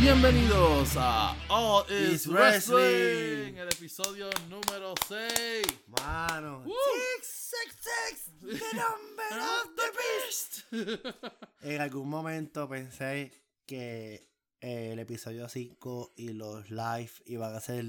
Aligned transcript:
Bienvenidos 0.00 0.96
a 0.96 1.36
All 1.48 1.84
Is 1.90 2.26
Is 2.26 2.26
Wrestling, 2.28 2.74
Wrestling. 2.76 3.56
el 3.58 3.68
episodio 3.68 4.30
número 4.48 4.94
6. 5.06 5.62
Mano. 5.88 6.64
Six, 6.64 7.50
six, 7.50 7.76
six, 7.80 8.30
the 8.40 8.76
number 8.76 9.38
of 9.38 9.76
the 9.76 9.88
beast. 9.98 11.14
En 11.62 11.80
algún 11.80 12.08
momento 12.08 12.68
pensé 12.68 13.30
que 13.66 14.28
el 14.60 14.98
episodio 14.98 15.48
5 15.48 16.14
y 16.16 16.30
los 16.30 16.70
live 16.70 17.12
iban 17.26 17.54
a 17.54 17.60
ser 17.60 17.84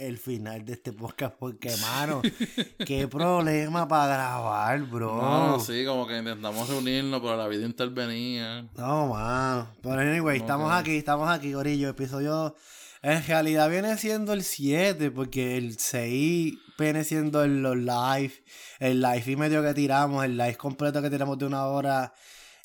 el 0.00 0.18
final 0.18 0.64
de 0.64 0.72
este 0.72 0.92
podcast 0.92 1.34
porque, 1.38 1.70
mano, 1.82 2.22
qué 2.86 3.06
problema 3.06 3.86
para 3.86 4.14
grabar, 4.14 4.80
bro. 4.82 5.14
No, 5.14 5.60
sí, 5.60 5.84
como 5.84 6.06
que 6.06 6.18
intentamos 6.18 6.68
reunirnos, 6.68 7.20
pero 7.20 7.36
la 7.36 7.46
vida 7.46 7.66
intervenía. 7.66 8.66
No, 8.76 9.08
mano. 9.08 9.68
Pero 9.82 10.00
anyway, 10.00 10.38
estamos 10.38 10.72
aquí, 10.72 10.96
estamos 10.96 11.28
aquí, 11.28 11.52
Gorillo. 11.52 11.90
Episodio. 11.90 12.56
En 13.02 13.24
realidad 13.26 13.68
viene 13.70 13.96
siendo 13.98 14.32
el 14.32 14.42
7, 14.42 15.10
porque 15.10 15.56
el 15.56 15.78
6 15.78 16.54
viene 16.78 17.04
siendo 17.04 17.44
el, 17.44 17.62
los 17.62 17.76
live. 17.76 18.32
El 18.78 19.02
live 19.02 19.24
y 19.26 19.36
medio 19.36 19.62
que 19.62 19.74
tiramos, 19.74 20.24
el 20.24 20.36
live 20.36 20.56
completo 20.56 21.02
que 21.02 21.10
tiramos 21.10 21.38
de 21.38 21.46
una 21.46 21.66
hora. 21.66 22.14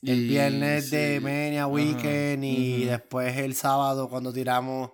El 0.02 0.26
Y 0.26 0.28
viernes 0.30 0.90
de. 0.90 1.20
Mania 1.20 1.64
Ajá, 1.64 1.68
Weekend 1.68 2.44
y 2.44 2.86
después 2.86 3.36
el 3.38 3.56
sábado 3.56 4.08
cuando 4.10 4.32
tiramos. 4.32 4.92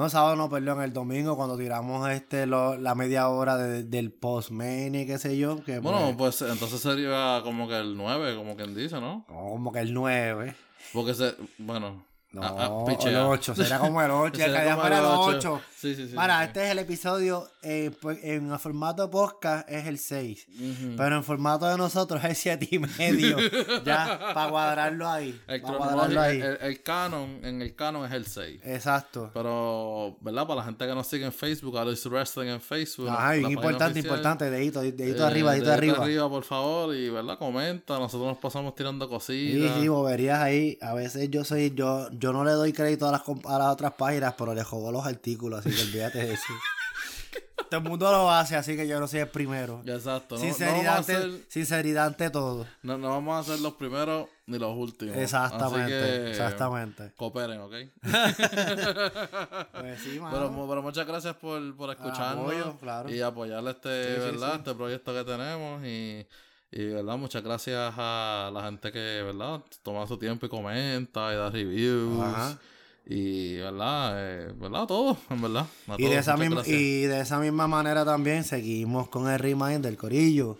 No, 0.00 0.08
sábado 0.08 0.34
no, 0.34 0.48
perdón, 0.48 0.80
el 0.82 0.94
domingo 0.94 1.36
cuando 1.36 1.58
tiramos 1.58 2.08
este 2.08 2.46
lo- 2.46 2.78
la 2.78 2.94
media 2.94 3.28
hora 3.28 3.58
de- 3.58 3.82
del 3.84 4.10
post 4.10 4.50
Mania, 4.50 5.04
qué 5.04 5.18
sé 5.18 5.36
yo. 5.36 5.62
Que 5.62 5.78
Bueno, 5.78 6.14
pues, 6.16 6.38
pues 6.38 6.50
entonces 6.50 6.80
sería 6.80 7.40
como 7.44 7.68
que 7.68 7.76
el 7.78 7.96
9, 7.98 8.34
como 8.34 8.56
quien 8.56 8.74
dice, 8.74 8.98
¿no? 8.98 9.26
como 9.28 9.70
que 9.72 9.80
el 9.80 9.92
9. 9.92 10.54
Porque 10.94 11.12
se. 11.12 11.34
Bueno. 11.58 12.02
No, 12.32 12.42
ah, 12.44 12.84
ah, 12.88 12.96
el 13.08 13.16
8, 13.16 13.54
será 13.56 13.78
como 13.80 14.00
el 14.00 14.10
8, 14.10 14.36
Sería 14.38 14.46
el 14.46 14.62
que 14.64 14.70
como 14.70 14.80
fuera 14.82 14.98
el 14.98 15.04
ocho. 15.04 15.52
8. 15.54 15.60
Sí, 15.80 15.94
sí, 15.96 16.08
sí. 16.08 16.14
Para, 16.14 16.38
sí. 16.40 16.44
este 16.46 16.64
es 16.64 16.70
el 16.70 16.78
episodio, 16.78 17.48
eh, 17.62 17.90
pues, 18.00 18.18
en 18.22 18.52
el 18.52 18.58
formato 18.58 19.10
podcast 19.10 19.68
es 19.68 19.86
el 19.86 19.98
6, 19.98 20.46
Ujú. 20.48 20.96
pero 20.96 21.16
en 21.16 21.24
formato 21.24 21.66
de 21.66 21.76
nosotros 21.78 22.22
es 22.22 22.30
el 22.30 22.36
7 22.36 22.68
y 22.70 22.78
medio, 22.78 23.36
ya, 23.84 24.30
para 24.34 24.48
cuadrarlo 24.50 25.08
ahí, 25.08 25.40
El, 25.48 25.62
para 25.62 25.76
cuadrarlo 25.78 26.20
ahí. 26.20 26.40
el, 26.40 26.58
el 26.60 26.82
canon, 26.82 27.40
en 27.42 27.62
el 27.62 27.74
canon 27.74 28.04
es 28.06 28.12
el 28.12 28.26
6. 28.26 28.60
Exacto. 28.64 29.30
Pero, 29.34 30.16
¿verdad? 30.20 30.46
Para 30.46 30.60
la 30.60 30.64
gente 30.66 30.86
que 30.86 30.94
nos 30.94 31.06
sigue 31.08 31.24
en 31.24 31.32
Facebook, 31.32 31.74
All 31.76 31.92
Is 31.92 32.06
Wrestling 32.06 32.46
en 32.48 32.60
Facebook. 32.60 33.08
Ajá, 33.08 33.18
la 33.22 33.28
página 33.30 33.48
importante, 33.50 33.84
oficial. 34.00 34.04
importante, 34.04 34.50
dedito, 34.50 34.80
dedito 34.82 35.24
Eh, 35.24 35.26
arriba, 35.26 35.52
dedito 35.52 35.70
dedito 35.70 36.02
arriba. 36.02 36.28
por 36.28 36.44
favor, 36.44 36.94
y 36.94 37.08
verdad, 37.10 37.38
comenta. 37.38 37.98
Nosotros 37.98 38.28
nos 38.28 38.38
pasamos 38.38 38.74
tirando 38.76 39.06
Sí, 39.06 39.10
cositas. 39.10 39.80
sí, 39.80 39.88
boberías 39.88 40.38
ahí. 40.40 40.78
A 40.82 40.94
veces 40.94 41.28
yo 41.30 41.44
soy, 41.44 41.72
yo, 41.74 42.08
yo 42.20 42.32
no 42.32 42.44
le 42.44 42.52
doy 42.52 42.72
crédito 42.72 43.08
a 43.08 43.12
las, 43.12 43.22
a 43.46 43.58
las 43.58 43.68
otras 43.68 43.94
páginas, 43.94 44.34
pero 44.36 44.54
le 44.54 44.62
jodo 44.62 44.92
los 44.92 45.06
artículos, 45.06 45.60
así 45.60 45.74
que 45.74 45.82
olvídate 45.82 46.18
de 46.18 46.34
eso. 46.34 46.44
Todo 47.70 47.80
el 47.80 47.88
mundo 47.88 48.10
lo 48.10 48.30
hace, 48.30 48.56
así 48.56 48.76
que 48.76 48.86
yo 48.88 48.98
no 48.98 49.06
soy 49.06 49.20
el 49.20 49.28
primero. 49.28 49.80
Exacto. 49.86 50.34
No, 50.34 50.40
no 50.40 50.46
sinceridad, 50.46 50.94
a 50.94 50.98
ante, 50.98 51.12
ser, 51.12 51.30
sinceridad 51.48 52.06
ante 52.06 52.28
todo. 52.28 52.66
no, 52.82 52.98
no 52.98 53.10
vamos 53.10 53.48
a 53.48 53.52
ser 53.52 53.60
los 53.60 53.74
primeros 53.74 54.28
ni 54.46 54.58
los 54.58 54.76
últimos. 54.76 55.16
Exactamente, 55.16 55.88
que, 55.88 56.30
exactamente. 56.30 57.12
Cooperen, 57.16 57.60
¿ok? 57.60 57.74
Pues 59.80 60.00
sí, 60.00 60.18
mano. 60.18 60.36
Pero, 60.36 60.68
pero 60.68 60.82
muchas 60.82 61.06
gracias 61.06 61.36
por, 61.36 61.76
por 61.76 61.90
escucharnos 61.90 62.44
apoyo, 62.44 62.76
claro. 62.78 63.08
y 63.08 63.20
apoyar 63.20 63.64
este, 63.68 64.16
sí, 64.16 64.20
¿verdad? 64.20 64.52
sí. 64.52 64.58
este 64.58 64.74
proyecto 64.74 65.14
que 65.14 65.24
tenemos 65.24 65.84
y, 65.84 66.26
y, 66.72 66.86
¿verdad? 66.86 67.16
Muchas 67.18 67.42
gracias 67.42 67.94
a 67.96 68.50
la 68.52 68.64
gente 68.64 68.92
que, 68.92 69.22
¿verdad? 69.24 69.60
Toma 69.82 70.06
su 70.06 70.16
tiempo 70.18 70.46
y 70.46 70.48
comenta 70.48 71.32
y 71.32 71.36
da 71.36 71.50
reviews. 71.50 72.20
Ajá. 72.20 72.58
Y, 73.06 73.56
¿verdad? 73.56 74.12
Eh, 74.16 74.52
¿Verdad? 74.56 74.86
Todo, 74.86 75.16
en 75.30 75.42
verdad. 75.42 75.66
A 75.88 75.96
y, 75.98 76.04
de 76.04 76.18
esa 76.18 76.36
misma, 76.36 76.62
y 76.64 77.02
de 77.02 77.20
esa 77.20 77.40
misma 77.40 77.66
manera 77.66 78.04
también 78.04 78.44
seguimos 78.44 79.08
con 79.08 79.28
el 79.28 79.38
remind 79.38 79.84
del 79.84 79.96
corillo. 79.96 80.58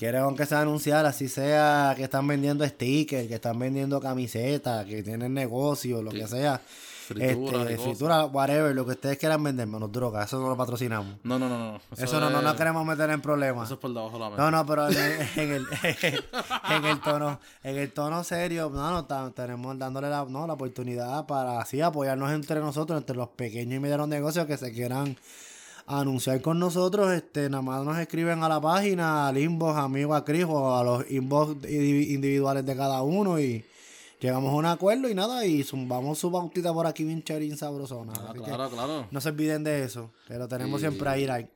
Quiero 0.00 0.34
que 0.34 0.46
se 0.46 0.54
anunciar, 0.54 1.04
así 1.04 1.28
sea 1.28 1.92
que 1.94 2.04
están 2.04 2.26
vendiendo 2.26 2.66
stickers, 2.66 3.28
que 3.28 3.34
están 3.34 3.58
vendiendo 3.58 4.00
camisetas, 4.00 4.86
que 4.86 5.02
tienen 5.02 5.34
negocio, 5.34 6.00
lo 6.00 6.10
Sí. 6.10 6.20
que 6.20 6.26
sea. 6.26 6.58
Frituras 7.06 7.68
este, 7.68 7.82
fritura, 7.82 8.24
whatever, 8.24 8.74
lo 8.74 8.86
que 8.86 8.92
ustedes 8.92 9.18
quieran 9.18 9.42
vender, 9.42 9.66
menos 9.66 9.92
droga, 9.92 10.24
eso 10.24 10.40
no 10.40 10.48
lo 10.48 10.56
patrocinamos. 10.56 11.16
No, 11.22 11.38
no, 11.38 11.50
no, 11.50 11.72
no. 11.72 11.80
Eso, 11.98 12.18
no, 12.18 12.30
no, 12.30 12.40
no 12.40 12.56
queremos 12.56 12.86
meter 12.86 13.10
en 13.10 13.20
problemas. 13.20 13.66
Eso 13.66 13.74
es 13.74 13.80
por 13.80 13.92
debajo 13.92 14.14
de 14.14 14.20
la 14.20 14.30
mesa. 14.30 14.42
No, 14.42 14.50
no, 14.50 14.64
pero 14.64 14.88
en 14.88 14.96
el, 14.96 15.28
en 15.36 15.52
el, 15.52 15.66
en 16.70 16.84
el 16.86 17.00
tono, 17.02 17.38
en 17.62 17.76
el 17.76 17.92
tono 17.92 18.24
serio, 18.24 18.70
no, 18.72 18.90
no, 19.06 19.32
tenemos 19.32 19.78
dándole 19.78 20.08
la, 20.08 20.24
no, 20.24 20.46
la 20.46 20.54
oportunidad 20.54 21.26
para 21.26 21.60
así 21.60 21.82
apoyarnos 21.82 22.30
entre 22.32 22.58
nosotros, 22.60 22.98
entre 22.98 23.16
los 23.16 23.28
pequeños 23.28 23.76
y 23.76 23.80
medianos 23.80 24.08
negocios 24.08 24.46
que 24.46 24.56
se 24.56 24.72
quieran 24.72 25.18
anunciar 25.98 26.40
con 26.40 26.58
nosotros, 26.58 27.10
este, 27.12 27.50
nada 27.50 27.62
más 27.62 27.84
nos 27.84 27.98
escriben 27.98 28.42
a 28.44 28.48
la 28.48 28.60
página, 28.60 29.26
al 29.28 29.38
inbox, 29.38 29.76
amigo 29.78 30.14
a 30.14 30.24
Cris 30.24 30.44
o 30.48 30.76
a 30.76 30.84
los 30.84 31.10
inbox 31.10 31.56
indivi- 31.64 32.10
individuales 32.10 32.64
de 32.64 32.76
cada 32.76 33.02
uno 33.02 33.40
y 33.40 33.64
llegamos 34.20 34.52
a 34.52 34.56
un 34.56 34.66
acuerdo 34.66 35.08
y 35.08 35.14
nada, 35.14 35.44
y 35.46 35.62
zumbamos 35.64 36.18
su 36.18 36.30
bautita 36.30 36.72
por 36.72 36.86
aquí 36.86 37.04
bien 37.04 37.22
cherín 37.24 37.56
sabrosona. 37.56 38.12
Ah, 38.16 38.32
claro, 38.34 38.70
claro. 38.70 39.06
no 39.10 39.20
se 39.20 39.28
olviden 39.30 39.64
de 39.64 39.82
eso, 39.84 40.10
que 40.28 40.34
lo 40.34 40.46
tenemos 40.46 40.80
Y- 40.80 40.82
siempre 40.84 41.08
ahí, 41.08 41.24
ahí. 41.26 41.48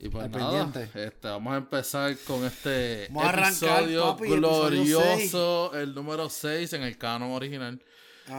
Y 0.00 0.08
pues 0.10 0.30
nada, 0.30 0.50
pendiente. 0.64 1.06
este, 1.06 1.26
vamos 1.28 1.54
a 1.54 1.56
empezar 1.56 2.16
con 2.26 2.44
este 2.44 3.08
arrancar, 3.18 3.82
episodio 3.82 4.16
papi, 4.16 4.28
glorioso, 4.28 5.72
el 5.74 5.94
número 5.94 6.28
6 6.30 6.72
en 6.74 6.82
el 6.82 6.96
canon 6.98 7.32
original. 7.32 7.80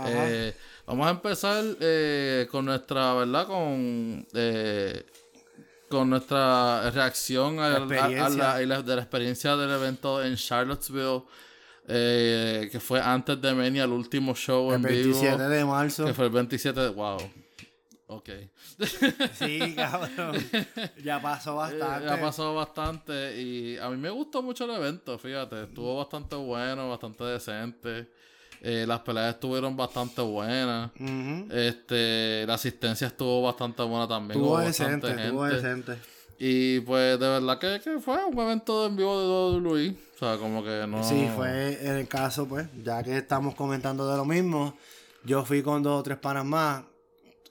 Eh, 0.05 0.53
vamos 0.85 1.07
a 1.07 1.09
empezar 1.09 1.63
eh, 1.81 2.47
con 2.51 2.63
nuestra, 2.65 3.13
¿verdad? 3.15 3.47
Con, 3.47 4.25
eh, 4.35 5.03
con 5.89 6.09
nuestra 6.09 6.89
reacción 6.91 7.59
a, 7.59 7.65
a- 7.65 7.75
a 7.75 7.77
Experiencia. 7.79 8.65
la, 8.65 8.81
de 8.81 8.95
la 8.95 9.01
experiencia 9.01 9.55
del 9.57 9.71
evento 9.71 10.23
en 10.23 10.35
Charlottesville, 10.35 11.23
eh, 11.87 12.69
que 12.71 12.79
fue 12.79 13.01
antes 13.01 13.41
de 13.41 13.53
Mania, 13.53 13.83
el 13.85 13.91
último 13.91 14.35
show 14.35 14.69
el 14.69 14.75
en 14.77 14.81
27 14.83 15.35
vivo, 15.37 15.49
de 15.49 15.65
marzo. 15.65 16.05
que 16.05 16.13
fue 16.13 16.25
el 16.25 16.31
27 16.31 16.79
de... 16.79 16.89
¡Wow! 16.89 17.17
Ok. 18.11 18.29
Sí, 19.37 19.75
cabrón. 19.75 20.35
Ya 21.03 21.21
pasó 21.21 21.55
bastante. 21.57 22.05
Eh, 22.07 22.09
ha 22.11 22.19
pasado 22.19 22.55
bastante 22.55 23.39
y 23.41 23.77
a 23.77 23.89
mí 23.89 23.97
me 23.97 24.09
gustó 24.09 24.41
mucho 24.41 24.65
el 24.65 24.71
evento, 24.71 25.17
fíjate, 25.19 25.63
estuvo 25.63 25.97
bastante 25.97 26.35
bueno, 26.35 26.89
bastante 26.89 27.23
decente. 27.25 28.09
Eh, 28.61 28.85
las 28.87 28.99
peleas 28.99 29.35
estuvieron 29.35 29.75
bastante 29.77 30.21
buenas. 30.21 30.91
Este, 31.51 32.45
la 32.45 32.55
asistencia 32.55 33.07
estuvo 33.07 33.41
bastante 33.43 33.83
buena 33.83 34.07
también. 34.07 34.39
Estuvo 34.39 34.57
decente, 34.59 35.09
estuvo 35.09 35.45
decente. 35.45 35.97
Y 36.41 36.79
pues 36.81 37.19
de 37.19 37.27
verdad 37.27 37.59
que, 37.59 37.81
que 37.83 37.99
fue 37.99 38.23
un 38.25 38.39
evento 38.39 38.85
en 38.85 38.95
vivo 38.95 39.19
de 39.51 39.59
WWE. 39.59 39.95
O 40.15 40.17
sea, 40.19 40.37
como 40.37 40.63
que 40.63 40.85
no. 40.87 41.03
Sí, 41.03 41.29
fue 41.35 41.85
en 41.85 41.95
el 41.95 42.07
caso, 42.07 42.47
pues, 42.47 42.67
ya 42.83 43.03
que 43.03 43.17
estamos 43.17 43.55
comentando 43.55 44.09
de 44.09 44.17
lo 44.17 44.25
mismo, 44.25 44.77
yo 45.23 45.45
fui 45.45 45.61
con 45.61 45.83
dos 45.83 45.99
o 45.99 46.03
tres 46.03 46.17
panas 46.17 46.45
más. 46.45 46.83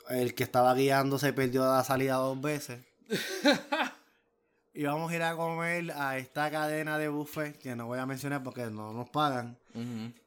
El 0.08 0.34
que 0.34 0.42
estaba 0.42 0.74
guiando 0.74 1.18
se 1.18 1.34
perdió 1.34 1.66
la 1.66 1.84
salida 1.84 2.14
dos 2.14 2.40
veces. 2.40 2.80
y 4.74 4.84
vamos 4.84 5.12
a 5.12 5.16
ir 5.16 5.22
a 5.22 5.36
comer 5.36 5.92
a 5.92 6.16
esta 6.16 6.50
cadena 6.50 6.96
de 6.96 7.08
buffet, 7.08 7.58
que 7.58 7.76
no 7.76 7.86
voy 7.86 7.98
a 7.98 8.06
mencionar 8.06 8.42
porque 8.42 8.70
no 8.70 8.94
nos 8.94 9.10
pagan. 9.10 9.58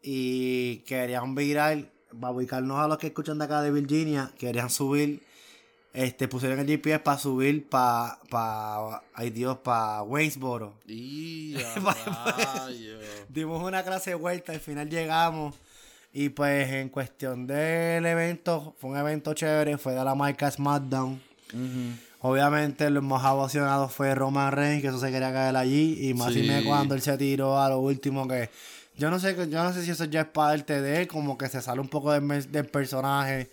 Y 0.02 0.78
querían 0.88 1.36
virar, 1.36 1.86
para 2.20 2.34
ubicarnos 2.34 2.80
a 2.80 2.88
los 2.88 2.98
que 2.98 3.08
escuchan 3.08 3.38
de 3.40 3.46
acá 3.46 3.62
de 3.62 3.72
Virginia, 3.72 4.32
querían 4.38 4.70
subir, 4.70 5.22
este, 5.94 6.28
pusieron 6.28 6.60
el 6.60 6.68
GPS 6.68 7.00
para 7.00 7.18
subir 7.18 7.68
para, 7.70 8.20
pa, 8.30 9.04
ay 9.14 9.30
Dios, 9.30 9.58
para 9.64 10.04
Waynesboro. 10.04 10.74
Y. 10.88 11.56
Dimos 13.30 13.64
una 13.64 13.84
clase 13.84 14.12
de 14.12 14.16
vuelta, 14.16 14.52
al 14.54 14.60
final 14.60 14.90
llegamos. 14.90 15.56
Y 16.14 16.30
pues 16.30 16.70
en 16.70 16.90
cuestión 16.90 17.48
del 17.48 18.06
evento, 18.06 18.76
fue 18.80 18.90
un 18.90 18.98
evento 18.98 19.34
chévere, 19.34 19.78
fue 19.78 19.94
de 19.94 20.04
la 20.04 20.14
marca 20.14 20.52
SmackDown. 20.52 21.22
Obviamente 22.20 22.90
los 22.90 23.02
más 23.04 23.24
emocionados 23.24 23.92
fue 23.94 24.14
Roman 24.14 24.52
Reigns, 24.52 24.82
que 24.82 24.88
eso 24.90 25.00
se 25.00 25.10
quería 25.12 25.32
caer 25.32 25.56
allí. 25.56 26.10
Y 26.10 26.14
más 26.14 26.32
y 26.36 26.42
Sí. 26.42 26.48
me 26.48 26.64
cuando 26.64 26.96
él 26.96 27.02
se 27.02 27.18
tiró 27.18 27.60
a 27.60 27.70
lo 27.70 27.80
último 27.80 28.28
que. 28.28 28.50
Yo 29.02 29.10
no 29.10 29.20
sé, 29.20 29.36
yo 29.36 29.64
no 29.64 29.74
sé 29.74 29.84
si 29.84 29.90
eso 29.90 30.06
ya 30.06 30.22
es 30.22 30.28
parte 30.28 30.80
de 30.80 31.02
él, 31.02 31.08
como 31.08 31.36
que 31.36 31.50
se 31.50 31.60
sale 31.60 31.82
un 31.82 31.88
poco 31.88 32.12
del, 32.12 32.52
del 32.52 32.66
personaje. 32.68 33.50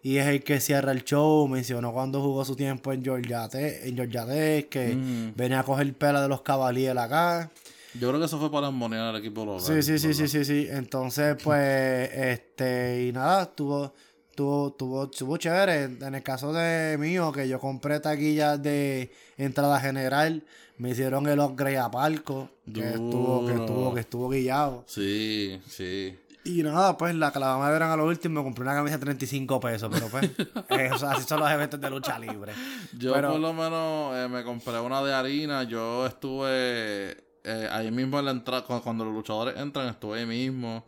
Y 0.00 0.18
es 0.18 0.28
el 0.28 0.44
que 0.44 0.60
cierra 0.60 0.92
el 0.92 1.02
show. 1.02 1.48
Mencionó 1.48 1.92
cuando 1.92 2.22
jugó 2.22 2.44
su 2.44 2.54
tiempo 2.54 2.92
en 2.92 3.02
Georgia 3.02 3.48
Tech, 3.48 3.84
en 3.84 3.96
Georgia 3.96 4.24
Tech, 4.24 4.68
que 4.68 4.96
venía 5.34 5.58
a 5.58 5.64
coger 5.64 5.92
pela 5.94 6.22
de 6.22 6.28
los 6.28 6.42
Cavaliers 6.42 6.96
acá. 6.96 7.50
Yo 7.98 8.10
creo 8.10 8.20
que 8.20 8.26
eso 8.26 8.38
fue 8.38 8.48
para 8.52 8.70
monear 8.70 9.06
al 9.06 9.16
equipo 9.16 9.44
local. 9.44 9.60
Sí, 9.60 9.82
sí, 9.82 9.98
sí, 9.98 10.14
sí, 10.14 10.28
sí, 10.28 10.44
sí. 10.44 10.68
Entonces, 10.70 11.36
pues, 11.42 12.08
este, 12.14 13.06
y 13.08 13.12
nada, 13.12 13.42
estuvo, 13.42 13.92
tuvo, 14.34 14.72
tuvo, 14.72 15.08
tuvo 15.08 15.36
chévere. 15.36 15.84
En 15.84 16.14
el 16.14 16.22
caso 16.22 16.52
de 16.52 16.96
mío, 16.98 17.32
que 17.32 17.48
yo 17.48 17.58
compré 17.60 18.00
taquillas 18.00 18.62
de 18.62 19.12
entrada 19.36 19.80
general, 19.80 20.42
me 20.78 20.90
hicieron 20.90 21.26
el 21.28 21.40
upgrade 21.40 21.78
a 21.78 21.90
palco, 21.90 22.50
que 22.72 22.88
estuvo, 22.90 23.46
que 23.46 23.52
estuvo, 23.54 23.94
que 23.94 24.00
estuvo 24.00 24.28
guillado. 24.30 24.84
Sí, 24.86 25.60
sí. 25.68 26.18
Y 26.44 26.62
nada, 26.64 26.98
pues 26.98 27.14
la 27.14 27.32
que 27.32 27.38
la 27.38 27.54
vamos 27.54 27.66
a 27.68 27.96
lo 27.96 28.04
último, 28.04 28.40
me 28.40 28.44
compré 28.44 28.64
una 28.64 28.74
camisa 28.74 28.96
de 28.98 29.04
35 29.04 29.60
pesos, 29.60 29.88
pero 29.92 30.08
pues, 30.08 30.28
eso, 30.92 31.08
así 31.08 31.22
son 31.22 31.38
los 31.38 31.50
eventos 31.50 31.80
de 31.80 31.88
lucha 31.88 32.18
libre. 32.18 32.52
Yo 32.98 33.12
Pero- 33.12 33.32
por 33.32 33.40
lo 33.40 33.52
menos 33.52 34.16
eh, 34.16 34.28
me 34.28 34.42
compré 34.42 34.80
una 34.80 35.02
de 35.04 35.14
harina. 35.14 35.62
Yo 35.62 36.04
estuve 36.04 37.16
eh, 37.44 37.68
ahí 37.70 37.92
mismo 37.92 38.18
en 38.18 38.24
la 38.24 38.30
entrada. 38.32 38.64
Cuando, 38.64 38.82
cuando 38.82 39.04
los 39.04 39.14
luchadores 39.14 39.56
entran, 39.56 39.88
estuve 39.88 40.18
ahí 40.18 40.26
mismo. 40.26 40.84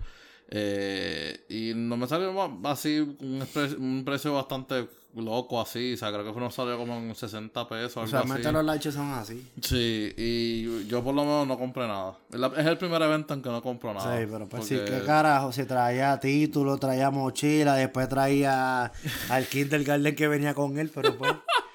Eh, 0.57 1.47
y 1.49 1.73
no 1.75 1.97
me 1.97 2.07
salió 2.07 2.33
así 2.65 3.01
un, 3.01 3.45
pre- 3.53 3.75
un 3.75 4.05
precio 4.05 4.33
bastante 4.35 4.89
loco 5.17 5.61
así. 5.61 5.95
O 5.95 5.97
sea, 5.97 6.13
creo 6.13 6.33
que 6.33 6.41
nos 6.41 6.55
salió 6.55 6.77
como 6.79 6.97
en 6.97 7.13
60 7.15 7.69
pesos. 7.69 7.97
O 7.97 8.07
sea, 8.07 8.21
así. 8.21 8.43
los 8.43 8.65
laches 8.65 8.95
son 8.95 9.11
así. 9.13 9.45
Sí, 9.61 10.13
y 10.17 10.87
yo 10.87 11.03
por 11.03 11.15
lo 11.15 11.23
menos 11.25 11.47
no 11.49 11.59
compré 11.59 11.89
nada. 11.89 12.17
Es 12.57 12.67
el 12.67 12.79
primer 12.79 13.03
evento 13.03 13.35
en 13.35 13.43
que 13.43 13.49
no 13.49 13.61
compro 13.63 13.93
nada. 13.95 14.17
Sí, 14.21 14.27
pero 14.31 14.49
pues 14.49 14.65
sí, 14.67 14.79
qué 14.87 15.03
carajo, 15.05 15.51
si 15.53 15.65
traía 15.65 16.19
título, 16.21 16.79
traía 16.79 17.11
mochila, 17.11 17.75
después 17.75 18.09
traía 18.09 18.93
al 19.31 19.47
kindergarten 19.47 20.15
que 20.15 20.29
venía 20.29 20.55
con 20.55 20.79
él, 20.79 20.91
pero 20.95 21.17
pues 21.19 21.33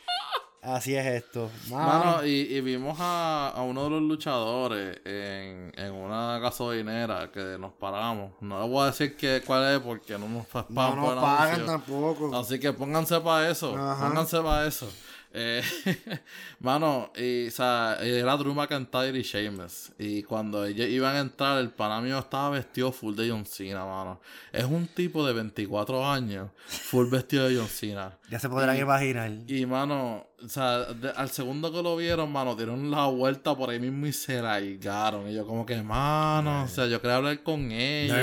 así 0.62 0.96
es 0.96 1.06
esto. 1.06 1.50
Mano, 1.70 1.88
Mano, 1.88 2.26
y, 2.26 2.32
y 2.56 2.62
vimos 2.62 2.98
a, 3.00 3.50
a 3.56 3.62
uno 3.62 3.86
de 3.86 3.90
los 3.90 4.02
luchadores 4.02 5.00
en, 5.06 5.72
en 5.76 5.94
una 5.94 6.40
gasolinera 6.40 7.32
que 7.32 7.58
nos 7.60 7.74
paramos. 7.74 8.32
No 8.42 8.62
les 8.62 8.70
voy 8.70 8.84
a 8.84 8.86
decir 8.88 9.16
que, 9.16 9.42
cuál 9.46 9.76
es 9.76 9.80
porque 9.80 10.18
no 10.18 10.28
nos 10.28 10.70
no 10.70 10.96
nos 10.96 11.24
pagan 11.24 11.66
tampoco. 11.66 12.36
Así 12.36 12.60
que 12.60 12.74
pónganse 12.74 13.20
para 13.22 13.50
eso. 13.50 13.76
Ajá. 13.78 14.08
Pónganse 14.08 14.42
para 14.42 14.68
eso. 14.68 14.92
Eh, 15.32 15.62
mano, 16.60 17.12
y, 17.16 17.48
o 17.48 17.52
sea, 17.52 17.98
era 18.02 18.36
Drew 18.38 18.54
McIntyre 18.54 19.18
y 19.18 19.22
Sheamus. 19.22 19.92
Y 20.00 20.24
cuando 20.24 20.66
ellos 20.66 20.88
iban 20.88 21.16
a 21.16 21.20
entrar, 21.20 21.60
el 21.60 21.70
pana 21.70 22.02
mío 22.02 22.18
estaba 22.20 22.50
vestido 22.52 22.92
full 22.92 23.16
de 23.16 23.30
John 23.30 23.46
Cena, 23.46 23.86
mano. 23.86 24.20
Es 24.52 24.64
un 24.66 24.88
tipo 24.88 25.26
de 25.26 25.34
24 25.34 26.10
años, 26.10 26.50
full 26.68 27.10
vestido 27.10 27.48
de 27.48 27.58
John 27.58 27.68
Cena. 27.68 28.18
Ya 28.30 28.40
se 28.40 28.50
podrán 28.50 28.78
imaginar. 28.78 29.32
Y 29.48 29.66
mano, 29.66 30.28
o 30.44 30.50
sea, 30.50 30.86
de- 30.86 31.12
al 31.12 31.30
segundo 31.30 31.72
que 31.72 31.84
lo 31.84 31.96
vieron, 31.96 32.32
mano, 32.32 32.56
dieron 32.56 32.90
la 32.90 33.06
vuelta 33.06 33.56
por 33.56 33.70
ahí 33.70 33.80
mismo 33.80 34.08
y 34.08 34.14
se 34.14 34.42
largaron. 34.42 35.30
Y 35.30 35.36
yo 35.36 35.46
como 35.46 35.66
que, 35.66 35.82
mano, 35.82 36.64
o 36.64 36.68
sea, 36.68 36.88
yo 36.88 37.00
quería 37.02 37.18
hablar 37.18 37.44
con 37.44 37.72
ellos. 37.72 38.18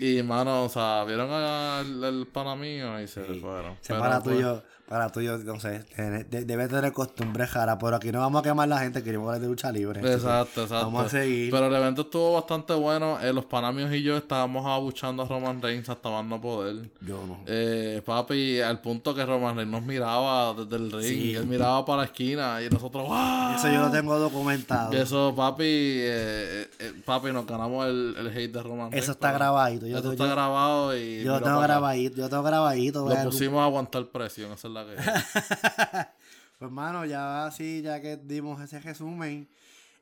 Y 0.00 0.22
mano, 0.22 0.62
o 0.62 0.68
sea, 0.68 1.02
vieron 1.04 1.28
al, 1.28 2.04
al 2.04 2.26
pana 2.28 2.54
mío 2.54 3.00
y 3.02 3.08
se 3.08 3.20
fueron. 3.24 3.76
Pero, 3.84 3.98
para 3.98 4.20
pues, 4.22 4.36
tuyo, 4.36 4.62
para 4.88 5.10
tuyo, 5.10 5.36
no 5.38 5.60
sé, 5.60 5.84
debe 6.30 6.68
tener 6.68 6.92
costumbre 6.92 7.46
jara, 7.46 7.78
pero 7.78 7.96
aquí 7.96 8.10
no 8.10 8.20
vamos 8.20 8.40
a 8.40 8.42
quemar 8.42 8.68
la 8.68 8.78
gente, 8.78 9.02
queremos 9.02 9.26
hablar 9.26 9.40
de 9.42 9.48
lucha 9.48 9.70
libre. 9.70 10.00
Exacto, 10.00 10.62
exacto. 10.62 10.86
Vamos 10.86 11.06
a 11.06 11.08
seguir. 11.10 11.50
Pero 11.50 11.66
el 11.66 11.74
evento 11.74 12.02
estuvo 12.02 12.32
bastante 12.34 12.72
bueno. 12.74 13.18
Eh, 13.20 13.32
los 13.32 13.44
panamios 13.44 13.92
y 13.92 14.02
yo 14.02 14.16
estábamos 14.16 14.64
abuchando 14.66 15.22
a 15.22 15.26
Roman 15.28 15.60
Reigns 15.60 15.88
hasta 15.88 16.08
más 16.10 16.24
no 16.24 16.40
poder. 16.40 16.90
Yo 17.00 17.24
no. 17.26 17.40
Eh, 17.46 18.02
papi, 18.04 18.60
al 18.60 18.80
punto 18.80 19.14
que 19.14 19.24
Roman 19.26 19.56
Reigns 19.56 19.70
nos 19.72 19.82
miraba 19.82 20.54
desde 20.54 20.76
el 20.76 20.90
ring. 20.90 21.02
Sí. 21.02 21.34
Él 21.34 21.46
miraba 21.46 21.84
para 21.84 21.98
la 21.98 22.04
esquina 22.04 22.60
y 22.62 22.70
nosotros, 22.70 23.06
¡wow! 23.08 23.54
Eso 23.56 23.68
yo 23.68 23.80
lo 23.82 23.90
tengo 23.90 24.18
documentado. 24.18 24.92
Eso, 24.92 25.34
papi, 25.36 25.64
eh, 25.66 26.68
eh, 26.78 26.92
papi, 27.04 27.30
nos 27.32 27.46
ganamos 27.46 27.86
el, 27.86 28.14
el 28.18 28.28
hate 28.28 28.52
de 28.52 28.62
Roman 28.62 28.90
Reigns. 28.90 29.02
Eso 29.04 29.12
está 29.12 29.28
pero 29.28 29.38
grabadito. 29.38 29.86
Yo, 29.86 29.96
Esto 29.98 30.08
yo- 30.08 30.12
está 30.12 30.24
yo- 30.26 30.30
grabado 30.30 30.96
y. 30.96 31.22
yo 31.22 31.32
lo 31.38 31.42
tengo 31.44 31.60
grabadito, 31.60 32.16
yo 32.16 32.28
tengo 32.28 32.42
grabadito. 32.42 33.08
Lo 33.08 33.14
pusimos 33.24 33.60
a 33.60 33.64
aguantar 33.64 34.06
presión, 34.06 34.52
esa 34.52 34.68
es 34.68 34.74
la 34.74 34.77
que. 34.86 34.96
Pues 36.58 36.70
hermano, 36.70 37.04
ya 37.04 37.46
así, 37.46 37.82
ya 37.82 38.00
que 38.00 38.16
dimos 38.16 38.60
ese 38.60 38.80
resumen, 38.80 39.48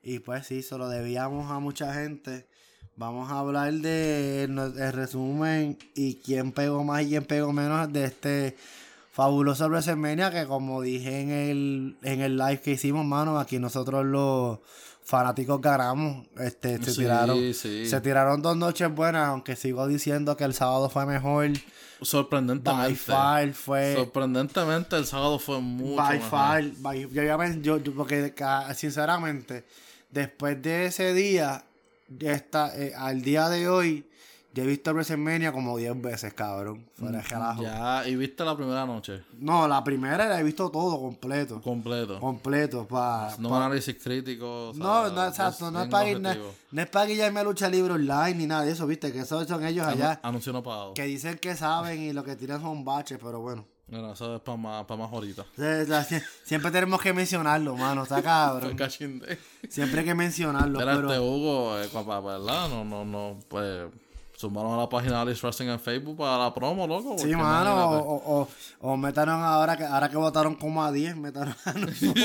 y 0.03 0.21
pues 0.21 0.47
sí, 0.47 0.63
se 0.63 0.79
lo 0.79 0.89
debíamos 0.89 1.51
a 1.51 1.59
mucha 1.59 1.93
gente. 1.93 2.47
Vamos 2.97 3.31
a 3.31 3.41
hablar 3.41 3.75
de 3.75 4.45
el 4.45 4.93
resumen 4.95 5.77
y 5.95 6.15
quién 6.15 6.53
pegó 6.53 6.83
más 6.83 7.03
y 7.03 7.09
quién 7.09 7.27
pegó 7.27 7.53
menos 7.53 7.93
de 7.93 8.05
este 8.07 8.57
fabuloso 9.17 9.67
WrestleMania 9.69 10.31
que 10.31 10.45
como 10.47 10.83
dije 10.83 11.23
en 11.23 11.31
el, 11.31 11.97
en 12.03 12.21
el 12.21 12.37
live 12.37 12.61
que 12.61 12.73
hicimos, 12.73 13.07
mano, 13.07 13.39
aquí 13.39 13.59
nosotros 13.59 14.05
los 14.05 14.59
fanáticos 15.03 15.59
ganamos. 15.63 16.27
Este, 16.39 16.77
se 16.85 16.91
Sí, 16.91 16.99
tiraron, 16.99 17.39
sí. 17.55 17.87
se 17.89 18.01
tiraron 18.03 18.43
dos 18.43 18.59
noches 18.59 18.95
buenas, 18.95 19.29
aunque 19.29 19.57
sigo 19.57 19.87
diciendo 19.87 20.37
que 20.37 20.45
el 20.45 20.53
sábado 20.53 20.91
fue 20.91 21.07
mejor. 21.07 21.49
By 21.49 21.63
Sorprendentemente. 22.03 22.95
far 22.97 23.53
fue 23.55 23.95
Sorprendentemente, 23.95 24.97
el 24.97 25.07
sábado 25.07 25.39
fue 25.39 25.61
mucho. 25.63 25.97
By 25.97 26.19
mejor. 26.19 26.31
far, 26.31 26.65
by- 26.81 27.09
yo, 27.63 27.79
yo- 27.79 27.95
porque 27.95 28.35
sinceramente, 28.75 29.65
después 30.11 30.61
de 30.61 30.87
ese 30.87 31.15
día, 31.15 31.65
esta, 32.21 32.77
eh, 32.79 32.93
al 32.95 33.23
día 33.23 33.49
de 33.49 33.67
hoy, 33.67 34.07
yo 34.57 34.63
he 34.63 34.67
visto 34.67 34.91
WrestleMania 34.93 35.53
como 35.53 35.77
10 35.77 36.01
veces, 36.01 36.33
cabrón. 36.33 36.89
Fuera 36.95 37.19
de. 37.21 37.63
Ya, 37.63 38.09
y 38.09 38.17
viste 38.17 38.43
la 38.43 38.57
primera 38.57 38.87
noche. 38.87 39.23
No, 39.39 39.69
la 39.69 39.85
primera 39.85 40.27
la 40.27 40.41
he 40.41 40.43
visto 40.43 40.71
todo 40.71 40.99
completo. 40.99 41.61
Completo. 41.61 42.19
Completo, 42.19 42.87
pa, 42.89 43.37
no 43.39 43.51
pa- 43.51 43.67
análisis 43.67 43.95
crítico. 44.03 44.71
o 44.71 44.75
sea, 44.75 44.83
no, 44.83 45.11
no, 45.11 45.27
exacto, 45.29 45.71
no 45.71 45.83
es 45.83 45.89
para 45.91 46.05
objetivo. 46.11 46.55
no 46.71 46.83
es 46.83 46.89
para 46.89 47.05
guiarme 47.07 47.45
lucha 47.45 47.69
libre 47.69 47.93
online 47.93 48.35
ni 48.35 48.47
nada 48.47 48.63
de 48.65 48.73
eso, 48.73 48.87
viste, 48.87 49.13
que 49.13 49.21
esos 49.21 49.47
son 49.47 49.63
ellos 49.65 49.87
allá, 49.87 50.19
Anuncio 50.23 50.53
no 50.53 50.63
pagado. 50.63 50.95
que 50.95 51.05
dicen 51.05 51.37
que 51.39 51.55
saben 51.55 52.03
y 52.03 52.13
lo 52.15 52.25
que 52.25 52.35
tiran 52.35 52.61
son 52.63 52.83
baches, 52.85 53.19
pero 53.23 53.41
bueno. 53.41 53.67
Mira, 53.89 54.11
eso 54.13 54.35
es 54.37 54.41
para 54.41 54.57
más, 54.57 54.85
pa' 54.85 54.97
más 54.97 55.13
ahorita. 55.13 55.45
Siempre 56.45 56.71
tenemos 56.73 57.01
que 57.01 57.13
mencionarlo, 57.13 57.77
mano, 57.77 58.03
está 58.05 58.21
cabrón. 58.23 58.77
Siempre 59.69 60.01
hay 60.01 60.05
que 60.07 60.15
mencionarlo, 60.15 60.79
Mira, 60.81 60.95
pero... 60.97 61.09
este 61.09 61.21
Hugo, 61.21 61.79
eh, 61.79 61.89
pa- 61.93 62.05
pa- 62.05 62.21
¿verdad? 62.21 62.69
No, 62.69 62.85
no, 62.85 63.05
no, 63.05 63.39
pues. 63.49 63.85
Sumaron 64.37 64.75
a 64.75 64.77
la 64.77 64.89
página 64.89 65.15
de 65.15 65.21
Alice 65.23 65.41
Wrestling 65.43 65.69
en 65.69 65.81
Facebook 65.81 66.19
para 66.19 66.37
la 66.37 66.53
promo, 66.53 66.87
loco. 66.87 67.17
Sí, 67.19 67.35
mano, 67.35 67.75
o, 67.91 67.99
o, 67.99 68.41
o, 68.43 68.49
o 68.93 68.97
métanos 68.99 69.43
ahora 69.43 69.77
que 69.79 69.85
ahora 69.85 70.11
que 70.11 70.17
votaron 70.19 70.55
como 70.57 70.85
a 70.85 70.93
10, 70.93 71.17
métanos 71.17 71.57
a 71.67 71.73
nosotros. 71.75 72.25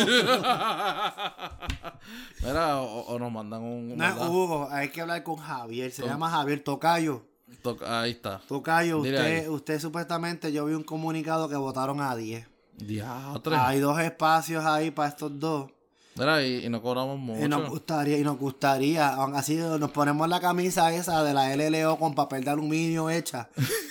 Mira, 2.43 2.81
o, 2.81 3.17
nos 3.19 3.31
mandan 3.31 3.61
un. 3.61 3.97
No 3.97 4.05
es. 4.05 4.15
Hugo, 4.15 4.67
hay 4.71 4.89
que 4.89 5.01
hablar 5.01 5.23
con 5.23 5.37
Javier, 5.37 5.91
se 5.91 6.05
llama 6.05 6.29
Javier 6.29 6.63
Tocayo. 6.63 7.23
Toca- 7.61 8.01
Ahí 8.01 8.11
está. 8.11 8.39
Tocayo, 8.47 8.99
usted, 8.99 9.47
usted 9.49 9.79
supuestamente, 9.79 10.51
yo 10.51 10.65
vi 10.65 10.73
un 10.73 10.83
comunicado 10.83 11.47
que 11.49 11.55
votaron 11.55 12.01
a 12.01 12.15
10. 12.15 12.47
Diatre. 12.77 13.55
Hay 13.55 13.79
dos 13.79 13.99
espacios 13.99 14.65
ahí 14.65 14.91
para 14.91 15.09
estos 15.09 15.37
dos. 15.39 15.69
Mira, 16.15 16.43
y, 16.45 16.65
y 16.65 16.69
no 16.69 16.81
cobramos 16.81 17.17
mucho. 17.17 17.45
Y 17.45 17.47
nos 17.47 17.69
gustaría, 17.69 18.17
y 18.17 18.23
nos 18.23 18.37
gustaría, 18.37 19.07
aun 19.13 19.35
así 19.35 19.55
nos 19.55 19.91
ponemos 19.91 20.27
la 20.27 20.39
camisa 20.41 20.93
esa 20.93 21.23
de 21.23 21.33
la 21.33 21.55
LLO 21.55 21.97
con 21.97 22.13
papel 22.15 22.43
de 22.43 22.51
aluminio 22.51 23.09
hecha. 23.09 23.49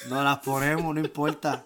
Nos 0.09 0.23
las 0.23 0.39
ponemos, 0.39 0.95
no 0.95 1.01
importa. 1.01 1.65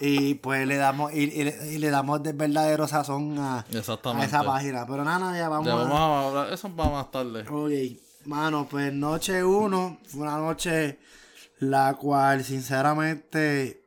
Y 0.00 0.34
pues 0.34 0.66
le 0.68 0.76
damos, 0.76 1.12
y, 1.12 1.22
y 1.24 1.42
le- 1.44 1.72
y 1.72 1.78
le 1.78 1.90
damos 1.90 2.22
de 2.22 2.32
verdadero 2.32 2.86
sazón 2.86 3.36
a, 3.38 3.60
a 3.60 4.24
esa 4.24 4.42
página. 4.44 4.86
Pero 4.86 5.04
nada, 5.04 5.36
ya 5.36 5.48
vamos 5.48 5.66
Ya 5.66 5.72
a. 5.72 5.76
vamos 5.76 5.98
a 5.98 6.28
hablar. 6.28 6.52
Eso 6.52 6.72
va 6.76 6.88
más 6.90 7.10
tarde. 7.10 7.44
Oye, 7.48 7.98
mano, 8.26 8.68
pues 8.70 8.92
noche 8.92 9.42
uno 9.42 9.98
fue 10.06 10.20
una 10.20 10.36
noche 10.36 10.98
la 11.60 11.94
cual, 11.94 12.44
sinceramente, 12.44 13.82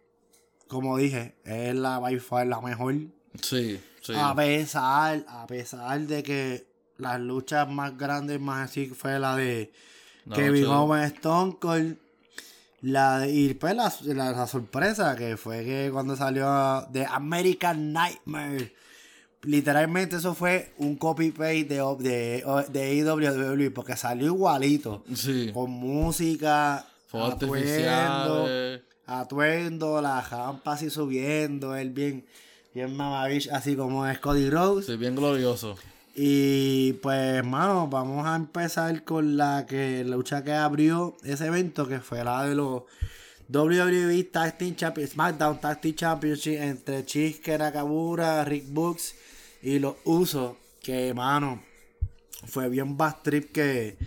como 0.67 0.97
dije, 0.97 1.35
es 1.45 1.75
la 1.75 1.99
by 1.99 2.19
far 2.19 2.47
la 2.47 2.59
mejor. 2.59 2.95
Sí, 3.41 3.79
sí. 4.01 4.13
A 4.15 4.35
pesar, 4.35 5.23
a 5.27 5.47
pesar 5.47 5.99
de 6.01 6.21
que 6.23 6.65
las 6.97 7.19
luchas 7.19 7.67
más 7.69 7.97
grandes, 7.97 8.39
más 8.39 8.69
así, 8.69 8.87
fue 8.87 9.17
la 9.19 9.35
de 9.35 9.71
La 10.25 10.35
Kevin 10.35 10.65
Owens 10.67 11.13
Stone 11.13 11.55
Cold. 11.59 11.97
La 12.81 13.19
de, 13.19 13.31
y 13.31 13.53
pues 13.53 13.75
la, 13.75 13.93
la- 14.05 14.31
la 14.31 14.47
sorpresa 14.47 15.15
que 15.15 15.37
fue 15.37 15.63
que 15.63 15.89
cuando 15.93 16.15
salió 16.15 16.85
de 16.91 17.05
American 17.05 17.93
Nightmare. 17.93 18.73
Literalmente 19.43 20.17
eso 20.17 20.35
fue 20.35 20.71
un 20.77 20.95
copy-paste 20.97 21.63
de, 21.65 21.95
de, 21.99 22.65
de 22.69 22.81
AEW 23.01 23.73
porque 23.73 23.97
salió 23.97 24.27
igualito. 24.27 25.03
Sí. 25.15 25.49
Con 25.51 25.71
música, 25.71 26.85
atuendo, 27.45 28.47
atuendo, 29.07 30.01
la 30.01 30.21
jampa 30.21 30.73
así 30.73 30.89
subiendo, 30.91 31.75
él 31.75 31.89
bien, 31.89 32.25
bien 32.73 32.95
mamabish, 32.95 33.49
así 33.51 33.75
como 33.75 34.07
es 34.07 34.19
Cody 34.19 34.49
Rhodes. 34.49 34.85
Sí, 34.85 34.97
bien 34.97 35.15
glorioso. 35.15 35.77
Y 36.15 36.93
pues, 36.93 37.43
mano, 37.45 37.87
vamos 37.87 38.25
a 38.27 38.35
empezar 38.35 39.03
con 39.03 39.37
la 39.37 39.65
que 39.67 40.03
la 40.03 40.17
lucha 40.17 40.43
que 40.43 40.53
abrió 40.53 41.15
ese 41.23 41.47
evento, 41.47 41.87
que 41.87 41.99
fue 41.99 42.23
la 42.23 42.45
de 42.45 42.55
los 42.55 42.83
WWE 43.53 44.23
Tag 44.25 44.57
Team 44.57 44.75
Championship, 44.75 45.13
SmackDown 45.13 45.59
Tag 45.59 45.81
Team 45.81 45.95
Championship 45.95 46.61
entre 46.61 47.05
Chisuke 47.05 47.57
Nakamura, 47.57 48.43
Rick 48.43 48.65
Books 48.67 49.15
y 49.61 49.79
los 49.79 49.95
Usos. 50.03 50.55
Que, 50.81 51.13
mano, 51.13 51.61
fue 52.45 52.67
bien 52.69 52.97
bad 52.97 53.17
trip 53.23 53.51
que 53.51 53.97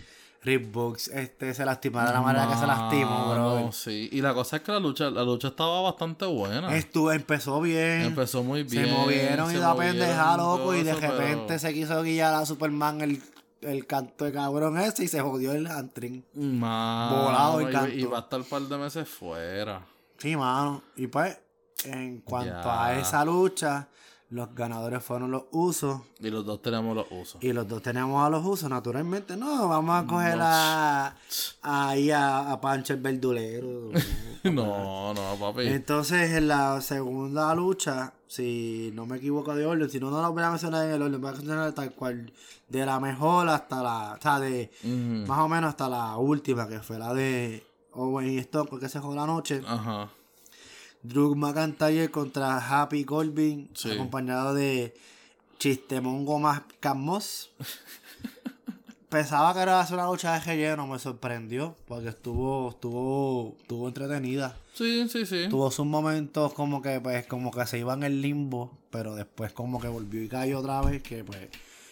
Rick 0.45 0.71
Books 0.71 1.07
este, 1.07 1.53
se 1.55 1.65
lastimó 1.65 1.99
de 2.01 2.13
la 2.13 2.21
manera 2.21 2.47
que 2.47 2.55
se 2.55 2.67
lastimó, 2.67 3.31
bro. 3.31 3.59
No, 3.61 3.71
sí. 3.71 4.09
Y 4.11 4.21
la 4.21 4.33
cosa 4.33 4.57
es 4.57 4.61
que 4.61 4.71
la 4.71 4.79
lucha, 4.79 5.09
la 5.09 5.23
lucha 5.23 5.47
estaba 5.49 5.81
bastante 5.81 6.25
buena. 6.25 6.75
Estuvo, 6.75 7.11
empezó 7.11 7.59
bien. 7.61 8.01
Empezó 8.01 8.43
muy 8.43 8.63
bien. 8.63 8.85
Se 8.85 8.91
movieron 8.91 9.49
y 9.49 9.53
se 9.55 9.59
da 9.59 9.73
movieron 9.73 9.97
pendeja, 9.97 10.33
y 10.33 10.37
loco. 10.37 10.75
Y 10.75 10.83
de 10.83 10.91
eso, 10.91 10.99
pero- 11.01 11.17
repente 11.17 11.59
se 11.59 11.73
quiso 11.73 12.01
guiar 12.03 12.33
a 12.35 12.45
Superman 12.45 13.01
el, 13.01 13.21
el 13.61 13.87
canto 13.87 14.25
de 14.25 14.31
cabrón 14.31 14.77
ese 14.77 15.03
y 15.03 15.07
se 15.07 15.19
jodió 15.21 15.51
el 15.51 15.67
hamstring. 15.67 16.23
Mano, 16.35 17.23
Volado 17.23 17.61
y 17.61 17.65
y, 17.65 17.71
canto. 17.71 17.95
y 17.95 18.03
va 18.03 18.17
a 18.17 18.21
estar 18.21 18.39
un 18.39 18.45
par 18.45 18.61
de 18.61 18.77
meses 18.77 19.09
fuera. 19.09 19.81
Sí, 20.19 20.35
mano. 20.35 20.83
Y 20.95 21.07
pues, 21.07 21.37
en 21.85 22.21
cuanto 22.21 22.71
a 22.71 22.93
esa 22.95 23.25
lucha, 23.25 23.87
los 24.35 24.53
ganadores 24.53 25.01
fueron 25.01 25.31
los 25.31 25.43
usos. 25.51 26.01
Y 26.19 26.29
los 26.29 26.45
dos 26.45 26.61
tenemos 26.61 26.95
los 26.95 27.07
usos. 27.09 27.43
Y 27.43 27.53
los 27.53 27.67
dos 27.67 27.81
tenemos 27.81 28.25
a 28.25 28.29
los 28.29 28.45
usos, 28.45 28.69
naturalmente. 28.69 29.37
No, 29.37 29.67
vamos 29.67 30.03
a 30.03 30.05
coger 30.05 30.37
a, 30.41 31.15
ahí 31.61 32.11
a, 32.11 32.51
a 32.51 32.61
Pancho 32.61 32.93
el 32.93 33.01
verdulero. 33.01 33.91
No, 34.45 35.11
no, 35.15 35.35
papi. 35.39 35.65
Entonces, 35.69 36.29
en 36.33 36.47
la 36.47 36.79
segunda 36.79 37.55
lucha, 37.55 38.13
si 38.27 38.91
no 38.93 39.07
me 39.07 39.17
equivoco 39.17 39.55
de 39.55 39.65
orden, 39.65 39.89
si 39.89 39.99
no, 39.99 40.11
no 40.11 40.21
la 40.21 40.29
voy 40.29 40.43
a 40.43 40.51
mencionar 40.51 40.85
en 40.85 40.91
el 40.91 41.01
orden, 41.01 41.19
voy 41.19 41.31
a 41.31 41.33
mencionar 41.33 41.73
tal 41.73 41.91
cual, 41.93 42.31
de 42.69 42.85
la 42.85 42.99
mejor 42.99 43.49
hasta 43.49 43.81
la, 43.81 44.13
o 44.13 44.21
sea, 44.21 44.39
de 44.39 44.69
más 45.27 45.39
o 45.39 45.47
menos 45.47 45.69
hasta 45.69 45.89
la 45.89 46.17
última, 46.17 46.67
que 46.67 46.79
fue 46.79 46.99
la 46.99 47.11
de 47.15 47.65
Owen 47.93 48.29
y 48.29 48.37
Stone, 48.37 48.69
que 48.79 48.87
se 48.87 48.99
jugó 48.99 49.15
la 49.15 49.25
noche. 49.25 49.63
Ajá. 49.65 50.09
Drew 51.07 51.35
McIntyre 51.35 52.09
contra 52.09 52.57
Happy 52.57 53.03
Corbin, 53.05 53.69
Sí. 53.73 53.91
acompañado 53.91 54.53
de 54.53 54.93
Chistemongo 55.59 56.39
más 56.39 56.61
Camos. 56.79 57.51
Pensaba 59.09 59.53
que 59.53 59.59
era 59.61 59.85
una 59.91 60.07
lucha 60.07 60.33
de 60.33 60.39
relleno, 60.41 60.87
me 60.87 60.99
sorprendió, 60.99 61.75
porque 61.87 62.09
estuvo, 62.09 62.69
estuvo, 62.71 63.55
estuvo 63.61 63.87
entretenida. 63.87 64.57
Sí, 64.73 65.07
sí, 65.07 65.25
sí. 65.25 65.45
Tuvo 65.49 65.71
sus 65.71 65.85
momentos 65.85 66.51
como 66.53 66.81
que 66.81 66.99
pues 66.99 67.25
como 67.27 67.51
que 67.51 67.65
se 67.65 67.77
iba 67.79 67.93
en 67.93 68.03
el 68.03 68.21
limbo, 68.21 68.77
pero 68.89 69.15
después 69.15 69.53
como 69.53 69.79
que 69.79 69.87
volvió 69.87 70.21
y 70.21 70.27
cayó 70.27 70.59
otra 70.59 70.81
vez, 70.81 71.01
que 71.01 71.23
pues 71.23 71.47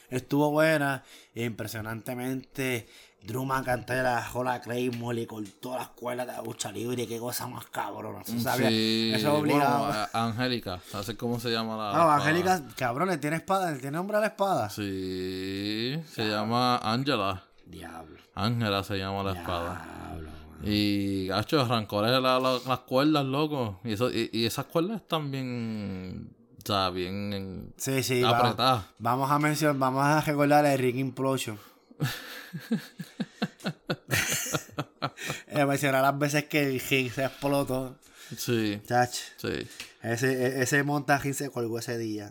estuvo 0.10 0.52
buena. 0.52 1.04
E 1.34 1.46
impresionantemente 1.46 2.88
McIntyre 3.26 4.04
dejó 4.04 4.44
la 4.44 4.60
Claymore 4.60 5.22
y 5.22 5.26
cortó 5.26 5.76
las 5.78 5.88
cuerdas 5.90 6.28
de 6.28 6.34
la 6.34 6.42
lucha 6.42 6.72
libre, 6.72 7.08
qué 7.08 7.18
cosa 7.20 7.48
más 7.48 7.66
cabrona. 7.68 8.22
Eso, 8.22 8.40
sabía- 8.40 8.68
Sí, 8.70 9.12
eso 9.16 9.34
es 9.36 9.40
obligado. 9.42 9.86
bueno, 9.86 9.94
a- 10.14 10.26
Angélica, 10.26 10.80
así 10.94 11.16
cómo 11.16 11.40
se 11.40 11.50
llama 11.52 11.78
la. 11.78 11.92
Espada. 11.92 12.16
Angélica, 12.16 12.62
cabrón, 12.76 13.08
le 13.10 13.18
tiene 13.18 13.38
espada, 13.38 13.72
le 13.72 13.78
tiene 13.80 13.96
nombre 13.98 14.18
a 14.18 14.20
la 14.20 14.28
espada. 14.28 14.70
Sí, 14.70 16.00
se 16.12 16.28
llama 16.28 16.78
Angela. 16.78 17.44
Diablo. 17.66 18.18
Ángela 18.36 18.84
se 18.84 18.98
llama 18.98 19.24
la 19.24 19.34
espada. 19.40 19.86
Diablo. 19.86 20.30
Y, 20.66 21.28
gacho, 21.28 21.62
arrancó 21.62 22.02
la- 22.02 22.20
la- 22.20 22.40
la- 22.40 22.60
las 22.68 22.80
cuerdas, 22.80 23.26
loco. 23.26 23.80
Y, 23.84 23.94
eso, 23.94 24.10
y, 24.12 24.30
y 24.34 24.46
esas 24.46 24.66
cuerdas 24.66 24.98
están 25.02 25.30
bien. 25.32 26.36
O 26.62 26.66
sea, 26.66 26.90
bien 26.90 27.34
en- 27.34 27.74
Sí, 27.78 28.02
sí. 28.04 28.22
va- 28.22 28.38
apretadas. 28.38 28.86
Vamos 28.98 29.30
a 29.30 29.38
mencionar, 29.40 29.78
vamos 29.78 30.04
a 30.06 30.22
recordar 30.22 30.66
el 30.66 30.78
Ring 30.80 30.98
Implosion. 30.98 31.58
Eh, 35.48 35.66
mencionar 35.66 36.02
las 36.02 36.18
veces 36.18 36.46
que 36.46 36.64
el 36.64 36.80
ring 36.80 37.12
se 37.12 37.26
explotó. 37.26 37.98
Sí, 38.38 38.82
Chach. 38.88 39.14
sí. 39.38 39.68
Ese, 40.02 40.32
e- 40.32 40.62
ese 40.64 40.84
montaje 40.84 41.34
se 41.34 41.50
colgó 41.50 41.80
ese 41.80 41.98
día. 41.98 42.30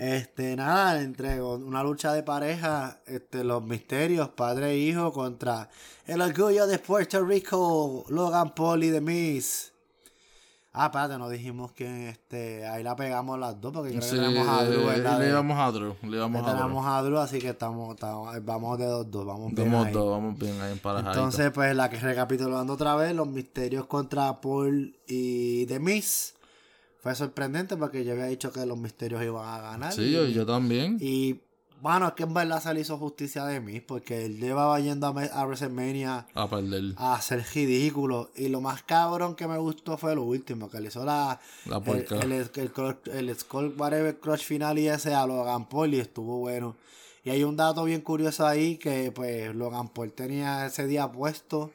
Este, 0.00 0.54
nada, 0.56 1.00
entre 1.00 1.40
una 1.42 1.82
lucha 1.82 2.12
de 2.12 2.22
pareja, 2.22 3.00
este, 3.06 3.42
los 3.44 3.62
misterios, 3.64 4.28
padre 4.30 4.72
e 4.72 4.78
hijo, 4.78 5.12
contra 5.12 5.68
el 6.06 6.20
orgullo 6.20 6.66
de 6.66 6.78
Puerto 6.78 7.24
Rico, 7.24 8.04
Logan 8.08 8.54
Paul 8.54 8.84
y 8.84 8.90
The 8.90 9.00
Miz. 9.00 9.69
Ah, 10.72 10.86
espérate, 10.86 11.18
no 11.18 11.28
dijimos 11.28 11.72
que 11.72 12.10
este, 12.10 12.64
ahí 12.64 12.84
la 12.84 12.94
pegamos 12.94 13.36
las 13.40 13.60
dos, 13.60 13.72
porque 13.72 13.90
creo 13.90 14.00
que 14.02 14.06
Sí, 14.06 14.14
tenemos 14.14 14.46
a 14.46 14.64
Drew, 14.64 14.86
¿verdad? 14.86 15.18
le 15.18 15.28
íbamos 15.28 15.58
a 15.58 15.72
Drew. 15.72 15.96
Le 16.02 16.16
íbamos 16.16 16.46
a 16.46 16.52
Drew. 16.54 16.78
a 16.86 17.02
Drew, 17.02 17.18
así 17.18 17.38
que 17.40 17.48
estamos, 17.48 17.90
estamos- 17.96 18.44
vamos 18.44 18.78
de 18.78 18.86
dos, 18.86 19.10
dos, 19.10 19.26
vamos 19.26 19.52
bien 19.52 19.68
Vamos 19.72 19.86
ahí. 19.88 19.92
dos, 19.92 20.10
vamos 20.10 20.38
bien 20.38 20.60
ahí 20.60 20.70
emparejaditos. 20.72 21.16
Entonces, 21.16 21.50
pues 21.50 21.74
la 21.74 21.90
que 21.90 21.98
recapitulando 21.98 22.74
otra 22.74 22.94
vez, 22.94 23.14
los 23.16 23.26
misterios 23.26 23.86
contra 23.86 24.40
Paul 24.40 24.96
y 25.08 25.66
The 25.66 25.80
Miz. 25.80 26.34
Fue 27.02 27.14
sorprendente 27.14 27.76
porque 27.76 28.04
yo 28.04 28.12
había 28.12 28.26
dicho 28.26 28.52
que 28.52 28.64
los 28.66 28.76
misterios 28.78 29.22
iban 29.24 29.48
a 29.48 29.60
ganar. 29.62 29.92
Sí, 29.92 30.02
y, 30.16 30.32
yo 30.34 30.44
también. 30.46 30.98
y, 31.00 31.40
bueno, 31.80 32.08
es 32.08 32.14
que 32.14 32.22
en 32.22 32.34
verdad 32.34 32.62
se 32.62 32.72
le 32.74 32.80
hizo 32.80 32.98
justicia 32.98 33.44
de 33.44 33.60
Miz 33.60 33.82
porque 33.86 34.24
él 34.24 34.38
llevaba 34.38 34.78
yendo 34.80 35.06
a, 35.06 35.10
a 35.10 35.44
WrestleMania 35.44 36.26
A 36.34 36.48
perder 36.48 36.94
a 36.96 37.14
hacer 37.14 37.44
ridículo. 37.54 38.30
Y 38.36 38.48
lo 38.48 38.60
más 38.60 38.82
cabrón 38.82 39.34
que 39.34 39.46
me 39.46 39.58
gustó 39.58 39.96
fue 39.98 40.14
lo 40.14 40.22
último, 40.22 40.70
que 40.70 40.80
le 40.80 40.88
hizo 40.88 41.04
la, 41.04 41.40
la 41.66 41.82
el, 41.86 42.06
el, 42.22 42.50
el, 42.54 42.96
el 43.12 43.38
Skull 43.38 43.74
Whatever 43.76 44.18
Crush 44.18 44.44
final 44.44 44.78
y 44.78 44.88
ese 44.88 45.14
a 45.14 45.26
Logan 45.26 45.68
Paul 45.68 45.94
y 45.94 46.00
estuvo 46.00 46.38
bueno. 46.38 46.76
Y 47.24 47.30
hay 47.30 47.44
un 47.44 47.56
dato 47.56 47.84
bien 47.84 48.00
curioso 48.00 48.46
ahí 48.46 48.78
que 48.78 49.12
pues 49.12 49.54
Logan 49.54 49.88
Paul 49.90 50.12
tenía 50.12 50.66
ese 50.66 50.86
día 50.86 51.12
puesto 51.12 51.72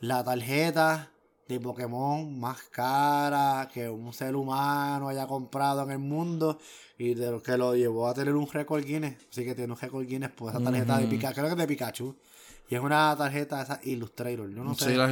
la 0.00 0.24
tarjeta 0.24 1.11
de 1.48 1.60
Pokémon 1.60 2.38
más 2.38 2.62
cara 2.70 3.68
que 3.72 3.88
un 3.88 4.12
ser 4.12 4.34
humano 4.36 5.08
haya 5.08 5.26
comprado 5.26 5.82
en 5.82 5.90
el 5.90 5.98
mundo 5.98 6.58
y 6.98 7.14
de 7.14 7.30
lo 7.30 7.42
que 7.42 7.56
lo 7.58 7.74
llevó 7.74 8.06
a 8.08 8.14
tener 8.14 8.34
un 8.34 8.48
récord 8.48 8.84
Guinness. 8.84 9.16
Así 9.30 9.44
que 9.44 9.54
tiene 9.54 9.72
un 9.72 9.78
récord 9.78 10.06
Guinness 10.06 10.30
por 10.30 10.50
esa 10.54 10.62
tarjeta 10.62 10.98
de 10.98 11.06
Pikachu, 11.06 11.34
creo 11.34 11.46
que 11.46 11.52
es 11.52 11.58
de 11.58 11.66
Pikachu. 11.66 12.14
Y 12.70 12.74
es 12.76 12.80
una 12.80 13.14
tarjeta 13.18 13.60
esa 13.60 13.80
Illustrator. 13.82 14.48
Yo 14.48 14.64
no 14.64 14.74
sé. 14.74 14.90
Sí, 14.92 14.94
las 14.96 15.10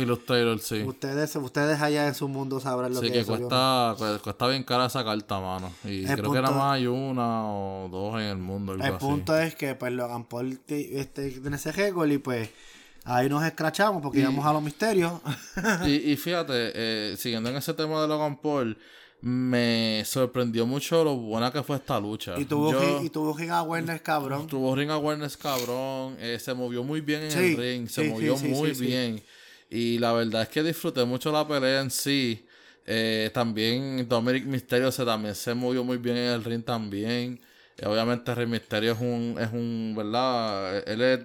sí. 0.63 0.83
Ustedes, 0.83 1.37
ustedes 1.37 1.83
allá 1.83 2.07
en 2.07 2.15
su 2.15 2.27
mundo 2.27 2.59
sabrán 2.59 2.95
lo 2.95 3.01
Sí, 3.01 3.07
que, 3.09 3.13
que 3.13 3.19
es 3.19 3.25
eso, 3.25 3.35
yo 3.37 3.49
no. 3.51 3.95
cuesta, 3.97 4.15
cu- 4.17 4.23
cuesta 4.23 4.47
bien 4.49 4.65
cara 4.65 4.87
esa 4.87 5.05
carta, 5.05 5.41
mano. 5.41 5.71
Y 5.85 6.07
El 6.07 6.17
creo 6.17 6.31
que 6.33 6.41
nada 6.41 6.47
punto- 6.47 6.59
más 6.59 6.75
hay 6.77 6.87
una 6.87 7.45
o 7.53 7.89
dos 7.91 8.15
en 8.15 8.29
el 8.29 8.39
mundo. 8.39 8.73
Algo 8.73 8.85
El 8.85 8.95
así. 8.95 9.05
punto 9.05 9.37
es 9.39 9.55
que 9.57 9.75
pues 9.75 9.93
Logan 9.93 10.25
Paul 10.25 10.59
te- 10.61 11.01
este, 11.01 11.29
tiene 11.33 11.57
ese 11.57 11.73
récord 11.73 12.11
y 12.11 12.17
pues 12.19 12.49
ahí 13.05 13.29
nos 13.29 13.43
escrachamos 13.45 14.03
porque 14.03 14.21
íbamos 14.21 14.45
a 14.47 14.53
los 14.53 14.63
misterios. 14.63 15.13
y, 15.87 16.13
y 16.13 16.17
fíjate, 16.19 16.53
eh, 16.75 17.15
siguiendo 17.17 17.51
en 17.51 17.57
ese 17.57 17.75
tema 17.75 18.01
de 18.03 18.09
Logan 18.09 18.41
Paul, 18.41 18.77
me 19.23 20.03
sorprendió 20.07 20.67
mucho 20.67 21.05
lo 21.05 21.17
buena 21.17 21.51
que 21.53 21.63
fue 21.63 21.77
esta 21.77 22.01
lucha. 22.01 22.39
y 22.39 22.45
tuvo 22.45 22.73
Yo- 22.73 22.81
ring- 22.81 23.07
y 23.07 23.11
tuvo 23.11 23.37
ring 23.37 23.51
awareness 23.51 24.01
cabrón. 24.01 24.47
Tuvo 24.47 24.75
ring 24.75 24.91
awareness 24.91 25.37
cabrón, 25.37 26.17
eh, 26.19 26.39
se 26.41 26.55
movió 26.55 26.83
muy 26.83 27.01
bien 27.01 27.23
en 27.25 27.31
Sí, 27.31 27.39
el 27.53 27.57
ring, 27.59 27.89
se 27.89 28.03
sí, 28.03 28.09
movió 28.09 28.37
sí, 28.37 28.47
sí, 28.47 28.49
muy 28.61 28.73
bien. 28.73 29.23
Y 29.69 29.99
la 29.99 30.13
verdad 30.13 30.43
es 30.43 30.49
que 30.49 30.63
disfruté 30.63 31.05
mucho 31.05 31.31
la 31.31 31.47
pelea 31.47 31.81
en 31.83 31.91
sí. 31.91 32.47
Eh, 32.87 33.31
también 33.33 34.09
Dominic 34.09 34.45
Mysterio 34.47 34.91
se, 34.91 35.05
también 35.05 35.35
se 35.35 35.55
movió 35.55 35.85
muy 35.85 35.99
bien 35.99 36.17
en 36.17 36.31
el 36.33 36.43
ring 36.43 36.65
también. 36.65 37.41
Eh, 37.77 37.87
obviamente 37.87 38.35
Rey 38.35 38.47
Mysterio 38.47 38.93
es 38.93 39.01
un, 39.01 39.37
es 39.39 39.53
un, 39.53 39.95
¿verdad? 39.97 40.83
Él 40.89 41.01
es, 41.03 41.21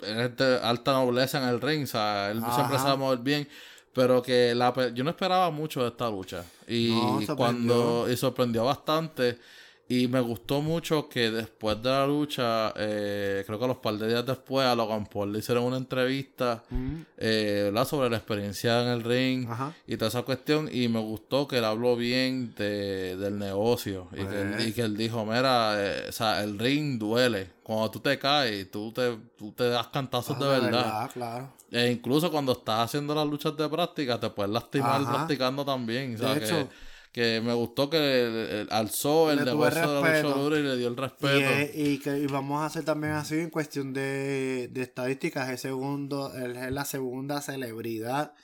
es 0.00 0.36
de 0.36 0.58
alta 0.62 0.92
nobleza 0.92 1.42
en 1.42 1.48
el 1.48 1.60
ring, 1.60 1.84
o 1.84 1.86
sea, 1.86 2.30
él 2.30 2.42
siempre 2.54 2.78
sabe 2.78 2.96
mover 2.96 3.18
bien. 3.18 3.48
Pero 3.92 4.20
que 4.20 4.54
la 4.54 4.74
yo 4.92 5.04
no 5.04 5.10
esperaba 5.10 5.50
mucho 5.50 5.80
de 5.82 5.88
esta 5.88 6.10
lucha. 6.10 6.44
Y 6.68 6.90
No, 6.90 7.36
cuando 7.36 8.06
y 8.10 8.16
sorprendió 8.16 8.64
bastante. 8.64 9.38
Y 9.88 10.08
me 10.08 10.18
gustó 10.18 10.62
mucho 10.62 11.08
que 11.08 11.30
después 11.30 11.80
de 11.80 11.90
la 11.90 12.04
lucha, 12.08 12.72
eh, 12.76 13.44
creo 13.46 13.56
que 13.60 13.66
los 13.68 13.76
par 13.76 13.94
de 13.94 14.08
días 14.08 14.26
después, 14.26 14.66
a 14.66 14.74
Logan 14.74 15.06
Paul 15.06 15.32
le 15.32 15.38
hicieron 15.38 15.62
una 15.62 15.76
entrevista 15.76 16.64
Mm, 16.70 17.02
eh, 17.18 17.60
¿verdad? 17.66 17.86
sobre 17.86 18.10
la 18.10 18.16
experiencia 18.16 18.82
en 18.82 18.88
el 18.88 19.04
ring 19.04 19.48
Ajá. 19.48 19.72
y 19.86 19.96
toda 19.96 20.08
esa 20.08 20.22
cuestión. 20.22 20.68
Y 20.72 20.88
me 20.88 20.98
gustó 20.98 21.46
que 21.46 21.58
él 21.58 21.64
habló 21.64 21.94
bien 21.94 22.52
de, 22.56 23.16
del 23.16 23.38
negocio. 23.38 24.08
Y, 24.12 24.16
que, 24.24 24.40
él- 24.42 24.68
y 24.68 24.72
que 24.72 24.82
él 24.82 24.96
dijo: 24.96 25.24
Mira, 25.24 25.74
eh, 25.78 26.06
o 26.08 26.12
sea, 26.12 26.42
el 26.42 26.58
ring 26.58 26.98
duele. 26.98 27.50
Cuando 27.62 27.88
tú 27.92 28.00
te 28.00 28.18
caes, 28.18 28.68
tú 28.70 28.90
te, 28.92 29.16
tú 29.38 29.52
te 29.52 29.68
das 29.68 29.86
cantazos 29.88 30.36
de 30.38 30.46
Ah, 30.46 30.48
verdad. 30.58 31.10
claro. 31.12 31.52
E 31.70 31.90
incluso 31.92 32.30
cuando 32.32 32.52
estás 32.52 32.80
haciendo 32.86 33.14
las 33.14 33.26
luchas 33.26 33.56
de 33.56 33.68
práctica, 33.68 34.18
te 34.18 34.30
puedes 34.30 34.50
lastimar 34.52 35.00
Ajá. 35.00 35.12
practicando 35.14 35.64
también. 35.64 36.16
O 36.16 36.18
sea, 36.18 36.34
De 36.34 36.44
hecho- 36.44 36.68
que 36.68 36.95
me 37.42 37.54
gustó 37.54 37.88
que 37.88 38.66
alzó 38.70 39.30
el 39.30 39.44
negocio 39.44 39.80
de 40.02 40.22
la 40.22 40.22
lucha 40.22 40.58
y 40.58 40.62
le 40.62 40.76
dio 40.76 40.88
el 40.88 40.92
Y, 40.94 40.96
respeto. 40.96 41.38
es- 41.50 41.70
y 41.76 41.98
que 41.98 42.18
y 42.18 42.26
vamos 42.26 42.62
a 42.62 42.66
hacer 42.66 42.84
también 42.84 43.14
así 43.14 43.36
en 43.36 43.50
cuestión 43.50 43.92
de, 43.92 44.68
de 44.70 44.82
estadísticas. 44.82 45.48
El 45.48 45.58
segundo, 45.58 46.32
es 46.34 46.72
la 46.72 46.84
segunda 46.84 47.40
celebridad 47.40 48.34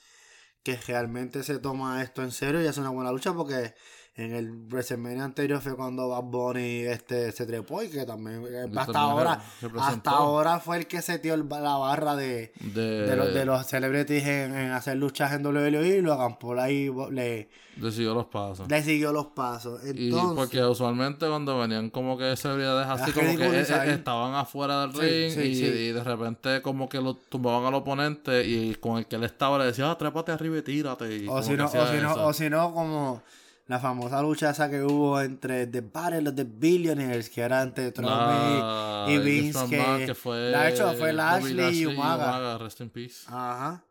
que 0.63 0.77
realmente 0.87 1.43
se 1.43 1.59
toma 1.59 2.03
esto 2.03 2.23
en 2.23 2.31
serio 2.31 2.63
y 2.63 2.67
hace 2.67 2.81
una 2.81 2.91
buena 2.91 3.11
lucha 3.13 3.33
porque 3.35 3.75
En 4.15 4.35
el 4.35 4.53
WrestleMania 4.69 5.25
anterior 5.25 5.59
fue 5.63 5.75
cuando 5.75 6.07
Bad 6.11 6.25
Bunny 6.25 6.81
este, 6.83 7.33
se 7.33 7.47
trepó 7.47 7.83
y 7.83 7.89
que 7.89 8.05
también 8.05 8.45
eh, 8.47 8.67
hasta 8.77 8.99
ahora 8.99 9.43
hasta 9.81 10.11
ahora 10.11 10.61
fue 10.61 10.77
el 10.77 10.87
que 10.87 11.01
se 11.01 11.19
dio 11.19 11.35
la 11.35 11.77
barra 11.79 12.15
de, 12.15 12.53
De, 12.61 13.07
de, 13.07 13.17
los, 13.17 13.33
de 13.33 13.47
los 13.47 13.67
celebrities 13.67 14.23
en, 14.27 14.55
en 14.55 14.71
hacer 14.73 14.99
luchas 14.99 15.33
en 15.33 15.47
WWE 15.47 15.97
y 15.97 16.03
Logan 16.03 16.39
Paul 16.39 16.59
ahí 16.59 16.91
bo- 16.91 17.11
le, 17.11 17.49
decidió 17.77 18.13
los 18.13 18.27
pasos. 18.27 18.69
le 18.69 18.83
siguió 18.83 19.15
los 19.15 19.29
pasos. 19.29 19.81
Y 19.83 20.09
Entonces, 20.09 20.37
porque 20.37 20.63
usualmente 20.63 21.27
cuando 21.27 21.59
venían 21.59 21.89
como 21.89 22.19
que 22.19 22.37
celebridades 22.37 22.87
así 22.89 23.13
como 23.13 23.29
que 23.29 23.37
ridiculizar. 23.39 23.89
eh, 23.89 23.93
estaban 23.95 24.35
afuera 24.35 24.83
del 24.83 24.93
Sí, 24.93 25.01
ring 25.01 25.31
sí, 25.33 25.41
y, 25.41 25.55
sí. 25.55 25.65
y 25.65 25.93
de 25.93 26.05
repente 26.05 26.61
como 26.61 26.87
que 26.87 27.01
lo 27.01 27.15
tumbaban 27.17 27.65
al 27.65 27.73
oponente 27.77 28.45
y 28.47 28.75
con 28.75 28.99
el 28.99 29.07
que 29.07 29.17
él 29.17 29.25
estaba 29.25 29.57
le 29.57 29.65
decía, 29.65 29.91
ah, 29.91 29.97
trépate 29.97 30.33
arriba 30.33 30.59
y 30.59 30.63
tírate. 30.63 31.17
Y 31.17 31.25
o 31.27 31.31
como 31.31 31.43
si 31.43 31.51
que 31.53 31.57
no, 31.57 31.65
o 31.65 31.67
hacía 31.69 31.87
si 31.87 32.03
no, 32.03 32.11
eso. 32.13 32.27
o 32.27 32.33
si 32.35 32.51
no, 32.51 32.75
como 32.75 33.23
la 33.67 33.79
famosa 33.79 34.21
lucha 34.23 34.51
esa 34.51 34.69
que 34.69 34.83
hubo 34.83 35.21
entre 35.21 35.67
The 35.67 35.81
Battle 35.81 36.29
of 36.29 36.35
the 36.35 36.45
Billionaires, 36.45 37.31
que 37.31 37.41
era 37.41 37.63
entre 37.63 37.93
Trump 37.93 38.11
Ah, 38.13 39.07
y, 39.09 39.13
y 39.13 39.19
Vince 39.19 39.59
Vince, 39.59 39.59
McMahon, 39.77 39.99
que, 40.01 40.07
que 40.07 40.15
fue, 40.15 40.37
de 40.37 40.69
hecho 40.69 40.89
fue 40.93 41.13
Bobby 41.13 41.13
Lashley 41.13 41.79
y 41.81 41.87
Umaga. 41.87 42.29
Umaga, 42.29 42.59
Rest 42.59 42.81
in 42.81 42.91
peace. 42.91 43.25
Ajá. 43.29 43.85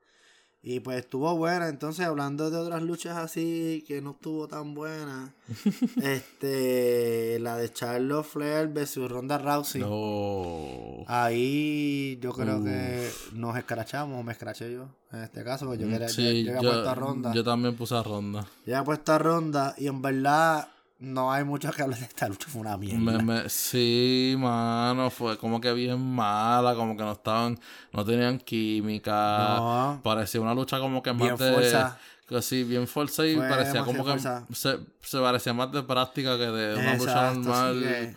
Y 0.64 0.80
pues 0.80 1.00
estuvo 1.00 1.36
buena. 1.36 1.70
Entonces, 1.70 2.06
hablando 2.06 2.52
de 2.52 2.58
otras 2.58 2.84
luchas 2.84 3.18
así 3.18 3.84
que 3.88 4.00
no 4.02 4.12
estuvo 4.12 4.48
tan 4.48 4.76
buena, 4.76 5.34
este, 6.02 7.40
la 7.40 7.58
de 7.58 7.72
Charlotte 7.72 8.26
Flair 8.26 8.68
versus 8.68 9.10
Ronda 9.10 9.38
Rousey. 9.40 9.82
No. 9.82 11.04
Ahí 11.08 12.20
yo 12.22 12.32
creo 12.34 12.64
que 12.64 13.10
nos 13.34 13.58
escrachamos, 13.58 14.24
me 14.24 14.32
escraché 14.34 14.72
yo, 14.72 14.88
en 15.12 15.24
este 15.24 15.44
caso, 15.44 15.66
porque 15.66 15.82
yo, 15.84 15.90
quería, 15.90 16.08
yo- 16.08 16.14
Sí, 16.14 16.44
yo 16.44 16.52
había 16.52 16.62
yo, 16.62 16.70
puesto 16.72 16.90
a 16.90 16.96
Ronda. 16.96 17.34
yo 17.34 17.44
también 17.44 17.76
puse 17.76 17.96
a 17.96 18.04
Ronda. 18.04 18.42
Yo 18.66 18.76
había 18.76 18.84
puesto 18.84 19.14
a 19.14 19.18
Ronda 19.18 19.74
y 19.78 19.88
en 19.88 20.02
verdad 20.02 20.68
no 21.02 21.32
hay 21.32 21.44
mucho 21.44 21.72
que 21.72 21.82
hablar 21.82 22.00
de 22.00 22.06
esta 22.06 22.28
lucha, 22.30 22.48
fue 22.48 22.62
una 22.62 22.78
mierda. 22.78 23.00
Me, 23.00 23.18
me- 23.24 23.50
sí, 23.50 24.36
mano, 24.38 25.10
fue 25.10 25.38
como 25.38 25.60
que 25.60 25.74
bien 25.74 26.00
mala, 26.00 26.76
como 26.76 26.96
que 26.96 27.04
no 27.04 27.12
estaban, 27.12 27.60
no 27.92 28.06
tenían 28.06 28.38
química. 28.38 29.56
No. 29.58 30.00
Parecía 30.04 30.40
una 30.42 30.54
lucha 30.54 30.80
como 30.80 31.02
que 31.04 31.12
Bien 31.12 31.32
más 31.32 31.40
de... 31.40 31.54
forzada. 31.54 32.00
Que 32.28 32.42
sí, 32.42 32.64
bien 32.64 32.88
fuerza 32.88 33.28
y 33.28 33.36
Fue 33.36 33.50
parecía 33.50 33.84
como 33.84 34.06
que 34.06 34.18
se, 34.54 34.80
se 35.02 35.20
parecía 35.20 35.54
más 35.54 35.70
de 35.74 35.84
práctica 35.84 36.38
que 36.38 36.46
de 36.46 36.76
una 36.78 36.96
lucha 36.96 37.34
normal. 37.34 37.74
sí 37.80 37.86
que- 37.86 38.16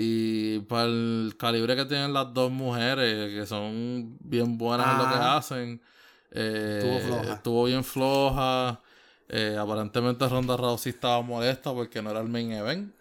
Y 0.00 0.58
para 0.60 0.84
el 0.84 1.34
calibre 1.36 1.74
que 1.74 1.84
tienen 1.86 2.12
las 2.12 2.32
dos 2.32 2.52
mujeres, 2.52 3.34
que 3.34 3.46
son 3.46 4.16
bien 4.20 4.56
buenas 4.58 4.86
en 4.92 4.98
lo 4.98 5.08
que 5.08 5.16
hacen, 5.24 5.82
eh, 6.30 6.78
Estuvo 6.82 7.00
floja. 7.00 7.34
estuvo 7.34 7.64
bien 7.64 7.82
floja. 7.82 8.80
Eh, 9.28 9.56
aparentemente 9.60 10.26
Ronda 10.28 10.56
Rousey 10.56 10.90
estaba 10.90 11.20
molesta 11.22 11.72
porque 11.72 12.00
no 12.02 12.10
era 12.10 12.20
el 12.20 12.28
main 12.28 12.52
event. 12.52 12.92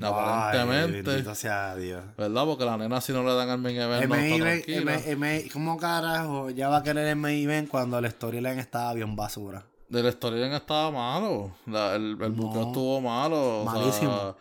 Ay, 0.00 0.04
aparentemente. 0.06 1.34
sea 1.34 1.76
Dios. 1.76 2.02
¿Verdad? 2.16 2.44
Porque 2.44 2.64
la 2.64 2.76
nena 2.76 3.00
si 3.00 3.12
no 3.12 3.22
le 3.22 3.32
dan 3.34 3.48
al 3.50 3.58
main 3.58 3.76
event 3.76 4.02
El 4.02 4.08
no 4.08 4.14
main 4.16 4.32
está 4.34 4.36
event- 4.48 4.68
el 5.08 5.16
main- 5.18 5.44
el 5.44 5.52
¿Cómo 5.52 5.76
carajo 5.76 6.50
ya 6.50 6.68
va 6.68 6.78
a 6.78 6.82
querer 6.82 7.06
el 7.08 7.16
main 7.16 7.44
event 7.44 7.68
cuando 7.68 7.98
el 7.98 8.10
storyline 8.10 8.58
estaba 8.58 8.92
bien 8.94 9.14
basura? 9.14 9.64
De 9.88 10.02
la 10.02 10.10
storyline 10.10 10.52
estaba 10.54 10.90
malo. 10.90 11.52
La- 11.66 11.94
el 11.94 12.16
el 12.20 12.32
buqueo 12.32 12.62
No. 12.62 12.66
estuvo 12.68 13.00
malo. 13.00 13.60
o 13.60 13.64
sea, 13.64 13.72
Malísimo. 13.72 14.36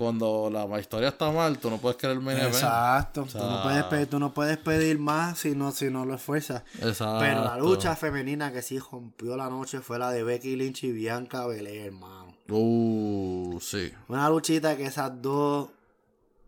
Cuando 0.00 0.48
la 0.48 0.80
historia 0.80 1.08
está 1.08 1.30
mal, 1.30 1.58
tú 1.58 1.68
no 1.68 1.76
puedes 1.76 1.98
querer 1.98 2.16
el 2.16 2.22
main 2.22 2.38
event. 2.38 2.54
Exacto. 2.54 3.24
tú, 3.24 3.32
sea- 3.32 3.42
no 3.42 3.62
puedes 3.62 3.84
pedir, 3.84 4.06
tú 4.06 4.18
no 4.18 4.32
puedes 4.32 4.56
pedir 4.56 4.98
más 4.98 5.40
si 5.40 5.54
no, 5.54 5.72
si 5.72 5.90
no 5.90 6.06
lo 6.06 6.14
esfuerzas. 6.14 6.62
Exacto. 6.76 7.18
Pero 7.20 7.44
la 7.44 7.58
lucha 7.58 7.94
femenina 7.94 8.50
que 8.50 8.62
sí 8.62 8.78
rompió 8.78 9.36
la 9.36 9.50
noche 9.50 9.80
fue 9.80 9.98
la 9.98 10.10
de 10.10 10.22
Becky 10.22 10.56
Lynch 10.56 10.84
y 10.84 10.92
Bianca 10.92 11.46
Belair, 11.46 11.88
hermano. 11.88 12.34
Uh, 12.48 13.58
sí. 13.60 13.92
Una 14.08 14.30
luchita 14.30 14.74
que 14.74 14.86
esas 14.86 15.20
dos, 15.20 15.68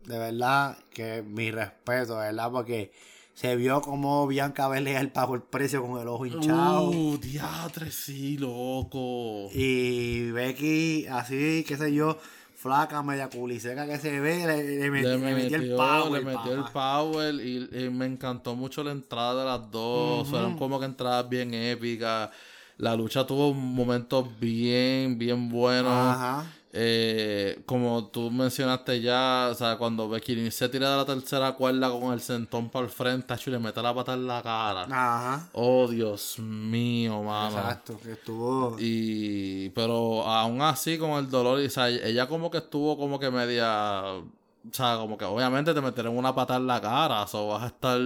de 0.05 0.17
verdad, 0.17 0.75
que 0.89 1.21
mi 1.21 1.51
respeto, 1.51 2.15
de 2.17 2.31
verdad, 2.31 2.49
porque 2.49 2.91
se 3.35 3.55
vio 3.55 3.81
como 3.81 4.25
Bianca 4.25 4.67
Belair 4.67 5.13
pagó 5.13 5.35
el 5.35 5.43
precio 5.43 5.85
con 5.85 6.01
el 6.01 6.07
ojo 6.07 6.25
hinchado. 6.25 6.89
Uh, 6.89 7.19
diatre, 7.19 7.91
sí, 7.91 8.35
loco. 8.39 9.49
Y 9.53 10.31
Becky, 10.31 11.05
así, 11.05 11.63
qué 11.67 11.77
sé 11.77 11.93
yo, 11.93 12.17
flaca, 12.63 13.03
media 13.03 13.29
culiseca 13.29 13.85
que 13.85 13.97
se 13.99 14.19
ve, 14.19 14.47
le, 14.47 14.79
le 14.79 14.89
met- 14.89 15.01
Le 15.03 15.17
le 15.17 15.17
metió, 15.35 15.57
el 15.57 15.75
power. 15.75 16.11
le 16.11 16.21
metió 16.33 16.53
el 16.53 16.63
power 16.71 17.35
y, 17.35 17.69
y 17.85 17.89
me 17.89 18.05
encantó 18.05 18.55
mucho 18.55 18.83
la 18.83 18.91
entrada 18.91 19.43
de 19.43 19.49
las 19.49 19.69
dos. 19.69 20.27
Fueron 20.29 20.57
como 20.57 20.79
que 20.79 20.85
entradas 20.85 21.27
bien 21.27 21.53
épicas. 21.53 22.29
La 22.77 22.95
lucha 22.95 23.25
tuvo 23.27 23.53
momentos 23.53 24.27
bien, 24.39 25.17
bien 25.19 25.49
buenos. 25.49 25.91
Ajá. 25.91 26.45
Eh, 26.75 27.61
como 27.67 28.07
tú 28.07 28.31
mencionaste 28.31 28.99
ya, 28.99 29.49
o 29.51 29.53
sea, 29.53 29.77
cuando 29.77 30.09
Becky 30.09 30.49
se 30.49 30.67
tira 30.69 30.89
de 30.89 30.97
la 30.97 31.05
tercera 31.05 31.51
cuerda 31.51 31.91
con 31.91 32.11
el 32.11 32.19
sentón 32.19 32.69
para 32.69 32.85
el 32.85 32.91
frente, 32.91 33.27
tacho, 33.27 33.51
y 33.51 33.53
le 33.53 33.59
mete 33.59 33.79
la 33.79 33.93
pata 33.93 34.15
en 34.15 34.25
la 34.25 34.41
cara. 34.41 34.81
Ajá. 34.85 35.49
Oh, 35.53 35.87
Dios 35.87 36.39
mío, 36.39 37.21
mano. 37.21 37.59
Exacto, 37.59 37.99
que 38.01 38.13
estuvo. 38.13 38.75
Y, 38.79 39.69
pero 39.69 40.23
aún 40.23 40.63
así, 40.63 40.97
con 40.97 41.11
el 41.11 41.29
dolor, 41.29 41.61
y, 41.61 41.67
o 41.67 41.69
sea, 41.69 41.89
ella 41.89 42.27
como 42.27 42.49
que 42.49 42.57
estuvo 42.57 42.97
como 42.97 43.19
que 43.19 43.29
media. 43.29 44.01
O 44.05 44.25
sea, 44.71 44.97
como 44.97 45.15
que 45.15 45.25
obviamente 45.25 45.75
te 45.75 45.81
metieron 45.81 46.17
una 46.17 46.33
pata 46.33 46.55
en 46.55 46.65
la 46.65 46.81
cara, 46.81 47.25
o 47.33 47.47
vas 47.49 47.63
a 47.63 47.67
estar 47.67 47.99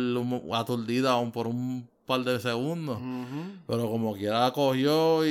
aturdida 0.53 1.11
aún 1.11 1.31
por 1.31 1.47
un 1.47 1.87
par 2.07 2.23
de 2.23 2.39
segundos. 2.39 2.99
Pero 3.67 3.89
como 3.89 4.15
quiera 4.15 4.39
la 4.39 4.51
cogió 4.51 5.25
y, 5.25 5.29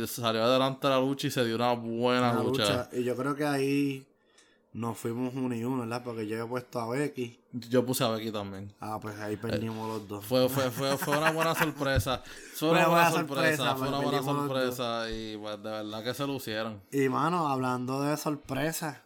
y 0.00 0.06
salió 0.06 0.44
adelante 0.44 0.88
la 0.88 1.00
lucha 1.00 1.26
y 1.26 1.30
se 1.30 1.44
dio 1.44 1.56
una 1.56 1.72
buena 1.72 2.32
Una 2.32 2.42
lucha. 2.44 2.62
lucha. 2.62 2.88
Y 2.92 3.02
yo 3.02 3.16
creo 3.16 3.34
que 3.34 3.44
ahí 3.44 4.06
nos 4.72 4.96
fuimos 4.98 5.34
uno 5.34 5.54
y 5.54 5.64
uno, 5.64 5.80
¿verdad? 5.80 6.02
Porque 6.04 6.26
yo 6.26 6.44
he 6.44 6.46
puesto 6.46 6.78
a 6.80 6.88
Becky. 6.88 7.40
Yo 7.52 7.84
puse 7.84 8.04
a 8.04 8.08
Becky 8.10 8.30
también. 8.30 8.72
Ah, 8.78 8.98
pues 9.00 9.18
ahí 9.18 9.36
perdimos 9.36 9.88
los 9.88 10.06
dos. 10.06 10.24
Fue, 10.24 10.48
fue, 10.48 10.70
fue, 10.70 10.96
fue 10.98 11.16
una 11.18 11.32
buena 11.32 11.54
sorpresa. 11.54 12.22
Fue 12.54 12.70
una, 12.70 12.86
buena 12.88 13.10
buena 13.10 13.10
sorpresa. 13.10 13.56
sorpresa, 13.56 13.76
Fue 13.76 13.88
una 13.88 13.96
pues, 13.98 14.10
buena 14.10 14.22
sorpresa. 14.22 15.10
Y 15.10 15.36
pues 15.38 15.62
de 15.62 15.70
verdad 15.70 16.04
que 16.04 16.14
se 16.14 16.26
lucieron. 16.26 16.82
Y 16.92 17.08
mano, 17.08 17.48
hablando 17.48 18.02
de 18.02 18.16
sorpresa, 18.16 19.02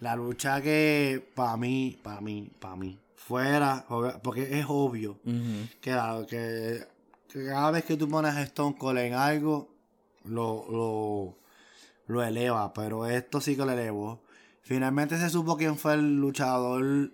la 0.00 0.16
lucha 0.16 0.60
que 0.60 1.30
para 1.34 1.56
mí, 1.56 1.98
para 2.02 2.20
mí, 2.20 2.50
para 2.58 2.76
mí, 2.76 2.98
fuera, 3.30 3.86
porque 4.24 4.58
es 4.58 4.66
obvio 4.68 5.20
que, 5.80 5.92
la- 5.92 6.26
que, 6.28 6.84
que 7.28 7.44
cada 7.46 7.70
vez 7.70 7.84
que 7.84 7.96
tú 7.96 8.08
pones 8.08 8.36
Stone 8.36 8.76
Cold 8.76 8.98
en 8.98 9.14
algo, 9.14 9.72
lo, 10.24 10.66
lo, 10.68 11.38
lo 12.08 12.24
eleva, 12.24 12.72
pero 12.72 13.06
esto 13.06 13.40
sí 13.40 13.54
que 13.54 13.64
lo 13.64 13.70
elevó. 13.70 14.20
Finalmente 14.62 15.16
se 15.16 15.30
supo 15.30 15.56
quién 15.56 15.76
fue 15.78 15.94
el 15.94 16.16
luchador 16.20 17.12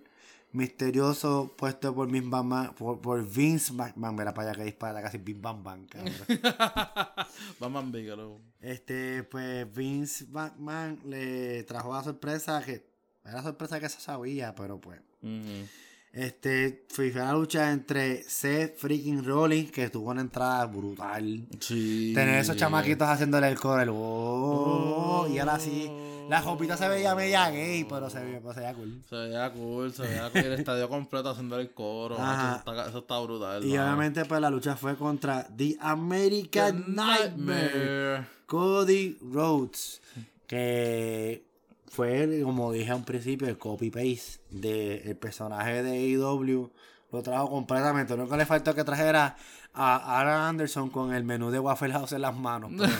misterioso 0.53 1.53
puesto 1.55 1.93
por 1.93 2.09
Vince 2.09 2.27
McMahon, 2.29 2.73
por, 2.73 2.99
por 2.99 3.23
Vince 3.23 3.73
McMahon, 3.73 4.15
mira 4.15 4.33
para 4.33 4.49
allá 4.49 4.57
que 4.57 4.65
dispara 4.65 5.03
casi 5.03 5.19
McMahon, 5.19 5.85
cabrón. 5.85 6.13
Batman 7.59 7.91
Bigelow. 7.91 8.41
Este, 8.59 9.21
pues 9.23 9.71
Vince 9.71 10.25
McMahon 10.31 10.99
le 11.05 11.63
trajo 11.65 11.93
la 11.93 12.01
sorpresa 12.03 12.59
que 12.65 12.83
era 13.23 13.43
sorpresa 13.43 13.79
que 13.79 13.87
se 13.89 13.99
sabía, 13.99 14.55
pero 14.55 14.79
pues. 14.81 14.99
Este, 16.17 16.83
fue 16.89 17.11
una 17.11 17.31
lucha 17.33 17.71
entre 17.71 18.23
Seth 18.23 18.75
freaking 18.77 19.23
Rollins, 19.23 19.71
que 19.71 19.87
tuvo 19.91 20.09
una 20.09 20.21
entrada 20.21 20.65
brutal. 20.65 21.45
Sí. 21.59 22.11
Tener 22.15 22.39
esos 22.39 22.57
chamaquitos 22.57 23.07
haciéndole 23.07 23.47
el 23.49 23.59
coro, 23.59 23.79
el 23.79 23.89
oh, 23.93 25.27
y 25.31 25.37
ahora 25.37 25.59
sí. 25.59 25.91
La 26.27 26.41
jopita 26.41 26.75
se 26.75 26.89
veía 26.89 27.13
media 27.13 27.49
gay, 27.51 27.85
pero 27.87 28.09
se 28.09 28.19
veía, 28.19 28.41
pues, 28.41 28.55
se 28.55 28.61
veía 28.61 28.73
cool. 28.73 29.03
Se 29.07 29.15
veía 29.15 29.53
cool, 29.53 29.93
se 29.93 30.01
veía 30.01 30.29
cool. 30.31 30.41
El 30.41 30.53
estadio 30.53 30.89
completo 30.89 31.29
haciendo 31.29 31.59
el 31.59 31.69
coro. 31.69 32.15
Eso 32.15 32.55
está, 32.57 32.89
eso 32.89 32.97
está 32.97 33.19
brutal. 33.19 33.63
Y 33.63 33.77
obviamente, 33.77 34.25
pues 34.25 34.41
la 34.41 34.49
lucha 34.49 34.75
fue 34.75 34.97
contra 34.97 35.47
The 35.55 35.77
American 35.79 36.83
The 36.83 36.91
Nightmare. 36.91 38.27
Cody 38.47 39.19
Rhodes, 39.21 40.01
que 40.47 41.46
fue, 41.89 42.41
como 42.43 42.71
dije 42.71 42.91
al 42.91 43.03
principio, 43.03 43.47
el 43.47 43.57
copy-paste 43.57 44.39
del 44.51 45.15
personaje 45.17 45.83
de 45.83 45.91
AEW. 46.15 46.71
Lo 47.11 47.23
trajo 47.23 47.49
completamente. 47.49 48.13
Lo 48.15 48.23
único 48.23 48.33
que 48.33 48.39
le 48.39 48.45
faltó 48.45 48.75
que 48.75 48.83
trajera 48.83 49.37
a 49.73 50.19
Aaron 50.19 50.41
Anderson 50.41 50.89
con 50.89 51.13
el 51.13 51.23
menú 51.23 51.51
de 51.51 51.59
Waffle 51.59 51.93
House 51.93 52.11
en 52.11 52.21
las 52.21 52.35
manos. 52.35 52.71
Pero, 52.75 52.91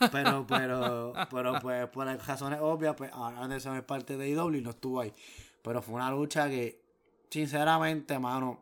pero, 0.10 0.46
pero, 0.48 1.12
pero, 1.30 1.58
pues, 1.60 1.86
por 1.88 2.06
razones 2.06 2.58
obvias, 2.60 2.94
pues 2.96 3.10
Aaron 3.12 3.44
Anderson 3.44 3.76
es 3.76 3.84
parte 3.84 4.16
de 4.16 4.24
AEW 4.32 4.54
y 4.56 4.62
no 4.62 4.70
estuvo 4.70 5.00
ahí. 5.00 5.12
Pero 5.62 5.80
fue 5.80 5.94
una 5.94 6.10
lucha 6.10 6.48
que, 6.48 6.80
sinceramente, 7.30 8.18
mano, 8.18 8.60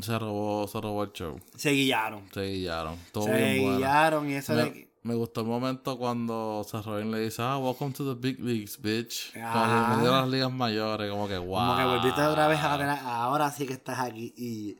Se 0.00 0.18
robó, 0.18 0.66
se 0.66 0.80
robó 0.80 1.04
el 1.04 1.12
show. 1.12 1.38
se 1.54 1.70
guiaron. 1.70 2.24
Se 2.32 2.42
guillaron. 2.42 2.96
Todo 3.12 3.24
Se 3.24 3.36
bien 3.36 3.62
bueno. 3.62 3.78
guiaron 3.78 4.28
y 4.30 4.34
eso 4.34 4.56
de 4.56 4.87
Me, 5.08 5.14
gustó 5.14 5.40
el 5.40 5.46
momento 5.46 5.96
cuando 5.98 6.64
Seth 6.68 6.84
Rollins 6.84 7.10
le 7.12 7.20
dice, 7.20 7.42
ah, 7.42 7.58
welcome 7.58 7.92
to 7.92 8.14
the 8.14 8.20
big 8.20 8.38
leagues, 8.40 8.80
bitch. 8.80 9.32
Ah. 9.36 9.50
Cuando 9.52 9.96
me 9.96 10.02
dio 10.02 10.12
las 10.12 10.28
ligas 10.28 10.52
mayores, 10.52 11.10
como 11.10 11.26
que 11.28 11.38
wow. 11.38 11.56
Como 11.58 11.76
que 11.76 11.84
volviste 11.84 12.22
otra 12.22 12.46
vez 12.48 12.60
a 12.62 12.78
tener, 12.78 12.98
ahora 13.04 13.50
sí 13.50 13.66
que 13.66 13.72
estás 13.74 13.98
aquí. 14.00 14.32
Y 14.36 14.76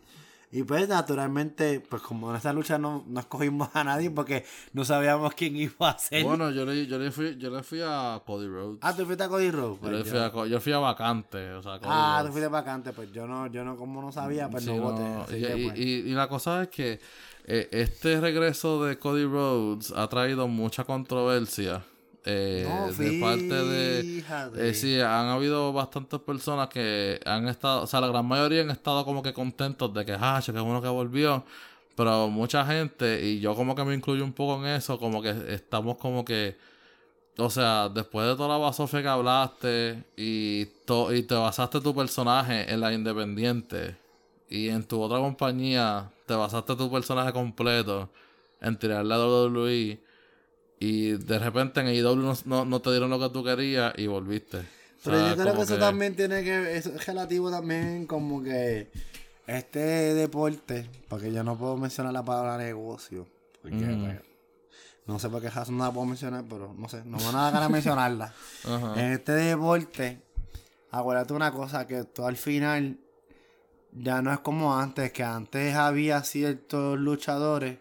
Y 0.51 0.63
pues 0.63 0.89
naturalmente, 0.89 1.81
pues 1.81 2.01
como 2.01 2.31
en 2.31 2.37
esta 2.37 2.55
lucha 2.55 2.79
no, 2.79 3.05
no 3.07 3.21
escogimos 3.21 3.69
a 3.75 3.85
nadie 3.85 4.11
porque 4.11 4.47
no 4.73 4.83
sabíamos 4.83 5.35
quién 5.35 5.55
iba 5.57 5.91
a 5.91 5.99
ser. 5.99 6.25
Bueno, 6.25 6.51
yo 6.51 6.65
le, 6.65 6.87
yo 6.87 6.99
le, 6.99 7.11
fui, 7.11 7.37
yo 7.37 7.51
le 7.51 7.63
fui 7.63 7.81
a 7.85 8.23
Cody 8.25 8.47
Rhodes. 8.49 8.79
Ah, 8.81 8.95
tú 8.97 9.05
fuiste 9.05 9.25
a 9.25 9.29
Cody 9.29 9.51
Rhodes. 9.51 9.75
yo, 9.77 9.81
Pues 9.81 9.93
le 9.93 9.99
yo- 9.99 10.05
fui 10.05 10.19
a, 10.19 10.47
yo 10.47 10.61
fui 10.61 10.73
a 10.73 10.79
Vacante, 10.79 11.53
o 11.53 11.63
sea, 11.63 11.73
Cody 11.79 11.91
Ah, 11.93 12.23
tú 12.25 12.33
fuiste 12.33 12.49
vacante, 12.49 12.93
pues 12.95 13.13
yo 13.13 13.27
no, 13.27 13.47
yo 13.49 13.63
no, 13.63 13.77
como 13.77 14.01
no 14.01 14.11
sabía, 14.11 14.49
pues 14.49 14.65
Sí, 14.65 14.71
no 14.71 14.77
no, 14.77 14.83
voté. 15.25 15.39
y, 15.39 15.43
que, 15.43 15.59
y- 15.59 15.67
pues. 15.67 15.79
y- 15.79 15.83
y 15.83 16.13
la 16.15 16.29
cosa 16.29 16.63
es 16.63 16.69
que 16.69 16.99
eh, 17.51 17.69
este 17.73 18.21
regreso 18.21 18.85
de 18.85 18.99
Cody 18.99 19.25
Rhodes 19.25 19.93
ha 19.97 20.07
traído 20.09 20.47
mucha 20.49 20.85
controversia. 20.85 21.83
eh, 22.25 22.63
No, 22.65 22.89
de 23.05 23.13
parte 23.21 23.55
de 23.55 24.01
eh, 24.71 24.75
sí 24.75 25.01
han 25.01 25.27
habido 25.29 25.73
bastantes 25.73 26.21
personas 26.21 26.69
que 26.69 27.19
han 27.25 27.49
estado 27.49 27.83
o 27.83 27.87
sea 27.87 28.01
la 28.01 28.09
gran 28.09 28.27
mayoría 28.27 28.61
han 28.63 28.71
estado 28.71 29.05
como 29.05 29.23
que 29.23 29.33
contentos 29.33 29.93
de 29.95 30.05
que 30.05 30.15
ah 30.19 30.41
che, 30.43 30.53
qué 30.53 30.61
bueno 30.61 30.83
que 30.83 30.89
volvió 30.89 31.43
pero 31.97 32.29
mucha 32.29 32.65
gente 32.67 33.25
y 33.25 33.41
yo 33.41 33.55
como 33.55 33.75
que 33.75 33.85
me 33.85 33.95
incluyo 33.95 34.23
un 34.25 34.33
poco 34.33 34.61
en 34.63 34.67
eso 34.75 34.99
como 34.99 35.23
que 35.23 35.31
estamos 35.55 35.97
como 35.97 36.25
que 36.25 36.57
o 37.41 37.49
sea, 37.51 37.89
después 37.89 38.27
de 38.27 38.35
toda 38.35 38.49
la 38.49 38.59
basofia 38.59 39.01
que 39.01 39.07
hablaste 39.09 40.03
y, 40.17 40.67
to- 40.85 41.15
y 41.15 41.23
te 41.23 41.37
basaste 41.37 41.81
tu 41.81 41.95
personaje 41.95 42.69
en 42.73 42.81
la 42.81 42.93
independiente 42.93 43.97
y 44.51 44.69
en 44.69 44.83
tu 44.85 45.01
otra 45.01 45.19
compañía 45.19 46.11
te 46.29 46.35
basaste 46.35 46.77
tu 46.77 46.91
personaje 46.91 47.33
completo 47.33 48.11
en 48.61 48.79
tirarle 48.79 49.15
a 49.15 49.19
WWE 49.19 50.01
y 50.81 51.11
de 51.13 51.39
repente 51.41 51.81
en 51.81 51.87
AEW 51.89 52.17
no, 52.17 52.35
no, 52.45 52.65
no 52.65 52.81
te 52.81 52.91
dieron 52.91 53.11
lo 53.11 53.19
que 53.19 53.31
tú 53.31 53.43
querías 53.43 53.93
y 53.97 54.07
volviste. 54.07 54.59
O 54.59 54.63
Pero 55.05 55.19
sea, 55.19 55.31
yo 55.31 55.43
creo 55.43 55.55
que 55.57 55.63
eso 55.63 55.75
que- 55.75 55.81
también 55.81 56.15
tiene 56.15 56.45
que, 56.45 56.77
es 56.77 57.07
relativo 57.07 57.51
también 57.51 58.07
como 58.07 58.43
que 58.43 58.91
este 59.47 59.81
deporte, 60.15 60.89
porque 61.09 61.33
yo 61.33 61.43
no 61.43 61.57
puedo 61.59 61.77
mencionar 61.77 62.13
la 62.13 62.25
palabra 62.25 62.59
negocio, 62.59 63.27
porque 63.63 63.77
pues, 63.79 64.21
no 65.07 65.19
sé 65.19 65.29
por 65.31 65.41
qué 65.41 65.49
razón 65.51 65.79
no 65.79 65.85
la 65.85 65.93
puedo 65.93 66.07
mencionar, 66.07 66.45
pero 66.49 66.75
no 66.77 66.89
sé, 66.89 67.03
no 67.05 67.17
me 67.17 67.25
da 67.25 67.51
ganas 67.51 67.69
de 67.69 67.73
mencionarla. 67.73 68.35
En 68.97 69.13
este 69.13 69.33
deporte, 69.33 70.21
acuérdate 70.91 71.33
una 71.33 71.51
cosa, 71.53 71.87
que 71.87 72.05
tú 72.05 72.27
al 72.27 72.37
final 72.37 72.99
ya 73.93 74.23
no 74.23 74.33
es 74.33 74.41
como 74.41 74.77
antes, 74.77 75.13
que 75.13 75.25
antes 75.25 75.75
había 75.75 76.23
ciertos 76.23 76.99
luchadores 76.99 77.79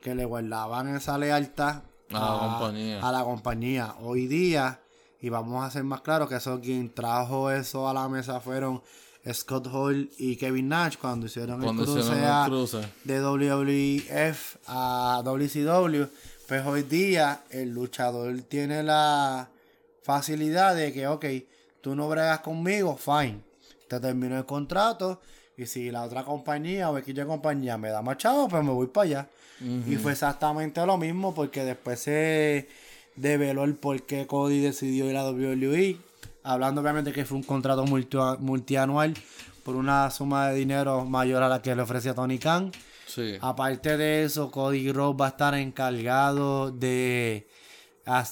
que 0.00 0.14
le 0.14 0.24
guardaban 0.24 0.94
esa 0.94 1.18
lealtad 1.18 1.82
A 2.12 2.20
la 2.20 2.38
compañía. 2.38 3.00
a 3.06 3.12
la 3.12 3.24
compañía. 3.24 3.94
Hoy 4.00 4.26
día, 4.26 4.80
y 5.20 5.28
vamos 5.28 5.64
a 5.64 5.70
ser 5.70 5.84
más 5.84 6.00
claros, 6.02 6.28
que 6.28 6.36
eso 6.36 6.60
quien 6.60 6.92
trajo 6.94 7.50
eso 7.50 7.88
a 7.88 7.94
la 7.94 8.08
mesa 8.08 8.40
fueron 8.40 8.82
Scott 9.32 9.66
Hall 9.72 10.08
y 10.16 10.36
Kevin 10.36 10.68
Nash 10.68 10.96
cuando 10.96 11.26
hicieron 11.26 11.60
Cuando 11.60 11.82
el 11.82 11.88
cruce, 11.88 12.00
hicieron 12.00 12.22
el 12.24 12.30
a- 12.30 12.44
cruce. 12.46 12.80
de 13.04 13.20
WWF 13.20 14.56
a 14.68 15.20
WCW, 15.24 16.04
pues 16.46 16.64
hoy 16.66 16.82
día 16.84 17.42
el 17.50 17.70
luchador 17.70 18.40
tiene 18.42 18.82
la 18.82 19.50
facilidad 20.02 20.74
de 20.76 20.92
que, 20.92 21.06
ok, 21.08 21.24
tú 21.82 21.94
no 21.94 22.08
bregas 22.08 22.40
conmigo, 22.40 22.96
fine, 22.96 23.42
te 23.88 24.00
termino 24.00 24.38
el 24.38 24.46
contrato 24.46 25.20
y 25.58 25.66
si 25.66 25.90
la 25.90 26.04
otra 26.04 26.22
compañía 26.24 26.88
o 26.90 26.96
aquella 26.96 27.26
compañía 27.26 27.76
me 27.76 27.90
da 27.90 28.00
más 28.00 28.16
chavo, 28.16 28.48
pues 28.48 28.62
me 28.64 28.70
voy 28.70 28.86
para 28.86 29.04
allá. 29.04 29.28
Y 29.88 29.96
fue 29.96 30.12
exactamente 30.12 30.86
lo 30.86 30.96
mismo 30.96 31.34
porque 31.34 31.64
después 31.64 31.98
se 31.98 32.68
develó 33.16 33.64
el 33.64 33.74
por 33.74 34.00
qué 34.02 34.26
Cody 34.28 34.60
decidió 34.60 35.10
ir 35.10 35.16
a 35.16 35.28
WWE, 35.28 35.96
hablando 36.44 36.80
obviamente 36.80 37.10
que 37.12 37.24
fue 37.24 37.36
un 37.38 37.42
contrato 37.42 37.84
multi- 37.84 38.16
multianual 38.38 39.14
por 39.64 39.74
una 39.74 40.10
suma 40.12 40.48
de 40.50 40.58
dinero 40.58 41.04
mayor 41.04 41.42
a 41.42 41.48
la 41.48 41.60
que 41.60 41.74
le 41.74 41.82
ofrecía 41.82 42.14
Tony 42.14 42.38
Khan. 42.38 42.70
Sí. 43.08 43.34
Aparte 43.40 43.96
de 43.96 44.22
eso, 44.22 44.50
Cody 44.52 44.92
Rhodes 44.92 45.20
va 45.20 45.26
a 45.26 45.30
estar 45.30 45.54
encargado 45.54 46.70
de 46.70 47.46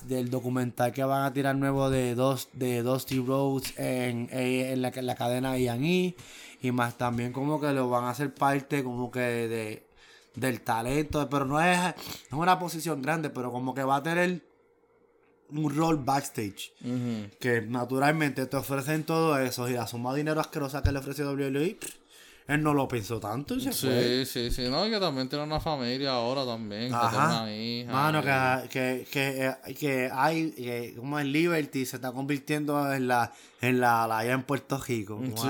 del 0.07 0.31
documental 0.31 0.91
que 0.93 1.05
van 1.05 1.25
a 1.25 1.33
tirar 1.35 1.55
nuevo 1.57 1.91
de 1.91 2.15
dos 2.15 2.49
de 2.55 2.83
Dusty 2.83 3.19
Rhodes 3.19 3.75
en, 3.79 4.29
en, 4.33 4.67
en 4.73 4.81
la, 4.83 4.89
en 4.89 5.07
la 5.07 5.15
cadena 5.17 5.57
E&E 5.59 6.15
y 6.63 6.73
más 6.73 6.97
también 6.99 7.33
como 7.33 7.61
que 7.61 7.73
lo 7.73 7.89
van 7.89 8.05
a 8.05 8.11
hacer 8.11 8.35
parte 8.35 8.83
como 8.83 9.11
que 9.11 9.21
de 9.21 9.87
del 10.37 10.61
talento, 10.61 11.29
pero 11.29 11.45
no 11.45 11.61
es, 11.61 11.79
es 11.79 12.33
una 12.33 12.59
posición 12.59 13.03
grande, 13.03 13.31
pero 13.31 13.51
como 13.51 13.75
que 13.75 13.83
va 13.83 13.97
a 13.97 14.03
tener 14.03 14.43
un 15.51 15.75
rol 15.75 15.97
backstage. 15.97 16.73
Que 17.41 17.63
naturalmente 17.63 18.47
te 18.47 18.57
ofrecen 18.57 19.05
todo 19.05 19.39
eso 19.39 19.69
y 19.69 19.73
la 19.73 19.87
suma 19.87 20.13
de 20.13 20.19
dinero 20.19 20.41
asquerosa 20.41 20.83
que 20.83 20.93
le 20.93 20.99
ofreció 20.99 21.31
WWE, 21.33 21.79
él 22.49 22.63
no 22.63 22.73
lo 22.75 22.87
pensó 22.87 23.19
tanto 23.19 23.55
y 23.57 23.61
se 23.61 23.73
fue. 23.73 24.25
Sí, 24.25 24.51
sí, 24.51 24.51
sí. 24.65 24.71
No, 24.71 24.87
y 24.87 24.91
que 24.91 25.01
también 25.01 25.29
tiene 25.29 25.45
una 25.45 25.59
familia 25.61 26.13
ahora 26.13 26.45
también. 26.45 26.83
Que 26.83 26.89
tiene 26.89 27.05
Ajá. 27.05 27.43
una 27.43 27.53
hija. 27.57 27.93
Mano, 27.93 28.21
y- 28.21 28.23
que, 28.23 28.69
que, 28.71 29.07
que, 29.11 29.47
eh, 29.47 29.75
que 29.75 30.11
hay, 30.13 30.51
que 30.53 30.95
como 30.97 31.19
en 31.19 31.33
Liberty 31.33 31.85
se 31.87 31.97
está 31.97 32.13
convirtiendo 32.13 32.93
en 32.93 33.09
la, 33.09 33.33
en 33.61 33.81
la, 33.81 34.07
la 34.07 34.19
allá 34.19 34.33
en 34.35 34.45
Puerto 34.45 34.79
Rico. 34.79 35.21
la. 35.21 35.37
Sí. 35.37 35.49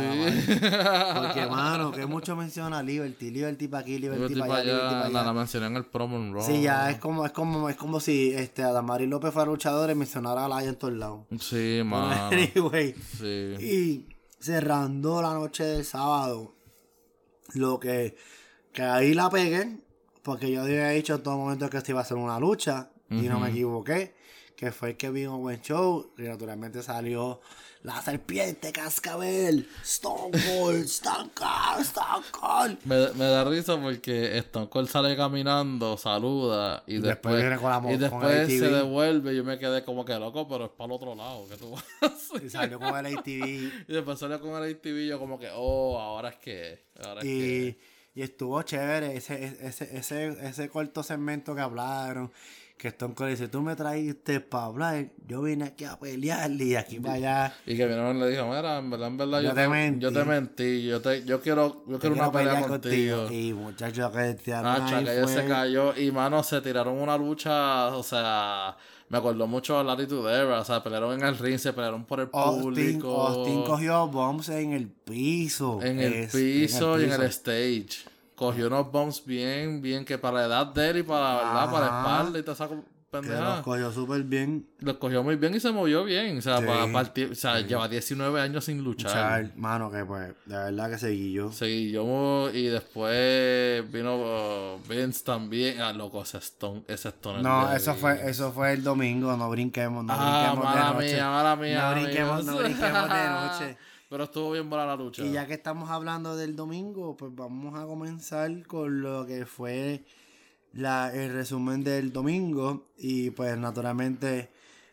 Porque, 1.15 1.47
mano, 1.51 1.93
que 1.93 2.07
mucho 2.07 2.35
menciona 2.35 2.83
Liberty, 2.83 3.31
Liberty 3.31 3.69
para 3.69 3.83
aquí, 3.83 3.99
Liberty, 3.99 4.35
Liberty 4.35 4.41
para 4.49 4.55
allá, 4.63 4.65
Liberty 4.73 4.89
para 4.89 5.01
la, 5.11 5.21
allá. 5.21 5.27
la 5.27 5.33
mencioné 5.35 5.67
en 5.67 5.77
el 5.77 5.85
promo 5.85 6.17
en 6.17 6.33
Raw. 6.33 6.43
Sí, 6.47 6.63
ya 6.63 6.91
es 6.91 6.99
como, 6.99 7.27
es 7.27 7.33
como, 7.33 7.69
es 7.69 7.77
como 7.77 8.01
si 8.01 8.33
este 8.33 8.63
Adamari 8.63 9.07
López 9.07 9.33
fuera 9.35 9.51
luchador 9.51 9.91
y 9.91 9.95
mencionara 9.95 10.47
a 10.47 10.49
la 10.49 10.65
en 10.65 10.77
todos 10.77 10.95
lados. 10.95 11.27
Sí, 11.41 11.83
mano. 11.85 12.31
Anyway. 12.33 12.95
Sí. 13.19 13.55
Y 13.61 14.07
cerrando 14.41 15.21
la 15.23 15.35
noche 15.35 15.65
del 15.65 15.85
sábado, 15.85 16.55
lo 17.57 17.81
que, 17.81 18.17
que 18.73 18.83
ahí 18.83 19.15
la 19.15 19.31
pegué, 19.31 19.79
porque 20.23 20.51
yo 20.51 20.63
había 20.63 20.91
dicho 20.91 21.15
en 21.17 21.23
todo 21.23 21.37
momento 21.37 21.69
que 21.71 21.79
esto 21.79 21.93
iba 21.93 22.01
a 22.01 22.05
ser 22.05 22.17
una 22.17 22.39
lucha, 22.39 22.91
y 23.09 23.29
no 23.29 23.39
me 23.39 23.51
equivoqué, 23.51 24.15
que 24.57 24.73
fue 24.73 24.91
el 24.91 24.97
que 24.97 25.11
vino 25.11 25.39
buen 25.39 25.61
show, 25.61 26.13
y 26.19 26.23
naturalmente 26.23 26.83
salió 26.83 27.41
la 27.87 28.03
serpiente 28.03 28.73
cascabel, 28.73 29.69
Stone 29.85 30.33
Cold, 30.33 30.85
Stone 30.87 31.31
Cold, 31.35 31.83
Stone 31.83 32.25
Cold. 32.33 32.79
Me, 32.85 33.13
me 33.13 33.27
da 33.27 33.45
risa 33.45 33.81
porque 33.81 34.37
Stone 34.39 34.69
Cold 34.69 34.89
sale 34.89 35.17
caminando, 35.17 35.97
saluda 35.97 36.83
y, 36.89 36.95
después 36.95 37.37
después, 37.37 37.37
viene 37.37 37.57
con 37.59 37.71
la 37.71 37.79
y 37.79 37.81
con 37.81 37.99
después 38.01 38.51
el 38.51 38.59
se 38.59 38.67
ATV. 38.67 38.75
devuelve 38.75 39.33
y 39.33 39.37
yo 39.37 39.45
me 39.45 39.57
quedé 39.61 39.85
como 39.85 40.05
que 40.05 40.19
loco, 40.19 40.49
pero 40.49 40.65
es 40.65 40.71
para 40.73 40.87
el 40.87 40.93
otro 40.93 41.15
lado. 41.15 41.49
que 41.49 41.57
tú 41.57 41.71
vas 41.71 41.85
a 42.03 42.07
hacer? 42.07 42.45
Y 42.45 42.51
salió 42.51 42.81
con 42.81 42.89
el 43.07 43.17
ATV. 43.19 43.47
Y 43.89 43.93
después 43.93 44.19
salió 44.19 44.41
con 44.41 44.61
el 44.61 44.75
ATV 44.75 44.99
y 45.03 45.07
yo 45.07 45.21
como 45.21 45.39
que, 45.39 45.49
oh, 45.55 45.97
ahora 46.01 46.31
es 46.31 46.37
que, 46.39 46.87
ahora 47.05 47.21
es 47.21 47.27
Y, 47.27 47.29
que. 47.29 47.79
y 48.17 48.23
estuvo 48.23 48.61
chévere 48.63 49.17
ese, 49.17 49.45
ese, 49.63 49.97
ese, 49.97 50.29
ese 50.45 50.69
corto 50.69 51.05
segmento 51.05 51.55
que 51.55 51.61
hablaron. 51.61 52.33
Que 52.77 52.89
Stone 52.89 53.15
Cold 53.15 53.31
dice, 53.31 53.49
tú 53.49 53.63
me 53.63 53.75
traíste 53.75 54.39
para 54.41 54.67
hablar, 54.67 55.07
yo 55.27 55.41
vine 55.41 55.65
aquí 55.65 55.85
a 55.85 55.99
pelear 55.99 56.51
y 56.51 56.77
aquí 56.77 57.01
para 57.01 57.15
allá. 57.15 57.55
Y 57.65 57.75
que 57.75 57.87
vino 57.87 58.13
y 58.13 58.19
le 58.21 58.29
dijo, 58.31 58.45
mira, 58.49 58.79
en 58.79 58.91
verdad, 58.91 59.09
en 59.09 59.17
verdad, 59.17 59.41
Yo 59.41 59.49
yo, 59.49 59.55
te 59.55 59.63
te, 59.63 59.69
mentí. 59.69 60.01
yo 60.01 60.13
te 60.13 60.25
mentí, 60.25 60.87
yo, 60.87 61.01
te, 61.01 61.25
yo 61.25 61.41
quiero, 61.41 61.85
yo 61.89 61.99
quiero 61.99 62.15
una 62.17 62.31
pelea 62.31 62.67
contigo. 62.67 63.31
Y 63.31 63.55
muchachos 63.55 64.13
que 64.13 64.35
te 64.35 64.53
Ah, 64.53 64.85
chaca, 64.91 65.01
ella 65.15 65.27
se 65.27 65.47
cayó 65.47 65.97
y 65.97 66.11
mano 66.13 66.43
se 66.43 66.61
tiraron 66.61 66.99
una 67.01 67.17
lucha, 67.17 67.97
o 67.97 68.03
sea, 68.03 68.77
me 69.09 69.17
acordó 69.17 69.47
mucho 69.47 69.79
a 69.79 69.83
Larry 69.83 70.07
Tudera, 70.07 70.61
o 70.61 70.65
sea, 70.65 70.83
pelearon 70.85 71.19
en 71.19 71.27
el 71.27 71.39
ring, 71.39 71.57
se 71.59 71.73
pelearon 71.73 72.05
por 72.05 72.21
el 72.21 72.29
Austin, 72.31 72.63
público, 72.63 73.27
Austin 73.27 73.63
cogió 73.65 74.07
bombs 74.09 74.51
en 74.51 74.73
el 74.75 74.89
piso. 74.89 75.81
en 75.83 75.99
el 75.99 76.13
Es- 76.13 76.33
piso 76.35 77.01
y 77.01 77.05
en 77.05 77.13
el 77.13 77.17
piso. 77.21 77.29
stage. 77.31 78.16
Cogió 78.37 78.67
unos 78.69 78.93
bombs 78.93 79.25
bien, 79.25 79.81
bien, 79.83 80.05
que 80.05 80.19
para 80.19 80.41
la 80.41 80.47
edad 80.47 80.67
de 80.67 80.91
él 80.91 80.99
y 80.99 81.03
para, 81.03 81.37
¿verdad? 81.37 81.71
para 81.73 81.87
la 81.91 81.99
espalda 82.01 82.39
y 82.39 82.43
te 82.43 82.55
saco 82.55 82.77
Que 82.77 82.83
pendeja. 83.23 83.41
los 83.57 83.61
cogió 83.61 83.91
súper 83.93 84.23
bien. 84.25 84.69
Los 84.81 84.97
cogió 84.99 85.23
muy 85.23 85.37
bien 85.37 85.55
y 85.55 85.61
se 85.61 85.73
movió 85.73 86.05
bien, 86.05 86.37
o 86.37 86.43
sea, 86.43 86.59
Sí, 86.59 86.67
para 86.67 86.93
partir, 86.93 87.31
o 87.33 87.35
sea, 87.35 87.61
lleva 87.61 87.89
19 87.89 88.39
años 88.41 88.65
sin 88.67 88.85
luchar. 88.85 89.11
Char, 89.11 89.57
mano, 89.57 89.91
que 89.91 90.05
pues, 90.05 90.29
de 90.45 90.55
verdad 90.57 90.91
que 90.91 90.99
seguí 90.99 91.33
yo. 91.33 91.51
Sí, 91.51 91.91
yo 91.91 92.51
y 92.53 92.65
después 92.67 93.91
vino 93.91 94.17
uh, 94.75 94.81
Vince 94.89 95.25
también. 95.25 95.81
Ah, 95.81 95.93
loco, 95.95 96.21
ese 96.23 96.37
Stone, 96.39 96.83
ese 96.89 97.09
Stone. 97.09 97.43
No, 97.43 97.73
eso 97.73 97.95
fue, 97.95 98.29
eso 98.29 98.53
fue 98.53 98.75
el 98.75 98.83
domingo, 98.85 99.35
no 99.37 99.49
brinquemos, 99.49 100.05
no 100.05 100.13
Ah, 100.15 100.53
brinquemos 100.53 100.65
mala 100.65 100.89
de 100.89 100.95
noche. 100.95 101.15
mía, 101.15 101.31
mala 101.31 101.57
mía. 101.57 101.83
no 101.83 102.01
brinquemos, 102.03 102.45
no 102.45 102.57
brinquemos 102.59 103.09
de 103.09 103.29
noche. 103.29 103.79
Pero 104.09 104.25
estuvo 104.25 104.53
bien 104.53 104.71
buena 104.71 104.87
la 104.87 104.97
lucha. 104.97 105.25
Y 105.25 105.33
ya 105.33 105.47
que 105.47 105.55
estamos 105.55 105.91
hablando 105.91 106.37
del 106.37 106.55
domingo, 106.55 107.17
pues 107.17 107.35
vamos 107.35 107.79
a 107.79 107.87
comenzar 107.87 108.65
con 108.67 109.03
lo 109.03 109.27
que 109.27 109.47
fue 109.47 110.05
la, 110.73 111.13
el 111.13 111.33
resumen 111.33 111.83
del 111.83 112.13
domingo. 112.13 112.87
Y 112.97 113.31
pues 113.31 113.57
naturalmente 113.59 114.49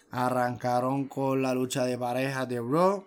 arrancaron 0.10 1.06
con 1.06 1.41
la 1.41 1.54
lucha 1.54 1.86
de 1.86 1.97
parejas 1.97 2.47
de 2.49 2.58
Raw. 2.60 3.04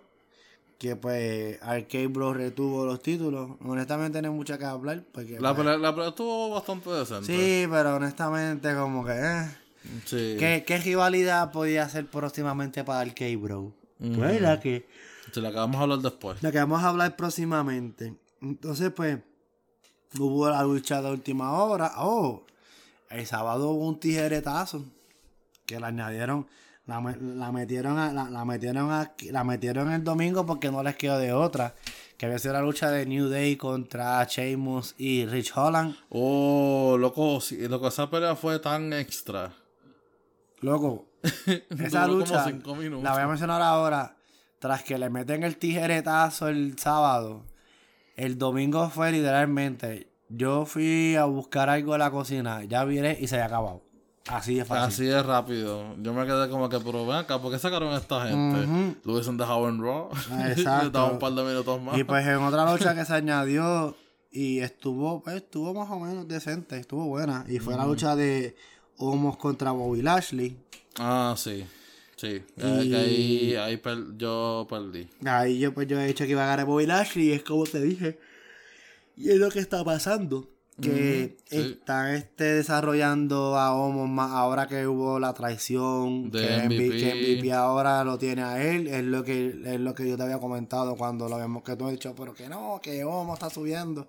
Que 0.77 0.95
pues 0.95 1.61
Arcade 1.63 2.07
Bro 2.07 2.35
retuvo 2.35 2.85
los 2.85 3.01
títulos. 3.01 3.49
Honestamente 3.65 4.21
no 4.21 4.29
hay 4.29 4.33
mucho 4.33 4.57
que 4.57 4.65
hablar. 4.65 5.03
Porque, 5.11 5.39
La 5.39 5.55
pues, 5.55 5.65
la 5.79 6.07
estuvo 6.07 6.51
bastante 6.51 6.89
decente. 6.91 7.25
sí, 7.25 7.67
pero 7.69 7.95
honestamente 7.95 8.73
como 8.75 9.03
que... 9.03 9.11
eh. 9.13 9.47
Sí. 10.05 10.35
¿Qué, 10.37 10.63
qué 10.67 10.77
rivalidad 10.77 11.51
podía 11.51 11.87
ser 11.89 12.05
próximamente 12.07 12.83
para 12.83 12.99
Arcade 13.01 13.37
Bro? 13.37 13.73
Ujú. 13.99 14.13
Pues 14.17 14.59
que... 14.59 14.85
Sí, 15.33 15.41
la 15.41 15.51
que 15.51 15.57
vamos 15.57 15.77
a 15.77 15.83
hablar 15.83 15.99
después. 15.99 16.41
La 16.43 16.51
que 16.51 16.57
vamos 16.59 16.83
a 16.83 16.89
hablar 16.89 17.15
próximamente. 17.15 18.15
Entonces, 18.41 18.91
pues, 18.95 19.19
hubo 20.19 20.49
la 20.49 20.63
lucha 20.63 21.01
de 21.01 21.11
última 21.11 21.53
hora. 21.53 21.93
Oh, 21.97 22.45
el 23.09 23.25
sábado 23.25 23.69
hubo 23.69 23.87
un 23.87 23.99
tijeretazo 23.99 24.83
que 25.65 25.79
la 25.79 25.87
añadieron, 25.87 26.47
la, 26.85 27.01
la 27.19 27.51
metieron 27.51 27.97
a- 27.97 28.13
la, 28.13 28.29
la 28.29 28.45
metieron 28.45 28.91
aquí- 28.91 29.31
la 29.31 29.43
metieron 29.43 29.91
el 29.91 30.03
domingo 30.03 30.45
porque 30.45 30.71
no 30.71 30.81
les 30.83 30.95
quedó 30.95 31.17
de 31.17 31.33
otra. 31.33 31.75
Que 32.17 32.25
había 32.25 32.39
sido 32.39 32.53
la 32.53 32.61
lucha 32.61 32.89
de 32.89 33.05
New 33.05 33.29
Day 33.29 33.57
contra 33.57 34.23
Sheamus 34.23 34.95
y 34.97 35.25
Rich 35.27 35.51
Holland. 35.55 35.95
Oh, 36.09 36.95
loco, 36.97 37.39
loco, 37.69 37.87
esa 37.89 38.09
pelea 38.09 38.35
fue 38.35 38.57
tan 38.59 38.91
extra. 38.93 39.53
Loco, 40.61 41.05
esa 41.79 42.05
como 42.07 42.17
lucha 42.19 42.45
cinco 42.45 42.75
minutos. 42.75 43.03
la 43.03 43.11
voy 43.13 43.21
a 43.21 43.27
mencionar 43.27 43.61
ahora. 43.61 44.16
Tras 44.59 44.83
que 44.83 44.97
le 44.97 45.09
meten 45.09 45.43
el 45.43 45.57
tijeretazo 45.57 46.47
el 46.47 46.77
sábado, 46.79 47.43
el 48.15 48.37
domingo 48.37 48.89
fue 48.89 49.11
literalmente. 49.11 50.09
Yo 50.29 50.65
fui 50.65 51.15
a 51.15 51.25
buscar 51.25 51.69
algo 51.69 51.93
en 51.93 51.99
la 51.99 52.11
cocina, 52.11 52.63
ya 52.63 52.83
viré 52.83 53.17
y 53.19 53.27
se 53.27 53.35
había 53.35 53.45
acabado. 53.45 53.83
Así 54.27 54.55
de 54.55 54.65
fácil. 54.65 54.87
Así 54.87 55.05
de 55.05 55.23
rápido. 55.23 55.95
Yo 56.01 56.13
me 56.13 56.25
quedé 56.25 56.49
como 56.49 56.67
que, 56.67 56.79
pero 56.79 57.05
ven 57.05 57.17
acá, 57.17 57.39
¿por 57.39 57.51
qué 57.51 57.59
sacaron 57.59 57.93
a 57.93 57.97
esta 57.97 58.27
gente? 58.27 58.65
Ujú. 58.65 58.95
Lo 59.05 59.13
hubiesen 59.13 59.37
dejado 59.37 59.69
en 59.69 59.81
Raw. 59.81 60.09
Exacto. 60.49 61.11
Un 61.13 61.19
par 61.19 61.33
de 61.33 61.43
minutos 61.43 61.81
más. 61.81 61.97
Y 61.97 62.03
pues 62.03 62.25
en 62.27 62.37
otra 62.37 62.69
lucha 62.71 62.93
que 62.93 63.05
se 63.05 63.13
añadió 63.13 63.95
y 64.31 64.59
estuvo, 64.59 65.21
pues, 65.21 65.37
estuvo 65.37 65.73
más 65.73 65.89
o 65.89 65.99
menos 65.99 66.27
decente, 66.27 66.77
estuvo 66.77 67.05
buena. 67.05 67.45
Y 67.47 67.59
fue 67.59 67.75
la 67.75 67.85
lucha 67.85 68.15
de 68.15 68.55
Homos 68.97 69.37
contra 69.37 69.71
Bobby 69.71 70.01
Lashley. 70.01 70.57
Ah, 70.99 71.35
sí. 71.37 71.65
Sí. 72.17 72.43
Y- 72.57 72.93
ahí, 72.93 73.55
ahí 73.55 73.77
per- 73.77 74.17
yo 74.17 74.65
perdí. 74.69 75.07
Ahí 75.25 75.59
yo 75.59 75.73
pues 75.73 75.87
yo 75.87 75.99
he 76.01 76.07
dicho 76.07 76.25
que 76.25 76.31
iba 76.31 76.43
a 76.43 76.47
ganar 76.47 76.65
Bobby 76.65 76.85
Lashley 76.85 77.29
y 77.29 77.31
es 77.31 77.43
como 77.43 77.63
te 77.65 77.79
dije. 77.79 78.19
Y 79.15 79.29
es 79.29 79.37
lo 79.37 79.49
que 79.49 79.59
está 79.59 79.83
pasando. 79.83 80.49
Que 80.81 81.37
sí. 81.47 81.57
están 81.57 82.13
este, 82.13 82.43
desarrollando 82.53 83.57
a 83.57 83.73
Homos 83.73 84.07
más 84.07 84.31
ahora 84.31 84.67
que 84.67 84.85
hubo 84.85 85.19
la 85.19 85.33
traición. 85.33 86.29
De 86.29 86.39
que, 86.39 86.57
MVP, 86.67 86.85
MVP. 86.85 86.97
que 86.99 87.13
MVP 87.39 87.51
ahora 87.53 88.03
lo 88.03 88.17
tiene 88.19 88.43
a 88.43 88.63
él. 88.63 88.87
Es 88.87 89.03
lo 89.03 89.23
que, 89.23 89.47
es 89.65 89.79
lo 89.79 89.95
que 89.95 90.07
yo 90.07 90.17
te 90.17 90.23
había 90.23 90.37
comentado 90.39 90.95
cuando 90.95 91.27
lo 91.29 91.33
habíamos 91.35 91.63
que 91.63 91.75
tú 91.75 91.85
has 91.85 91.91
dicho, 91.93 92.13
pero 92.15 92.35
que 92.35 92.47
no, 92.47 92.79
que 92.81 93.03
Homos 93.03 93.35
está 93.39 93.49
subiendo. 93.49 94.07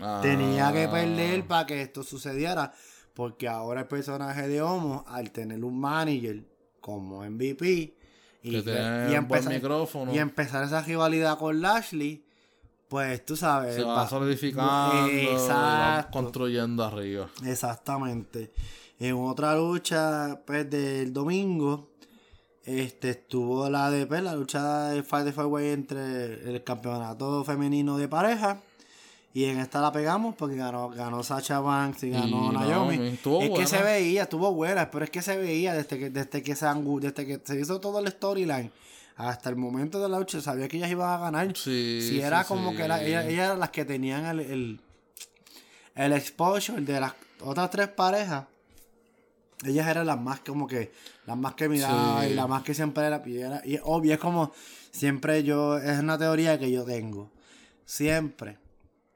Ah, 0.00 0.20
Tenía 0.22 0.72
que 0.72 0.86
perder 0.86 1.44
para 1.48 1.66
que 1.66 1.82
esto 1.82 2.04
sucediera. 2.04 2.72
Porque 3.14 3.48
ahora 3.48 3.80
el 3.80 3.86
personaje 3.88 4.46
de 4.46 4.62
Homo, 4.62 5.04
al 5.08 5.32
tener 5.32 5.64
un 5.64 5.78
manager 5.80 6.44
como 6.80 7.22
MVP 7.24 7.94
y, 8.42 8.50
Que 8.50 8.56
que- 8.56 8.62
tiene 8.72 9.12
y 9.12 9.14
empezar, 9.14 9.52
micrófono. 9.52 10.14
y 10.14 10.18
empezar 10.18 10.64
esa 10.64 10.82
rivalidad 10.82 11.38
con 11.38 11.60
Lashley, 11.60 12.24
pues 12.88 13.24
tú 13.24 13.36
sabes. 13.36 13.74
Se 13.76 13.82
va 13.84 13.94
va- 13.94 14.08
solidificando. 14.08 14.70
va 15.48 16.08
construyendo 16.10 16.84
arriba. 16.84 17.28
Exactamente. 17.44 18.50
En 18.98 19.14
otra 19.14 19.54
lucha 19.56 20.40
pues, 20.46 20.68
del 20.68 21.12
domingo, 21.12 21.88
este 22.64 23.10
estuvo 23.10 23.68
la 23.70 23.90
de 23.90 24.06
pues, 24.06 24.22
la 24.22 24.34
lucha 24.34 24.88
de 24.90 25.02
Fight 25.02 25.34
the 25.34 25.40
Way 25.42 25.68
entre 25.70 26.50
el 26.50 26.62
campeonato 26.64 27.42
femenino 27.44 27.96
de 27.96 28.08
pareja. 28.08 28.60
Y 29.32 29.44
en 29.44 29.58
esta 29.60 29.80
la 29.80 29.92
pegamos 29.92 30.34
porque 30.34 30.56
ganó, 30.56 30.88
ganó 30.90 31.22
Sacha 31.22 31.60
Banks 31.60 32.02
y 32.02 32.10
ganó 32.10 32.50
Y 32.50 32.56
Naomi. 32.56 33.08
Estuvo 33.10 33.40
es 33.40 33.50
que 33.50 33.66
se 33.66 33.80
veía, 33.82 34.22
estuvo 34.24 34.52
buena, 34.52 34.90
pero 34.90 35.04
es 35.04 35.10
que 35.10 35.22
se 35.22 35.36
veía 35.36 35.72
desde 35.72 35.98
que, 35.98 36.10
desde 36.10 36.42
que 36.42 36.56
se 36.56 36.66
desde 36.66 37.26
que 37.26 37.40
se 37.44 37.60
hizo 37.60 37.80
todo 37.80 38.00
el 38.00 38.08
storyline 38.08 38.72
hasta 39.16 39.50
el 39.50 39.56
momento 39.56 40.00
de 40.00 40.08
la 40.08 40.18
lucha, 40.18 40.40
sabía 40.40 40.66
que 40.66 40.78
ellas 40.78 40.90
iban 40.90 41.10
a 41.10 41.18
ganar. 41.18 41.46
Sí, 41.56 42.00
si 42.02 42.20
era 42.20 42.42
sí, 42.42 42.48
como 42.48 42.70
sí. 42.70 42.76
que 42.78 42.88
la- 42.88 43.02
ellas, 43.04 43.26
ellas 43.26 43.44
eran 43.46 43.60
las 43.60 43.70
que 43.70 43.84
tenían 43.84 44.24
el, 44.26 44.40
el, 44.40 44.80
el 45.94 46.12
exposure 46.12 46.80
de 46.80 46.98
las 47.00 47.12
otras 47.42 47.70
tres 47.70 47.88
parejas. 47.88 48.46
Ellas 49.62 49.86
eran 49.88 50.06
las 50.06 50.18
más 50.18 50.40
como 50.40 50.66
que, 50.66 50.90
las 51.26 51.36
más 51.36 51.54
que 51.54 51.68
miraba 51.68 52.26
y 52.26 52.34
las 52.34 52.48
más 52.48 52.62
que 52.62 52.72
siempre 52.74 53.04
era, 53.06 53.22
y 53.26 53.38
era- 53.38 53.60
y 53.64 53.78
obvio, 53.84 54.14
es 54.14 54.18
como, 54.18 54.52
siempre 54.90 55.42
yo, 55.44 55.76
es 55.76 55.98
una 56.00 56.16
teoría 56.18 56.58
que 56.58 56.70
yo 56.70 56.82
tengo. 56.84 57.30
Siempre 57.84 58.56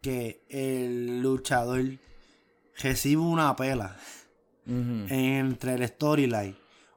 que 0.04 0.42
el 0.50 1.22
luchador 1.22 1.82
recibe 2.76 3.22
una 3.22 3.56
pela 3.56 3.96
entre 4.66 5.74
el 5.74 5.88
storyline 5.88 6.54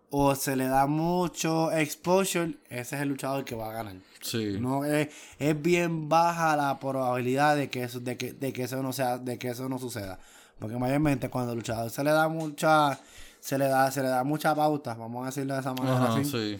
o 0.10 0.36
se 0.36 0.58
le 0.58 0.68
da 0.68 0.88
mucho 0.88 1.72
exposure, 1.72 2.58
ese 2.70 2.96
es 2.98 3.02
el 3.02 3.08
luchador 3.08 3.46
que 3.46 3.56
va 3.56 3.70
a 3.70 3.74
ganar. 3.74 3.96
Sí. 4.22 4.58
No 4.60 4.84
es, 4.84 5.08
es 5.40 5.62
bien 5.62 6.10
baja 6.10 6.58
la 6.58 6.78
probabilidad 6.82 7.56
de 7.56 7.70
que 7.70 7.84
eso, 7.84 8.02
de 8.02 8.18
que, 8.18 8.34
de 8.34 8.52
que 8.52 8.64
eso 8.64 8.84
no 8.84 8.92
sea, 8.92 9.18
de 9.18 9.38
que 9.38 9.50
eso 9.50 9.70
no 9.70 9.80
suceda. 9.80 10.20
Porque 10.60 10.76
mayormente 10.76 11.30
cuando 11.30 11.52
al 11.52 11.58
luchador 11.58 11.90
se 11.90 12.04
le 12.04 12.12
da 12.12 12.28
mucha, 12.28 13.00
se 13.40 13.58
le 13.58 13.70
da, 13.70 13.90
se 13.90 14.02
le 14.02 14.10
da 14.10 14.26
mucha 14.26 14.54
pauta, 14.54 14.96
vamos 14.96 15.24
a 15.24 15.28
decirlo 15.28 15.54
de 15.54 15.62
esa 15.62 15.74
manera 15.74 16.14
así. 16.14 16.26
sí. 16.26 16.60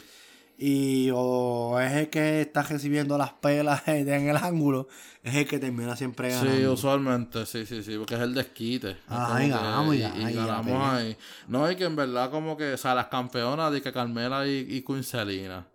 Y 0.60 1.10
o 1.14 1.80
es 1.80 1.92
el 1.94 2.10
que 2.10 2.42
está 2.42 2.64
recibiendo 2.64 3.18
las 3.18 3.34
pelas 3.34 3.84
en 3.88 4.10
el 4.30 4.38
ángulo, 4.38 4.88
es 5.24 5.36
el 5.36 5.48
que 5.48 5.60
termina 5.60 5.96
siempre 5.96 6.30
ganando. 6.30 6.56
Sí, 6.58 6.66
usualmente, 6.66 7.46
sí, 7.46 7.66
sí, 7.66 7.84
sí, 7.84 7.96
porque 7.98 8.16
es 8.16 8.22
el 8.22 8.34
desquite. 8.34 8.92
Es 8.92 8.98
Ajá, 9.08 9.28
como 9.28 9.40
y 9.40 9.44
que- 9.44 9.50
ganamos, 9.50 9.96
y- 9.96 10.00
y, 10.00 10.04
ay, 10.04 10.26
y 10.32 10.34
ya 10.36 10.46
ganamos 10.48 10.94
ahí. 10.94 11.18
No, 11.48 11.70
y 11.72 11.76
que 11.76 11.84
en 11.86 11.96
verdad 11.96 12.32
como 12.32 12.58
que, 12.58 12.74
o 12.74 12.78
sea, 12.78 12.96
las 12.96 13.08
campeonas 13.08 13.72
de 13.72 13.82
que 13.82 13.92
Carmela 13.92 14.48
y, 14.48 14.66
y 14.68 14.82
Queen 14.82 15.04
Selina. 15.04 15.68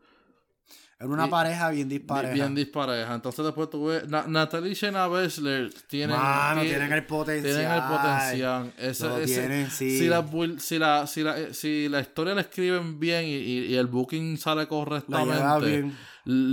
Era 1.02 1.10
una 1.12 1.26
Y- 1.26 1.30
pareja 1.30 1.70
bien 1.70 1.88
Bi- 1.88 1.98
dispareja. 1.98 2.32
Bien 2.34 2.54
dispareja. 2.54 3.12
Entonces 3.14 3.44
después 3.44 3.68
tuve... 3.68 4.02
Na- 4.06 4.24
Natalie 4.28 4.70
y 4.70 4.74
Shayna 4.74 5.08
Baszler 5.08 5.72
tienen... 5.88 6.16
Mano, 6.16 6.60
ti- 6.62 6.68
tienen 6.68 6.92
el 6.92 7.04
potencial. 7.04 7.56
Tienen 7.56 7.72
el 7.72 7.82
potencial. 7.82 8.72
Ese- 8.78 9.08
Lo 9.08 9.18
ese- 9.18 9.34
tienen, 9.40 9.70
sí. 9.70 9.98
Si 9.98 10.06
la, 10.06 10.24
si, 10.58 10.78
la, 10.78 11.06
si, 11.08 11.22
la, 11.22 11.38
eh, 11.40 11.54
si 11.54 11.88
la 11.88 12.00
historia 12.00 12.34
la 12.34 12.42
escriben 12.42 13.00
bien 13.00 13.24
y, 13.24 13.34
y- 13.34 13.66
y 13.66 13.74
el 13.74 13.88
booking 13.88 14.38
sale 14.38 14.68
correctamente, 14.68 15.66
bien. 15.66 15.96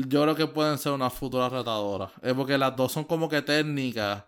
yo 0.09 0.23
creo 0.23 0.35
que 0.35 0.47
pueden 0.47 0.77
ser 0.79 0.93
una 0.93 1.09
futura 1.11 1.47
retadora. 1.49 2.09
Es 2.23 2.33
porque 2.33 2.57
las 2.57 2.75
dos 2.75 2.91
son 2.91 3.03
como 3.03 3.29
que 3.29 3.41
técnicas. 3.43 4.23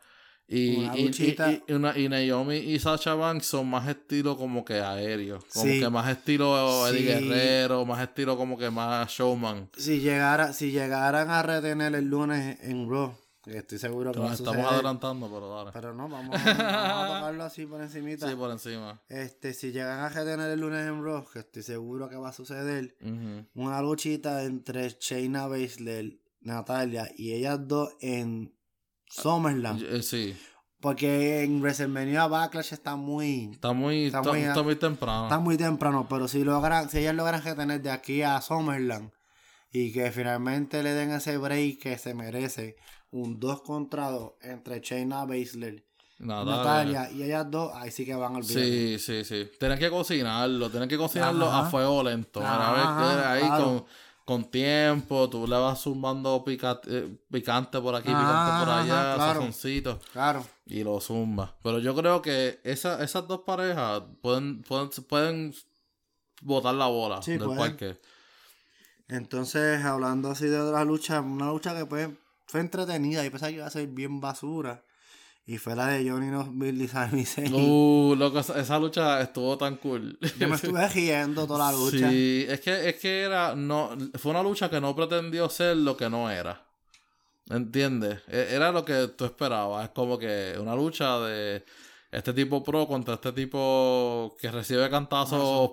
Y, 0.54 0.76
Una 0.78 0.98
y, 0.98 1.02
y, 1.02 1.06
luchita. 1.08 1.52
y- 1.52 1.64
y 1.68 1.74
una- 1.74 1.98
y 1.98 2.10
Naomi 2.10 2.58
y 2.58 2.78
Sacha 2.78 3.14
Banks 3.16 3.46
son 3.46 3.70
más 3.70 3.88
estilo 3.88 4.36
como 4.38 4.66
que 4.66 4.82
aéreo. 4.82 5.40
Como 5.54 5.66
Sí. 5.66 5.80
que 5.80 5.90
más 5.90 6.10
estilo 6.12 6.88
Eddie 6.90 7.00
Sí. 7.00 7.06
Guerrero, 7.30 7.86
más 7.86 8.02
estilo 8.02 8.36
como 8.36 8.58
que 8.58 8.70
más 8.70 9.10
showman. 9.10 9.70
Si 9.78 10.00
llegara, 10.02 10.52
si 10.52 10.72
llegaran 10.72 11.30
a 11.30 11.42
retener 11.42 11.96
el 11.96 12.06
lunes 12.10 12.58
en 12.64 12.90
Raw, 12.90 13.14
que 13.44 13.58
estoy 13.60 13.80
seguro 13.80 14.12
que 14.12 14.20
va 14.20 14.26
a 14.26 14.30
Nos 14.32 14.40
estamos 14.42 14.72
adelantando, 14.72 15.28
pero 15.32 15.56
dale. 15.56 15.72
Pero 15.74 15.94
no, 15.94 16.10
vamos 16.10 16.36
a, 16.40 16.44
vamos 16.54 16.60
a 16.60 17.08
tocarlo 17.18 17.44
así 17.46 17.66
por 17.66 17.82
encimita. 17.82 18.30
Sí, 18.30 18.36
por 18.36 18.52
encima. 18.52 19.02
Este, 19.08 19.54
si 19.54 19.72
llegan 19.72 20.00
a 20.00 20.10
retener 20.10 20.52
el 20.52 20.60
lunes 20.60 20.86
en 20.86 21.02
Raw, 21.04 21.26
que 21.32 21.40
estoy 21.40 21.64
seguro 21.64 22.10
que 22.10 22.18
va 22.18 22.30
a 22.30 22.34
suceder, 22.34 22.98
una 23.56 23.82
luchita 23.82 24.44
entre 24.44 24.90
Shayna 25.00 25.48
Baszler, 25.48 26.20
Natalia 26.42 27.10
y 27.16 27.32
ellas 27.34 27.60
dos 27.68 27.94
en 28.02 28.54
SummerSlam. 29.12 29.80
Eh, 29.84 30.02
sí, 30.04 30.36
Porque 30.80 31.44
en 31.44 31.62
WrestleMania 31.62 32.26
Backlash 32.28 32.74
está 32.74 32.96
muy, 32.96 33.52
está 33.52 33.72
muy, 33.72 34.06
Está 34.06 34.20
está, 34.20 34.32
muy- 34.32 34.42
está 34.42 34.64
muy 34.64 34.76
temprano. 34.76 35.24
está 35.26 35.40
muy 35.40 35.58
temprano, 35.58 36.08
pero 36.10 36.28
si 36.28 36.44
logran, 36.44 36.90
si 36.90 36.98
ellas 37.00 37.14
logran 37.16 37.44
retener 37.44 37.82
de 37.82 37.92
aquí 37.92 38.24
a 38.24 38.42
SummerSlam 38.42 39.12
y 39.72 39.92
que 39.94 40.12
finalmente 40.12 40.82
le 40.82 40.94
den 40.94 41.12
ese 41.12 41.38
break 41.38 41.80
que 41.80 41.98
se 42.00 42.14
merece, 42.16 42.78
un 43.12 43.40
2 43.40 43.62
contra 43.62 44.10
2 44.10 44.34
entre 44.42 44.80
Shayna 44.80 45.26
Baszler 45.26 45.76
y 46.20 46.24
Natalia. 46.26 46.56
Natalia 46.56 47.12
y 47.12 47.24
ellas 47.24 47.46
dos, 47.50 47.72
ahí 47.76 47.92
sí 47.92 48.06
que 48.06 48.16
van 48.16 48.36
al 48.36 48.44
Sí, 48.44 48.98
sí, 49.00 49.24
sí. 49.24 49.50
Tienen 49.60 49.78
que 49.80 49.90
cocinarlo, 49.90 50.70
tienen 50.70 50.88
que 50.90 50.98
cocinarlo 50.98 51.46
Ajá. 51.48 51.68
a 51.68 51.70
fuego 51.70 52.04
lento. 52.04 52.40
Mira, 52.40 52.70
a 52.70 52.74
ver, 52.74 52.84
Ajá, 52.84 53.32
ahí 53.34 53.42
claro. 53.42 53.86
Con, 54.32 54.50
tiempo, 54.52 55.30
tú 55.30 55.46
le 55.48 55.56
vas 55.58 55.82
zumbando 55.82 56.44
pica- 56.44 56.80
eh, 56.88 57.18
picante 57.32 57.80
por 57.82 57.96
aquí, 57.96 58.10
Ajá, 58.10 58.20
picante 58.20 58.60
por 58.60 58.70
allá, 58.70 59.16
ajá, 59.16 59.34
claro. 60.14 60.46
y 60.66 60.84
lo 60.84 61.00
zumba. 61.02 61.56
Pero 61.64 61.80
yo 61.80 61.94
creo 61.96 62.22
que 62.22 62.60
esa, 62.64 63.04
esas 63.04 63.28
dos 63.28 63.42
parejas 63.42 64.04
pueden, 64.22 64.62
pueden, 64.64 64.90
pueden 65.08 65.54
botar 66.42 66.74
la 66.76 66.88
bola 66.88 67.22
Sí, 67.22 67.32
del 67.32 67.44
pueden. 67.46 67.58
parque. 67.78 68.00
Entonces, 69.08 69.84
hablando 69.84 70.32
así 70.32 70.46
de 70.48 70.60
otra 70.60 70.86
lucha, 70.86 71.20
una 71.22 71.48
lucha 71.48 71.76
que 71.76 71.86
pues, 71.86 72.10
fue 72.48 72.62
entretenida, 72.62 73.24
yo 73.24 73.32
pensaba 73.32 73.50
que 73.50 73.58
iba 73.58 73.66
a 73.68 73.70
ser 73.70 73.88
bien 73.88 74.22
basura. 74.22 74.84
Y 75.46 75.58
fue 75.58 75.76
la 75.76 75.88
de 75.88 76.10
Johnny 76.10 76.28
Knoxville 76.28 76.84
y 76.84 76.88
Sami 76.88 77.26
Zayn. 77.26 77.54
Uh, 77.54 78.16
loco, 78.16 78.40
esa, 78.40 78.60
esa 78.60 78.80
lucha 78.80 79.20
estuvo 79.22 79.58
tan 79.58 79.76
cool. 79.78 80.18
Yo 80.40 80.48
me 80.48 80.56
estuve 80.56 80.88
riendo 80.90 81.48
toda 81.48 81.72
la 81.72 81.78
lucha. 81.78 82.10
Sí, 82.10 82.46
es 82.48 82.60
que, 82.62 82.90
es 82.90 82.96
que 82.98 83.22
era, 83.24 83.56
no, 83.56 83.90
fue 84.16 84.32
una 84.32 84.44
lucha 84.44 84.70
que 84.70 84.80
no 84.80 84.96
pretendió 84.96 85.50
ser 85.50 85.78
lo 85.78 85.98
que 85.98 86.10
no 86.10 86.30
era. 86.30 86.66
¿Entiendes? 87.50 88.20
E- 88.28 88.50
Era 88.52 88.72
lo 88.72 88.86
que 88.86 89.08
tú 89.10 89.26
esperabas. 89.26 89.86
Es 89.86 89.90
como 89.90 90.18
que 90.18 90.56
una 90.60 90.76
lucha 90.76 91.20
de 91.20 91.66
este 92.12 92.34
tipo 92.34 92.64
pro 92.64 92.88
contra 92.88 93.16
este 93.16 93.32
tipo 93.34 94.38
que 94.40 94.52
recibe 94.52 94.90
cantazos 94.90 95.72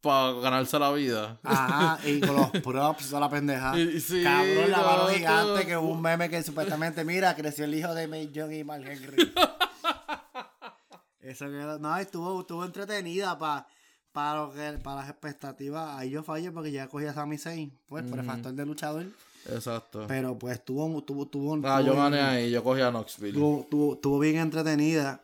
para 0.00 0.32
ganarse 0.40 0.78
la 0.78 0.90
vida. 0.92 1.38
Ajá, 1.42 1.98
y 2.08 2.20
con 2.20 2.36
los 2.36 2.50
props, 2.64 3.08
toda 3.08 3.20
la 3.20 3.28
pendeja. 3.30 3.74
Sí, 3.74 4.22
Cabrón, 4.22 4.70
la 4.70 4.78
mano 4.82 5.06
gigante, 5.08 5.66
que 5.66 5.76
hubo 5.76 5.88
un 5.92 6.00
meme 6.02 6.28
que 6.30 6.42
supuestamente, 6.42 7.04
mira, 7.04 7.34
creció 7.34 7.64
el 7.64 7.74
hijo 7.74 7.94
de 7.94 8.08
May 8.08 8.30
Young 8.32 8.52
y 8.52 8.64
Mark 8.64 8.84
Henry. 8.86 9.32
Eso 11.20 11.46
quedó, 11.46 11.78
no, 11.78 11.96
estuvo, 11.98 12.40
estuvo 12.40 12.64
entretenida 12.64 13.38
para 13.38 13.66
para 14.12 14.40
lo 14.40 14.52
que, 14.52 14.72
para 14.82 15.02
las 15.02 15.10
expectativas. 15.10 15.96
Ahí 15.98 16.10
yo 16.10 16.22
fallé 16.24 16.50
porque 16.50 16.72
ya 16.72 16.88
cogí 16.88 17.04
a 17.06 17.12
Sami 17.14 17.38
Zayn, 17.38 17.70
pues, 17.86 18.02
por 18.04 18.18
el 18.18 18.24
factor 18.24 18.52
de 18.52 18.66
luchador. 18.66 19.06
Exacto. 19.48 20.06
Pero 20.08 20.36
pues 20.36 20.54
estuvo, 20.58 21.00
tuvo, 21.02 21.26
tuvo, 21.26 21.54
Ah, 21.68 21.80
yo 21.80 21.92
tuvo 21.92 22.02
gané 22.02 22.20
ahí, 22.20 22.50
yo 22.50 22.64
cogí 22.64 22.80
a 22.80 22.90
Knoxville. 22.90 23.28
Estuvo, 23.38 23.60
estuvo- 23.60 23.94
estuvo 23.94 24.18
bien 24.18 24.36
entretenida. 24.38 25.20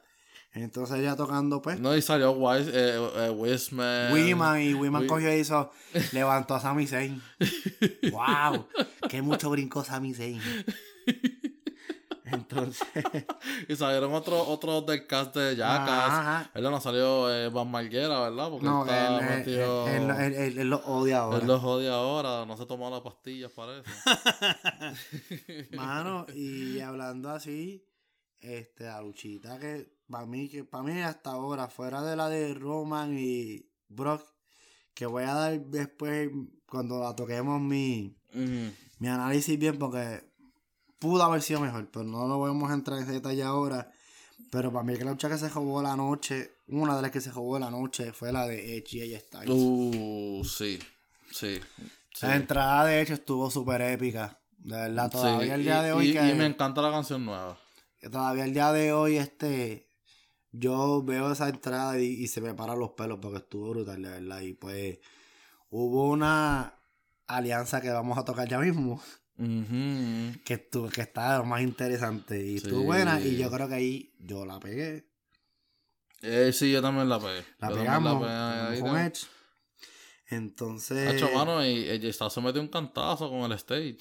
Entonces 0.57 1.03
ya 1.03 1.15
tocando, 1.17 1.61
pues, 1.61 1.79
No, 1.79 1.95
y 1.95 2.01
salió 2.01 2.33
Wise, 2.33 2.71
eh, 2.73 3.11
eh, 3.17 3.31
Wiseman. 3.31 4.11
Wiman 4.13 4.63
y 4.63 4.73
Wiman 4.75 5.03
Wi- 5.03 5.07
cogió 5.07 5.31
y 5.37 5.41
hizo, 5.41 5.71
levantó 6.13 6.55
a 6.55 6.61
Sami 6.61 6.87
Zayn. 6.87 7.21
¡Wow! 8.11 8.67
¡Qué 9.09 9.21
mucho 9.21 9.51
brincó 9.51 9.85
Sami 9.85 10.15
Zayn! 10.15 10.41
Entonces, 12.25 12.83
Y 13.69 13.77
salieron 13.77 14.13
otros 14.15 14.43
otros 14.49 14.85
del 14.87 15.07
cast 15.07 15.37
de 15.37 15.55
Jackass. 15.57 16.11
Ajá. 16.11 16.51
Él 16.55 16.63
no 16.65 16.81
salió 16.81 17.33
eh, 17.33 17.49
Van 17.51 17.71
Marguera, 17.71 18.19
¿verdad? 18.21 18.49
Porque 18.51 18.67
no, 18.67 18.83
está 18.85 19.07
él, 19.09 19.15
él, 19.23 19.37
metido... 19.39 19.89
él- 19.89 20.11
él- 20.11 20.35
él- 20.35 20.59
él 20.59 20.71
lo 20.71 20.79
odia 20.87 21.19
ahora. 21.19 21.39
Él 21.39 21.47
los 21.47 21.63
odia 21.63 21.93
ahora, 21.93 22.45
no 22.47 22.57
se 22.57 22.67
tomó 22.67 22.91
las 22.91 23.01
pastillas 23.03 23.53
para 23.53 23.79
eso. 23.79 23.91
Mano, 25.77 26.27
y 26.35 26.81
hablando 26.81 27.31
así, 27.31 27.85
este, 28.41 28.85
la 28.85 29.01
luchita 29.01 29.59
que 29.59 29.93
para 30.09 30.27
mí, 30.27 30.49
que 30.49 30.65
para 30.65 30.85
mí 30.85 31.01
hasta 31.01 31.31
ahora, 31.31 31.69
fuera 31.69 32.03
de 32.03 32.17
la 32.17 32.29
de 32.29 32.55
Roman 32.55 33.17
y 33.19 33.67
Brock, 33.89 34.23
que 34.95 35.07
voy 35.07 35.25
a 35.25 35.35
dar 35.35 35.61
después 35.67 36.31
cuando 36.69 37.01
la 37.01 37.15
toquemos 37.15 37.61
mi, 37.61 38.17
mi 38.33 39.09
análisis 39.09 39.59
bien, 39.59 39.79
porque 39.79 40.25
pudo 40.99 41.23
haber 41.25 41.43
sido 41.43 41.61
mejor, 41.61 41.91
pero 41.91 42.05
no 42.05 42.27
lo 42.27 42.39
vamos 42.41 42.71
a 42.71 42.75
entrar 42.75 42.99
en 43.01 43.07
detalle 43.09 43.43
ahora. 43.43 43.91
Pero 44.51 44.71
para 44.73 44.85
mí 44.85 44.97
que 44.97 45.05
la 45.05 45.11
lucha 45.13 45.29
que 45.29 45.39
se 45.39 45.51
jugó 45.51 45.83
la 45.83 45.97
noche, 45.97 46.53
una 46.69 46.95
de 46.97 47.03
las 47.03 47.11
que 47.11 47.21
se 47.21 47.31
jugó 47.31 47.59
la 47.59 47.71
noche 47.71 48.13
fue 48.13 48.33
la 48.33 48.47
de 48.47 48.77
Edge 48.77 49.05
y 49.05 49.17
Styles. 49.19 49.49
Uh, 49.51 50.45
sí, 50.45 50.79
sí. 51.33 51.59
sí. 52.15 52.27
La 52.27 52.37
entrada 52.37 52.85
de 52.87 53.01
Edge 53.01 53.15
estuvo 53.15 53.51
súper 53.51 53.81
épica. 53.83 54.39
De 54.59 54.77
verdad, 54.77 55.11
todavía 55.11 55.47
Sí, 55.47 55.53
el 55.53 55.63
día 55.63 55.81
y- 55.81 55.85
de 55.85 55.93
hoy 55.93 56.09
y, 56.11 56.13
que... 56.13 56.29
y 56.31 56.35
me 56.35 56.47
encanta 56.47 56.81
la 56.83 56.91
canción 56.91 57.25
nueva. 57.25 57.59
Que 57.99 58.09
todavía 58.09 58.45
el 58.45 58.55
día 58.55 58.73
de 58.73 58.93
hoy, 58.93 59.17
este, 59.17 59.89
yo 60.53 61.03
veo 61.03 61.33
esa 61.33 61.49
entrada 61.49 61.99
y, 62.01 62.07
y 62.07 62.29
se 62.29 62.41
me 62.41 62.55
paran 62.55 62.79
los 62.79 62.91
pelos 62.91 63.19
porque 63.21 63.39
estuvo 63.39 63.71
brutal, 63.71 64.03
de 64.03 64.09
verdad. 64.09 64.41
Y 64.41 64.55
pues 64.55 64.99
hubo 65.71 66.09
una 66.09 66.75
alianza 67.27 67.81
que 67.81 67.91
vamos 67.91 68.19
a 68.19 68.25
tocar 68.25 68.49
ya 68.49 68.59
mismo, 68.59 69.03
que, 69.37 70.55
estuvo, 70.55 70.89
que 70.89 71.03
está 71.03 71.33
de 71.33 71.39
lo 71.39 71.45
más 71.45 71.63
interesante 71.63 72.45
y 72.45 72.57
estuvo 72.57 72.83
buena. 72.85 73.21
Y 73.21 73.37
yo 73.37 73.51
creo 73.51 73.69
que 73.69 73.75
ahí 73.75 74.15
yo 74.19 74.47
la 74.47 74.59
pegué. 74.61 75.09
Eh, 76.23 76.53
sí, 76.53 76.73
yo 76.73 76.81
también 76.81 77.09
la 77.09 77.19
pegué. 77.19 77.45
La 77.59 77.69
Yo 77.71 77.77
pegamos 77.77 78.23
pegué 78.23 78.33
ahí, 78.33 78.81
con. 78.81 78.99
Edge. 78.99 79.27
Entonces, 80.29 81.23
Hacho, 81.23 81.31
mano, 81.33 81.65
y 81.65 81.89
ella 81.89 82.09
está 82.09 82.29
se 82.29 82.41
metió 82.41 82.61
un 82.61 82.69
cantazo 82.69 83.31
con 83.31 83.43
el 83.43 83.53
stage. 83.53 83.99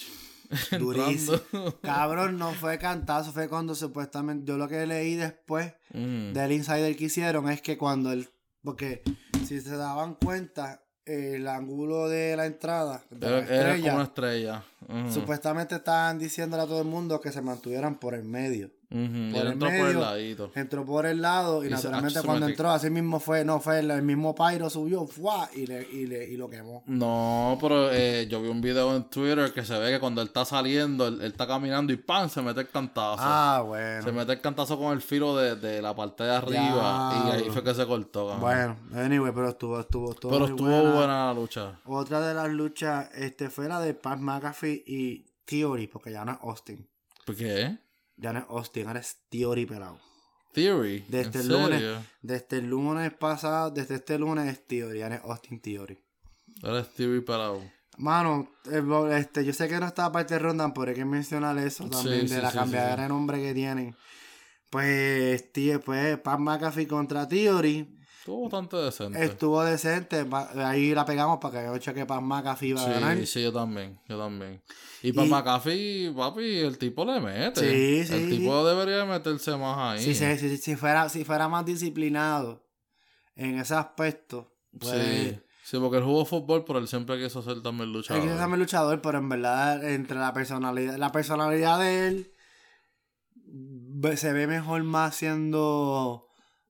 durísimo. 0.80 1.40
Cabrón, 1.82 2.38
no 2.38 2.52
fue 2.54 2.78
cantazo, 2.78 3.32
fue 3.32 3.48
cuando 3.50 3.76
supuestamente, 3.76 4.46
yo 4.46 4.58
lo 4.58 4.68
que 4.68 4.86
leí 4.86 5.16
después 5.16 5.74
Ujú. 5.94 6.34
del 6.34 6.52
insider 6.52 6.96
que 6.96 7.06
hicieron 7.06 7.50
es 7.50 7.62
que 7.62 7.78
cuando 7.78 8.12
él, 8.12 8.30
porque 8.64 9.04
si 9.46 9.62
se 9.62 9.76
daban 9.78 10.16
cuenta, 10.16 10.82
el 11.06 11.48
ángulo 11.48 12.10
de 12.10 12.36
la 12.36 12.48
entrada 12.48 13.04
de 13.12 13.30
la 13.30 13.40
Era, 13.40 13.80
como 13.80 13.94
una 13.96 14.04
estrella. 14.04 14.64
Supuestamente 15.12 15.76
estaban 15.76 16.20
diciéndole 16.20 16.64
a 16.64 16.68
todo 16.68 16.80
el 16.82 16.88
mundo 16.88 17.20
que 17.20 17.32
se 17.32 17.42
mantuvieran 17.42 17.96
por 17.96 18.14
el 18.14 18.24
medio. 18.24 18.72
Ujú, 18.92 19.02
y 19.02 19.32
por 19.32 19.42
él 19.42 19.48
el 19.48 19.54
entró 19.54 19.68
por 19.68 19.78
el 19.78 19.84
medio, 19.86 20.00
ladito. 20.00 20.52
Entró 20.54 20.86
por 20.86 21.06
el 21.08 21.22
lado 21.22 21.66
y, 21.66 21.70
naturalmente 21.70 22.20
ah, 22.20 22.22
cuando 22.24 22.48
entró, 22.48 22.70
así 22.70 22.90
mismo 22.92 23.20
fue, 23.20 23.44
no, 23.44 23.60
fue 23.60 23.80
el, 23.80 23.90
el 23.90 24.04
mismo 24.04 24.36
Pyro 24.36 24.70
subió, 24.70 25.08
¡fua! 25.08 25.50
y, 25.56 25.66
le, 25.66 25.82
y, 25.92 26.06
le, 26.06 26.24
y 26.30 26.38
lo 26.38 26.48
quemó. 26.50 26.84
No, 26.86 27.58
pero 27.60 27.92
eh, 27.92 28.28
yo 28.30 28.42
vi 28.44 28.48
un 28.48 28.62
video 28.62 28.96
en 28.96 29.06
Twitter 29.06 29.52
que 29.52 29.66
se 29.66 29.78
ve 29.80 29.92
que 29.92 30.00
cuando 30.00 30.22
él 30.22 30.28
está 30.28 30.46
saliendo, 30.46 31.08
él, 31.08 31.20
él 31.22 31.32
está 31.32 31.48
caminando 31.48 31.92
y 31.92 31.98
¡pam! 31.98 32.30
se 32.30 32.44
mete 32.44 32.62
el 32.62 32.70
cantazo. 32.70 33.18
Ah, 33.20 33.64
bueno. 33.66 34.04
Se 34.04 34.12
mete 34.12 34.34
el 34.34 34.42
cantazo 34.42 34.78
con 34.78 34.94
el 34.94 35.02
filo 35.02 35.36
de, 35.36 35.56
de 35.56 35.82
la 35.82 35.96
parte 35.96 36.24
de 36.24 36.32
arriba 36.36 37.24
y 37.26 37.32
ahí 37.32 37.50
fue 37.50 37.64
que 37.64 37.74
se 37.74 37.86
cortó. 37.88 38.28
cabrón. 38.28 38.42
Bueno, 38.42 39.04
anyway, 39.04 39.32
pero 39.34 39.50
estuvo, 39.50 39.80
estuvo, 39.80 40.12
estuvo 40.12 40.32
pero 40.32 40.48
muy 40.48 40.52
estuvo 40.52 40.94
buena. 40.94 41.26
la 41.26 41.34
lucha. 41.34 41.80
Otra 41.86 42.22
de 42.22 42.36
las 42.36 42.50
luchas 42.50 43.10
este, 43.16 43.50
fue 43.50 43.68
la 43.68 43.80
de 43.82 43.96
Pat 43.96 44.20
McAfee 44.20 44.75
y 44.86 45.26
Theory, 45.46 45.88
porque 45.88 46.12
ya 46.12 46.26
no 46.26 46.34
es 46.34 46.38
Austin. 46.42 46.88
¿Por 47.26 47.36
qué? 47.36 47.78
Ya 48.18 48.34
no 48.34 48.40
es 48.40 48.46
Austin, 48.50 48.88
ahora 48.88 49.00
es 49.00 49.18
Theory 49.30 49.66
pelado. 49.66 50.00
Theory. 50.54 51.04
Desde 51.10 51.40
¿En 51.40 51.46
el 51.46 51.48
lunes, 51.50 51.80
serio? 51.82 52.04
desde 52.22 52.58
el 52.60 52.66
lunes 52.68 53.14
pasado, 53.14 53.72
desde 53.72 53.96
este 53.96 54.18
lunes 54.18 54.48
es 54.52 54.66
Theory, 54.66 55.00
ya 55.00 55.10
no 55.10 55.16
es 55.16 55.22
Austin 55.22 55.60
Theory. 55.60 56.00
Ahora 56.64 56.80
es 56.80 56.90
Theory 56.94 57.22
parado. 57.22 57.62
Mano, 57.98 58.50
este, 59.12 59.46
yo 59.46 59.54
sé 59.54 59.68
que 59.70 59.80
no 59.80 59.86
está 59.86 60.12
parte 60.12 60.34
de 60.34 60.40
Rondan, 60.40 60.74
pero 60.74 60.90
hay 60.90 60.96
que 60.96 61.06
mencionar 61.06 61.58
eso 61.58 61.90
también, 61.90 62.28
Sí, 62.28 62.34
de 62.34 62.36
sí, 62.36 62.42
la 62.42 62.52
sí, 62.52 62.58
cambiadera 62.58 63.04
de 63.04 63.10
nombre 63.10 63.42
que 63.42 63.54
tienen. 63.54 63.96
Pues, 64.70 65.52
tío, 65.54 65.80
pues, 65.80 66.18
Pat 66.20 66.40
McAfee 66.40 66.88
contra 66.88 67.28
Theory 67.28 67.98
Estuvo 68.26 68.42
bastante 68.50 68.78
decente. 68.78 69.24
estuvo 69.24 69.64
decente. 69.64 70.26
Ahí 70.56 70.96
la 70.96 71.06
pegamos 71.06 71.38
para 71.40 71.60
que 71.62 71.66
yo 71.68 71.78
cheque 71.78 72.08
Pat 72.08 72.22
McAfee 72.24 72.70
iba 72.70 72.82
a 72.84 72.90
ganar. 72.90 73.18
Sí, 73.20 73.28
sí, 73.28 73.44
yo 73.44 73.54
también, 73.54 74.00
yo 74.10 74.18
también. 74.18 74.64
Y 75.04 75.14
para 75.14 75.28
Y- 75.28 75.30
McAfee, 75.30 76.12
papi, 76.18 76.58
el 76.58 76.80
tipo 76.80 77.06
le 77.06 77.22
mete. 77.22 77.60
Sí, 77.60 78.12
El 78.12 78.24
sí. 78.32 78.38
tipo 78.40 78.66
debería 78.66 79.06
meterse 79.06 79.56
más 79.58 79.78
ahí. 80.00 80.04
Si, 80.04 80.16
se- 80.16 80.40
si, 80.40 80.58
si 80.58 80.76
fuera, 80.76 81.08
si 81.08 81.24
fuera 81.24 81.48
más 81.48 81.68
disciplinado 81.68 82.66
en 83.36 83.60
ese 83.60 83.76
aspecto, 83.76 84.52
pues, 84.80 84.92
sí. 84.92 85.40
Sí, 85.64 85.78
porque 85.80 85.98
él 85.98 86.04
jugó 86.04 86.26
fútbol, 86.26 86.66
pero 86.66 86.80
él 86.80 86.88
siempre 86.88 87.22
quiso 87.24 87.44
ser 87.44 87.62
también 87.62 87.90
Él 87.90 87.94
luchador. 87.94 88.24
quiere 88.24 88.38
ser 88.40 88.50
luchador, 88.50 89.02
pero 89.04 89.20
en 89.20 89.30
verdad, 89.30 89.88
entre 89.88 90.18
la 90.18 90.34
personalidad, 90.34 90.96
la 90.98 91.12
personalidad 91.12 91.78
de 91.80 92.08
él 92.08 92.32
se 94.18 94.34
ve 94.34 94.48
mejor 94.48 94.84
más 94.84 95.16
siendo 95.16 96.25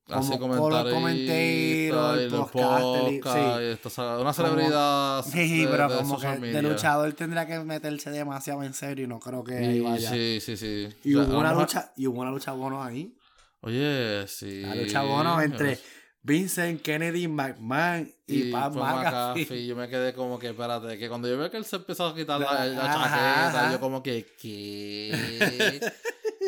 Así 0.08 0.38
como 0.38 0.56
comentarista, 0.56 0.94
commentator, 0.94 2.20
y 2.20 2.24
y- 2.24 2.28
podcast, 2.30 3.58
sí. 3.58 3.78
y 3.86 3.90
sea, 3.90 4.18
una 4.18 4.32
celebridad 4.32 5.24
Sí, 5.24 5.62
de- 5.64 5.68
pero 5.68 5.88
de 5.88 5.96
como 5.96 6.20
que 6.20 6.28
de 6.28 6.62
luchador 6.62 7.12
tendría 7.14 7.46
que 7.46 7.58
meterse 7.60 8.10
demasiado 8.10 8.62
en 8.62 8.72
serio 8.72 9.04
y 9.04 9.08
no 9.08 9.18
creo 9.18 9.42
que 9.42 9.56
ahí 9.56 9.80
vaya. 9.80 10.10
sí, 10.10 10.38
sí, 10.40 10.56
sí. 10.56 10.88
Y 11.02 11.14
O 11.16 11.24
sea, 11.24 11.28
hubo 11.32 11.36
a 11.38 11.40
una 11.40 11.52
lucha, 11.54 11.92
y 11.96 12.06
hubo 12.06 12.20
una 12.20 12.30
lucha 12.30 12.52
bono 12.52 12.84
ahí. 12.84 13.16
Oye, 13.62 14.24
sí. 14.28 14.60
La 14.60 14.76
lucha 14.76 15.02
bono 15.02 15.40
entre 15.40 15.78
Vincent 16.22 16.82
Kennedy 16.82 17.26
McMahon 17.26 18.08
y, 18.28 18.42
y 18.48 18.52
Pat 18.52 18.74
McAfee. 18.74 19.40
McAfee, 19.42 19.66
Yo 19.66 19.74
me 19.74 19.88
quedé 19.88 20.12
como 20.14 20.38
que, 20.38 20.50
espérate, 20.50 20.98
que 20.98 21.08
cuando 21.08 21.26
yo 21.28 21.36
veo 21.36 21.50
que 21.50 21.56
él 21.56 21.64
se 21.64 21.76
empezó 21.76 22.06
a 22.06 22.14
quitar 22.14 22.40
la, 22.40 22.46
chaqueta, 22.48 23.72
yo 23.72 23.80
como 23.80 24.02
que, 24.04 24.24
¿qué? 24.40 25.80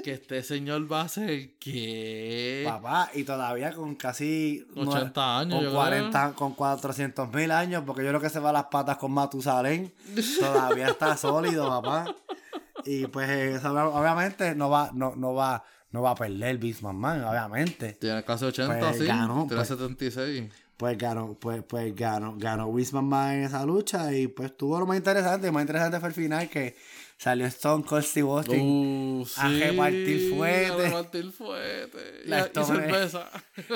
que 0.09 0.15
este 0.15 0.43
señor 0.43 0.91
va 0.91 1.03
a 1.03 1.09
ser 1.09 1.51
¿qué? 1.59 2.63
Papá, 2.67 3.11
y 3.15 3.25
todavía 3.25 3.75
con 3.75 3.95
casi 3.95 4.67
80 4.75 5.39
años, 5.41 5.55
con 5.57 5.65
yo 5.65 5.75
40, 5.75 6.33
con 6.33 6.55
400 6.55 7.31
mil 7.35 7.51
años, 7.51 7.83
porque 7.87 8.03
yo 8.03 8.09
creo 8.09 8.21
que 8.23 8.31
se 8.31 8.41
va 8.41 8.49
a 8.49 8.53
las 8.55 8.65
patas 8.65 8.97
con 8.97 9.13
Matusalén. 9.13 9.93
Todavía 10.41 10.89
está 10.89 11.15
sólido, 11.19 11.69
papá. 11.69 12.15
Y 12.87 13.07
pues 13.09 13.63
obviamente 13.67 14.55
no 14.55 14.71
va, 14.71 14.91
no, 14.95 15.15
no 15.15 15.35
va, 15.35 15.63
no 15.91 16.01
va 16.01 16.13
a 16.13 16.15
perder 16.15 16.57
Vince 16.57 16.83
McMahon, 16.83 17.25
obviamente. 17.25 17.93
Tiene 17.93 18.25
casi 18.25 18.47
80, 18.47 18.79
Pues 18.79 18.97
sí. 18.99 19.05
ganó, 19.05 19.45
Tiene 19.47 19.57
pues. 19.57 19.69
76. 19.69 20.51
Pues 20.79 20.97
ganó, 20.97 21.35
pues, 21.35 21.63
pues 21.65 21.95
ganó, 21.95 22.35
ganó 22.39 22.73
Vince 22.73 22.95
McMahon 22.95 23.33
en 23.33 23.43
esa 23.43 23.67
lucha 23.67 24.11
y 24.15 24.29
pues 24.29 24.57
tuvo 24.57 24.81
lo 24.81 24.87
más 24.87 24.97
interesante. 24.97 25.49
Lo 25.49 25.53
más 25.53 25.63
interesante 25.65 26.01
fue 26.01 26.09
el 26.09 26.15
final 26.15 26.49
que 26.49 26.77
salió 27.19 27.47
Stone 27.47 27.85
Cold 27.85 28.05
Steve 28.05 28.29
Austin. 28.31 28.61
Uh, 29.21 29.27
sí, 29.27 29.41
a 29.41 29.49
repartir 29.49 30.35
fuete. 30.35 30.71
A 30.73 30.77
repartir 30.77 31.33
fuete. 31.33 32.23
Y, 32.25 32.29
La 32.29 32.39
y 32.39 32.43
Stone- 32.45 32.67
cerveza. 32.67 33.31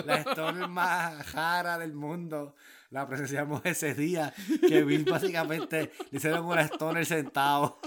La 0.06 0.16
Stone 0.16 0.66
más 0.68 1.32
rara 1.32 1.78
del 1.78 1.92
mundo. 1.92 2.54
La 2.90 3.06
presenciamos 3.08 3.60
ese 3.64 3.94
día. 3.94 4.32
Que 4.68 4.82
Vince 4.84 5.10
básicamente 5.10 5.92
le 6.10 6.18
hicieron 6.18 6.44
una 6.44 6.62
Stoner 6.66 7.04
sentado. 7.06 7.80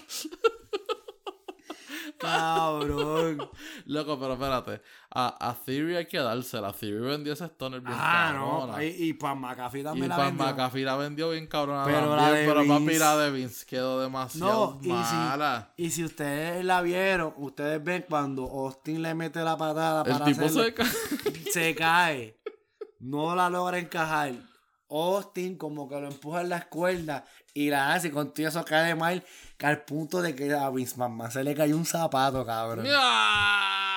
Cabrón. 2.19 3.49
Loco, 3.85 4.19
pero 4.19 4.33
espérate. 4.33 4.81
A, 5.11 5.49
a 5.49 5.53
Theory 5.55 5.95
hay 5.95 6.05
que 6.07 6.17
dársela. 6.17 6.71
Theory 6.73 6.99
vendió 7.05 7.33
ese 7.33 7.45
stoner 7.45 7.81
bien 7.81 7.93
Ah, 7.97 8.31
cabrona. 8.33 8.73
no. 8.77 8.81
Y, 8.83 8.85
y 8.87 9.13
Pan 9.13 9.39
McAfee 9.39 9.79
Y 9.79 9.83
también 9.83 10.09
la 10.09 10.15
Pan 10.17 10.37
vendió. 10.37 10.45
McAfee 10.45 10.83
la 10.83 10.95
vendió 10.97 11.29
bien 11.31 11.47
cabrona 11.47 11.83
Pero 11.85 12.15
la 12.15 12.31
de 12.31 12.45
pero 12.45 12.65
papi 12.67 12.85
Vince- 12.85 12.99
la 12.99 13.17
de 13.17 13.31
Vince 13.31 13.65
quedó 13.65 14.01
demasiado 14.01 14.77
No, 14.81 14.83
y 14.83 14.87
mala. 14.89 15.73
si, 15.77 15.83
y 15.83 15.91
si 15.91 16.03
ustedes 16.03 16.65
la 16.65 16.81
vieron, 16.81 17.33
ustedes 17.37 17.83
ven 17.83 18.05
cuando 18.09 18.43
Austin 18.43 19.01
le 19.01 19.13
mete 19.13 19.41
la 19.41 19.57
patada 19.57 20.03
El 20.05 20.11
para 20.13 20.25
tipo 20.25 20.41
hacerle- 20.45 20.65
se 20.65 20.73
ca- 20.73 20.85
se 21.51 21.75
cae. 21.75 22.39
No 22.99 23.35
la 23.35 23.49
logra 23.49 23.77
encajar. 23.79 24.33
Austin 24.89 25.57
como 25.57 25.89
que 25.89 25.99
lo 25.99 26.07
empuja 26.07 26.41
en 26.41 26.49
las 26.49 26.65
cuerdas 26.65 27.23
y 27.55 27.69
la 27.69 27.93
hace 27.93 28.11
con 28.11 28.33
todo 28.33 28.47
eso 28.47 28.63
cae 28.65 28.85
de 28.85 28.95
mal 28.95 29.23
que 29.57 29.65
al 29.65 29.83
punto 29.85 30.21
de 30.21 30.35
que 30.35 30.53
a 30.53 30.69
Vince 30.69 30.97
McMahon 30.97 31.31
se 31.31 31.43
le 31.43 31.55
cayó 31.55 31.77
un 31.77 31.85
zapato, 31.85 32.45
cabrón. 32.45 32.85
¡Ah! 32.91 33.94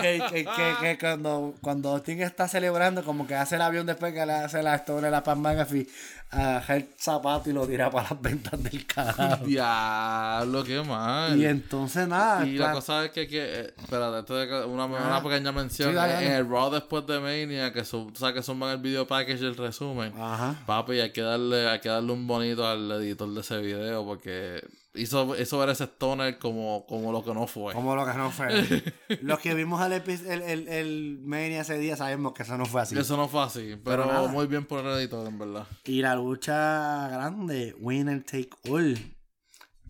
Que, 0.00 0.46
que, 0.80 0.96
cuando, 1.00 1.54
cuando 1.60 1.90
Austin 1.90 2.22
está 2.22 2.48
celebrando, 2.48 3.02
como 3.04 3.26
que 3.26 3.34
hace 3.34 3.56
el 3.56 3.62
avión 3.62 3.86
después 3.86 4.12
que 4.12 4.24
le 4.26 4.32
hace 4.32 4.62
la 4.62 4.76
historia 4.76 5.06
de 5.06 5.10
la 5.10 5.22
Pan 5.22 5.40
McAfee, 5.40 5.86
agarra 6.30 6.76
el 6.76 6.88
zapato 6.98 7.48
y 7.50 7.52
lo 7.52 7.66
tira 7.66 7.90
para 7.90 8.10
las 8.10 8.20
ventas 8.20 8.62
del 8.62 8.84
carajo. 8.86 9.36
Diablo, 9.46 10.64
qué 10.64 10.82
mal. 10.82 11.38
y 11.38 11.46
entonces 11.46 12.08
nada. 12.08 12.44
Y 12.46 12.56
la 12.56 12.72
cosa 12.72 13.04
es 13.04 13.10
que, 13.12 13.28
que 13.28 13.42
eh, 13.60 13.74
espérate, 13.78 14.32
una, 14.66 14.86
una 14.86 15.16
Ah. 15.16 15.22
pequeña 15.22 15.52
mención. 15.52 15.90
Sí, 15.90 15.94
dale, 15.94 16.12
en- 16.14 16.18
dale. 16.20 16.26
En 16.26 16.32
el 16.32 16.48
Raw 16.50 16.70
después 16.70 17.06
de 17.06 17.20
Mania, 17.20 17.72
que 17.72 17.84
su, 17.84 18.10
tú 18.12 18.18
sabes 18.20 18.34
que 18.34 18.42
suman 18.42 18.70
el 18.70 18.78
video 18.78 19.06
package 19.06 19.40
y 19.42 19.46
el 19.46 19.56
resumen. 19.56 20.12
Ajá. 20.18 20.56
Papi, 20.66 20.98
hay 21.00 21.12
que 21.12 21.20
darle, 21.22 21.68
hay 21.68 21.80
que 21.80 21.88
darle 21.88 22.12
un 22.12 22.26
bonito 22.26 22.66
al 22.66 22.90
editor 22.92 23.32
de 23.32 23.40
ese 23.40 23.58
video 23.58 24.04
porque 24.04 24.60
hizo, 24.94 25.40
hizo 25.40 25.58
ver 25.58 25.68
ese 25.70 25.84
stoner 25.84 26.38
como, 26.38 26.86
como 26.86 27.12
lo 27.12 27.24
que 27.24 27.34
no 27.34 27.46
fue. 27.46 27.74
Como 27.74 27.94
lo 27.94 28.06
que 28.06 28.14
no 28.14 28.30
fue. 28.30 28.94
Los 29.22 29.38
que 29.40 29.54
vimos 29.54 29.84
el, 29.84 29.92
el, 29.92 30.42
el, 30.42 30.68
el 30.68 31.20
Mania 31.24 31.62
ese 31.62 31.78
día 31.78 31.96
sabemos 31.96 32.32
que 32.32 32.42
eso 32.42 32.56
no 32.56 32.66
fue 32.66 32.82
así. 32.82 32.98
Eso 32.98 33.16
no 33.16 33.28
fue 33.28 33.42
así, 33.42 33.76
pero, 33.84 34.28
muy 34.28 34.46
bien 34.46 34.64
por 34.64 34.84
el 34.84 34.98
editor, 34.98 35.26
en 35.26 35.38
verdad. 35.38 35.66
Y 35.84 36.02
la 36.02 36.14
lucha 36.14 37.08
grande, 37.08 37.74
winner 37.78 38.22
take 38.24 38.50
all. 38.68 38.96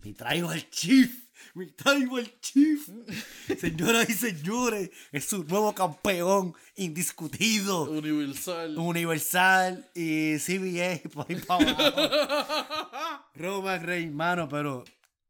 Me 0.03 0.13
traigo 0.13 0.49
al 0.49 0.69
Chief. 0.69 1.25
Me 1.55 1.67
traigo 1.67 2.17
al 2.17 2.39
Chief. 2.41 2.89
Señoras 3.59 4.09
y 4.09 4.13
señores, 4.13 4.91
es 5.11 5.25
su 5.25 5.43
nuevo 5.43 5.73
campeón 5.73 6.53
indiscutido. 6.75 7.83
Universal. 7.83 8.77
Universal 8.77 9.89
y 9.95 10.37
CBA 10.37 11.09
por 11.09 11.25
ahí 11.29 11.35
para 11.37 11.71
abajo. 11.71 13.14
Roman 13.35 13.83
Reigns, 13.83 14.13
mano, 14.13 14.47
pero 14.47 14.83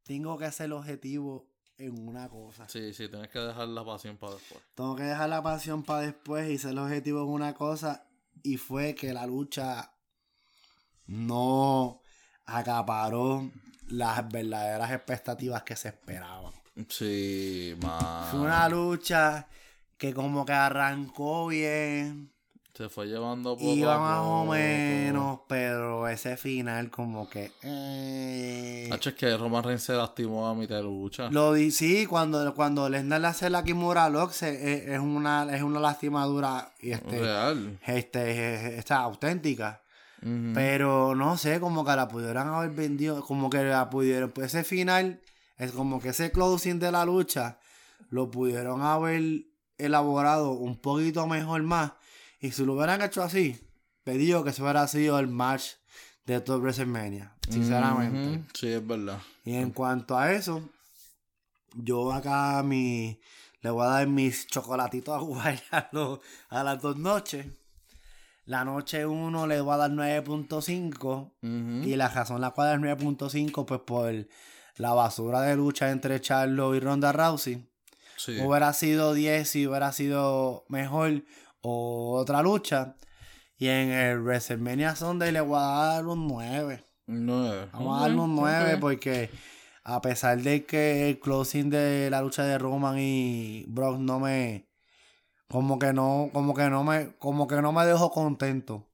tengo 0.03 0.37
que 0.37 0.51
ser 0.51 0.71
objetivo 0.73 1.47
en 1.77 2.07
una 2.07 2.29
cosa. 2.29 2.67
Sí, 2.69 2.93
sí, 2.93 3.09
tienes 3.09 3.29
que 3.29 3.39
dejar 3.39 3.67
la 3.67 3.83
pasión 3.83 4.17
para 4.17 4.33
después. 4.33 4.61
Tengo 4.75 4.95
que 4.95 5.03
dejar 5.03 5.29
la 5.29 5.41
pasión 5.43 5.83
para 5.83 6.01
después 6.01 6.49
y 6.49 6.57
ser 6.57 6.77
objetivo 6.77 7.23
en 7.23 7.29
una 7.29 7.53
cosa. 7.53 8.05
Y 8.43 8.57
fue 8.57 8.95
que 8.95 9.13
la 9.13 9.25
lucha 9.25 9.91
no 11.07 12.01
acaparó 12.45 13.49
las 13.87 14.27
verdaderas 14.29 14.91
expectativas 14.91 15.63
que 15.63 15.75
se 15.75 15.89
esperaban. 15.89 16.53
Sí, 16.89 17.75
ma. 17.81 18.27
Fue 18.29 18.41
una 18.41 18.67
lucha 18.69 19.47
que 19.97 20.13
como 20.13 20.45
que 20.45 20.53
arrancó 20.53 21.47
bien. 21.47 22.34
Se 22.75 22.89
fue 22.89 23.05
llevando 23.07 23.55
poco 23.55 23.73
Iba 23.73 23.97
más 23.97 24.19
o 24.19 24.45
menos, 24.45 25.39
pero 25.47 26.09
ese 26.09 26.35
final 26.35 26.89
como 26.89 27.29
que... 27.29 27.53
eh, 27.63 28.89
Hacho, 28.91 29.11
es 29.11 29.15
que 29.15 29.37
Roman 29.37 29.63
Reigns 29.63 29.83
se 29.83 29.93
lastimó 29.93 30.45
a 30.45 30.53
mitad 30.53 30.75
de 30.75 30.83
lucha. 30.83 31.29
Lo 31.31 31.53
di, 31.53 31.71
sí, 31.71 32.05
cuando, 32.05 32.53
cuando 32.53 32.89
Lesnar 32.89 33.21
le 33.21 33.27
hace 33.27 33.49
la 33.49 33.63
Kimura 33.63 34.09
Lock 34.09 34.31
es, 34.31 34.43
es 34.43 34.99
una, 34.99 35.47
es 35.55 35.63
una 35.63 35.79
lastimadura 35.79 36.73
y 36.81 36.91
este, 36.91 37.19
Real. 37.19 37.79
este, 37.85 38.77
está 38.77 38.97
auténtica. 38.97 39.81
Pero 40.55 41.13
no 41.13 41.37
sé, 41.37 41.59
como 41.59 41.85
que 41.85 41.95
la 41.95 42.07
pudieran 42.07 42.47
haber 42.47 42.71
vendido, 42.71 43.23
como 43.23 43.49
que 43.49 43.63
la 43.63 43.91
pudieron, 43.91 44.31
pues 44.31 44.55
ese 44.55 44.63
final, 44.63 45.21
es 45.57 45.71
como 45.71 46.01
que 46.01 46.09
ese 46.09 46.31
closing 46.31 46.79
de 46.79 46.91
la 46.91 47.05
lucha, 47.05 47.59
lo 48.09 48.31
pudieron 48.31 48.81
haber 48.81 49.43
elaborado 49.77 50.53
un 50.53 50.77
poquito 50.77 51.27
mejor 51.27 51.61
más. 51.61 51.91
Y 52.39 52.51
si 52.51 52.65
lo 52.65 52.73
hubieran 52.73 53.01
hecho 53.01 53.23
así, 53.23 53.59
te 54.03 54.13
digo 54.13 54.43
que 54.43 54.51
eso 54.51 54.63
hubiera 54.63 54.87
sido 54.87 55.17
el 55.19 55.27
match 55.27 55.71
de 56.25 56.41
todo 56.41 56.59
WrestleMania, 56.59 57.35
sinceramente. 57.49 58.43
Sí, 58.53 58.67
es 58.67 58.85
verdad. 58.85 59.19
Y 59.43 59.53
en 59.55 59.71
cuanto 59.71 60.17
a 60.17 60.31
eso, 60.33 60.67
yo 61.75 62.11
acá 62.13 62.61
mi, 62.63 63.19
le 63.61 63.69
voy 63.69 63.85
a 63.85 63.89
dar 63.89 64.07
mis 64.07 64.47
chocolatitos 64.47 65.15
a 65.15 65.19
jugar 65.19 65.61
a, 65.71 65.89
los- 65.91 66.19
a 66.49 66.63
las 66.63 66.81
dos 66.81 66.97
noches. 66.97 67.45
La 68.45 68.63
noche 68.63 69.05
1 69.07 69.47
le 69.47 69.59
voy 69.61 69.73
a 69.73 69.77
dar 69.77 69.91
9.5. 69.91 71.01
Ujú. 71.41 71.87
Y 71.87 71.95
la 71.95 72.09
razón 72.09 72.41
la 72.41 72.51
cual 72.51 72.75
es 72.75 72.97
9.5, 72.99 73.65
pues 73.65 73.81
por 73.81 74.13
la 74.77 74.93
basura 74.93 75.41
de 75.41 75.55
lucha 75.55 75.89
entre 75.89 76.21
Charlo 76.21 76.75
y 76.75 76.79
Ronda 76.79 77.11
Rousey. 77.11 77.67
Sí. 78.17 78.37
Hubiera 78.39 78.71
sido 78.73 79.13
10 79.13 79.49
si 79.49 79.67
hubiera 79.67 79.91
sido 79.91 80.63
mejor 80.69 81.23
otra 81.67 82.41
lucha. 82.41 82.95
Y 83.57 83.67
en 83.67 83.91
el 83.91 84.19
WrestleMania 84.21 84.95
Sunday 84.95 85.31
le 85.31 85.41
voy 85.41 85.57
a 85.59 85.61
dar 85.93 86.05
un 86.07 86.27
9. 86.27 86.83
Nueve. 87.07 87.69
Vamos 87.71 87.97
a 87.97 88.01
darle 88.01 88.17
un 88.19 88.31
Ok, 88.33 88.39
9 88.41 88.73
ok. 88.75 88.79
porque 88.79 89.29
a 89.83 90.01
pesar 90.01 90.41
de 90.41 90.65
que 90.65 91.09
el 91.09 91.19
closing 91.19 91.69
de 91.69 92.09
la 92.09 92.21
lucha 92.21 92.43
de 92.43 92.57
Roman 92.57 92.97
y 92.99 93.63
Brock 93.67 93.99
no 93.99 94.19
me 94.19 94.65
como 95.47 95.77
que 95.77 95.93
no 95.93 96.29
como 96.33 96.55
que 96.55 96.69
no 96.69 96.83
me 96.83 97.13
como 97.19 97.47
que 97.47 97.61
no 97.61 97.71
me 97.71 97.85
dejó 97.85 98.09
contento 98.11 98.87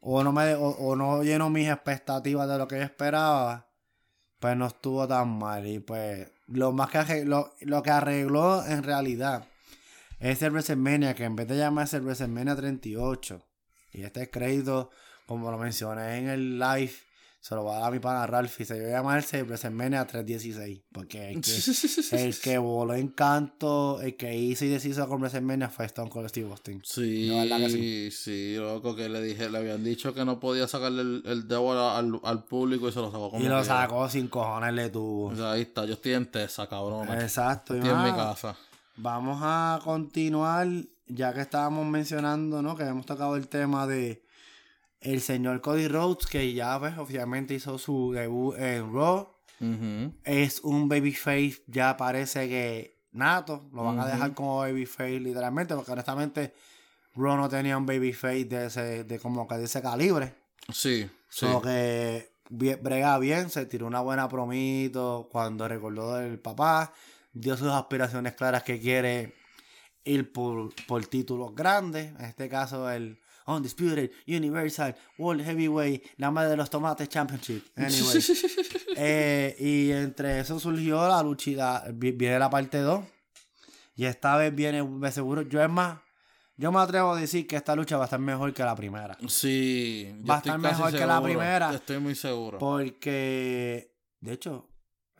o 0.00 0.22
no 0.24 0.32
me 0.32 0.54
o, 0.54 0.66
o 0.68 0.96
no 0.96 1.22
llenó 1.22 1.48
mis 1.50 1.68
expectativas 1.68 2.48
de 2.48 2.58
lo 2.58 2.66
que 2.68 2.76
yo 2.78 2.82
esperaba 2.82 3.68
pues 4.40 4.56
no 4.56 4.66
estuvo 4.66 5.06
tan 5.08 5.38
mal 5.38 5.64
y 5.66 5.78
pues 5.78 6.30
lo 6.48 6.72
más 6.72 6.90
que 6.90 6.98
arregló, 6.98 7.50
lo 7.60 7.82
que 7.82 7.90
arregló 7.90 8.64
en 8.66 8.82
realidad 8.82 9.44
es 10.18 10.42
el 10.42 10.50
WrestleMania 10.52 11.14
que 11.14 11.24
en 11.24 11.36
vez 11.36 11.48
de 11.48 11.56
llamarse 11.56 11.96
el 11.96 12.02
WrestleMania 12.02 12.56
38 12.56 13.42
y 13.92 14.02
este 14.02 14.30
crédito 14.30 14.90
como 15.26 15.50
lo 15.50 15.58
mencioné 15.58 16.18
en 16.18 16.28
el 16.28 16.58
live 16.58 16.92
se 17.40 17.54
lo 17.54 17.62
voy 17.62 17.74
a 17.74 17.80
dar 17.80 17.88
a 17.88 17.90
mi 17.90 17.98
pana 17.98 18.26
Ralph 18.26 18.58
y 18.58 18.64
se 18.64 18.80
va 18.80 18.88
a 18.88 18.90
llamarse 18.92 19.42
WrestleMania 19.42 20.06
316 20.06 20.80
porque 20.90 21.30
el 21.30 21.42
que, 21.42 21.50
el 22.16 22.38
que 22.38 22.56
voló 22.56 22.94
encanto 22.94 24.00
el 24.00 24.16
que 24.16 24.34
hizo 24.34 24.64
y 24.64 24.68
deshizo 24.68 25.06
con 25.06 25.20
WrestleMania 25.20 25.68
fue 25.68 25.84
Stone 25.84 26.08
Cold 26.08 26.30
Steve 26.30 26.48
Austin 26.50 26.80
Sí, 26.84 27.28
verdad 27.28 27.58
que 27.58 27.68
sí, 27.68 28.10
sí. 28.10 28.56
loco, 28.56 28.96
que 28.96 29.10
le 29.10 29.20
dije, 29.20 29.50
le 29.50 29.58
habían 29.58 29.84
dicho 29.84 30.14
que 30.14 30.24
no 30.24 30.40
podía 30.40 30.66
sacarle 30.66 31.02
el, 31.02 31.22
el 31.26 31.46
dedo 31.46 31.94
al, 31.94 32.18
al 32.24 32.44
público 32.44 32.88
y 32.88 32.92
se 32.92 33.00
lo 33.00 33.10
sacó 33.12 33.30
como 33.30 33.44
y 33.44 33.48
lo 33.48 33.62
sacó 33.62 34.08
sin 34.08 34.28
cojones 34.28 34.72
le 34.72 34.88
tuvo 34.88 35.26
O 35.26 35.36
sea, 35.36 35.52
ahí 35.52 35.62
está, 35.62 35.84
yo 35.84 35.92
estoy 35.94 36.14
en 36.14 36.24
Tesa, 36.30 36.66
cabrón. 36.66 37.10
Exacto. 37.12 37.74
y 37.74 37.78
Estoy 37.80 37.92
en 37.92 38.04
mi 38.04 38.10
casa. 38.12 38.56
Vamos 38.96 39.40
a 39.42 39.80
continuar, 39.82 40.68
ya 41.06 41.32
que 41.32 41.40
estábamos 41.40 41.86
mencionando, 41.86 42.62
¿no? 42.62 42.76
Que 42.76 42.84
hemos 42.84 43.06
tocado 43.06 43.36
el 43.36 43.48
tema 43.48 43.86
de 43.86 44.24
el 45.00 45.20
señor 45.20 45.60
Cody 45.60 45.88
Rhodes, 45.88 46.26
que 46.26 46.52
ya 46.54 46.78
pues, 46.78 46.96
oficialmente 46.96 47.54
hizo 47.54 47.78
su 47.78 48.12
debut 48.12 48.56
en 48.56 48.92
Raw. 48.92 49.28
Ujú. 49.60 50.12
Es 50.24 50.60
un 50.60 50.88
babyface, 50.88 51.62
ya 51.66 51.96
parece 51.96 52.48
que 52.48 53.02
nato. 53.12 53.68
Lo 53.72 53.84
van 53.84 54.00
a 54.00 54.06
dejar 54.06 54.34
como 54.34 54.58
babyface 54.58 55.20
literalmente, 55.20 55.74
porque 55.74 55.92
honestamente 55.92 56.54
Raw 57.14 57.36
no 57.36 57.48
tenía 57.48 57.76
un 57.76 57.86
babyface 57.86 58.44
de 58.46 58.66
ese, 58.66 59.04
de 59.04 59.18
como 59.18 59.46
que 59.46 59.56
de 59.56 59.64
ese 59.64 59.82
calibre. 59.82 60.34
Sí, 60.72 61.08
sí. 61.28 61.46
So 61.46 61.60
que 61.60 62.32
brega 62.48 63.18
bien, 63.18 63.50
se 63.50 63.66
tiró 63.66 63.86
una 63.86 64.00
buena 64.00 64.28
promito 64.28 65.28
cuando 65.30 65.66
recordó 65.68 66.14
del 66.16 66.38
papá, 66.38 66.92
dio 67.34 67.56
sus 67.56 67.68
aspiraciones 67.68 68.32
claras 68.34 68.62
que 68.62 68.80
quiere 68.80 69.34
ir 70.04 70.32
por, 70.32 70.72
por 70.86 71.04
títulos 71.06 71.54
grandes, 71.54 72.12
en 72.18 72.24
este 72.24 72.48
caso 72.48 72.90
el 72.90 73.20
Undisputed 73.46 74.10
Universal 74.26 74.96
World 75.18 75.44
Heavyweight, 75.44 76.02
la 76.16 76.30
madre 76.30 76.50
de 76.50 76.56
los 76.56 76.70
tomates 76.70 77.08
Championship. 77.10 77.62
Anyway. 77.76 78.22
Eh, 78.96 79.56
y 79.58 79.90
entre 79.92 80.40
eso 80.40 80.58
surgió 80.58 81.06
la 81.08 81.22
luchita, 81.22 81.84
vi- 81.92 82.12
viene 82.12 82.38
la 82.38 82.48
parte 82.48 82.78
2. 82.78 83.04
Y 83.96 84.06
esta 84.06 84.36
vez 84.36 84.54
viene, 84.54 84.82
de 84.82 85.12
seguro, 85.12 85.42
yo 85.42 85.62
es 85.62 85.68
más, 85.70 85.98
yo 86.56 86.72
me 86.72 86.80
atrevo 86.80 87.12
a 87.12 87.20
decir 87.20 87.46
que 87.46 87.56
esta 87.56 87.76
lucha 87.76 87.96
va 87.96 88.04
a 88.04 88.06
estar 88.06 88.18
mejor 88.18 88.52
que 88.52 88.62
la 88.62 88.74
primera. 88.74 89.16
Sí, 89.28 90.12
Va 90.28 90.36
a 90.36 90.38
estar 90.38 90.58
mejor 90.58 90.90
que 90.92 91.06
la 91.06 91.22
primera. 91.22 91.74
Estoy 91.74 91.98
muy 91.98 92.14
seguro. 92.14 92.58
Porque, 92.58 93.94
de 94.20 94.32
hecho, 94.32 94.68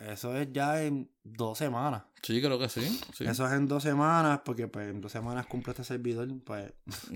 eso 0.01 0.37
es 0.37 0.49
ya 0.53 0.83
en 0.83 1.09
dos 1.23 1.59
semanas. 1.59 2.03
Sí, 2.23 2.41
creo 2.41 2.59
que 2.59 2.69
sí. 2.69 2.81
sí. 3.15 3.25
Eso 3.27 3.47
es 3.47 3.53
en 3.53 3.69
dos 3.69 3.83
semanas, 3.83 4.41
porque 4.45 4.67
pues 4.67 4.89
en 4.91 5.01
dos 5.01 5.13
semanas 5.13 5.47
cumple 5.47 5.73
este 5.73 5.85
servidor. 5.85 6.29
Pues 6.45 6.73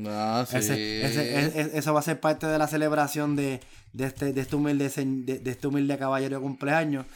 Ah, 0.06 0.44
sí. 0.48 0.56
ese- 0.56 1.04
ese- 1.06 1.38
e- 1.38 1.62
e- 1.62 1.78
eso 1.78 1.94
va 1.94 2.00
a 2.00 2.02
ser 2.02 2.20
parte 2.20 2.46
de 2.46 2.58
la 2.58 2.66
celebración 2.68 3.34
de, 3.36 3.60
de 3.92 4.04
este, 4.04 4.32
de 4.32 4.40
este 4.40 4.56
humilde 4.56 4.88
de, 4.90 5.38
de 5.38 5.50
este 5.50 5.66
humilde 5.66 5.96
caballero 5.98 6.36
de 6.36 6.42
cumpleaños. 6.42 7.06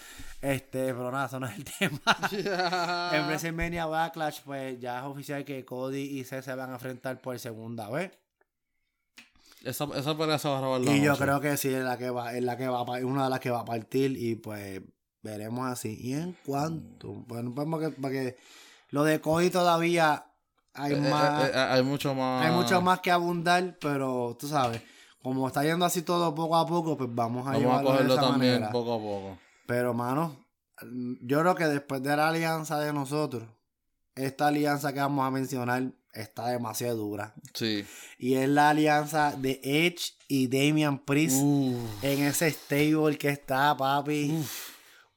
Este, 0.41 0.87
pero 0.93 1.13
nada, 1.13 1.27
eso 1.27 1.39
no 1.39 1.47
es 1.47 1.57
el 1.57 1.65
tema. 1.79 2.01
en 3.13 3.27
WrestleMania 3.27 3.87
Backlash, 3.87 4.41
pues 4.45 4.81
ya 4.81 4.99
es 5.01 5.05
oficial 5.05 5.45
que 5.45 5.65
Cody 5.65 6.01
y 6.19 6.25
Seth 6.25 6.45
se 6.45 6.55
van 6.55 6.71
a 6.71 6.75
enfrentar 6.75 7.21
por 7.21 7.39
segunda 7.39 7.89
vez. 7.91 8.11
esa, 9.65 9.85
esa 9.95 10.17
pelea 10.19 10.39
se 10.39 10.49
va 10.49 10.57
a 10.57 10.61
grabar 10.61 10.81
la 10.81 10.97
Y 10.97 11.03
yo 11.03 11.17
creo 11.17 11.41
que 11.41 11.57
sí 11.57 11.69
es 11.69 11.85
la 11.85 11.97
que 11.97 12.11
va, 12.11 12.35
es 12.35 12.43
la 12.43 12.57
que 12.57 12.67
va 12.69 12.83
una 12.83 13.25
de 13.25 13.31
las 13.31 13.39
que 13.41 13.51
va 13.51 13.61
a 13.61 13.65
partir 13.65 14.17
y 14.17 14.35
pues 14.35 14.81
veremos 15.23 15.67
así. 15.71 15.97
Y 16.01 16.15
en 16.15 16.37
cuanto, 16.45 17.13
bueno, 17.27 17.53
pues 17.55 17.67
porque, 17.71 17.89
porque 17.91 18.37
lo 18.91 19.05
de 19.05 19.21
Cody 19.21 19.51
todavía 19.51 20.27
hay 20.75 20.93
Eh, 20.93 20.97
eh, 20.97 21.11
más, 21.11 21.45
eh, 21.45 21.53
eh, 21.55 21.59
hay 21.59 21.83
mucho 21.83 22.15
más. 22.15 22.45
hay 22.47 22.53
mucho 22.53 22.81
más 22.83 23.01
que 23.01 23.11
abundar, 23.11 23.77
pero 23.81 24.37
tú 24.39 24.49
sabes, 24.49 24.83
como 25.23 25.47
está 25.47 25.63
yendo 25.65 25.85
así 25.85 26.03
todo 26.03 26.35
poco 26.35 26.57
a 26.57 26.67
poco, 26.67 26.97
pues 26.97 27.11
vamos 27.13 27.47
a 27.47 27.53
Vamos 27.53 27.57
a 27.57 27.59
llevarlo 27.61 27.91
de 27.91 27.97
cogerlo 27.97 28.15
esa 28.15 28.23
también 28.23 28.53
manera. 28.55 28.73
poco 28.73 28.95
a 28.95 28.99
poco. 28.99 29.39
Pero 29.67 29.95
mano, 29.95 30.37
yo 31.23 31.41
creo 31.41 31.55
que 31.55 31.65
después 31.67 32.03
de 32.03 32.17
la 32.17 32.29
alianza 32.29 32.79
de 32.81 32.93
nosotros, 32.93 33.45
esta 34.15 34.49
alianza 34.49 34.93
que 34.93 35.01
vamos 35.01 35.27
a 35.27 35.31
mencionar 35.31 35.93
está 36.13 36.49
demasiado 36.49 36.97
dura. 36.99 37.33
Sí. 37.55 37.87
Y 38.19 38.35
es 38.35 38.49
la 38.49 38.71
alianza 38.71 39.33
de 39.39 39.61
Edge 39.63 40.13
y 40.29 40.49
Damian 40.49 40.99
Priest 40.99 41.39
Uf. 41.43 42.05
en 42.05 42.25
ese 42.25 42.51
stable 42.51 43.17
que 43.17 43.29
está, 43.31 43.75
papi. 43.77 44.45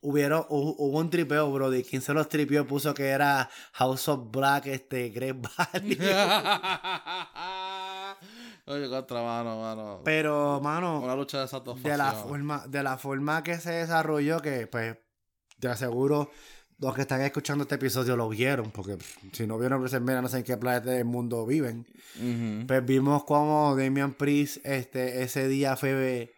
Hubieron, 0.08 0.44
hu- 0.50 0.76
hubo 0.78 1.00
un 1.00 1.10
tripeo, 1.10 1.52
bro. 1.52 1.70
De 1.72 1.84
quien 1.84 2.00
se 2.02 2.14
los 2.14 2.30
tripeó 2.30 2.66
puso 2.68 2.94
que 2.94 3.08
era 3.08 3.50
House 3.74 4.08
of 4.08 4.30
Black, 4.32 4.68
este, 4.68 5.10
Great 5.10 5.38
Valley. 5.42 5.98
Oye, 8.68 8.90
contra 8.90 9.22
mano, 9.22 9.60
mano. 9.62 10.02
Pero, 10.04 10.60
mano, 10.62 11.02
Una 11.02 11.16
lucha 11.16 11.40
de 11.40 11.46
esas 11.46 11.64
dos 11.64 11.82
de 11.82 11.98
la 11.98 12.12
forma, 12.14 12.66
de 12.68 12.84
la 12.84 12.98
forma 12.98 13.44
que 13.44 13.58
se 13.60 13.72
desarrolló, 13.72 14.42
que 14.42 14.68
pues 14.68 14.98
te 15.60 15.68
aseguro 15.68 16.32
los 16.80 16.94
que 16.94 17.02
están 17.02 17.22
escuchando 17.22 17.62
este 17.64 17.76
episodio 17.76 18.18
lo 18.18 18.28
vieron, 18.28 18.72
porque 18.72 18.98
pff, 18.98 19.18
si 19.34 19.48
no 19.48 19.58
vieron 19.58 19.80
WrestleMania 19.80 20.22
no 20.22 20.28
sé 20.28 20.40
en 20.40 20.44
qué 20.44 20.58
planeta 20.58 20.90
del 20.92 21.06
mundo 21.06 21.46
viven. 21.46 21.86
Pues 22.68 22.86
vimos 22.86 23.24
como 23.24 23.76
Damian 23.78 24.14
Priest 24.14 24.58
este, 24.66 25.24
ese 25.24 25.48
día 25.48 25.76
fue 25.78 26.35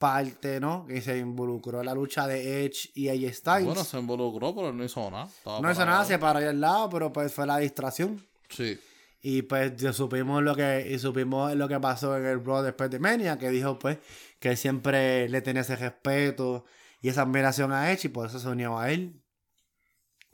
parte, 0.00 0.58
¿no? 0.60 0.86
Que 0.86 1.02
se 1.02 1.18
involucró 1.18 1.80
en 1.80 1.86
la 1.86 1.94
lucha 1.94 2.26
de 2.26 2.64
Edge 2.64 2.90
y 2.94 3.10
AJ 3.10 3.34
Styles. 3.34 3.66
Bueno, 3.66 3.84
se 3.84 3.98
involucró, 3.98 4.54
pero 4.54 4.72
no 4.72 4.82
hizo 4.82 5.10
nada. 5.10 5.26
Estaba 5.26 5.60
no 5.60 5.70
hizo 5.70 5.84
nada, 5.84 6.06
se 6.06 6.18
paró 6.18 6.38
ahí 6.38 6.46
al 6.46 6.58
lado, 6.58 6.88
pero 6.88 7.12
pues 7.12 7.30
fue 7.30 7.46
la 7.46 7.58
distracción. 7.58 8.18
Sí. 8.48 8.80
Y 9.20 9.42
pues 9.42 9.76
ya 9.76 9.92
supimos 9.92 10.42
lo 10.42 10.56
que 10.56 10.88
y 10.90 10.98
supimos 10.98 11.54
lo 11.54 11.68
que 11.68 11.78
pasó 11.78 12.16
en 12.16 12.24
el 12.24 12.42
Raw 12.42 12.62
después 12.62 12.90
de 12.90 12.98
Mania, 12.98 13.36
que 13.36 13.50
dijo 13.50 13.78
pues 13.78 13.98
que 14.38 14.48
él 14.48 14.56
siempre 14.56 15.28
le 15.28 15.42
tenía 15.42 15.60
ese 15.60 15.76
respeto 15.76 16.64
y 17.02 17.10
esa 17.10 17.22
admiración 17.22 17.70
a 17.70 17.92
Edge 17.92 18.06
y 18.06 18.08
por 18.08 18.26
eso 18.26 18.38
se 18.38 18.48
unió 18.48 18.78
a 18.78 18.90
él. 18.90 19.20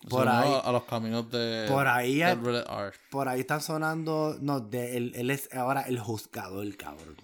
Por 0.08 0.28
ahí- 0.28 0.60
A, 0.62 0.70
los 0.70 0.84
caminos 0.84 1.30
de. 1.30 1.66
Por 1.68 1.86
ahí. 1.88 2.22
Por 3.10 3.28
ahí 3.28 3.40
están 3.40 3.60
sonando, 3.60 4.36
no, 4.40 4.60
de, 4.60 4.96
él, 4.96 5.12
él 5.16 5.30
es 5.30 5.52
ahora 5.52 5.82
el 5.82 5.98
juzgador, 5.98 6.76
cabrón. 6.76 7.16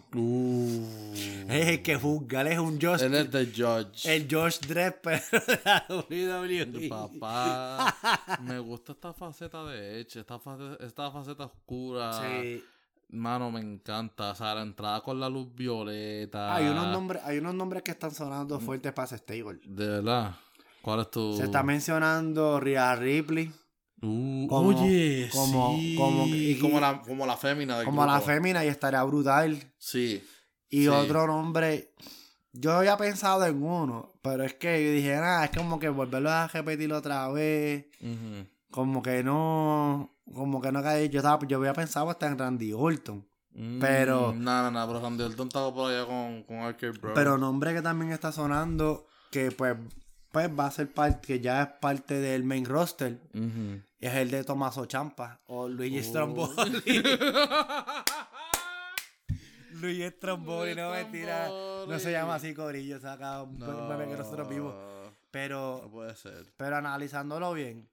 Es 1.49 1.69
el 1.69 1.83
que 1.83 1.97
juzga, 1.97 2.41
él 2.43 2.49
es 2.49 2.59
un 2.59 2.81
Josh, 2.81 3.03
Él 3.03 3.15
es 3.15 3.31
The 3.31 3.47
Judge. 3.47 4.07
el 4.07 4.27
Dredd, 4.27 4.95
pero 5.03 5.23
de 5.47 5.61
la 5.65 5.87
WWE. 5.89 6.89
Papá, 6.89 7.97
me 8.43 8.59
gusta 8.59 8.93
esta 8.93 9.13
faceta 9.13 9.65
de 9.65 10.01
Edge, 10.01 10.21
esta 10.21 10.39
faceta, 10.39 10.85
esta 10.85 11.11
faceta 11.11 11.45
oscura. 11.45 12.13
Sí. 12.21 12.65
Mano, 13.11 13.51
me 13.51 13.61
encanta. 13.61 14.31
O 14.31 14.35
sea, 14.35 14.55
la 14.55 14.63
entrada 14.63 15.03
con 15.03 15.21
la 15.21 15.29
luz 15.29 15.55
violeta. 15.55 16.55
Hay 16.55 16.67
unos 16.67 16.87
nombres, 16.89 17.23
hay 17.25 17.39
unos 17.39 17.55
nombres 17.55 17.83
que 17.83 17.91
están 17.91 18.11
sonando 18.11 18.59
fuertes 18.59 18.93
para 18.93 19.07
ese 19.07 19.19
stable. 19.19 19.61
De 19.65 19.87
verdad. 19.87 20.35
¿Cuál 20.83 21.01
es 21.01 21.11
tu...? 21.11 21.37
Se 21.37 21.45
está 21.45 21.63
mencionando 21.63 22.59
Rhea 22.61 22.95
Ripley. 22.97 23.53
Uh, 24.05 24.47
como- 24.49 24.69
oye, 24.71 25.29
como- 25.33 25.77
sí. 25.79 25.95
como- 25.97 26.27
y- 26.27 26.59
como, 26.59 26.81
la, 26.81 27.01
como 27.03 27.25
la 27.27 27.37
fémina 27.37 27.77
del 27.79 27.87
Como 27.87 28.05
la 28.05 28.21
fémina 28.21 28.65
y 28.65 28.69
estaría 28.69 29.03
brutal. 29.05 29.57
Sí. 29.79 30.23
Y 30.69 30.83
Sí. 30.83 30.89
otro 30.89 31.27
nombre, 31.29 31.93
yo 32.53 32.73
había 32.73 32.97
pensado 32.97 33.47
en 33.47 33.63
uno, 33.63 34.13
pero 34.21 34.43
es 34.43 34.55
que 34.55 34.85
yo 34.85 34.93
dije, 34.93 35.15
nada, 35.15 35.45
es 35.45 35.51
como 35.57 35.79
que 35.79 35.89
volverlo 35.89 36.31
a 36.31 36.49
repetir 36.49 36.93
otra 36.93 37.29
vez. 37.29 37.87
Como 38.73 39.03
que 39.03 39.23
no, 39.23 40.17
como 40.35 40.61
que 40.61 40.73
no 40.73 40.83
caí. 40.83 41.09
Yo, 41.09 41.19
estaba, 41.21 41.47
yo 41.47 41.59
había 41.59 41.75
pensado 41.75 42.11
hasta 42.11 42.27
en 42.27 42.39
Randy 42.39 42.73
Orton. 42.73 43.25
Mm, 43.55 43.79
Pero- 43.81 44.33
No, 44.35 44.63
no, 44.63 44.71
no, 44.71 44.87
pero 44.87 45.01
Randy 45.01 45.23
Orton 45.25 45.47
estaba 45.49 45.73
por 45.73 45.93
allá 45.93 46.07
con, 46.07 46.43
con 46.45 46.57
Arcade 46.57 46.93
Bro. 46.99 47.13
Pero 47.15 47.37
nombre 47.39 47.75
que 47.75 47.83
también 47.83 48.11
está 48.13 48.33
sonando, 48.33 49.07
que 49.31 49.51
pues, 49.53 49.77
pues 50.33 50.49
va 50.51 50.67
a 50.67 50.71
ser 50.71 50.93
parte, 50.93 51.27
que 51.27 51.41
ya 51.41 51.63
es 51.63 51.69
parte 51.81 52.15
del 52.19 52.43
main 52.45 52.65
roster, 52.65 53.21
es 54.01 54.15
el 54.15 54.31
de 54.31 54.43
Tomaso 54.45 54.87
Champa 54.87 55.41
o 55.47 55.69
Luigi 55.69 55.99
Oh. 56.01 56.03
Stromboli. 56.03 56.83
Luigi 59.75 60.09
Stromboli, 60.11 60.75
no 60.75 60.91
mentira. 60.91 61.49
No 61.49 61.99
se 61.99 62.13
llama 62.13 62.37
así, 62.37 62.55
Corillo, 62.55 63.01
saca 63.01 63.43
un 63.43 63.59
No, 63.59 63.89
bebé 63.89 64.09
que 64.09 64.17
nosotros 64.17 64.49
vimos. 64.49 64.75
no 64.75 65.13
Pero, 65.31 65.89
puede 65.91 66.15
ser. 66.15 66.53
pero 66.57 66.77
analizándolo 66.77 67.53
bien, 67.55 67.89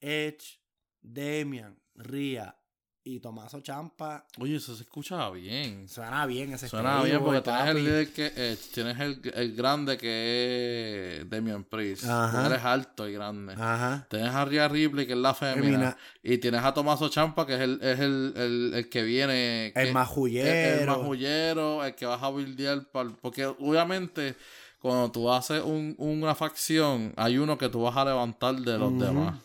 Edge, 0.00 0.60
Damian, 1.00 1.78
Ria 1.94 2.56
y 3.04 3.18
Tomaso 3.18 3.60
Champa, 3.60 4.24
Oye, 4.38 4.56
eso 4.56 4.76
se 4.76 4.84
escucha 4.84 5.28
bien. 5.30 5.88
suena 5.88 6.24
bien 6.26 6.52
ese 6.52 6.68
Suena 6.68 7.02
bien 7.02 7.18
porque 7.20 7.40
tienes 7.40 7.66
el 7.66 7.84
líder 7.84 8.12
que 8.12 8.26
Edge, 8.26 8.70
tienes 8.72 9.00
el, 9.00 9.20
el 9.34 9.56
grande 9.56 9.98
que 9.98 11.18
es 11.20 11.28
Damian 11.30 11.64
Priest. 11.64 12.04
Ajá. 12.04 12.30
porque 12.32 12.46
Él 12.46 12.52
es 12.60 12.64
alto 12.64 13.08
y 13.08 13.12
grande. 13.14 13.54
Ajá. 13.54 14.06
Tienes 14.08 14.30
a 14.32 14.44
Rhea 14.44 14.68
Ripley, 14.68 15.06
que 15.06 15.12
es 15.14 15.18
la. 15.18 15.34
Fémina. 15.34 15.96
Y 16.22 16.38
tienes 16.38 16.62
a 16.62 16.72
Tomaso 16.74 17.08
Champa, 17.08 17.44
que 17.46 17.54
es 17.54 17.60
el, 17.60 17.80
es 17.82 17.98
el, 18.00 18.32
el, 18.36 18.72
el 18.74 18.88
que 18.88 19.02
viene. 19.02 19.72
El 19.74 19.92
majullero. 19.92 20.48
El, 20.48 20.80
el 20.80 20.86
majullero, 20.86 21.84
el 21.84 21.94
que 21.94 22.06
vas 22.06 22.22
a 22.22 22.28
buildear. 22.28 22.78
pal- 22.92 23.16
porque 23.20 23.46
obviamente, 23.46 24.36
cuando 24.80 25.10
tú 25.10 25.30
haces 25.32 25.62
un- 25.62 25.94
una 25.98 26.34
facción, 26.34 27.12
hay 27.16 27.38
uno 27.38 27.58
que 27.58 27.68
tú 27.68 27.82
vas 27.82 27.96
a 27.96 28.04
levantar 28.04 28.54
de 28.56 28.78
los 28.78 28.96
demás. 28.98 29.40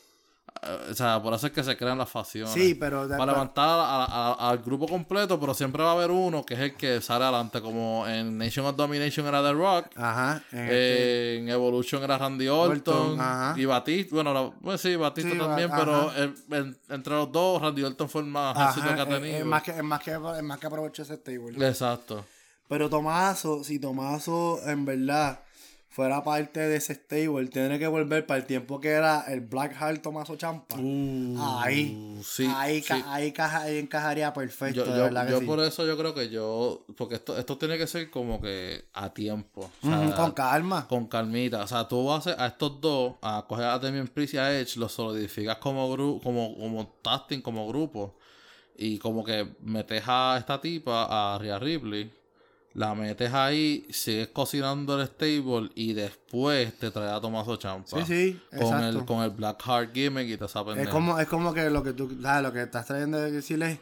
Eh, 0.64 0.88
O 0.92 0.94
sea, 0.94 1.22
por 1.22 1.34
eso 1.34 1.48
es 1.48 1.54
que 1.54 1.64
se 1.64 1.76
crean 1.78 1.98
las 1.98 2.10
facciones. 2.10 2.54
Sí, 2.54 2.76
pero 2.76 3.08
Para 3.08 3.32
levantar 3.34 3.68
a- 3.68 4.06
a- 4.06 4.50
al 4.50 4.58
grupo 4.60 4.88
completo, 4.88 5.40
pero 5.40 5.54
siempre 5.54 5.84
va 5.84 5.90
a 5.90 5.94
haber 5.94 6.12
uno 6.12 6.44
que 6.46 6.54
es 6.56 6.60
el 6.62 6.76
que 6.76 7.02
sale 7.02 7.24
adelante, 7.26 7.62
como 7.62 8.08
en 8.08 8.38
Nation 8.38 8.66
of 8.66 8.76
Domination 8.76 9.26
era 9.28 9.42
The 9.44 9.54
Rock, 9.54 9.86
Ajá. 9.96 10.42
en 10.52 10.60
este- 10.60 11.38
en 11.38 11.50
Evolution 11.50 12.04
era 12.04 12.18
Randy 12.18 12.48
Orton, 12.48 13.20
Orton, 13.20 13.60
y 13.60 13.66
Batista, 13.66 14.16
bueno, 14.16 14.34
la- 14.34 14.52
pues 14.62 14.82
sí, 14.82 14.96
Batista 14.96 15.32
Sí, 15.32 15.38
también, 15.38 15.72
ajá. 15.72 15.80
pero 15.80 16.12
eh, 16.16 16.34
en- 16.52 16.78
entre 16.90 17.14
los 17.14 17.32
dos, 17.32 17.62
Randy 17.62 17.84
Orton 17.84 18.10
fue 18.10 18.22
el 18.22 18.28
más 18.28 18.56
Ajá, 18.58 18.70
éxito 18.70 18.96
que 18.96 19.02
ha 19.02 19.06
tenido. 19.06 19.38
Es, 19.38 19.46
más 19.46 19.64
que, 19.64 19.72
es, 19.72 19.84
más 19.84 20.02
que, 20.02 20.12
es 20.12 20.44
más 20.44 20.58
que 20.60 20.68
aprovechó 20.68 21.02
ese 21.04 21.16
stable. 21.18 21.68
Exacto. 21.68 22.26
Pero 22.70 22.90
Tomaso, 22.90 23.64
si 23.64 23.80
Tomaso 23.80 24.60
en 24.66 24.84
verdad 24.86 25.40
fuera 25.98 26.24
parte 26.24 26.60
de 26.60 26.76
ese 26.76 26.94
stable, 26.94 27.48
tiene 27.48 27.80
que 27.80 27.88
volver 27.88 28.24
para 28.28 28.40
el 28.40 28.46
tiempo 28.46 28.80
que 28.80 28.90
era 28.90 29.22
el 29.30 29.42
Black 29.42 29.74
Heart 29.80 30.04
Tomaso 30.04 30.36
Champa. 30.36 30.76
ahí, 30.78 31.96
Uh, 32.20 32.24
sí, 32.24 32.48
ahí, 32.56 32.84
ca- 32.84 32.98
sí. 32.98 33.04
ahí, 33.08 33.32
caja- 33.32 33.62
ahí 33.64 33.78
encajaría 33.80 34.32
perfecto, 34.32 34.86
Yo, 34.86 34.92
de 34.92 34.98
yo- 34.98 35.04
verdad 35.06 35.26
que 35.26 35.32
yo 35.32 35.40
sí. 35.40 35.46
por 35.48 35.60
eso 35.60 35.88
yo 35.88 35.98
creo 35.98 36.14
que 36.14 36.30
yo, 36.30 36.86
porque 36.96 37.16
esto, 37.16 37.36
esto 37.38 37.58
tiene 37.58 37.80
que 37.80 37.88
ser 37.88 38.12
como 38.12 38.40
que 38.40 38.86
a 38.94 39.12
tiempo. 39.12 39.72
O 39.82 39.88
sea, 39.88 40.02
Ujú, 40.06 40.14
con 40.16 40.32
calma. 40.34 40.88
con 40.88 41.08
calmita. 41.08 41.64
O 41.64 41.68
sea, 41.68 41.88
tú 41.88 42.12
haces 42.14 42.36
a 42.38 42.46
estos 42.46 42.80
dos, 42.80 43.16
a 43.24 43.44
coger 43.48 43.66
a 43.66 43.80
Damian 43.80 44.08
Priest 44.08 44.36
y 44.36 44.38
a 44.38 44.56
Edge, 44.60 44.78
los 44.78 44.92
solidificas 44.92 45.58
como 45.58 45.92
grupo, 45.92 46.22
como, 46.24 46.56
como 46.58 46.88
tasting, 47.02 47.42
como 47.42 47.68
grupo. 47.68 48.16
Y 48.78 49.00
como 49.00 49.24
que 49.24 49.56
metes 49.62 50.04
a 50.06 50.36
esta 50.38 50.62
tipa, 50.62 51.08
a 51.10 51.40
Rhea 51.40 51.58
Ripley, 51.58 52.12
la 52.78 52.94
metes 52.94 53.34
ahí, 53.34 53.88
sigues 53.90 54.28
cocinando 54.28 55.02
el 55.02 55.08
stable 55.08 55.72
y 55.74 55.94
después 55.94 56.78
te 56.78 56.92
traes 56.92 57.12
a 57.12 57.20
Tomaso 57.20 57.56
Champa. 57.58 58.06
Sí, 58.06 58.06
sí, 58.06 58.42
Con 58.52 58.62
exacto. 58.62 59.00
el, 59.00 59.06
con 59.06 59.24
el 59.24 59.32
Black 59.32 59.64
Heart 59.64 59.94
gimmick 59.96 60.28
y 60.30 60.38
te 60.38 60.46
esa 60.46 60.64
Es 60.76 60.88
como, 60.88 61.20
es 61.20 61.28
como 61.28 61.56
que 61.56 61.72
lo 61.72 61.82
que 61.82 61.94
tú, 61.94 62.16
¿sabes? 62.22 62.44
Lo 62.44 62.54
que 62.54 62.62
estás 62.62 62.86
trayendo 62.86 63.18
de 63.20 63.32
decirles 63.32 63.80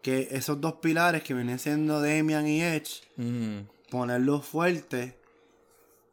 que 0.00 0.28
esos 0.30 0.58
dos 0.62 0.76
pilares 0.80 1.22
que 1.22 1.34
vienen 1.34 1.58
siendo 1.58 2.00
Damian 2.00 2.46
y 2.48 2.62
Edge, 2.62 3.02
Ujú. 3.18 3.66
ponerlos 3.90 4.46
fuertes, 4.46 5.12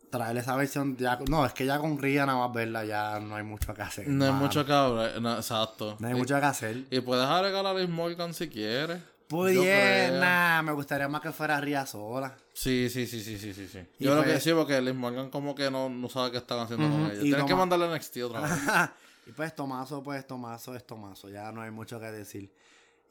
traer 0.10 0.36
esa 0.36 0.58
versión 0.58 0.98
ya, 0.98 1.18
no, 1.30 1.46
es 1.46 1.54
que 1.54 1.66
ya 1.66 1.80
con 1.80 1.98
Ria 1.98 2.26
nada 2.26 2.40
más 2.40 2.54
verla 2.54 2.84
ya 2.84 3.18
no 3.22 3.38
hay 3.38 3.44
mucho 3.44 3.74
que 3.74 3.82
hacer. 3.82 4.10
No 4.10 4.26
hay 4.26 4.32
mano. 4.32 4.44
mucho 4.44 4.66
que 4.66 4.74
hablar, 4.74 5.22
no, 5.22 5.38
exacto. 5.38 5.96
No 6.00 6.08
hay 6.08 6.14
y, 6.14 6.18
mucho 6.18 6.38
que 6.38 6.46
hacer. 6.46 6.84
y 6.92 7.00
puedes 7.00 7.26
agregar 7.26 7.66
a 7.66 7.74
Liz 7.74 7.88
Morgan 7.88 8.34
si 8.34 8.50
quieres. 8.50 9.00
Pues 9.28 9.58
creo. 9.58 10.20
nah, 10.22 10.62
me 10.62 10.72
gustaría 10.74 11.08
más 11.08 11.22
que 11.22 11.32
fuera 11.32 11.60
Ria 11.60 11.86
sola. 11.86 12.36
Sí, 12.54 12.90
sí, 12.90 13.08
sí, 13.08 13.22
sí, 13.24 13.38
sí, 13.40 13.54
sí, 13.54 13.68
sí. 13.68 13.80
Yo 14.00 14.12
creo 14.12 14.24
pues- 14.24 14.36
que 14.36 14.40
sí, 14.42 14.52
porque 14.54 14.80
Liz 14.82 14.94
Morgan 14.96 15.30
como 15.30 15.56
que 15.56 15.72
no, 15.72 15.90
no 15.90 16.10
sabe 16.10 16.32
qué 16.32 16.38
están 16.38 16.60
haciendo 16.60 16.88
con 16.88 17.02
Ujú, 17.02 17.12
ella. 17.12 17.20
y 17.22 17.24
Tienes 17.24 17.46
que 17.46 17.56
mandarle 17.56 17.86
a 17.86 17.96
NXT 17.96 18.18
otra 18.24 18.42
vez. 18.42 18.52
y 19.28 19.32
pues 19.32 19.56
Tomaso, 19.56 20.04
pues 20.04 20.26
Tomaso 20.28 20.76
es 20.76 20.86
Tomaso, 20.86 21.30
ya 21.30 21.52
no 21.52 21.62
hay 21.62 21.72
mucho 21.72 22.00
que 22.00 22.12
decir. 22.12 22.52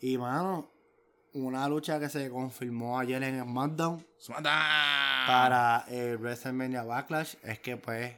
Y 0.01 0.17
mano, 0.19 0.71
una 1.33 1.67
lucha 1.69 1.99
que 1.99 2.09
se 2.09 2.31
confirmó 2.31 2.99
ayer 2.99 3.21
en 3.25 3.43
SmackDown 3.43 4.07
¡Smackdown! 4.21 4.55
para 5.27 5.85
el 5.89 6.17
WrestleMania 6.19 6.85
Backlash 6.85 7.35
es 7.43 7.59
que 7.59 7.77
pues 7.77 8.13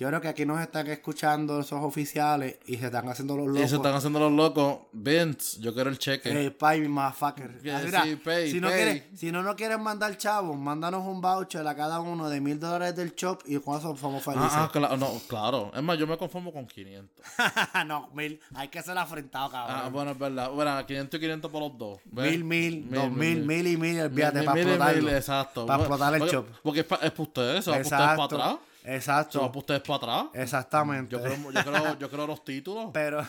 yo 0.00 0.08
creo 0.08 0.20
que 0.22 0.28
aquí 0.28 0.46
nos 0.46 0.58
están 0.62 0.86
escuchando 0.86 1.60
esos 1.60 1.82
oficiales 1.82 2.56
y 2.66 2.76
se 2.78 2.86
están 2.86 3.06
haciendo 3.10 3.36
los 3.36 3.44
Y 3.46 3.48
locos. 3.50 3.68
se 3.70 3.76
están 3.76 3.94
haciendo 3.94 4.18
los 4.18 4.32
locos. 4.32 4.78
Vince, 4.92 5.60
yo 5.60 5.74
quiero 5.74 5.90
el 5.90 5.98
cheque. 5.98 6.46
Eh, 6.46 6.50
pay, 6.50 6.88
motherfucker. 6.88 7.60
Yeah, 7.62 7.76
Ah, 7.78 7.82
mira, 7.84 8.02
sí, 8.04 8.16
pay, 8.16 8.50
si, 8.50 8.60
no 8.62 8.68
pay. 8.68 8.76
quieres- 8.78 9.02
si 9.20 9.30
no 9.30 9.42
nos 9.42 9.54
quieren 9.56 9.82
mandar 9.82 10.16
chavos, 10.16 10.56
mándanos 10.56 11.04
un 11.06 11.20
voucher 11.20 11.66
a 11.66 11.74
cada 11.76 12.00
uno 12.00 12.30
de 12.30 12.40
mil 12.40 12.58
dólares 12.58 12.96
del 12.96 13.14
shop 13.14 13.42
y 13.44 13.58
con 13.58 13.78
eso 13.78 13.94
somos 13.96 14.22
felices. 14.24 14.48
ah, 14.50 14.64
ah, 14.64 14.70
claro, 14.72 14.96
no, 14.96 15.12
claro. 15.28 15.70
Es 15.74 15.82
más, 15.82 15.98
yo 15.98 16.06
me 16.06 16.16
conformo 16.16 16.50
con 16.50 16.66
500. 16.66 17.22
no, 17.86 18.08
mil. 18.14 18.40
Hay 18.54 18.68
que 18.68 18.82
ser 18.82 18.96
afrentado, 18.96 19.50
cabrón. 19.50 19.76
Ah, 19.84 19.88
bueno, 19.90 20.12
es 20.12 20.18
verdad. 20.18 20.50
Bueno, 20.50 20.86
500 20.86 21.18
y 21.18 21.20
500 21.20 21.50
por 21.50 21.60
los 21.60 21.76
dos. 21.76 21.98
¿ves? 22.06 22.30
Mil, 22.32 22.44
mil, 22.44 22.90
dos 22.90 23.10
mil, 23.12 23.44
mil 23.44 23.66
y 23.66 23.76
mil, 23.76 24.00
olvídate, 24.00 24.38
Mil, 24.38 24.44
para 24.46 24.54
mil 24.54 24.66
y 24.66 24.70
explotarlo. 24.70 25.02
mil, 25.02 25.14
exacto. 25.14 25.66
Para 25.66 25.82
explotar 25.82 26.14
el 26.14 26.18
porque- 26.20 26.34
shop. 26.34 26.46
Porque 26.62 26.80
es 26.80 26.86
para 26.86 27.06
es 27.06 27.10
pa 27.12 27.22
ustedes, 27.22 27.64
se 27.64 27.70
va 27.70 27.76
a 27.76 27.80
ustedes 27.80 27.90
para 28.00 28.12
Exacto. 28.14 28.36
atrás. 28.36 28.56
Exacto. 28.84 29.50
Se 29.52 29.58
ustedes 29.58 29.80
para 29.82 29.96
atrás. 29.96 30.24
Exactamente. 30.34 31.16
Yo 31.16 31.22
creo, 31.22 31.50
yo 31.52 31.64
creo, 31.64 31.98
yo 31.98 32.10
creo 32.10 32.26
los 32.26 32.44
títulos. 32.44 32.90
Pero, 32.92 33.26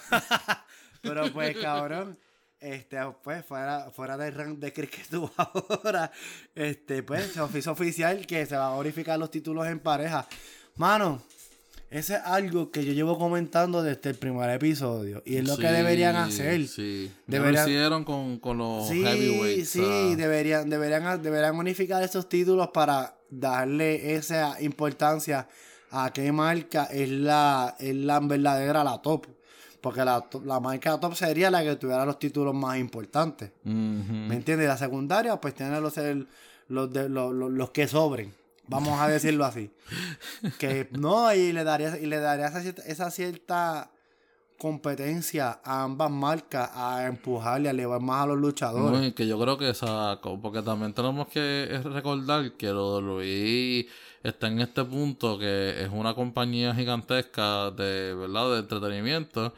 pero 1.02 1.32
pues, 1.32 1.58
cabrón, 1.58 2.18
este, 2.60 2.98
pues, 3.24 3.46
fuera, 3.46 3.90
fuera 3.92 4.18
del 4.18 4.34
rank 4.34 4.60
de 4.60 4.72
Chris 4.72 4.90
que 4.90 5.02
estuvo 5.02 5.32
ahora, 5.38 6.12
este, 6.56 7.04
pues, 7.04 7.34
se 7.34 7.60
hizo 7.60 7.72
oficial 7.72 8.26
que 8.26 8.46
se 8.46 8.56
va 8.56 8.74
a 8.74 8.78
verificar 8.78 9.18
los 9.20 9.32
títulos 9.32 9.68
en 9.68 9.80
pareja. 9.80 10.28
Mano, 10.76 11.22
ese 11.90 12.16
es 12.16 12.22
algo 12.24 12.72
que 12.72 12.86
yo 12.86 12.94
llevo 12.94 13.18
comentando 13.18 13.84
desde 13.84 14.12
el 14.12 14.16
primer 14.16 14.50
episodio. 14.52 15.22
Y 15.26 15.36
es 15.36 15.46
lo 15.46 15.58
que 15.58 15.68
deberían 15.68 16.16
hacer. 16.16 16.66
Sí. 16.68 17.12
Deberían- 17.28 17.66
lo 17.66 17.70
hicieron 17.70 18.04
con, 18.06 18.40
con 18.40 18.58
los 18.58 18.88
Sí, 18.88 19.04
heavyweights. 19.04 19.70
sí, 19.70 19.84
ah. 19.84 20.16
deberían, 20.16 20.70
deberían, 20.70 21.22
deberían 21.22 21.56
unificar 21.58 22.02
esos 22.02 22.30
títulos 22.30 22.70
para 22.70 23.14
darle 23.32 24.16
esa 24.16 24.62
importancia 24.62 25.48
a 25.90 26.12
qué 26.14 26.32
marca 26.32 26.86
es 26.86 27.10
la, 27.10 27.76
es 27.80 27.96
la 27.96 28.20
verdadera 28.20 28.84
la 28.84 29.02
top. 29.02 29.26
Porque 29.82 30.06
la, 30.06 30.24
la 30.46 30.60
marca 30.60 31.00
top 31.00 31.16
sería 31.16 31.50
la 31.50 31.64
que 31.64 31.76
tuviera 31.76 32.06
los 32.06 32.20
títulos 32.20 32.54
más 32.54 32.78
importantes. 32.78 33.52
¿Me 33.64 34.36
entiendes? 34.36 34.68
La 34.68 34.78
secundaria, 34.78 35.42
pues 35.42 35.56
tiene 35.56 35.82
los, 35.82 35.98
el- 35.98 36.28
los, 36.68 36.92
de, 36.94 37.10
los, 37.10 37.34
los- 37.34 37.52
los 37.52 37.72
que 37.72 37.88
sobren. 37.88 38.32
Vamos 38.68 39.00
a 39.02 39.08
decirlo 39.08 39.44
así. 39.44 39.72
que 40.60 40.88
no, 40.92 41.34
y 41.34 41.52
le 41.52 41.64
daría, 41.64 41.98
y 41.98 42.06
le 42.06 42.20
daría 42.20 42.48
esa, 42.48 42.62
cierta- 42.62 42.84
esa 42.84 43.12
cierta 43.12 43.91
competencia 44.62 45.60
a 45.64 45.82
ambas 45.82 46.12
marcas 46.12 46.70
a 46.76 47.08
empujarle, 47.08 47.68
a 47.68 47.72
elevar 47.72 48.00
más 48.00 48.24
a 48.24 48.28
los 48.28 48.38
luchadores. 48.38 49.12
Que 49.16 49.26
yo 49.26 49.40
creo 49.40 49.58
que 49.58 49.72
esa, 49.72 50.22
porque 50.22 50.62
también 50.62 50.94
tenemos 50.94 51.28
que 51.30 51.82
recordar 51.84 52.52
que 52.52 52.70
Luis 52.70 53.88
está 54.22 54.50
en 54.50 54.60
este 54.60 54.86
punto 54.86 55.40
que 55.40 55.82
es 55.82 55.90
una 55.92 56.14
compañía 56.14 56.76
gigantesca 56.76 57.72
de 57.72 58.14
verdad 58.14 58.52
de 58.52 58.60
entretenimiento 58.60 59.52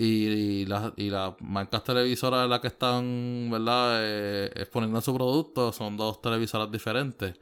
y, 0.00 0.26
y 0.62 0.66
las 0.66 0.92
y 0.96 1.10
las 1.10 1.32
marcas 1.40 1.82
televisoras 1.82 2.44
en 2.44 2.50
las 2.50 2.60
que 2.60 2.68
están 2.68 3.48
verdad 3.50 3.98
Eh, 4.00 4.50
exponiendo 4.54 5.00
su 5.00 5.12
producto 5.14 5.72
son 5.72 5.96
dos 5.96 6.22
televisoras 6.22 6.70
diferentes. 6.70 7.34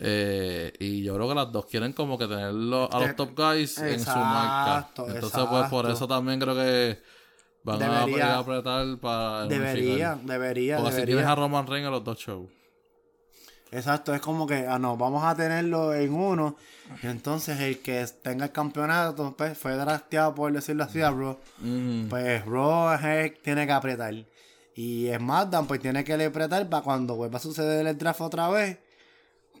Eh, 0.00 0.72
y 0.80 1.02
yo 1.02 1.14
creo 1.14 1.28
que 1.28 1.34
las 1.34 1.52
dos 1.52 1.66
quieren 1.66 1.92
como 1.92 2.16
que 2.18 2.26
tenerlo 2.26 2.88
a 2.92 3.02
Eh, 3.02 3.06
los 3.08 3.16
top 3.16 3.30
guys 3.36 3.78
en 3.78 4.00
su 4.00 4.10
marca 4.10 4.78
exacto, 4.78 5.06
entonces 5.08 5.30
pues 5.50 5.68
por 5.68 5.84
exacto. 5.84 5.90
eso 5.92 6.08
también 6.08 6.40
creo 6.40 6.54
que 6.54 7.02
van 7.62 7.82
a- 7.82 7.88
Debería- 8.06 8.34
a 8.36 8.38
apretar 8.38 8.98
para 8.98 9.44
unificar. 9.46 9.74
Debería, 9.74 10.18
debería, 10.22 10.76
Porque 10.76 10.90
si 10.92 10.96
debería. 10.96 11.16
tienes 11.16 11.30
a 11.30 11.34
Roman 11.34 11.66
Reigns 11.66 11.86
en 11.86 11.92
los 11.92 12.04
dos 12.04 12.18
shows. 12.18 12.48
Exacto, 13.72 14.14
es 14.14 14.20
como 14.20 14.46
que, 14.46 14.66
ah, 14.66 14.78
no, 14.78 14.96
vamos 14.96 15.24
a 15.24 15.34
tenerlo 15.34 15.92
en 15.92 16.12
uno. 16.12 16.56
Y 17.02 17.06
entonces 17.08 17.58
el 17.60 17.80
que 17.82 18.06
tenga 18.22 18.44
el 18.46 18.52
campeonato, 18.52 19.34
pues 19.36 19.58
fue 19.58 19.72
drafteado, 19.74 20.34
por 20.34 20.52
decirlo 20.52 20.84
así, 20.84 21.02
a. 21.02 21.10
Mm. 21.10 22.08
Pues 22.08 22.42
es 22.42 23.04
el 23.04 23.32
que 23.32 23.40
tiene 23.42 23.66
que 23.66 23.72
apretar. 23.72 24.14
Y 24.74 25.08
SmackDown, 25.16 25.66
pues 25.66 25.80
tiene 25.80 26.04
que 26.04 26.12
apretar 26.24 26.68
para 26.68 26.82
cuando 26.84 27.16
vuelva 27.16 27.38
a 27.38 27.40
suceder 27.40 27.86
el 27.86 27.98
draft 27.98 28.20
otra 28.20 28.48
vez. 28.48 28.78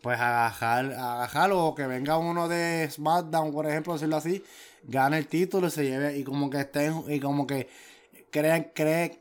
Pues 0.02 0.20
agajar, 0.20 0.92
agajarlo 0.92 1.64
o 1.64 1.74
que 1.74 1.86
venga 1.86 2.16
uno 2.16 2.46
de 2.48 2.88
SmackDown, 2.88 3.50
por 3.52 3.66
ejemplo, 3.66 3.94
decirlo 3.94 4.16
así, 4.16 4.44
gane 4.84 5.18
el 5.18 5.26
título 5.26 5.66
y 5.66 5.70
se 5.70 5.84
lleve, 5.84 6.16
y 6.16 6.22
como 6.22 6.48
que 6.48 6.60
estén, 6.60 7.02
y 7.08 7.18
como 7.18 7.44
que 7.46 7.68
crean, 8.30 8.70
cre- 8.72 9.18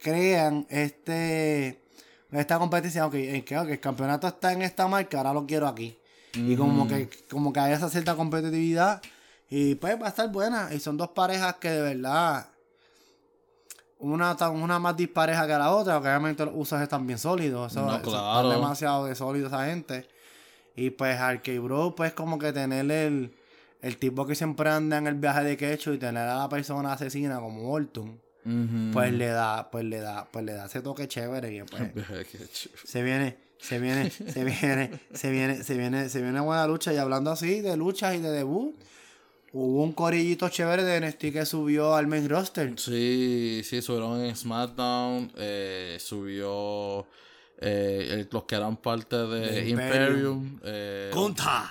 crean 0.00 0.66
este 0.70 1.82
esta 2.30 2.58
competencia, 2.58 3.06
ok, 3.06 3.14
en 3.14 3.44
que, 3.44 3.58
ok, 3.58 3.68
el 3.68 3.80
campeonato 3.80 4.26
está 4.28 4.52
en 4.52 4.62
esta 4.62 4.86
marca, 4.88 5.18
ahora 5.18 5.32
lo 5.32 5.46
quiero 5.46 5.66
aquí. 5.66 5.96
Y 6.34 6.56
como 6.56 6.86
que, 6.86 7.08
como 7.30 7.52
que 7.52 7.60
hay 7.60 7.72
esa 7.72 7.88
cierta 7.88 8.14
competitividad. 8.14 9.00
Y 9.50 9.76
pues 9.76 10.00
va 10.00 10.06
a 10.06 10.08
estar 10.10 10.30
buena. 10.30 10.68
Y 10.74 10.78
son 10.78 10.96
dos 10.98 11.08
parejas 11.08 11.54
que 11.56 11.70
de 11.70 11.80
verdad. 11.94 12.48
Una, 14.00 14.36
tan- 14.36 14.54
una 14.62 14.78
más 14.78 14.96
dispareja 14.96 15.46
que 15.46 15.54
la 15.54 15.72
otra, 15.74 15.94
porque 15.94 16.08
obviamente 16.08 16.44
los 16.44 16.54
usos 16.56 16.80
están 16.80 17.06
bien 17.06 17.18
sólidos. 17.18 17.72
Eso, 17.72 17.80
No, 17.80 18.00
claro. 18.02 18.38
están 18.40 18.50
demasiado 18.60 19.06
de 19.06 19.14
sólido 19.14 19.48
esa 19.48 19.64
gente. 19.66 20.06
Y 20.76 20.90
pues 20.90 21.18
Arcade 21.18 21.58
Bro, 21.58 21.94
pues 21.96 22.12
como 22.12 22.38
que 22.38 22.52
tener 22.52 22.88
el, 22.90 23.34
el 23.82 23.96
tipo 23.96 24.24
que 24.26 24.36
siempre 24.36 24.70
anda 24.70 24.98
en 24.98 25.08
el 25.08 25.14
viaje 25.14 25.42
de 25.42 25.56
quecho 25.56 25.92
y 25.92 25.98
tener 25.98 26.28
a 26.28 26.36
la 26.38 26.48
persona 26.48 26.92
asesina 26.92 27.40
como 27.40 27.72
Orton, 27.72 28.20
Pues 28.92 29.12
le 29.12 29.26
da, 29.26 29.70
pues 29.70 29.84
le 29.84 30.00
da, 30.00 30.26
pues 30.30 30.44
le 30.44 30.52
da 30.52 30.66
ese 30.66 30.80
toque 30.80 31.08
chévere 31.08 31.54
y 31.54 31.62
pues 31.62 31.82
se 32.84 33.02
viene, 33.02 33.36
se 33.58 33.78
viene, 33.78 34.10
se 34.10 34.44
viene, 34.44 35.00
se 35.12 35.30
viene, 35.30 35.62
se 35.62 35.74
viene, 35.76 36.08
se 36.08 36.22
viene 36.22 36.40
buena 36.40 36.66
lucha. 36.66 36.92
Y 36.92 36.96
hablando 36.96 37.30
así 37.30 37.60
de 37.60 37.76
luchas 37.76 38.14
y 38.14 38.18
de 38.20 38.30
debut, 38.30 38.74
hubo 39.52 39.82
un 39.82 39.92
corillito 39.92 40.48
chévere 40.48 40.84
de 40.84 41.00
NXT 41.00 41.20
que 41.32 41.46
subió 41.46 41.94
al 41.94 42.06
main 42.06 42.28
roster. 42.28 42.72
Sí, 42.76 43.62
sí, 43.64 43.82
subieron 43.82 44.24
en 44.24 44.34
SmackDown, 44.34 45.32
eh, 45.36 45.98
subió 46.00 47.06
eh, 47.60 48.06
el- 48.12 48.28
los 48.30 48.44
que 48.44 48.54
eran 48.54 48.76
parte 48.76 49.16
de 49.16 49.68
Imperium. 49.68 50.44
Imperium. 50.44 50.60
eh. 50.62 51.10
Gunta, 51.12 51.70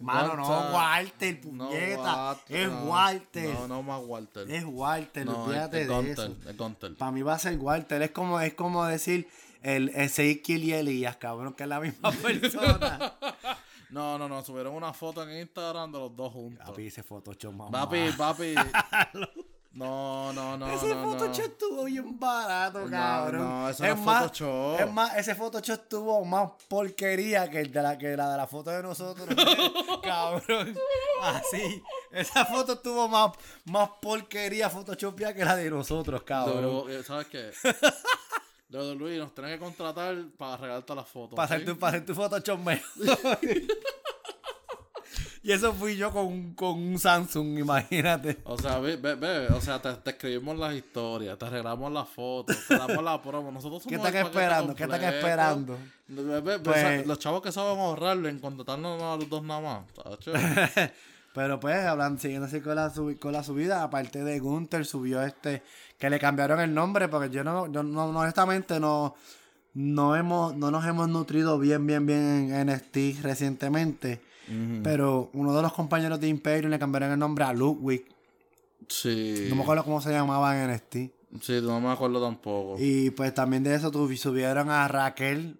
mano, 0.00 0.36
no. 0.36 0.72
Walter, 0.74 1.40
puñeta. 1.40 2.36
Es. 2.48 2.68
Walter. 2.84 3.54
No, 3.54 3.68
no 3.68 3.82
más 3.82 4.00
Walter. 4.04 4.50
Es 4.50 4.64
Walter, 4.66 5.26
no, 5.26 5.44
olvídate 5.44 5.76
de 5.78 5.86
Gunter, 5.86 6.12
eso. 6.12 6.96
Para 6.96 7.12
mí 7.12 7.22
va 7.22 7.34
a 7.34 7.38
ser 7.38 7.56
Walter. 7.58 8.02
Es 8.02 8.10
como, 8.10 8.40
es 8.40 8.54
como 8.54 8.84
decir 8.84 9.28
el 9.62 9.90
Ezequiel 9.90 10.64
y 10.64 10.72
Elías, 10.72 11.16
cabrón, 11.18 11.54
que 11.54 11.62
es 11.62 11.68
la 11.68 11.78
misma 11.80 12.10
persona. 12.22 13.14
No, 13.90 14.18
no, 14.18 14.28
no, 14.28 14.42
subieron 14.42 14.74
una 14.74 14.92
foto 14.92 15.22
en 15.28 15.38
Instagram 15.42 15.92
de 15.92 15.98
los 15.98 16.16
dos 16.16 16.32
juntos. 16.32 16.66
Papi, 16.66 16.86
ese 16.86 17.02
Photoshop, 17.02 17.52
mamá. 17.52 17.70
Papi, 17.70 18.10
papi. 18.16 18.54
No, 19.74 20.32
no, 20.34 20.58
no, 20.58 20.70
ese 20.70 20.88
no, 20.88 20.94
no. 20.96 21.12
Photoshop 21.12 21.44
estuvo 21.46 21.84
bien 21.84 22.18
barato, 22.20 22.80
No, 22.80 22.90
cabrón. 22.90 23.42
no, 23.42 23.70
eso 23.70 23.84
es 23.84 23.88
no 23.94 24.00
es 24.00 24.06
más, 24.06 24.22
Photoshop. 24.24 24.80
Es 24.80 24.92
más, 24.92 25.16
ese 25.16 25.34
Photoshop 25.34 25.80
estuvo 25.82 26.24
más 26.26 26.50
porquería 26.68 27.48
que, 27.48 27.60
el 27.60 27.72
de 27.72 27.82
la, 27.82 27.96
que 27.96 28.14
la 28.14 28.30
de 28.32 28.36
la 28.36 28.46
foto 28.46 28.70
de 28.70 28.82
nosotros. 28.82 29.26
cabrón. 30.02 30.76
Así. 31.22 31.82
Esa 32.10 32.44
foto 32.44 32.74
estuvo 32.74 33.08
más, 33.08 33.32
más 33.64 33.88
porquería 34.02 34.68
Photoshopia 34.68 35.34
que 35.34 35.44
la 35.44 35.56
de 35.56 35.70
nosotros, 35.70 36.22
cabrón. 36.22 36.56
Pero, 36.56 36.88
eh, 36.90 37.02
¿Sabes 37.02 37.28
qué? 37.28 37.50
De 38.68 38.94
Luis, 38.94 39.18
nos 39.18 39.34
tienen 39.34 39.58
que 39.58 39.58
contratar 39.62 40.16
para 40.38 40.56
regalarte 40.56 40.94
las 40.94 41.06
fotos. 41.06 41.36
Para 41.36 41.44
hacer, 41.44 41.64
tu, 41.66 41.78
para 41.78 41.96
hacer 41.96 42.06
tu 42.06 42.14
Photoshop 42.14 42.58
mejor. 42.58 43.38
y 45.42 45.52
eso 45.52 45.72
fui 45.72 45.96
yo 45.96 46.10
con, 46.12 46.26
un- 46.26 46.54
con 46.54 46.78
un 46.80 46.98
Samsung, 46.98 47.58
imagínate. 47.58 48.38
O 48.44 48.56
sea, 48.56 48.78
ve, 48.78 48.96
ve, 48.96 49.14
ve, 49.16 49.46
o 49.48 49.60
sea, 49.60 49.80
te, 49.82 49.92
te 49.94 50.10
escribimos 50.10 50.56
las 50.58 50.74
historias, 50.74 51.36
te 51.38 51.44
arreglamos 51.46 51.92
las 51.92 52.08
fotos, 52.08 52.56
te 52.68 52.76
damos 52.76 53.02
la 53.02 53.20
promo. 53.20 53.50
Nosotros 53.50 53.82
¿Qué 53.86 53.96
somos 53.96 54.06
están 54.08 54.26
el 54.26 54.30
paquete 54.32 54.44
esperando? 54.44 54.74
¿Qué 54.74 54.82
están 54.84 55.04
esperando? 55.04 55.78
Ve, 56.08 56.58
Pues- 56.60 56.68
o 56.68 56.72
sea, 56.80 57.02
los 57.06 57.18
chavos 57.18 57.42
que 57.42 57.50
saben 57.52 57.78
ahorrarle 57.78 58.28
en 58.28 58.38
contratarnos 58.38 59.02
a 59.02 59.16
los 59.16 59.28
dos 59.28 59.42
nada 59.42 59.60
más. 59.60 59.84
Pero 61.34 61.58
pues, 61.58 61.78
hablando, 61.86 62.20
siguiendo 62.20 62.46
así 62.46 62.60
con 62.60 62.74
la, 62.76 62.92
con 63.18 63.32
la 63.32 63.42
subida, 63.42 63.82
aparte 63.82 64.22
de 64.22 64.38
Gunther, 64.38 64.84
subió 64.84 65.22
este, 65.22 65.62
que 65.98 66.10
le 66.10 66.18
cambiaron 66.18 66.60
el 66.60 66.74
nombre, 66.74 67.08
porque 67.08 67.30
yo 67.30 67.42
no, 67.42 67.72
yo 67.72 67.82
no, 67.82 68.12
no, 68.12 68.18
honestamente 68.20 68.78
no, 68.78 69.14
no 69.72 70.14
hemos, 70.14 70.54
no 70.54 70.70
nos 70.70 70.84
hemos 70.86 71.08
nutrido 71.08 71.58
bien, 71.58 71.86
bien, 71.86 72.04
bien 72.04 72.52
en 72.52 72.66
NXT 72.68 73.22
recientemente. 73.22 74.20
Pero 74.82 75.30
uno 75.34 75.54
de 75.54 75.62
los 75.62 75.72
compañeros 75.72 76.20
de 76.20 76.28
Imperium 76.28 76.70
le 76.70 76.78
cambiaron 76.78 77.12
el 77.12 77.18
nombre 77.18 77.44
a 77.44 77.52
Ludwig. 77.52 78.04
Sí. 78.88 79.46
No 79.48 79.56
me 79.56 79.62
acuerdo 79.62 79.84
cómo 79.84 80.00
se 80.00 80.10
llamaba 80.10 80.56
en 80.56 80.70
NXT. 80.70 80.96
Sí, 81.40 81.60
no 81.62 81.80
me 81.80 81.90
acuerdo 81.90 82.22
tampoco. 82.22 82.76
Y 82.78 83.10
pues 83.10 83.32
también 83.32 83.62
de 83.62 83.74
eso 83.74 83.90
subieron 84.16 84.68
a 84.70 84.86
Raquel, 84.88 85.56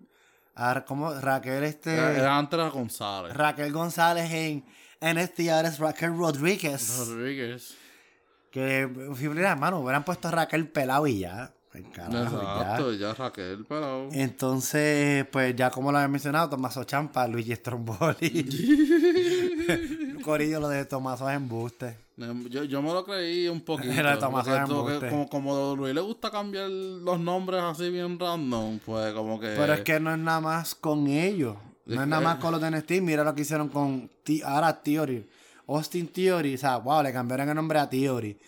a, 0.54 0.84
¿cómo? 0.84 1.14
Raquel 1.14 1.64
este... 1.64 1.94
Era, 1.94 2.46
era 2.50 2.68
González. 2.68 3.34
Raquel 3.34 3.72
González 3.72 4.30
en 4.30 4.64
NXT, 5.00 5.48
ahora 5.48 5.68
es 5.68 5.78
Raquel 5.78 6.16
Rodríguez. 6.16 6.98
Rodríguez. 6.98 7.74
Que, 8.50 8.86
fíjate, 9.14 9.40
hermano, 9.40 9.80
hubieran 9.80 10.04
puesto 10.04 10.28
a 10.28 10.30
Raquel 10.32 10.68
pelado 10.68 11.06
y 11.06 11.20
ya. 11.20 11.54
El 11.74 11.90
carajo, 11.90 12.36
Exacto, 12.36 12.92
ya. 12.92 12.98
ya 12.98 13.14
Raquel, 13.14 13.64
pero. 13.66 14.08
Entonces, 14.12 15.26
pues 15.32 15.56
ya 15.56 15.70
como 15.70 15.90
lo 15.90 15.96
había 15.98 16.08
mencionado, 16.08 16.50
Tomaso 16.50 16.84
Champa, 16.84 17.26
Luigi 17.26 17.54
Stromboli. 17.56 18.46
Corillo, 20.22 20.60
lo 20.60 20.68
de 20.68 20.84
Tomaso 20.84 21.28
es 21.30 21.36
embuste. 21.36 21.96
Yo, 22.50 22.64
yo 22.64 22.82
me 22.82 22.92
lo 22.92 23.04
creí 23.04 23.48
un 23.48 23.62
poquito. 23.62 23.90
Era 23.92 24.18
porque 24.18 24.54
Embuste. 24.54 25.08
como, 25.08 25.28
como 25.28 25.72
a 25.72 25.74
Luis 25.74 25.94
le 25.94 26.00
gusta 26.02 26.30
cambiar 26.30 26.68
los 26.68 27.18
nombres 27.18 27.62
así 27.62 27.90
bien 27.90 28.18
random, 28.18 28.78
pues 28.84 29.12
como 29.14 29.40
que. 29.40 29.54
Pero 29.56 29.72
es 29.72 29.80
que 29.80 29.98
no 29.98 30.12
es 30.12 30.18
nada 30.18 30.40
más 30.40 30.74
con 30.74 31.06
ellos. 31.06 31.56
No 31.86 31.94
Es 31.94 32.00
es 32.02 32.06
nada 32.06 32.22
más 32.22 32.36
con 32.36 32.52
los 32.52 32.60
de 32.60 32.70
NXT. 32.70 32.90
Mira 33.02 33.24
lo 33.24 33.34
que 33.34 33.42
hicieron 33.42 33.68
con 33.68 34.10
ahora 34.44 34.82
Theory. 34.82 35.26
Austin 35.66 36.06
Theory. 36.08 36.54
O 36.54 36.58
sea, 36.58 36.76
wow, 36.76 37.02
le 37.02 37.12
cambiaron 37.12 37.48
el 37.48 37.54
nombre 37.54 37.78
a 37.78 37.88
Theory. 37.88 38.38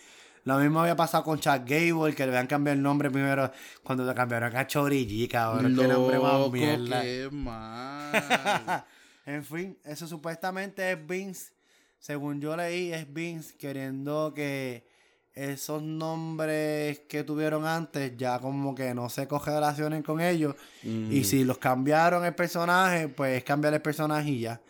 Lo 0.45 0.59
mismo 0.59 0.79
había 0.79 0.95
pasado 0.95 1.23
con 1.23 1.39
Chad 1.39 1.61
Gable, 1.65 2.13
que 2.13 2.23
le 2.23 2.29
habían 2.31 2.47
cambiado 2.47 2.75
el 2.77 2.81
nombre 2.83 3.09
primero 3.09 3.51
cuando 3.83 4.05
le 4.05 4.13
cambiaron 4.13 4.55
a 4.55 4.67
Chorigi, 4.67 5.27
cabrón. 5.27 5.75
Qué 5.75 5.87
nombre 5.87 6.19
más 6.19 6.33
Loco, 6.33 6.51
mierda. 6.51 7.01
qué 7.01 7.29
mal. 7.31 8.85
En 9.25 9.43
fin, 9.43 9.75
eso 9.83 10.05
supuestamente 10.05 10.91
es 10.91 11.07
Vince. 11.07 11.51
Según 11.97 12.39
yo 12.39 12.55
leí, 12.55 12.93
es 12.93 13.11
Vince 13.11 13.57
queriendo 13.57 14.33
que 14.35 14.87
esos 15.33 15.81
nombres 15.81 16.99
que 17.09 17.23
tuvieron 17.23 17.65
antes 17.65 18.15
ya 18.15 18.37
como 18.37 18.75
que 18.75 18.93
no 18.93 19.09
se 19.09 19.27
correlacionen 19.27 20.03
con 20.03 20.21
ellos. 20.21 20.55
Y 20.83 21.23
si 21.23 21.43
los 21.43 21.57
cambiaron 21.57 22.23
el 22.23 22.35
personaje, 22.35 23.07
pues 23.07 23.43
cambiar 23.43 23.73
el 23.73 23.81
personaje 23.81 24.29
y 24.29 24.41
ya. 24.41 24.61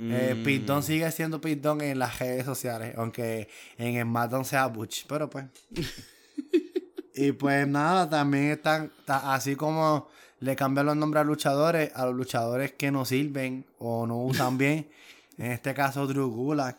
Eh, 0.00 0.34
Mm. 0.34 0.82
Sigue 0.82 1.10
siendo 1.12 1.38
Dunne 1.38 1.90
en 1.90 1.98
las 1.98 2.18
redes 2.18 2.44
sociales, 2.44 2.94
aunque 2.96 3.48
en 3.76 4.00
SmackDown 4.02 4.44
sea 4.44 4.66
Butch, 4.66 5.04
pero 5.06 5.28
pues. 5.28 5.46
y 7.14 7.32
pues 7.32 7.66
nada, 7.68 8.08
también 8.08 8.46
están, 8.52 8.90
así 9.06 9.56
como 9.56 10.08
le 10.38 10.56
cambian 10.56 10.86
los 10.86 10.96
nombres 10.96 11.20
a 11.20 11.24
luchadores, 11.24 11.92
a 11.94 12.06
los 12.06 12.14
luchadores 12.14 12.72
que 12.72 12.90
no 12.90 13.04
sirven 13.04 13.66
o 13.78 14.06
no 14.06 14.18
usan 14.22 14.56
bien, 14.56 14.88
en 15.36 15.52
este 15.52 15.74
caso 15.74 16.06
Drew 16.06 16.30
Gulak. 16.30 16.78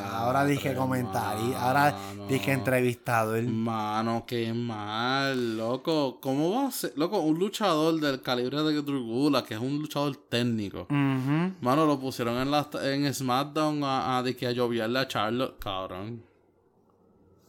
Ahora 0.00 0.44
dije 0.44 0.74
comentario, 0.74 1.56
ahora 1.58 1.96
dije 2.28 2.52
entrevistador. 2.52 3.42
Mano, 3.42 4.24
qué 4.26 4.52
mal, 4.52 5.56
loco. 5.56 6.20
¿Cómo 6.20 6.52
va 6.52 6.68
a 6.68 6.70
ser? 6.70 6.92
Loco, 6.96 7.18
un 7.18 7.38
luchador 7.38 7.98
del 7.98 8.22
calibre 8.22 8.62
de 8.62 8.80
Drew 8.82 9.32
que 9.44 9.54
es 9.54 9.60
un 9.60 9.78
luchador 9.80 10.16
técnico. 10.28 10.86
Mano, 10.88 11.84
lo 11.84 11.98
pusieron 11.98 12.36
en, 12.36 12.50
la, 12.50 12.68
en 12.82 13.12
SmackDown 13.12 13.82
a, 13.82 14.18
a, 14.18 14.22
de 14.22 14.36
que 14.36 14.46
a 14.46 14.52
lloviarle 14.52 15.00
a 15.00 15.08
Charlotte, 15.08 15.58
cabrón. 15.58 16.22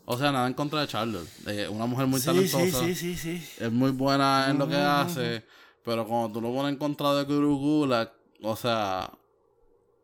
O 0.06 0.18
sea, 0.18 0.32
nada 0.32 0.48
en 0.48 0.54
contra 0.54 0.82
de 0.82 0.88
Charlotte. 0.88 1.28
Eh, 1.48 1.68
una 1.70 1.86
mujer 1.86 2.08
muy 2.08 2.20
Sí, 2.20 2.26
talentosa. 2.28 2.80
sí, 2.80 2.96
sí, 2.96 3.16
sí, 3.16 3.38
sí. 3.38 3.64
Es 3.64 3.72
muy 3.72 3.92
buena 3.92 4.48
en 4.50 4.58
lo 4.58 4.68
que 4.68 4.76
hace. 4.78 5.46
Pero 5.84 6.08
cuando 6.08 6.32
tú 6.32 6.42
lo 6.42 6.52
pones 6.54 6.72
en 6.72 6.78
contra 6.80 7.14
de 7.14 7.26
Drew 7.26 7.88
o 8.42 8.56
sea, 8.56 9.12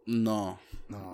no. 0.05 0.59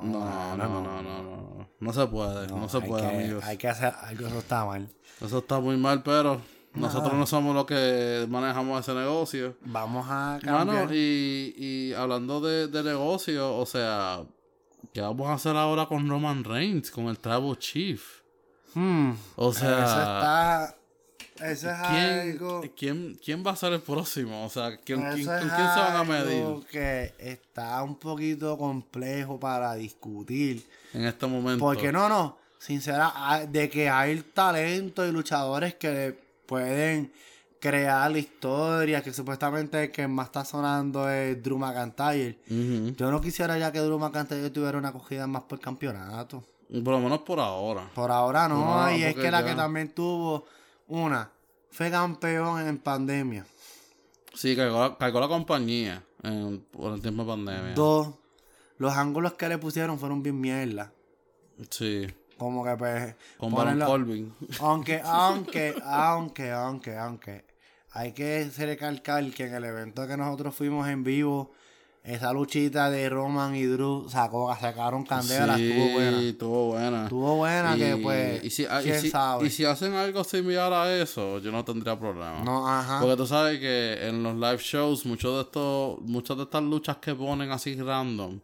No, 0.02 0.20
No, 0.20 0.58
no, 0.58 0.68
no, 0.68 0.82
no, 0.82 1.02
no, 1.02 1.22
no. 1.24 1.70
No 1.80 1.94
se 1.94 2.06
puede, 2.08 2.48
no, 2.48 2.68
se 2.68 2.82
puede, 2.82 3.08
amigos. 3.08 3.44
Hay 3.46 3.58
que 3.58 3.70
hacer 3.70 3.94
algo, 4.02 4.28
eso 4.28 4.40
está 4.40 4.66
mal. 4.66 4.90
Eso 5.22 5.38
está 5.38 5.60
muy 5.60 5.78
mal, 5.78 6.04
pero 6.04 6.42
nosotros 6.74 7.14
no 7.14 7.26
somos 7.26 7.56
los 7.56 7.66
que 7.66 8.26
manejamos 8.30 8.82
ese 8.82 8.94
negocio. 8.94 9.56
Vamos 9.62 10.06
a 10.10 10.40
cambiar. 10.44 10.66
Mano, 10.66 10.94
y, 10.94 11.54
y 11.58 11.94
hablando 11.94 12.42
de, 12.42 12.68
de 12.68 12.84
negocio, 12.84 13.56
o 13.58 13.66
sea, 13.66 14.24
¿qué 14.94 15.00
vamos 15.02 15.28
a 15.30 15.34
hacer 15.34 15.56
ahora 15.56 15.86
con 15.86 16.08
Roman 16.10 16.44
Reigns, 16.44 16.92
con 16.92 17.06
el 17.06 17.18
Tribal 17.18 17.58
Chief? 17.58 18.04
Hmm, 18.74 19.12
O 19.38 19.54
sea, 19.54 19.84
eso 19.86 20.00
está. 20.02 20.76
Eso 21.42 21.70
es 21.70 21.78
¿quién, 21.90 22.20
algo. 22.32 22.62
quién, 22.78 23.20
quién 23.24 23.44
va 23.46 23.52
a 23.52 23.56
ser 23.56 23.74
el 23.74 23.82
próximo? 23.82 24.46
O 24.46 24.50
sea, 24.50 24.78
¿quién, 24.78 25.00
quién- 25.14 25.26
¿con 25.26 25.38
quién 25.40 25.50
se 25.50 25.80
van 25.80 25.96
a 25.96 26.04
medir 26.04 26.66
que 26.72 27.14
está 27.18 27.82
un 27.84 27.96
poquito 27.96 28.58
complejo 28.58 29.40
para 29.40 29.76
discutir. 29.76 30.68
en 30.94 31.06
este 31.06 31.26
momento? 31.28 31.60
Porque 31.64 31.92
no, 31.92 32.10
no. 32.10 32.38
Sincera, 32.60 33.12
ah, 33.16 33.46
de 33.48 33.70
que 33.70 33.90
hay 33.90 34.20
talento 34.34 35.06
y 35.08 35.12
luchadores 35.14 35.76
que 35.76 36.18
pueden 36.46 37.12
crear 37.60 38.12
la 38.12 38.18
historia, 38.20 39.02
que 39.02 39.14
supuestamente 39.14 39.84
el 39.86 39.92
que 39.92 40.08
más 40.08 40.28
está 40.28 40.44
sonando 40.44 41.10
es 41.10 41.42
Drew 41.42 41.58
McIntyre. 41.58 42.38
Yo 42.98 43.12
no 43.12 43.22
quisiera 43.22 43.58
ya 43.58 43.72
que 43.72 43.80
Drew 43.80 43.98
McIntyre 44.00 44.50
tuviera 44.50 44.78
una 44.78 44.90
acogida 44.90 45.26
más 45.28 45.44
por 45.44 45.60
campeonato. 45.60 46.44
Por 46.70 46.94
lo 46.94 47.00
menos 47.00 47.20
por 47.20 47.40
ahora. 47.40 47.90
Por 47.96 48.12
ahora 48.12 48.48
no, 48.48 48.84
No, 48.84 48.92
y 48.96 49.04
es 49.04 49.16
que 49.16 49.32
la 49.32 49.44
que 49.44 49.56
también 49.56 49.90
tuvo 49.90 50.46
una, 50.90 51.32
fue 51.72 51.90
campeón 51.90 52.68
en 52.68 52.78
pandemia. 52.78 53.46
Sí, 54.34 54.56
cargó 54.56 54.80
la, 54.82 54.98
cargó 54.98 55.20
la 55.22 55.28
compañía 55.28 56.04
en- 56.24 56.60
por 56.72 56.94
el 56.94 57.02
tiempo 57.02 57.24
de 57.24 57.30
pandemia. 57.30 57.74
Dos, 57.74 58.16
los 58.78 58.94
ángulos 58.94 59.34
que 59.34 59.48
le 59.50 59.58
pusieron 59.58 59.98
fueron 59.98 60.22
bien 60.22 60.40
mierda. 60.40 60.92
Sí, 61.70 62.08
Como 62.38 62.64
que 62.64 62.76
pues. 62.78 63.16
con 63.38 63.54
Baron 63.54 63.80
Corbin. 63.80 64.34
Aunque, 64.62 65.02
aunque, 65.06 65.76
aunque, 65.84 66.52
aunque, 66.52 66.96
aunque. 66.98 67.46
Hay 67.92 68.14
que 68.14 68.50
recalcar 68.58 69.30
que 69.32 69.48
en 69.48 69.56
el 69.56 69.64
evento 69.66 70.08
que 70.08 70.16
nosotros 70.16 70.54
fuimos 70.56 70.88
en 70.88 71.04
vivo, 71.04 71.52
esa 72.04 72.34
luchita 72.34 72.89
de 72.89 73.10
Roman 73.10 73.56
y 73.56 73.64
Drew 73.66 74.08
sacó, 74.10 74.56
sacaron 74.60 75.04
candela, 75.06 75.56
sí, 75.58 75.70
estuvo 75.72 75.93
buena. 75.93 76.22
estuvo 76.22 76.66
buena. 76.68 77.04
Estuvo 77.04 77.36
buena 77.36 77.76
que 77.76 77.97
pues. 77.97 78.43
y 78.43 78.50
si, 78.50 78.66
ah, 78.66 78.82
y 78.82 78.84
quién 78.86 79.02
si- 79.02 79.10
sabe. 79.10 79.47
y 79.47 79.50
si 79.50 79.66
hacen 79.66 79.93
algo 79.93 80.24
similar 80.24 80.72
a 80.74 80.95
eso, 80.95 81.39
yo 81.39 81.52
no 81.52 81.64
tendría 81.66 82.00
problema. 82.00 82.41
no, 82.43 82.68
ajá. 82.68 83.00
Porque 83.02 83.18
tú 83.18 83.28
sabes 83.28 83.60
que 83.60 84.08
en 84.08 84.24
los 84.24 84.34
live 84.36 84.58
shows, 84.60 85.06
muchos 85.06 85.36
de 85.36 85.41
estos, 85.41 86.00
muchas 86.02 86.38
de 86.38 86.43
estas 86.43 86.64
luchas 86.64 86.97
que 86.97 87.14
ponen 87.14 87.52
así 87.52 87.76
random 87.76 88.39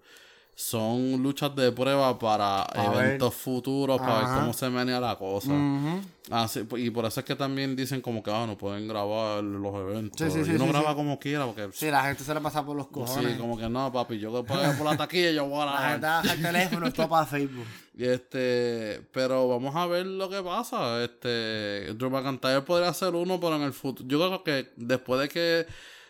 son 0.57 1.21
luchas 1.21 1.53
de 1.53 1.69
prueba 1.73 2.17
para 2.17 2.65
ver. 2.93 3.05
eventos 3.07 3.33
futuros, 3.35 3.99
para 3.99 4.19
ver 4.19 4.39
cómo 4.39 4.53
se 4.53 4.69
menea 4.69 5.01
la 5.01 5.17
cosa. 5.17 5.51
Ujú. 5.51 5.99
Así, 6.31 6.65
y 6.77 6.89
por 6.89 7.05
eso 7.05 7.19
es 7.19 7.25
que 7.25 7.35
también 7.35 7.75
dicen 7.75 7.99
como 8.01 8.23
que 8.23 8.31
ah, 8.31 8.45
no 8.47 8.57
pueden 8.57 8.87
grabar 8.87 9.43
los 9.43 9.75
eventos. 9.75 10.17
Sí, 10.17 10.31
sí, 10.39 10.45
sí, 10.45 10.51
y 10.53 10.55
uno 10.55 10.67
graba 10.67 10.95
como 10.95 11.19
quiera, 11.19 11.45
porque 11.45 11.67
Sí, 11.73 11.91
la 11.91 12.03
gente 12.05 12.23
se 12.23 12.33
le 12.33 12.39
pasa 12.39 12.65
por 12.65 12.75
los 12.75 12.87
cojones. 12.87 13.33
sí, 13.33 13.37
como 13.37 13.57
que 13.57 13.67
no, 13.69 13.91
papi, 13.91 14.17
yo 14.17 14.31
que 14.33 14.47
pague 14.47 14.73
por 14.77 14.85
la 14.85 14.95
taquilla, 14.97 15.31
yo 15.31 15.45
voy 15.45 15.61
a 15.61 15.65
La 15.65 15.71
grabar. 15.71 15.91
gente 15.91 16.07
baja 16.07 16.33
el 16.33 16.41
teléfono 16.41 16.93
todo 16.93 17.09
para 17.09 17.25
Facebook. 17.25 17.65
Y 17.97 18.03
Este, 18.05 19.07
pero 19.13 19.47
vamos 19.47 19.73
a 19.75 19.85
ver 19.85 20.05
lo 20.05 20.29
que 20.29 20.41
pasa. 20.41 21.01
Este, 21.03 21.93
Drew 21.93 22.09
McIntyre 22.09 22.61
podría 22.61 22.93
ser 22.93 23.13
uno, 23.15 23.39
pero 23.39 23.55
en 23.55 23.61
el 23.61 23.71
futuro. 23.73 24.07
Yo 24.09 24.17
creo 24.19 24.43
que 24.43 24.71
después 24.77 25.21
de 25.21 25.29
que. 25.29 25.65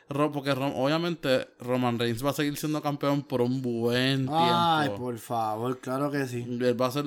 Porque 0.08 0.52
obviamente 0.52 1.48
Roman 1.60 1.98
Reigns 1.98 2.24
va 2.24 2.30
a 2.30 2.34
seguir 2.34 2.56
siendo 2.58 2.80
campeón 2.82 3.24
por 3.24 3.42
un 3.42 3.60
buen 3.62 4.30
Ay, 4.32 4.84
tiempo. 4.88 5.04
por 5.04 5.18
favor, 5.18 5.80
claro 5.80 6.12
que 6.12 6.28
sí. 6.28 6.44
Él 6.48 6.80
va 6.80 6.88
a 6.88 6.92
ser 6.92 7.06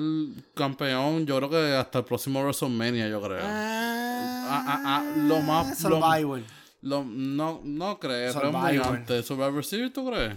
campeón, 0.53 1.25
yo 1.25 1.37
creo 1.37 1.49
que 1.49 1.75
hasta 1.77 1.99
el 1.99 2.05
próximo 2.05 2.41
WrestleMania, 2.41 3.07
yo 3.07 3.21
creo. 3.21 3.39
Ah, 3.41 4.65
ah, 4.67 4.81
ah, 4.85 5.13
lo 5.15 5.39
más- 5.41 5.77
Survivor. 5.77 6.41
Lo- 6.81 7.03
no, 7.05 7.61
no 7.63 7.99
creo, 7.99 8.33
creo 8.33 8.51
muy 8.51 8.77
antes. 8.77 9.25
Survivor 9.25 9.63
Series, 9.65 9.93
¿tú 9.93 10.05
crees? 10.09 10.35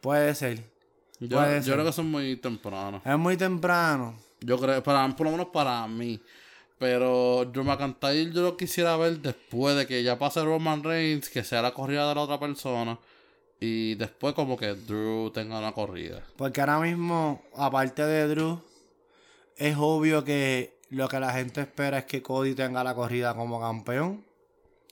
Puede 0.00 0.34
ser. 0.34 0.62
Yo, 1.18 1.38
Puede 1.38 1.56
yo 1.58 1.62
ser. 1.64 1.72
creo 1.74 1.86
que 1.86 1.92
son 1.92 2.10
muy 2.10 2.36
tempranos. 2.36 3.00
Es 3.06 3.18
muy 3.18 3.36
temprano. 3.38 4.14
Yo 4.40 4.58
creo, 4.58 4.82
para, 4.82 5.08
por 5.16 5.24
lo 5.26 5.30
menos 5.32 5.46
para 5.46 5.86
mí. 5.88 6.20
Pero 6.78 7.46
Drew 7.46 7.64
McIntyre 7.64 8.32
yo 8.32 8.42
lo 8.42 8.56
quisiera 8.56 8.96
ver 8.96 9.18
después 9.20 9.76
de 9.76 9.86
que 9.86 10.02
ya 10.02 10.18
pase 10.18 10.44
Roman 10.44 10.82
Reigns, 10.82 11.30
que 11.30 11.42
sea 11.42 11.62
la 11.62 11.72
corrida 11.72 12.08
de 12.08 12.14
la 12.14 12.20
otra 12.20 12.38
persona. 12.38 12.98
Y 13.58 13.94
después 13.94 14.34
como 14.34 14.58
que 14.58 14.74
Drew 14.74 15.30
tenga 15.30 15.58
una 15.58 15.72
corrida. 15.72 16.22
Porque 16.36 16.60
ahora 16.60 16.80
mismo, 16.80 17.42
aparte 17.54 18.04
de 18.04 18.28
Drew, 18.28 18.60
es 19.56 19.76
obvio 19.78 20.22
que 20.24 20.76
lo 20.90 21.08
que 21.08 21.18
la 21.18 21.32
gente 21.32 21.62
espera 21.62 21.98
es 21.98 22.04
que 22.04 22.22
Cody 22.22 22.54
tenga 22.54 22.84
la 22.84 22.94
corrida 22.94 23.34
como 23.34 23.58
campeón. 23.60 24.24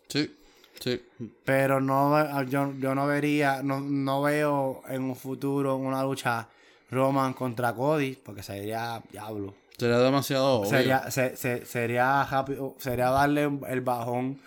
Sí, 0.08 0.34
sí. 0.80 1.04
Pero 1.44 1.80
no 1.80 2.42
yo, 2.44 2.72
yo 2.78 2.94
no 2.94 3.06
vería, 3.06 3.62
no, 3.62 3.80
no 3.80 4.22
veo 4.22 4.82
en 4.88 5.02
un 5.02 5.16
futuro 5.16 5.76
una 5.76 6.02
lucha 6.02 6.48
Roman 6.90 7.34
contra 7.34 7.74
Cody, 7.74 8.16
porque 8.16 8.42
sería 8.42 9.02
diablo. 9.10 9.54
Sería 9.76 9.98
demasiado 9.98 10.60
obvio. 10.60 10.70
Sería, 10.70 11.10
se- 11.10 11.36
se- 11.36 11.64
sería 11.66 12.24
rápido, 12.24 12.74
sería 12.78 13.10
darle 13.10 13.50
el 13.68 13.80
bajón 13.80 14.40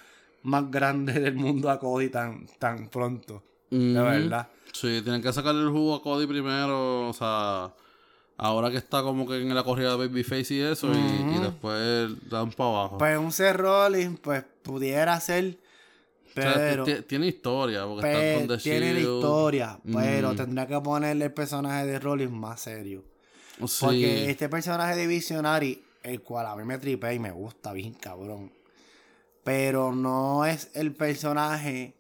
más 0.44 0.72
grande 0.72 1.14
del 1.14 1.36
mundo 1.36 1.70
a 1.70 1.80
Cody 1.80 2.10
tan, 2.10 2.48
tan 2.60 2.88
pronto. 2.90 3.44
De 3.70 3.78
Ujú. 4.00 4.04
verdad. 4.04 4.48
Sí, 4.72 5.02
tienen 5.02 5.22
que 5.22 5.34
sacarle 5.34 5.64
el 5.64 5.70
jugo 5.70 5.96
a 5.96 6.02
Cody 6.02 6.28
primero, 6.28 7.10
o 7.10 7.14
sea, 7.14 7.74
ahora 8.38 8.70
que 8.72 8.78
está 8.78 9.02
como 9.02 9.28
que 9.28 9.42
en 9.42 9.54
la 9.54 9.64
corrida 9.64 9.92
de 9.98 10.08
Babyface 10.08 10.54
y 10.54 10.60
eso, 10.62 10.88
y- 10.94 11.36
y, 11.36 11.40
después 11.42 12.12
dan 12.30 12.52
para 12.52 12.70
abajo. 12.70 12.98
Pues 12.98 13.18
un 13.18 13.32
Seth 13.34 13.56
Rollins, 13.58 14.20
pues 14.22 14.44
pudiera 14.64 15.20
ser, 15.20 15.58
O 16.38 16.42
sea, 16.42 16.54
pero... 16.54 16.84
ti- 16.86 16.94
ti- 16.94 17.02
tiene 17.02 17.28
historia, 17.28 17.86
porque 17.86 18.08
están 18.12 18.48
con 18.48 18.58
The 18.58 18.64
tiene 18.64 18.94
la 18.94 19.00
historia, 19.00 19.80
pero 19.94 20.32
Mm. 20.34 20.36
tendría 20.38 20.68
que 20.68 20.80
ponerle 20.80 21.26
el 21.26 21.34
personaje 21.34 21.86
de 21.86 22.00
Rollins 22.00 22.32
más 22.32 22.62
serio. 22.62 23.04
Sí. 23.66 23.78
Porque 23.86 24.30
este 24.30 24.50
personaje 24.50 24.96
de 24.96 25.08
Visionary, 25.08 25.84
el 26.04 26.22
cual 26.22 26.46
a 26.48 26.56
mí 26.56 26.64
me 26.64 26.78
tripea 26.78 27.14
y 27.14 27.20
me 27.20 27.32
gusta 27.32 27.74
bien 27.74 27.94
cabrón, 27.94 28.52
pero 29.44 29.94
no 29.94 30.46
es 30.46 30.70
el 30.74 30.94
personaje 30.94 31.94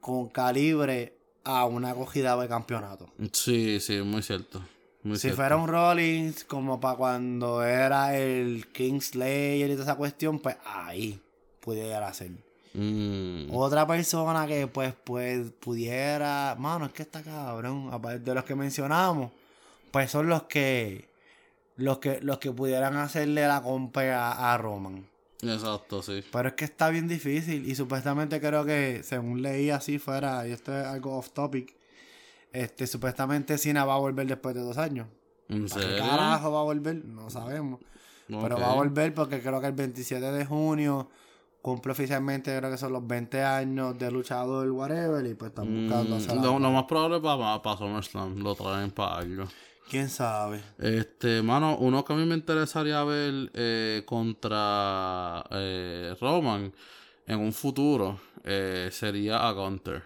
con 0.00 0.28
calibre 0.28 1.14
a 1.44 1.64
una 1.64 1.90
acogida 1.90 2.36
de 2.36 2.48
campeonato. 2.48 3.08
Sí, 3.32 3.80
sí, 3.80 4.00
muy 4.02 4.22
cierto. 4.22 4.62
Muy 5.02 5.16
Si 5.16 5.22
cierto. 5.22 5.36
fuera 5.36 5.56
un 5.56 5.68
Rollins 5.68 6.44
como 6.44 6.78
para 6.80 6.96
cuando 6.96 7.62
era 7.62 8.18
el 8.18 8.66
Kingslayer 8.72 9.70
y 9.70 9.72
toda 9.72 9.84
esa 9.84 9.94
cuestión, 9.94 10.40
pues 10.40 10.56
ahí 10.64 11.20
pudiera 11.60 12.12
ser. 12.12 12.32
Mm. 12.74 13.46
Otra 13.54 13.86
persona 13.86 14.46
que 14.46 14.66
pues, 14.66 14.92
pues 15.04 15.50
pudiera, 15.60 16.54
mano, 16.58 16.86
es 16.86 16.92
que 16.92 17.02
está 17.02 17.22
cabrón, 17.22 17.88
aparte 17.92 18.18
de 18.20 18.34
los 18.34 18.44
que 18.44 18.54
mencionamos, 18.54 19.30
pues 19.90 20.10
son 20.10 20.28
los 20.28 20.44
que 20.44 21.08
los 21.76 21.98
que 21.98 22.20
los 22.20 22.38
que 22.38 22.50
pudieran 22.52 22.96
hacerle 22.96 23.46
la 23.46 23.62
compra 23.62 24.32
a, 24.32 24.54
a 24.54 24.58
Roman. 24.58 25.06
Exacto, 25.42 26.02
sí. 26.02 26.24
Pero 26.32 26.48
es 26.48 26.54
que 26.54 26.64
está 26.64 26.90
bien 26.90 27.06
difícil 27.06 27.68
y 27.68 27.74
supuestamente 27.74 28.40
creo 28.40 28.64
que 28.64 29.02
según 29.04 29.40
leí 29.42 29.70
así 29.70 29.98
fuera, 29.98 30.46
y 30.48 30.52
esto 30.52 30.76
es 30.76 30.84
algo 30.84 31.16
off 31.16 31.30
topic, 31.30 31.76
este, 32.52 32.86
supuestamente 32.86 33.56
Cena 33.58 33.84
va 33.84 33.94
a 33.94 33.98
volver 33.98 34.26
después 34.26 34.54
de 34.54 34.62
dos 34.62 34.78
años. 34.78 35.06
¿En 35.48 35.68
¿Para 35.68 35.80
qué 35.80 35.88
serio? 35.88 36.04
carajo 36.04 36.52
va 36.52 36.60
a 36.60 36.64
volver? 36.64 37.04
No 37.04 37.30
sabemos. 37.30 37.80
Pero 38.26 38.58
va 38.58 38.72
a 38.72 38.74
volver 38.74 39.14
porque 39.14 39.40
creo 39.40 39.60
que 39.60 39.68
el 39.68 39.72
27 39.72 40.32
de 40.32 40.44
junio 40.44 41.08
cumple 41.62 41.92
oficialmente, 41.92 42.56
creo 42.56 42.70
que 42.70 42.76
son 42.76 42.92
los 42.92 43.06
20 43.06 43.42
años 43.42 43.98
de 43.98 44.10
luchador, 44.10 44.68
whatever, 44.70 45.24
y 45.24 45.34
pues 45.34 45.50
están 45.50 45.66
buscando 45.66 46.16
Mm, 46.16 46.18
hacer 46.18 46.34
lo, 46.36 46.58
más 46.58 46.84
probable 46.84 47.20
para, 47.20 47.62
para 47.62 47.76
SummerSlam, 47.76 48.38
lo 48.38 48.54
traen 48.54 48.90
para 48.90 49.18
algo. 49.18 49.44
¿Quién 49.90 50.08
sabe? 50.08 50.60
Este, 50.78 51.40
mano, 51.42 51.76
uno 51.78 52.04
que 52.04 52.12
a 52.12 52.16
mí 52.16 52.24
me 52.26 52.34
interesaría 52.34 53.02
ver 53.04 53.50
eh, 53.54 54.02
contra 54.04 55.44
eh, 55.50 56.14
Roman 56.20 56.72
en 57.26 57.38
un 57.40 57.52
futuro 57.52 58.20
eh, 58.44 58.88
sería 58.92 59.48
a 59.48 59.52
Gunter. 59.52 60.02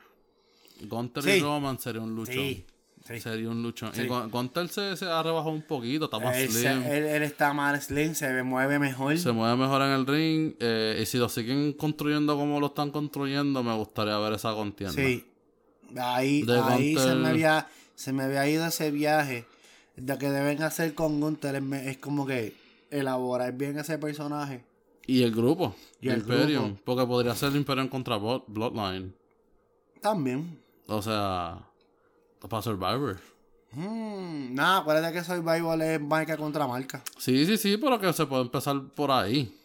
Gunter 0.82 1.26
y. 1.26 1.40
Roman 1.40 1.78
sería 1.78 2.00
un 2.00 2.14
luchón. 2.14 2.34
Sí. 2.34 2.66
sí. 3.06 3.20
Sería 3.20 3.48
un 3.48 3.62
luchón. 3.62 3.92
Sí. 3.92 4.02
Y 4.02 4.06
Gunter 4.06 4.68
se, 4.68 4.96
se 4.96 5.04
ha 5.06 5.22
rebajado 5.22 5.50
un 5.52 5.62
poquito, 5.62 6.04
está 6.06 6.18
más 6.20 6.36
Él, 6.36 6.48
se- 6.50 6.60
slim. 6.60 6.82
él- 6.84 7.04
él 7.04 7.22
está 7.24 7.52
más 7.52 7.84
slim, 7.86 8.14
se 8.14 8.32
ve- 8.32 8.42
mueve 8.44 8.78
mejor. 8.78 9.16
Se 9.18 9.32
mueve 9.32 9.56
mejor 9.56 9.82
en 9.82 9.90
el 9.90 10.06
ring. 10.06 10.54
eh, 10.60 11.00
y 11.02 11.06
si 11.06 11.18
lo 11.18 11.28
siguen 11.28 11.72
construyendo 11.72 12.36
como 12.36 12.60
lo 12.60 12.68
están 12.68 12.90
construyendo, 12.92 13.62
me 13.64 13.74
gustaría 13.76 14.16
ver 14.18 14.34
esa 14.34 14.52
contienda. 14.54 14.94
Sí. 14.94 15.26
Ahí, 15.96 16.44
ahí 16.48 16.96
se, 16.96 17.14
me 17.16 17.28
había, 17.28 17.66
se 17.94 18.12
me 18.12 18.22
había 18.22 18.48
ido 18.48 18.64
ese 18.66 18.90
viaje. 18.90 19.44
De 19.96 20.16
que 20.18 20.30
deben 20.30 20.62
hacer 20.62 20.94
con 20.94 21.20
Gunther 21.20 21.62
es, 21.84 21.98
como 21.98 22.26
que 22.26 22.54
elaborar 22.90 23.52
bien 23.52 23.78
ese 23.78 23.98
personaje. 23.98 24.64
Y 25.06 25.22
el 25.22 25.32
grupo. 25.32 25.74
Y 26.00 26.08
el 26.08 26.18
Imperium. 26.20 26.64
grupo. 26.66 26.80
Porque 26.84 27.06
podría 27.06 27.34
ser 27.34 27.54
Imperium 27.56 27.88
contra 27.88 28.16
Blood- 28.16 28.44
Bloodline. 28.46 29.14
También. 30.00 30.58
O 30.86 31.00
sea, 31.02 31.58
para 32.48 32.62
Survivor. 32.62 33.18
Hmm, 33.72 34.54
nada, 34.54 34.78
acuérdate 34.78 35.12
que 35.14 35.24
Survival 35.24 35.80
es 35.82 36.00
marca 36.00 36.36
contra 36.36 36.66
marca. 36.66 37.02
Sí, 37.18 37.46
sí, 37.46 37.56
sí, 37.56 37.76
pero 37.78 37.98
que 37.98 38.12
se 38.12 38.26
puede 38.26 38.42
empezar 38.42 38.80
por 38.94 39.10
ahí. 39.10 39.58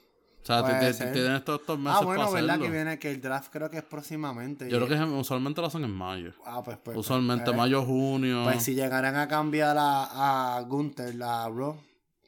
O 0.49 0.65
sea, 0.67 0.79
te- 0.79 0.89
estos, 1.35 1.59
estos 1.59 1.77
meses 1.79 1.99
Ah, 2.01 2.05
bueno, 2.05 2.21
para 2.21 2.31
verdad 2.33 2.49
hacerlo. 2.55 2.65
que 2.65 2.71
viene 2.71 2.99
que 2.99 3.11
el 3.11 3.21
draft 3.21 3.51
creo 3.51 3.69
que 3.69 3.77
es 3.79 3.83
próximamente. 3.83 4.69
Yo 4.69 4.77
creo 4.85 4.87
que 4.87 5.13
usualmente 5.15 5.59
lo 5.61 5.67
hacen 5.67 5.83
en 5.83 5.91
mayo. 5.91 6.31
Ah, 6.45 6.61
pues, 6.63 6.77
pues. 6.83 6.95
usualmente 6.97 7.45
pues, 7.45 7.57
mayo, 7.57 7.83
junio. 7.83 8.43
Pues 8.45 8.63
si 8.63 8.73
llegaran 8.75 9.15
a 9.17 9.27
cambiar 9.27 9.75
a, 9.77 10.55
a 10.57 10.61
Gunther, 10.61 11.15
la 11.15 11.49
Raw. 11.49 11.75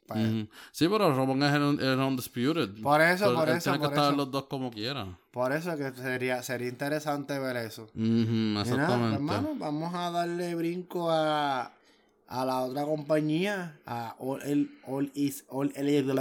pues, 0.06 0.20
Ujú. 0.28 0.48
Sí, 0.72 0.88
pero 0.88 1.14
Roman 1.14 1.42
es 1.44 1.54
el, 1.54 1.80
el 1.80 1.98
Undisputed. 1.98 2.82
Por 2.82 3.00
eso, 3.00 3.32
por 3.34 3.48
él 3.48 3.56
eso, 3.56 3.70
Tiene 3.70 3.78
que 3.78 3.84
por 3.84 3.92
estar 3.94 4.08
eso. 4.08 4.16
los 4.16 4.30
dos 4.30 4.44
como 4.44 4.70
quieran. 4.70 5.16
Por 5.30 5.52
eso 5.52 5.76
que 5.76 5.90
sería, 5.92 6.42
sería 6.42 6.68
interesante 6.68 7.38
ver 7.38 7.56
eso. 7.56 7.84
Ujú, 7.84 7.94
Y 8.00 8.52
nada, 8.54 8.62
exactamente. 8.62 9.14
hermano, 9.14 9.50
vamos 9.56 9.94
a 9.94 10.10
darle 10.10 10.54
brinco 10.56 11.10
a, 11.10 11.72
a 12.32 12.44
la 12.44 12.60
otra 12.60 12.84
compañía, 12.84 13.76
a 13.86 14.14
All, 14.20 14.40
el, 14.42 14.70
All 14.86 15.10
Is, 15.14 15.44
All 15.48 15.72
Elite, 15.74 16.12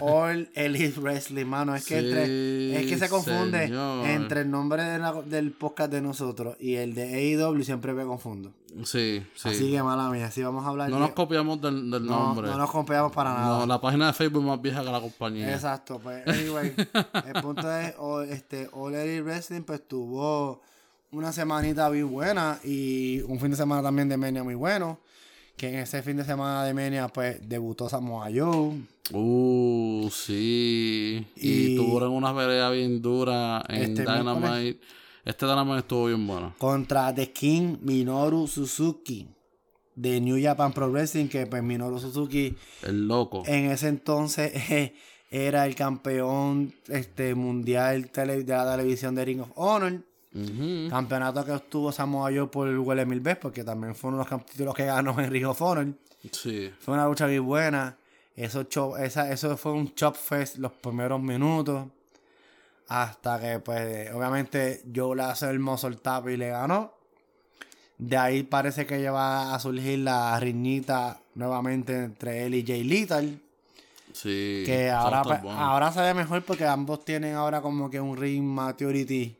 All 0.00 0.48
Elite 0.54 1.00
Wrestling, 1.00 1.46
mano. 1.46 1.74
Es 1.74 1.86
que, 1.86 2.00
Sí, 2.00 2.06
entre, 2.06 2.80
es 2.82 2.86
que 2.90 2.98
se 2.98 3.08
confunde 3.08 3.64
señor. 3.68 4.06
entre 4.06 4.42
el 4.42 4.50
nombre 4.50 4.82
de 4.82 4.98
la- 4.98 5.22
del 5.22 5.52
podcast 5.52 5.90
de 5.90 6.02
nosotros 6.02 6.56
y 6.60 6.74
el 6.74 6.94
de 6.94 7.04
AEW, 7.14 7.62
siempre 7.64 7.92
me 7.94 8.04
confundo. 8.04 8.52
sí, 8.84 9.22
sí. 9.34 9.48
Así 9.48 9.70
que 9.70 9.82
mala 9.82 10.10
mía, 10.10 10.30
si 10.30 10.42
vamos 10.42 10.64
a 10.64 10.68
hablar 10.68 10.90
no 10.90 10.96
de- 10.96 11.00
nos 11.00 11.10
copiamos 11.12 11.58
del, 11.62 11.90
del 11.90 12.04
no, 12.04 12.18
nombre. 12.26 12.46
no 12.46 12.58
nos 12.58 12.70
copiamos 12.70 13.12
para 13.12 13.32
nada. 13.32 13.58
No, 13.60 13.66
la 13.66 13.80
página 13.80 14.08
de 14.08 14.12
Facebook 14.12 14.42
es 14.42 14.46
más 14.48 14.60
vieja 14.60 14.84
que 14.84 14.90
la 14.92 15.00
compañía. 15.00 15.54
Exacto, 15.54 15.98
pues, 16.02 16.26
anyway, 16.28 16.74
el 16.76 17.42
punto 17.42 17.74
es, 17.78 17.94
o- 17.98 18.20
este, 18.20 18.68
All 18.72 18.94
Elite 18.94 19.22
Wrestling, 19.22 19.62
pues 19.62 19.88
tuvo 19.88 20.60
una 21.12 21.32
semanita 21.32 21.88
bien 21.88 22.10
buena 22.10 22.58
y 22.64 23.20
un 23.22 23.38
fin 23.40 23.50
de 23.50 23.56
semana 23.56 23.82
también 23.82 24.08
de 24.08 24.16
Mania 24.16 24.42
muy 24.44 24.54
bueno. 24.54 25.00
Que 25.56 25.68
en 25.70 25.76
ese 25.76 26.02
fin 26.02 26.18
de 26.18 26.24
semana 26.24 26.64
de 26.64 26.74
Mania, 26.74 27.08
pues, 27.08 27.38
debutó 27.48 27.88
Samoa 27.88 28.28
Joe. 28.34 28.76
Uh, 29.12 30.10
sí. 30.12 31.26
Y, 31.34 31.48
Y- 31.72 31.76
tuvieron 31.76 32.12
una 32.12 32.36
pelea 32.36 32.68
bien 32.68 33.00
dura 33.00 33.64
en 33.68 33.82
Este 33.82 34.02
Dynamite. 34.02 34.80
Este 35.24 35.46
Dynamite 35.46 35.78
estuvo 35.78 36.06
bien 36.06 36.26
bueno. 36.26 36.54
Contra 36.58 37.14
The 37.14 37.32
King 37.32 37.78
Minoru 37.80 38.46
Suzuki. 38.46 39.28
De 39.94 40.20
New 40.20 40.36
Japan 40.42 40.74
Pro 40.74 40.90
Wrestling, 40.90 41.28
que 41.28 41.46
pues 41.46 41.62
Minoru 41.62 41.98
Suzuki 41.98 42.54
El 42.82 43.08
loco. 43.08 43.42
en 43.46 43.70
ese 43.70 43.88
entonces 43.88 44.52
eh, 44.70 44.94
era 45.30 45.64
el 45.66 45.74
campeón 45.74 46.74
este, 46.88 47.34
mundial 47.34 48.10
de 48.14 48.44
la 48.44 48.70
televisión 48.76 49.14
de 49.14 49.24
Ring 49.24 49.40
of 49.40 49.52
Honor. 49.54 50.04
Campeonato 50.90 51.44
que 51.44 51.52
obtuvo 51.52 51.92
Samoa 51.92 52.30
Joe 52.30 52.46
por 52.48 52.68
el 52.68 52.78
Huele 52.78 53.06
Mil 53.06 53.20
veces, 53.20 53.38
porque 53.42 53.64
también 53.64 53.94
fue 53.94 54.08
uno 54.10 54.24
de 54.24 54.30
los 54.30 54.46
títulos 54.46 54.74
que 54.74 54.84
ganó 54.86 55.18
en 55.20 55.30
Ring 55.30 55.46
of 55.46 55.60
Honor. 55.62 55.86
Sí. 56.32 56.72
Fue 56.80 56.94
una 56.94 57.06
lucha 57.06 57.26
muy 57.26 57.38
buena. 57.38 57.96
Eso, 58.34 58.64
cho- 58.64 58.96
esa, 58.98 59.30
eso 59.32 59.56
fue 59.56 59.72
un 59.72 59.94
chop 59.94 60.14
fest 60.16 60.56
los 60.56 60.72
primeros 60.72 61.20
minutos. 61.22 61.86
Hasta 62.88 63.40
que, 63.40 63.58
pues, 63.60 64.12
obviamente, 64.12 64.82
Joe 64.94 65.16
le 65.16 65.22
hace 65.24 65.48
el 65.50 65.60
el 65.84 66.00
tap 66.00 66.28
y 66.28 66.36
le 66.36 66.48
ganó. 66.50 66.92
De 67.98 68.16
ahí 68.16 68.42
parece 68.42 68.84
que 68.86 69.00
ya 69.00 69.10
va 69.10 69.54
a 69.54 69.58
surgir 69.58 70.00
la 70.00 70.38
riñita 70.38 71.18
nuevamente 71.34 71.96
entre 72.04 72.44
él 72.44 72.54
y 72.54 72.64
Jay 72.66 72.84
Lethal. 72.84 73.40
Sí. 74.12 74.62
Que 74.66 74.90
ahora, 74.90 75.22
pues, 75.22 75.40
ahora 75.46 75.90
se 75.92 76.00
ve 76.00 76.14
mejor 76.14 76.42
porque 76.42 76.66
ambos 76.66 77.04
tienen 77.04 77.34
ahora 77.34 77.60
como 77.62 77.88
que 77.90 78.00
un 78.00 78.16
ring 78.16 78.42
maturity 78.44 79.36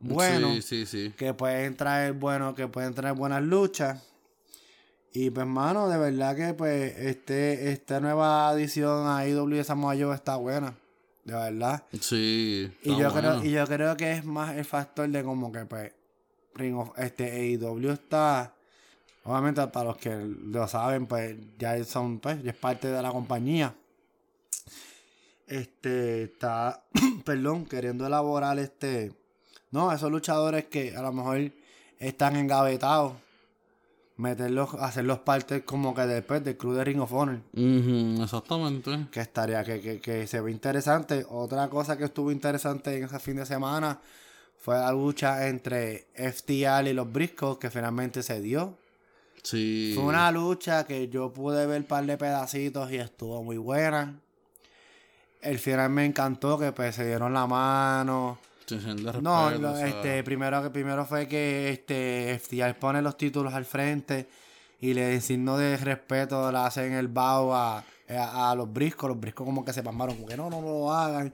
bueno 0.00 0.52
Sí, 0.54 0.62
sí, 0.62 0.86
sí. 0.86 1.14
que 1.16 1.34
pueden 1.34 1.76
traer 1.76 2.12
bueno, 2.12 2.54
que 2.54 2.68
pueden 2.68 2.94
traer 2.94 3.14
buenas 3.14 3.42
luchas. 3.42 4.02
Y 5.12 5.30
pues 5.30 5.46
mano, 5.46 5.88
de 5.88 5.98
verdad 5.98 6.36
que 6.36 6.54
pues 6.54 6.96
este, 6.98 7.72
esta 7.72 7.98
nueva 8.00 8.52
edición 8.52 9.06
a 9.08 9.26
IW 9.26 9.56
de 9.56 9.64
Samoa 9.64 9.96
Joe 9.98 10.14
está 10.14 10.36
buena. 10.36 10.74
De 11.24 11.34
verdad. 11.34 11.82
Sí. 12.00 12.72
Y 12.82 12.90
yo 12.90 13.10
bueno. 13.10 13.12
creo, 13.12 13.44
y 13.44 13.50
yo 13.50 13.66
creo 13.66 13.96
que 13.96 14.12
es 14.12 14.24
más 14.24 14.56
el 14.56 14.64
factor 14.64 15.08
de 15.08 15.22
como 15.22 15.50
que 15.50 15.64
pues 15.64 15.92
Ring 16.54 16.76
of, 16.76 16.98
este 16.98 17.30
AEW 17.30 17.90
está. 17.90 18.54
Obviamente 19.24 19.66
para 19.68 19.86
los 19.86 19.96
que 19.98 20.14
lo 20.16 20.66
saben, 20.68 21.06
pues 21.06 21.36
ya 21.58 21.82
son, 21.84 22.18
pues, 22.18 22.42
ya 22.42 22.50
es 22.50 22.56
parte 22.56 22.88
de 22.88 23.02
la 23.02 23.10
compañía. 23.10 23.74
Este 25.46 26.24
está, 26.24 26.84
perdón, 27.24 27.66
queriendo 27.66 28.06
elaborar 28.06 28.58
este. 28.58 29.12
No, 29.70 29.92
esos 29.92 30.10
luchadores 30.10 30.66
que 30.66 30.96
a 30.96 31.02
lo 31.02 31.12
mejor 31.12 31.52
están 31.98 32.36
engavetados. 32.36 33.14
Meterlos, 34.16 34.74
hacerlos 34.74 35.20
parte 35.20 35.64
como 35.64 35.94
que 35.94 36.00
después 36.02 36.42
del 36.42 36.56
club 36.56 36.74
de 36.74 36.84
Ring 36.84 37.00
of 37.00 37.12
Honor. 37.12 37.40
Ujú, 37.52 38.20
exactamente. 38.20 39.06
Que 39.12 39.20
estaría, 39.20 39.62
que, 39.62 39.80
que, 39.80 40.00
que 40.00 40.26
se 40.26 40.40
ve 40.40 40.50
interesante. 40.50 41.24
Otra 41.28 41.68
cosa 41.68 41.96
que 41.96 42.04
estuvo 42.04 42.32
interesante 42.32 42.96
en 42.96 43.04
ese 43.04 43.20
fin 43.20 43.36
de 43.36 43.46
semana 43.46 44.00
fue 44.56 44.74
la 44.76 44.90
lucha 44.90 45.46
entre 45.46 46.08
FTR 46.14 46.88
y 46.88 46.94
los 46.94 47.12
Briscoes, 47.12 47.58
que 47.58 47.70
finalmente 47.70 48.24
se 48.24 48.40
dio. 48.40 48.76
Sí. 49.44 49.92
Fue 49.94 50.02
una 50.02 50.32
lucha 50.32 50.84
que 50.84 51.08
yo 51.08 51.32
pude 51.32 51.64
ver 51.66 51.82
un 51.82 51.86
par 51.86 52.04
de 52.04 52.16
pedacitos 52.16 52.90
y 52.90 52.96
estuvo 52.96 53.44
muy 53.44 53.56
buena. 53.56 54.18
El 55.40 55.60
final 55.60 55.90
me 55.90 56.04
encantó, 56.04 56.58
que 56.58 56.72
pues 56.72 56.96
se 56.96 57.06
dieron 57.06 57.32
la 57.32 57.46
mano. 57.46 58.38
No, 59.22 59.50
lo- 59.58 59.76
este, 59.88 60.22
primero, 60.24 60.62
que 60.62 60.70
primero 60.70 61.04
fue 61.06 61.26
que 61.28 61.70
este, 61.70 62.38
FTR 62.38 62.78
pone 62.78 63.02
los 63.02 63.16
títulos 63.16 63.52
al 63.54 63.64
frente 63.64 64.28
y 64.80 64.94
le 64.94 65.20
signo 65.20 65.56
de 65.56 65.76
respeto 65.76 66.50
le 66.52 66.58
hacen 66.58 66.92
el 66.92 67.08
a, 67.54 67.84
a, 68.10 68.50
a 68.50 68.54
los 68.54 68.72
briscos. 68.72 69.08
Los 69.08 69.18
briscos 69.20 69.44
como 69.44 69.64
que 69.64 69.72
se 69.72 69.82
pasmaron, 69.82 70.16
como 70.16 70.28
que 70.28 70.36
no, 70.36 70.48
no, 70.50 70.60
no 70.60 70.68
lo 70.68 70.92
hagan. 70.92 71.32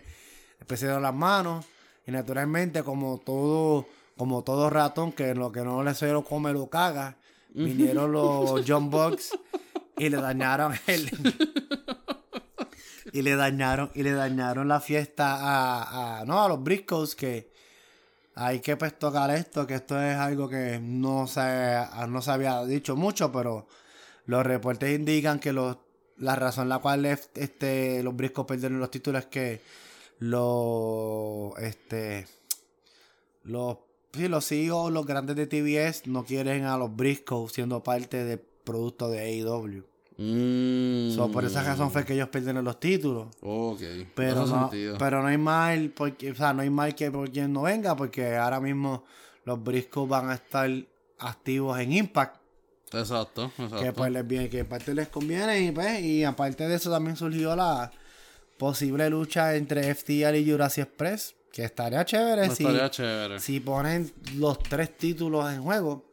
Después 0.58 0.80
se 0.80 0.86
dieron 0.86 1.02
las 1.02 1.14
manos 1.14 1.64
y 2.06 2.10
naturalmente 2.10 2.82
como 2.82 3.18
todo, 3.18 3.86
como 4.16 4.42
todo 4.42 4.70
ratón 4.70 5.12
que 5.12 5.34
lo 5.34 5.50
que 5.52 5.62
no 5.62 5.82
le 5.82 5.94
se 5.94 6.10
lo 6.12 6.22
come 6.24 6.52
lo 6.52 6.68
caga, 6.68 7.16
vinieron 7.52 8.12
los 8.12 8.62
John 8.68 8.88
Bucks 8.90 9.36
y 9.98 10.08
le 10.08 10.16
dañaron 10.18 10.74
el... 10.86 11.10
y 13.14 13.22
le 13.22 13.36
dañaron 13.36 13.90
y 13.94 14.02
le 14.02 14.12
dañaron 14.12 14.68
la 14.68 14.80
fiesta 14.80 15.26
a, 15.36 16.20
a 16.20 16.24
no 16.26 16.42
a 16.44 16.48
los 16.48 16.62
Briscoes 16.62 17.14
que 17.14 17.50
hay 18.34 18.60
que 18.60 18.76
pues 18.76 18.98
tocar 18.98 19.30
esto 19.30 19.66
que 19.66 19.74
esto 19.76 20.00
es 20.02 20.16
algo 20.16 20.48
que 20.48 20.80
no 20.82 21.26
se 21.26 21.42
no 22.08 22.20
se 22.22 22.30
había 22.32 22.64
dicho 22.64 22.96
mucho 22.96 23.30
pero 23.32 23.66
los 24.26 24.44
reportes 24.44 24.94
indican 24.98 25.38
que 25.40 25.52
los 25.52 25.78
la 26.18 26.36
razón 26.36 26.68
la 26.68 26.78
cual 26.80 27.06
es- 27.06 27.30
este 27.34 28.02
los 28.02 28.16
Briscoes 28.16 28.46
perdieron 28.48 28.80
los 28.80 28.90
títulos 28.90 29.22
es 29.24 29.28
que 29.28 29.60
los 30.20 31.52
este 31.58 32.26
los 33.44 33.78
sí, 34.12 34.28
los 34.28 34.46
CEOs, 34.46 34.92
los 34.92 35.06
grandes 35.06 35.36
de 35.36 35.46
TBS 35.46 36.06
no 36.10 36.24
quieren 36.24 36.64
a 36.64 36.76
los 36.78 36.94
Briscoes 36.94 37.52
siendo 37.52 37.82
parte 37.82 38.24
del 38.24 38.40
producto 38.40 39.08
de 39.08 39.20
AEW. 39.20 39.84
Mm, 40.16 41.14
So, 41.14 41.30
por 41.30 41.44
esa 41.44 41.62
razón 41.62 41.90
fue 41.90 42.04
que 42.04 42.14
ellos 42.14 42.28
perdieron 42.28 42.64
los 42.64 42.78
títulos. 42.80 43.28
Ok. 43.40 43.80
Pero 44.14 44.46
no, 44.46 44.70
pero 44.98 45.22
no 45.22 45.28
hay 45.28 45.38
mal, 45.38 45.90
porque, 45.90 46.30
o 46.30 46.34
sea, 46.34 46.52
no 46.52 46.62
hay 46.62 46.70
mal 46.70 46.94
que 46.94 47.10
por 47.10 47.30
quien 47.30 47.52
no 47.52 47.62
venga, 47.62 47.94
porque 47.96 48.36
ahora 48.36 48.60
mismo 48.60 49.04
los 49.44 49.62
briscos 49.62 50.08
van 50.08 50.30
a 50.30 50.34
estar 50.34 50.70
activos 51.18 51.78
en 51.80 51.92
Impact. 51.92 52.36
Exacto, 52.92 53.50
exacto. 53.58 53.82
Que 53.82 53.92
pues 53.92 54.12
les 54.12 54.26
viene, 54.26 54.48
que 54.48 54.60
en 54.60 54.66
parte 54.66 54.94
les 54.94 55.08
conviene 55.08 55.60
y 55.62 55.72
pues, 55.72 56.00
y 56.00 56.22
aparte 56.24 56.68
de 56.68 56.76
eso 56.76 56.90
también 56.90 57.16
surgió 57.16 57.56
la 57.56 57.90
posible 58.56 59.10
lucha 59.10 59.56
entre 59.56 59.92
FTR 59.94 60.36
y 60.36 60.48
Jurassic 60.50 60.84
Express. 60.84 61.34
Que 61.50 61.64
estaría 61.64 62.04
chévere, 62.04 62.50
si, 62.50 62.64
Estaría 62.64 62.90
chévere. 62.90 63.40
si 63.40 63.60
ponen 63.60 64.12
los 64.36 64.58
tres 64.60 64.96
títulos 64.96 65.52
en 65.52 65.62
juego. 65.62 66.04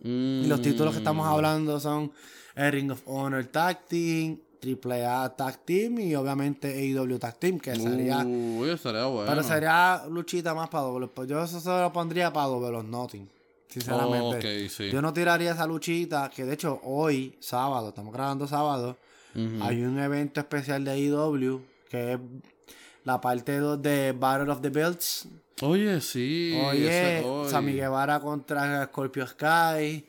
Mm, 0.00 0.42
Y 0.44 0.46
los 0.46 0.60
títulos 0.60 0.92
que 0.92 0.98
estamos 0.98 1.26
hablando 1.26 1.80
son 1.80 2.12
el 2.54 2.72
Ring 2.72 2.90
of 2.90 3.02
Honor 3.06 3.44
Tag 3.46 3.86
Team, 3.86 4.38
AAA 4.62 5.36
Tag 5.36 5.58
Team 5.64 5.98
y 5.98 6.14
obviamente 6.14 6.68
AEW 6.68 7.18
Tag 7.18 7.36
Team, 7.36 7.58
que 7.58 7.74
sería... 7.76 8.18
Uy, 8.24 8.70
estaría 8.70 9.04
bueno. 9.06 9.30
Pero 9.30 9.42
sería 9.42 10.04
luchita 10.08 10.54
más 10.54 10.68
para 10.68 10.84
doble. 10.84 11.08
Pues 11.08 11.28
yo 11.28 11.42
eso 11.42 11.60
se 11.60 11.68
lo 11.68 11.92
pondría 11.92 12.32
para 12.32 12.46
doble 12.46 12.70
los 12.70 12.84
Nothing. 12.84 13.28
Sinceramente. 13.68 14.64
Ok, 14.64 14.70
sí. 14.70 14.90
Yo 14.90 15.02
no 15.02 15.12
tiraría 15.12 15.52
esa 15.52 15.66
luchita, 15.66 16.30
que 16.34 16.44
de 16.44 16.54
hecho 16.54 16.80
hoy, 16.84 17.36
sábado, 17.40 17.88
estamos 17.88 18.12
grabando 18.12 18.46
sábado, 18.46 18.96
hay 19.34 19.82
un 19.82 19.98
evento 19.98 20.38
especial 20.38 20.84
de 20.84 20.92
AEW, 20.92 21.60
que 21.90 22.12
es 22.12 22.18
la 23.02 23.20
parte 23.20 23.58
2 23.58 23.82
de 23.82 24.12
Battle 24.12 24.52
of 24.52 24.60
the 24.60 24.70
Belts. 24.70 25.26
Oye, 25.60 26.00
sí. 26.00 26.56
Oye. 26.64 27.24
Sammy 27.48 27.72
Guevara 27.72 28.20
contra 28.20 28.84
Scorpio 28.86 29.26
Sky, 29.26 30.04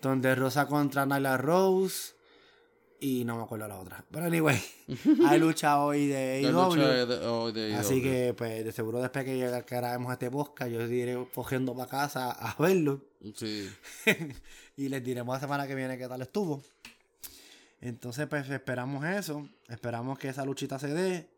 donde 0.00 0.34
Rosa 0.34 0.66
contra 0.66 1.06
Nyla 1.06 1.36
Rose, 1.36 2.14
y 3.00 3.24
no 3.24 3.36
me 3.36 3.42
acuerdo 3.42 3.66
la 3.66 3.78
otra. 3.78 4.04
Pero 4.10 4.26
anyway, 4.26 4.60
hay 5.26 5.38
lucha 5.38 5.80
hoy 5.80 6.06
de 6.06 6.42
de 6.42 7.74
Así 7.74 8.02
que, 8.02 8.34
pues, 8.36 8.64
de 8.64 8.72
seguro 8.72 9.00
después 9.00 9.24
que, 9.24 9.64
que 9.66 9.74
grabemos 9.74 10.12
este 10.12 10.30
podcast, 10.30 10.70
yo 10.70 10.82
iré 10.82 11.26
cogiendo 11.34 11.74
para 11.74 11.88
casa 11.90 12.30
a 12.30 12.54
verlo. 12.62 13.00
Sí. 13.34 13.70
y 14.76 14.88
les 14.88 15.02
diremos 15.02 15.34
la 15.34 15.40
semana 15.40 15.66
que 15.66 15.74
viene 15.74 15.96
qué 15.96 16.08
tal 16.08 16.22
estuvo. 16.22 16.62
Entonces, 17.80 18.26
pues, 18.26 18.48
esperamos 18.50 19.04
eso. 19.06 19.48
Esperamos 19.68 20.18
que 20.18 20.28
esa 20.28 20.44
luchita 20.44 20.78
se 20.78 20.88
dé. 20.88 21.29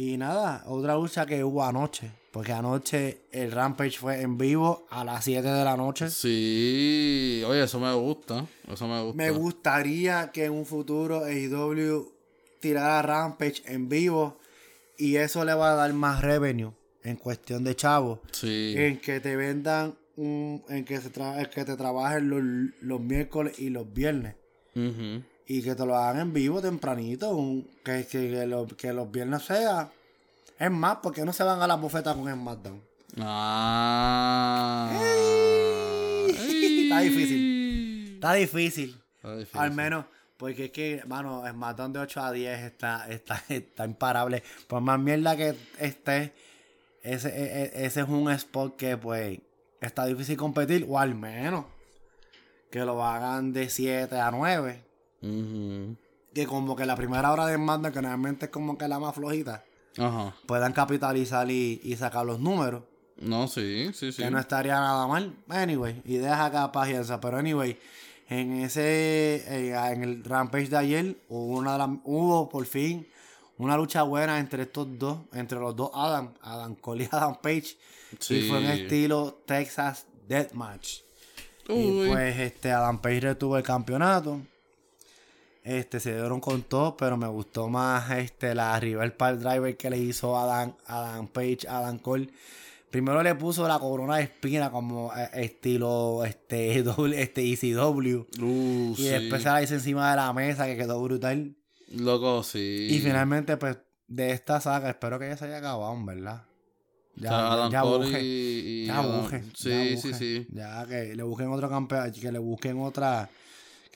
Y 0.00 0.16
nada, 0.16 0.62
otra 0.66 0.94
lucha 0.94 1.26
que 1.26 1.42
hubo 1.42 1.64
anoche. 1.64 2.10
Porque 2.30 2.52
anoche 2.52 3.22
el 3.32 3.50
Rampage 3.50 3.98
fue 3.98 4.20
en 4.20 4.38
vivo 4.38 4.86
a 4.90 5.02
las 5.02 5.24
7 5.24 5.48
de 5.48 5.64
la 5.64 5.76
noche. 5.76 6.08
Sí. 6.08 7.42
Oye, 7.46 7.64
eso 7.64 7.80
me 7.80 7.92
gusta. 7.94 8.46
Eso 8.70 8.86
me 8.86 9.02
gusta. 9.02 9.16
Me 9.16 9.30
gustaría 9.30 10.30
que 10.30 10.44
en 10.44 10.52
un 10.52 10.66
futuro 10.66 11.24
AEW 11.24 12.12
tirara 12.60 13.02
Rampage 13.02 13.62
en 13.66 13.88
vivo. 13.88 14.38
Y 14.96 15.16
eso 15.16 15.44
le 15.44 15.54
va 15.54 15.72
a 15.72 15.74
dar 15.74 15.92
más 15.94 16.22
revenue 16.22 16.72
en 17.02 17.16
cuestión 17.16 17.64
de 17.64 17.74
chavos. 17.74 18.20
Sí. 18.32 18.74
En 18.76 18.98
que 19.00 19.18
te 19.20 19.34
vendan, 19.34 19.96
un, 20.16 20.62
en 20.68 20.84
que, 20.84 21.00
se 21.00 21.12
tra- 21.12 21.38
en 21.40 21.46
que 21.50 21.64
te 21.64 21.76
trabajen 21.76 22.28
los, 22.28 22.42
los 22.82 23.00
miércoles 23.00 23.58
y 23.58 23.70
los 23.70 23.92
viernes. 23.92 24.34
Ujú. 24.76 25.22
Y 25.48 25.62
que 25.62 25.74
te 25.74 25.84
lo 25.86 25.96
hagan 25.96 26.20
en 26.20 26.32
vivo 26.32 26.60
tempranito. 26.60 27.30
un- 27.30 27.66
que, 27.84 28.06
que, 28.06 28.30
que, 28.30 28.46
lo- 28.46 28.66
que 28.66 28.92
los 28.92 29.10
viernes 29.10 29.42
sea. 29.42 29.90
Es 30.58 30.70
más, 30.70 30.98
porque 31.02 31.24
no 31.24 31.32
se 31.32 31.42
van 31.44 31.62
a 31.62 31.66
la 31.66 31.76
bufeta 31.76 32.14
con 32.14 32.30
SmackDown? 32.30 32.82
Ah. 33.18 34.90
Está 36.28 37.00
difícil. 37.00 38.14
Está 38.14 38.32
difícil. 38.34 39.00
Está 39.16 39.36
difícil. 39.36 39.60
Al 39.60 39.70
menos, 39.72 40.04
porque 40.36 40.66
es 40.66 40.70
que, 40.72 41.02
mano, 41.06 41.44
SmackDown 41.48 41.92
de 41.92 42.00
8 42.00 42.20
a 42.20 42.32
10 42.32 42.60
está, 42.60 43.08
está, 43.08 43.42
está 43.48 43.84
imparable. 43.84 44.42
Por 44.66 44.80
más 44.80 44.98
mierda 44.98 45.36
que 45.36 45.54
esté, 45.78 46.32
ese, 47.02 47.28
e- 47.28 47.62
e- 47.64 47.86
ese 47.86 48.00
es 48.00 48.08
un 48.08 48.30
spot 48.32 48.76
que, 48.76 48.96
pues, 48.96 49.38
está 49.80 50.06
difícil 50.06 50.36
competir. 50.36 50.84
O 50.88 50.98
al 50.98 51.14
menos 51.14 51.64
que 52.70 52.80
lo 52.80 53.02
hagan 53.04 53.52
de 53.52 53.70
7 53.70 54.16
a 54.18 54.30
9. 54.30 54.82
Que 55.20 56.46
como 56.46 56.76
que 56.76 56.86
la 56.86 56.96
primera 56.96 57.32
hora 57.32 57.46
de 57.46 57.56
SmackDown, 57.56 57.92
que 57.92 58.02
normalmente 58.02 58.44
es 58.46 58.50
como 58.50 58.78
que 58.78 58.86
la 58.86 58.98
más 58.98 59.14
flojita, 59.14 59.64
Ajá. 59.96 60.34
puedan 60.46 60.72
capitalizar 60.72 61.50
y, 61.50 61.80
y 61.82 61.96
sacar 61.96 62.24
los 62.24 62.38
números. 62.38 62.82
No, 63.20 63.48
sí, 63.48 63.90
sí, 63.94 64.12
sí. 64.12 64.22
Que 64.22 64.30
no 64.30 64.38
estaría 64.38 64.74
nada 64.74 65.06
mal. 65.08 65.34
Anyway, 65.48 66.00
ideas 66.04 66.38
acá 66.38 66.70
pajienza. 66.70 67.20
Pero 67.20 67.38
anyway, 67.38 67.76
en 68.28 68.60
ese, 68.60 69.42
eh, 69.48 69.74
en 69.92 70.04
el 70.04 70.22
Rampage 70.22 70.68
de 70.68 70.76
ayer, 70.76 71.16
hubo, 71.28 71.58
una 71.58 71.76
hubo 72.04 72.48
por 72.48 72.64
fin 72.66 73.08
una 73.56 73.76
lucha 73.76 74.04
buena 74.04 74.38
entre 74.38 74.62
estos 74.62 74.86
dos, 74.98 75.18
entre 75.32 75.58
los 75.58 75.74
dos 75.74 75.90
Adam, 75.92 76.32
Adam 76.42 76.76
Cole 76.76 77.04
y 77.04 77.08
Adam 77.12 77.36
Page. 77.42 77.76
Sí. 78.20 78.36
Y 78.36 78.48
fue 78.48 78.58
en 78.58 78.66
estilo 78.66 79.42
Texas 79.46 80.06
Deathmatch. 80.28 81.00
Y 81.68 81.72
Uy. 81.72 82.08
pues 82.08 82.38
este 82.38 82.70
Adam 82.70 83.00
Page 83.00 83.20
retuvo 83.20 83.56
el 83.56 83.64
campeonato. 83.64 84.40
Este 85.64 86.00
se 86.00 86.12
dieron 86.14 86.40
con 86.40 86.62
todo, 86.62 86.96
pero 86.96 87.16
me 87.16 87.26
gustó 87.28 87.68
más 87.68 88.10
este 88.12 88.54
la 88.54 88.78
rival 88.80 89.12
Pile 89.12 89.36
Driver 89.36 89.76
que 89.76 89.90
le 89.90 89.98
hizo 89.98 90.36
Adam, 90.38 90.72
Adam 90.86 91.28
Page, 91.28 91.66
Adam 91.68 91.98
Cole. 91.98 92.30
Primero 92.90 93.22
le 93.22 93.34
puso 93.34 93.68
la 93.68 93.78
corona 93.78 94.16
de 94.16 94.22
espina 94.22 94.70
como 94.70 95.12
eh, 95.14 95.28
estilo 95.34 96.24
este, 96.24 96.82
doble- 96.84 97.18
este 97.18 97.42
ECW. 97.52 98.26
Uh, 98.42 98.92
Y 98.92 98.96
sí. 98.96 99.08
después 99.08 99.42
se 99.42 99.48
la 99.50 99.62
hizo 99.62 99.74
encima 99.74 100.08
de 100.10 100.16
la 100.16 100.32
mesa 100.32 100.64
que 100.66 100.76
quedó 100.76 101.02
brutal. 101.02 101.54
Loco, 101.94 102.42
sí. 102.42 102.88
Y 102.90 102.98
finalmente, 103.00 103.58
pues, 103.58 103.76
de 104.06 104.30
esta 104.32 104.60
saga, 104.60 104.88
espero 104.88 105.18
que 105.18 105.28
ya 105.28 105.36
se 105.36 105.44
haya 105.46 105.58
acabado, 105.58 105.94
¿verdad? 106.04 106.44
O 107.18 107.20
sea, 107.20 107.52
Adam 107.52 107.72
Cole 107.82 108.04
busque. 108.06 108.22
y, 108.22 108.84
y 108.84 108.86
Ya 108.86 108.98
Adam- 109.00 109.20
busque. 109.20 109.42
Sí, 109.54 109.70
ya 109.96 109.96
sí, 110.00 110.14
sí. 110.14 110.46
Ya 110.50 110.86
que 110.86 111.14
le 111.14 111.22
busquen 111.24 111.48
otro 111.48 111.68
campeón, 111.68 112.10
que 112.12 112.32
le 112.32 112.38
busquen 112.38 112.80
otra, 112.80 113.28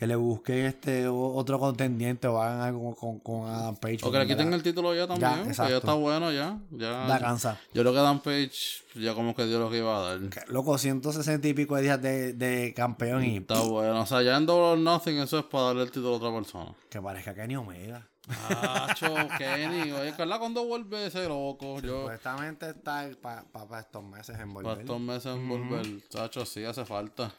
que 0.02 0.08
le 0.08 0.16
busquen 0.16 0.64
este 0.66 1.06
otro 1.06 1.60
contendiente 1.60 2.26
o 2.26 2.42
hagan 2.42 2.60
algo 2.60 2.92
con, 2.96 3.20
con 3.20 3.48
Adam 3.48 3.76
Page. 3.76 3.98
O 4.02 4.10
que 4.10 4.18
le 4.18 4.26
quiten 4.26 4.52
el 4.52 4.60
título 4.60 4.92
ya 4.96 5.06
también. 5.06 5.44
que 5.44 5.50
exacto. 5.50 5.70
ya 5.70 5.76
está 5.76 5.92
bueno 5.92 6.32
ya. 6.32 6.58
ya 6.72 7.06
Da 7.06 7.20
cansa. 7.20 7.60
Yo 7.72 7.82
creo 7.82 7.92
que 7.92 8.00
Dan 8.00 8.18
Page 8.18 8.82
ya 8.96 9.14
como 9.14 9.32
que 9.32 9.46
dio 9.46 9.60
lo 9.60 9.70
que 9.70 9.78
iba 9.78 9.96
a 9.96 10.00
dar. 10.00 10.28
Que, 10.28 10.40
Loco, 10.48 10.76
160 10.76 11.46
y 11.46 11.54
pico 11.54 11.76
de 11.76 11.82
días 11.82 12.02
de, 12.02 12.32
de 12.32 12.74
campeón 12.74 13.22
y 13.22 13.36
Está 13.36 13.60
bueno. 13.60 14.00
O 14.00 14.06
sea, 14.06 14.22
ya 14.22 14.36
en 14.38 14.44
Double 14.44 14.72
or 14.72 14.78
Nothing 14.78 15.18
eso 15.18 15.38
es 15.38 15.44
para 15.44 15.66
darle 15.66 15.82
el 15.84 15.92
título 15.92 16.14
a 16.14 16.16
otra 16.16 16.34
persona. 16.34 16.74
que 16.90 17.00
parezca 17.00 17.32
Kenny 17.32 17.54
Omega. 17.54 18.04
Acho, 18.48 19.14
Kenny. 19.38 19.92
Oye, 19.92 20.14
Carla, 20.16 20.40
cuando 20.40 20.64
vuelve 20.64 21.06
ese 21.06 21.28
loco? 21.28 21.78
Yo, 21.78 22.00
Supuestamente 22.00 22.70
está 22.70 23.08
para 23.22 23.78
estos 23.78 24.02
meses 24.02 24.36
en 24.36 24.52
para 24.52 24.68
volver. 24.68 24.80
estos 24.80 25.00
meses 25.00 25.26
en 25.26 25.48
volver. 25.48 26.08
Chacho, 26.08 26.44
sí 26.44 26.64
hace 26.64 26.84
falta. 26.84 27.32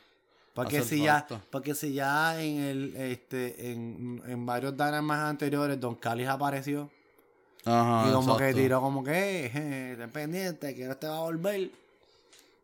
Porque 0.54 0.84
si 0.84 1.02
ya, 1.04 1.26
porque 1.50 1.74
si 1.74 1.94
ya 1.94 2.40
en 2.42 2.60
el 2.60 2.96
este 2.96 3.72
en, 3.72 4.22
en 4.28 4.46
varios 4.46 4.74
Dynamite 4.78 5.14
anteriores 5.16 5.80
Don 5.80 5.96
Callis 5.96 6.28
apareció 6.28 6.92
Ajá. 7.66 8.08
y 8.10 8.14
como 8.14 8.38
que 8.38 8.54
tiró 8.54 8.80
como 8.82 9.04
que 9.04 9.52
eh, 9.54 9.96
ten 9.98 10.12
pendiente 10.12 10.76
que 10.76 10.90
este 10.90 11.08
va 11.08 11.18
a 11.18 11.22
volver. 11.22 11.72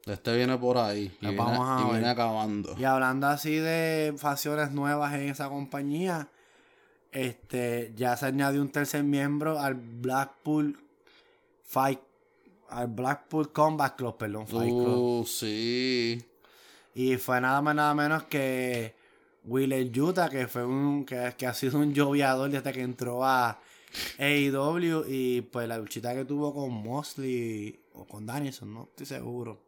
Este 0.05 0.35
viene 0.35 0.57
por 0.57 0.77
ahí. 0.77 1.05
Y, 1.05 1.09
Pues 1.09 1.19
viene, 1.31 1.37
vamos 1.37 1.67
a 1.67 1.81
y 1.81 1.83
ver. 1.85 1.93
viene 1.93 2.09
acabando. 2.09 2.75
Y 2.77 2.83
hablando 2.83 3.27
así 3.27 3.55
de 3.55 4.13
facciones 4.17 4.71
nuevas 4.71 5.13
en 5.15 5.29
esa 5.29 5.49
compañía, 5.49 6.27
este 7.11 7.91
ya 7.95 8.15
se 8.17 8.27
añadió 8.27 8.61
un 8.61 8.69
tercer 8.69 9.03
miembro 9.03 9.59
al 9.59 9.73
Blackpool 9.75 10.79
Fight 11.63 11.99
al 12.69 12.85
Blackpool 12.87 13.51
Combat 13.51 13.95
Club, 13.95 14.15
perdón, 14.17 14.47
Fight 14.47 14.69
Club. 14.69 15.21
Uh, 15.21 15.25
sí. 15.25 16.23
Y 16.99 17.15
fue 17.15 17.39
nada 17.39 17.61
más 17.61 17.75
nada 17.75 17.93
menos 17.93 18.23
que 18.23 18.93
Wheeler 19.45 19.89
Utah, 20.01 20.29
que 20.29 20.47
fue 20.47 20.65
un 20.65 21.05
que, 21.05 21.33
que 21.37 21.47
ha 21.47 21.53
sido 21.53 21.79
un 21.79 21.93
lloviador 21.93 22.49
desde 22.49 22.73
que 22.73 22.81
entró 22.81 23.23
a 23.23 23.57
AEW 24.17 25.05
y 25.07 25.41
pues 25.41 25.65
la 25.67 25.77
luchita 25.77 26.13
que 26.13 26.25
tuvo 26.25 26.53
con 26.53 26.71
Mosley 26.71 27.79
o 27.93 28.05
con 28.05 28.25
Danielson, 28.25 28.73
no 28.73 28.83
estoy 28.89 29.05
seguro. 29.05 29.61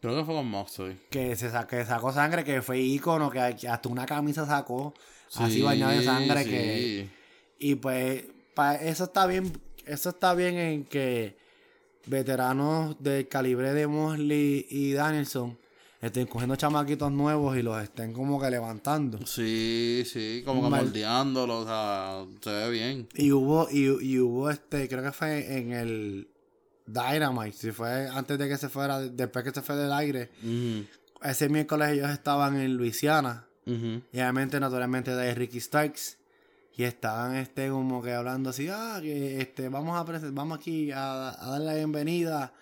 Creo 0.00 0.16
que 0.16 0.24
fue 0.24 0.34
con 0.34 0.46
Moxley. 0.46 1.00
Que 1.10 1.34
se 1.34 1.50
sa- 1.50 1.66
que 1.66 1.84
sacó 1.84 2.12
sangre, 2.12 2.44
que 2.44 2.62
fue 2.62 2.78
ícono, 2.78 3.28
que, 3.30 3.40
hasta 3.40 3.88
una 3.88 4.06
camisa 4.06 4.46
sacó 4.46 4.94
así 5.34 5.54
Sí, 5.56 5.62
bañada 5.62 5.94
de 5.94 6.04
sangre 6.04 6.44
que 6.44 7.08
y 7.58 7.74
pues 7.76 8.24
pa- 8.54 8.76
eso 8.76 9.04
está 9.04 9.26
bien, 9.26 9.50
eso 9.86 10.10
está 10.10 10.34
bien 10.34 10.56
en 10.58 10.84
que 10.84 11.36
veteranos 12.06 13.02
del 13.02 13.26
calibre 13.28 13.72
de 13.72 13.86
Mosley 13.88 14.66
y 14.70 14.92
Danielson 14.92 15.58
estén 16.06 16.26
cogiendo 16.26 16.56
chamaquitos 16.56 17.10
nuevos 17.12 17.56
y 17.56 17.62
los 17.62 17.82
estén 17.82 18.12
como 18.12 18.40
que 18.40 18.50
levantando. 18.50 19.24
Sí, 19.26 20.02
sí, 20.06 20.42
como 20.44 20.62
que 20.64 20.68
Mal- 20.70 20.84
moldeándolo, 20.84 21.60
o 21.60 21.64
sea, 21.64 22.24
se 22.40 22.50
ve 22.50 22.70
bien. 22.70 23.08
Y 23.14 23.32
hubo, 23.32 23.68
y, 23.70 23.84
y 24.04 24.18
hubo 24.18 24.50
este, 24.50 24.88
creo 24.88 25.02
que 25.02 25.12
fue 25.12 25.58
en 25.58 25.72
el 25.72 26.28
Dynamite, 26.86 27.56
si 27.56 27.70
fue 27.72 28.08
antes 28.08 28.38
de 28.38 28.48
que 28.48 28.56
se 28.58 28.68
fuera, 28.68 29.00
después 29.00 29.44
que 29.44 29.52
se 29.52 29.62
fue 29.62 29.76
del 29.76 29.92
aire, 29.92 30.30
ese 31.22 31.48
miércoles 31.48 31.90
ellos 31.92 32.10
estaban 32.10 32.60
en 32.60 32.76
Luisiana. 32.76 33.46
Y 33.66 34.02
obviamente, 34.18 34.60
naturalmente, 34.60 35.14
de 35.16 35.34
Ricky 35.34 35.58
Starks. 35.60 36.18
Y 36.76 36.82
estaban 36.82 37.36
este 37.36 37.70
como 37.70 38.02
que 38.02 38.12
hablando 38.12 38.50
así, 38.50 38.68
ah, 38.68 38.98
que 39.00 39.40
este, 39.40 39.68
vamos 39.70 39.96
a 39.96 40.02
vamos 40.32 40.58
aquí 40.58 40.90
a, 40.90 41.30
a 41.30 41.50
darle 41.52 41.66
la 41.66 41.74
bienvenida 41.74 42.52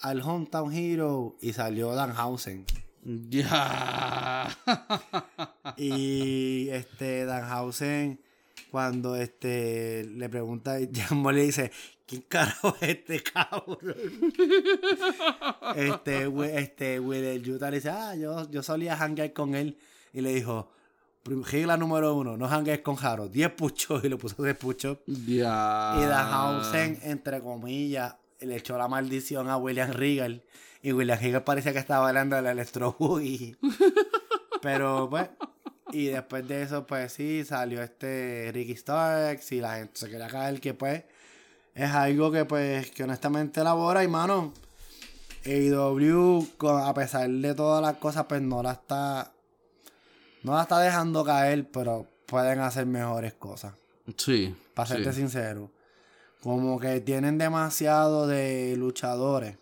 al 0.00 0.22
Hometown 0.22 0.72
Hero. 0.72 1.36
Y 1.42 1.52
salió 1.52 1.92
Danhausen. 1.94 2.64
Ya. 3.08 4.48
Y 5.76 6.68
este 6.70 7.24
Danhausen, 7.24 8.20
cuando 8.70 9.14
este 9.14 10.04
le 10.04 10.28
pregunta, 10.28 10.76
Jambo 10.92 11.30
le 11.30 11.42
dice, 11.44 11.70
¿quién 12.06 12.22
carajo 12.28 12.74
es 12.80 12.88
este 12.88 13.22
cabrón? 13.22 13.78
este, 15.76 16.30
este 16.60 17.00
Will 17.00 17.48
Utah 17.48 17.70
le 17.70 17.76
dice, 17.76 17.90
ah, 17.90 18.14
yo, 18.16 18.50
yo 18.50 18.62
solía 18.62 18.94
hangar 19.00 19.32
con 19.32 19.54
él. 19.54 19.78
Y 20.12 20.20
le 20.22 20.32
dijo, 20.34 20.70
"Prim- 21.22 21.44
regla 21.44 21.76
número 21.76 22.14
uno, 22.14 22.36
no 22.36 22.46
hangues 22.48 22.80
con 22.80 22.96
Jaro. 22.96 23.28
10 23.28 23.50
puchos 23.52 24.02
y 24.04 24.08
le 24.08 24.16
puso 24.16 24.42
10 24.42 24.56
puchos. 24.56 24.98
Ya. 25.06 25.98
Y 26.00 26.06
Danhausen, 26.06 26.98
entre 27.02 27.40
comillas, 27.40 28.16
le 28.40 28.56
echó 28.56 28.76
la 28.78 28.88
maldición 28.88 29.48
a 29.48 29.56
William 29.58 29.90
Regal. 29.92 30.42
Y 30.86 30.92
William 30.92 31.18
Regal 31.18 31.42
parecía 31.42 31.72
que 31.72 31.80
estaba 31.80 32.04
bailando 32.04 32.38
el 32.38 32.46
electro 32.46 32.94
boogie. 32.96 33.56
Pero 34.62 35.10
pues, 35.10 35.28
y 35.90 36.06
después 36.06 36.46
de 36.46 36.62
eso, 36.62 36.86
pues 36.86 37.12
sí, 37.12 37.44
salió 37.44 37.82
este 37.82 38.52
Ricky 38.54 38.76
Starks 38.76 39.50
y 39.50 39.60
la 39.60 39.78
gente 39.78 39.98
se 39.98 40.08
quería 40.08 40.28
caer 40.28 40.60
que 40.60 40.74
pues 40.74 41.02
es 41.74 41.90
algo 41.90 42.30
que 42.30 42.44
pues 42.44 42.92
que 42.92 43.02
honestamente 43.02 43.62
elabora 43.62 44.04
y 44.04 44.06
mano. 44.06 44.52
AEW, 45.44 46.46
a 46.78 46.94
pesar 46.94 47.28
de 47.30 47.54
todas 47.56 47.82
las 47.82 47.96
cosas, 47.96 48.26
pues 48.26 48.40
no 48.42 48.62
la 48.62 48.70
está. 48.70 49.32
No 50.44 50.54
la 50.54 50.62
está 50.62 50.78
dejando 50.78 51.24
caer, 51.24 51.68
pero 51.68 52.06
pueden 52.26 52.60
hacer 52.60 52.86
mejores 52.86 53.34
cosas. 53.34 53.74
Sí. 54.16 54.54
Para 54.72 54.86
sí. 54.86 54.94
serte 54.94 55.12
sincero. 55.14 55.68
Como 56.44 56.78
que 56.78 57.00
tienen 57.00 57.38
demasiado 57.38 58.28
de 58.28 58.76
luchadores. 58.76 59.56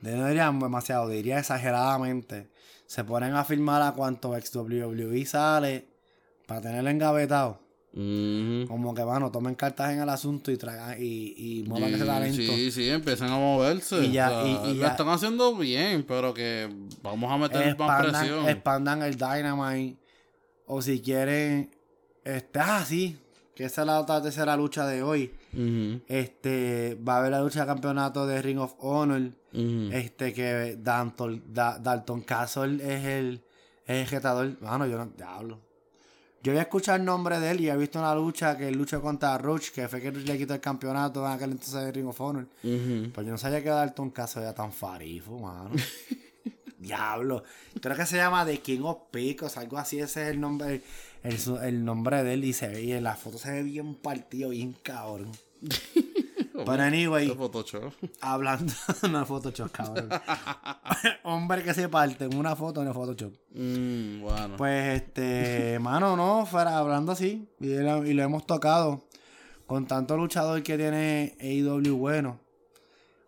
De- 0.00 0.16
No 0.16 0.26
diría 0.26 0.44
demasiado, 0.46 1.08
diría 1.08 1.38
exageradamente. 1.38 2.48
Se 2.86 3.04
ponen 3.04 3.34
a 3.34 3.44
firmar 3.44 3.82
a 3.82 3.92
cuanto 3.92 4.36
ex 4.36 4.54
WWE 4.54 5.24
sale 5.26 5.86
para 6.46 6.60
tenerlo 6.62 6.90
engavetado. 6.90 7.60
Como 7.92 8.94
que, 8.94 9.02
bueno, 9.02 9.30
tomen 9.30 9.54
cartas 9.56 9.92
en 9.92 10.00
el 10.00 10.08
asunto 10.08 10.50
y 10.52 10.56
tragan 10.56 10.96
y, 11.00 11.34
y 11.36 11.64
muevan 11.64 11.90
ese 11.90 12.00
Sí, 12.02 12.06
talento. 12.06 12.36
Sí, 12.42 12.70
sí, 12.70 12.88
empiezan 12.88 13.30
a 13.30 13.36
moverse. 13.36 14.04
Y 14.04 14.12
ya- 14.12 14.30
O 14.30 14.44
sea, 14.44 14.46
y- 14.46 14.70
y 14.70 14.74
lo 14.74 14.80
ya- 14.82 14.88
están 14.88 15.08
haciendo 15.08 15.54
bien, 15.56 16.04
pero 16.06 16.32
que 16.32 16.68
vamos 17.02 17.30
a 17.32 17.36
meter 17.36 17.58
más 17.60 17.68
Expandan, 17.68 18.12
presión. 18.20 18.48
expandan 18.48 19.02
el 19.02 19.16
Dynamite. 19.16 19.98
O 20.66 20.80
si 20.82 21.00
quieren. 21.00 21.70
Este, 22.24 22.60
ah, 22.60 22.84
sí. 22.86 23.18
Que 23.56 23.64
esa 23.64 23.80
es 23.82 23.86
la 23.88 24.00
otra 24.00 24.22
tercera 24.22 24.56
lucha 24.56 24.86
de 24.86 25.02
hoy. 25.02 25.32
Este, 26.08 26.98
va 27.06 27.16
a 27.16 27.18
haber 27.18 27.30
la 27.32 27.40
lucha 27.40 27.60
de 27.60 27.66
campeonato 27.66 28.26
de 28.26 28.40
Ring 28.42 28.58
of 28.58 28.74
Honor. 28.78 29.22
Este, 29.52 30.32
que 30.32 30.76
Dalton, 30.80 31.42
Da- 31.52 31.78
Dalton 31.78 32.22
Castle 32.22 32.74
es 32.76 33.04
el, 33.04 33.42
es 33.86 34.04
el 34.04 34.06
retador. 34.08 34.56
Mano, 34.62 34.86
yo 34.86 34.96
no 34.98 35.06
diablo. 35.06 35.58
Yo 36.42 36.52
había 36.52 36.62
escuchado 36.62 36.96
el 36.96 37.04
nombre 37.04 37.38
de 37.38 37.50
él 37.50 37.60
y 37.60 37.68
he 37.68 37.76
visto 37.76 37.98
una 37.98 38.14
lucha 38.14 38.56
que 38.56 38.68
él 38.68 38.74
luchó 38.78 39.02
contra 39.02 39.36
Roach, 39.36 39.70
que 39.72 39.88
fue 39.88 40.00
que 40.00 40.10
le 40.10 40.38
quitó 40.38 40.54
el 40.54 40.60
campeonato 40.60 41.26
en 41.26 41.32
aquel 41.32 41.50
entonces 41.50 41.84
de 41.84 41.92
Ring 41.92 42.06
of 42.06 42.18
Honor. 42.20 42.46
Ujú. 42.64 43.10
Pues 43.12 43.26
yo 43.26 43.32
no 43.32 43.36
sabía 43.38 43.62
que 43.62 43.68
Dalton 43.68 44.10
Castle 44.10 44.42
era 44.42 44.54
tan 44.54 44.72
farifo, 44.72 45.38
mano. 45.38 45.70
Diablo. 46.78 47.42
Creo 47.80 47.94
que 47.94 48.06
se 48.06 48.16
llama 48.16 48.46
The 48.46 48.58
King 48.60 48.80
of 48.84 48.98
Picos, 49.10 49.58
algo 49.58 49.76
así. 49.76 49.98
Ese 50.00 50.22
es 50.22 50.28
el 50.30 50.40
nombre, 50.40 50.80
el, 51.22 51.36
el 51.62 51.84
nombre 51.84 52.22
de 52.24 52.34
él. 52.34 52.44
Y 52.44 52.52
se 52.52 52.68
ve, 52.68 52.82
y 52.82 52.92
en 52.92 53.04
la 53.04 53.16
foto 53.16 53.38
se 53.38 53.50
ve 53.50 53.62
bien 53.62 53.94
partido, 53.94 54.50
bien 54.50 54.74
cabrón. 54.82 55.32
Pero 56.52 56.82
anyway, 56.82 57.34
hablando. 58.20 58.72
no 59.10 59.24
Photoshop, 59.24 59.70
cabrón. 59.72 60.10
Hombre 61.22 61.62
que 61.62 61.72
se 61.72 61.88
parte 61.88 62.24
en 62.26 62.36
una 62.36 62.54
foto 62.54 62.82
en 62.82 62.88
el 62.88 62.94
Photoshop. 62.94 63.32
Mm, 63.54 64.20
bueno. 64.20 64.56
Pues 64.58 65.00
este, 65.02 65.78
mano, 65.78 66.16
no, 66.16 66.44
fuera 66.44 66.76
hablando 66.76 67.12
así. 67.12 67.48
Y, 67.60 67.66
lo- 67.76 68.04
y 68.04 68.12
lo 68.12 68.22
hemos 68.22 68.46
tocado. 68.46 69.06
Con 69.66 69.86
tanto 69.86 70.16
luchador 70.18 70.62
que 70.62 70.76
tiene 70.76 71.36
AEW 71.40 71.96
bueno. 71.96 72.40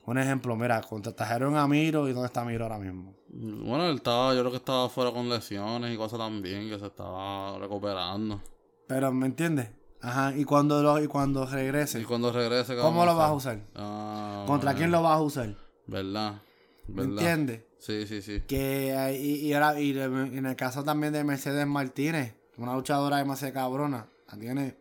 Un 0.04 0.18
ejemplo, 0.18 0.56
mira, 0.56 0.80
contratajeron 0.80 1.56
a 1.56 1.66
Miro 1.68 2.08
y 2.08 2.12
dónde 2.12 2.26
está 2.26 2.44
Miro 2.44 2.64
ahora 2.64 2.78
mismo. 2.78 3.14
Bueno, 3.28 3.86
él 3.88 3.96
estaba, 3.96 4.34
yo 4.34 4.40
creo 4.40 4.50
que 4.50 4.56
estaba 4.56 4.88
fuera 4.88 5.12
con 5.12 5.28
lesiones 5.28 5.94
y 5.94 5.96
cosas 5.96 6.18
también, 6.18 6.68
que 6.68 6.78
se 6.78 6.86
estaba 6.86 7.56
recuperando. 7.58 8.40
Pero, 8.88 9.12
¿me 9.12 9.26
entiendes? 9.26 9.70
Ajá, 10.00 10.34
y 10.36 10.44
cuando 10.44 10.82
lo, 10.82 11.00
y 11.00 11.06
cuando 11.06 11.44
Y 11.44 11.46
regrese, 11.46 12.02
cuando 12.04 12.32
regrese, 12.32 12.74
¿qué 12.74 12.80
¿cómo 12.80 13.04
lo 13.06 13.14
vas 13.14 13.30
a 13.30 13.32
usar? 13.32 13.60
Ah, 13.76 14.42
¿Contra 14.48 14.70
bueno. 14.70 14.78
quién 14.78 14.90
lo 14.90 15.02
vas 15.02 15.16
a 15.16 15.20
usar? 15.22 15.54
¿Verdad? 15.86 16.42
¿Me 16.88 17.04
entiendes? 17.04 17.62
Sí, 17.78 18.06
sí, 18.08 18.20
sí. 18.20 18.42
Que 18.48 18.96
hay- 18.96 19.16
y, 19.16 19.34
y 19.46 19.52
ahora, 19.54 19.80
y 19.80 19.96
en 19.96 20.46
el 20.46 20.56
caso 20.56 20.82
también 20.82 21.12
de 21.12 21.22
Mercedes 21.22 21.66
Martínez, 21.66 22.34
una 22.58 22.74
luchadora 22.74 23.18
demasiado 23.18 23.54
cabrona, 23.54 24.08
la 24.30 24.38
tiene, 24.38 24.76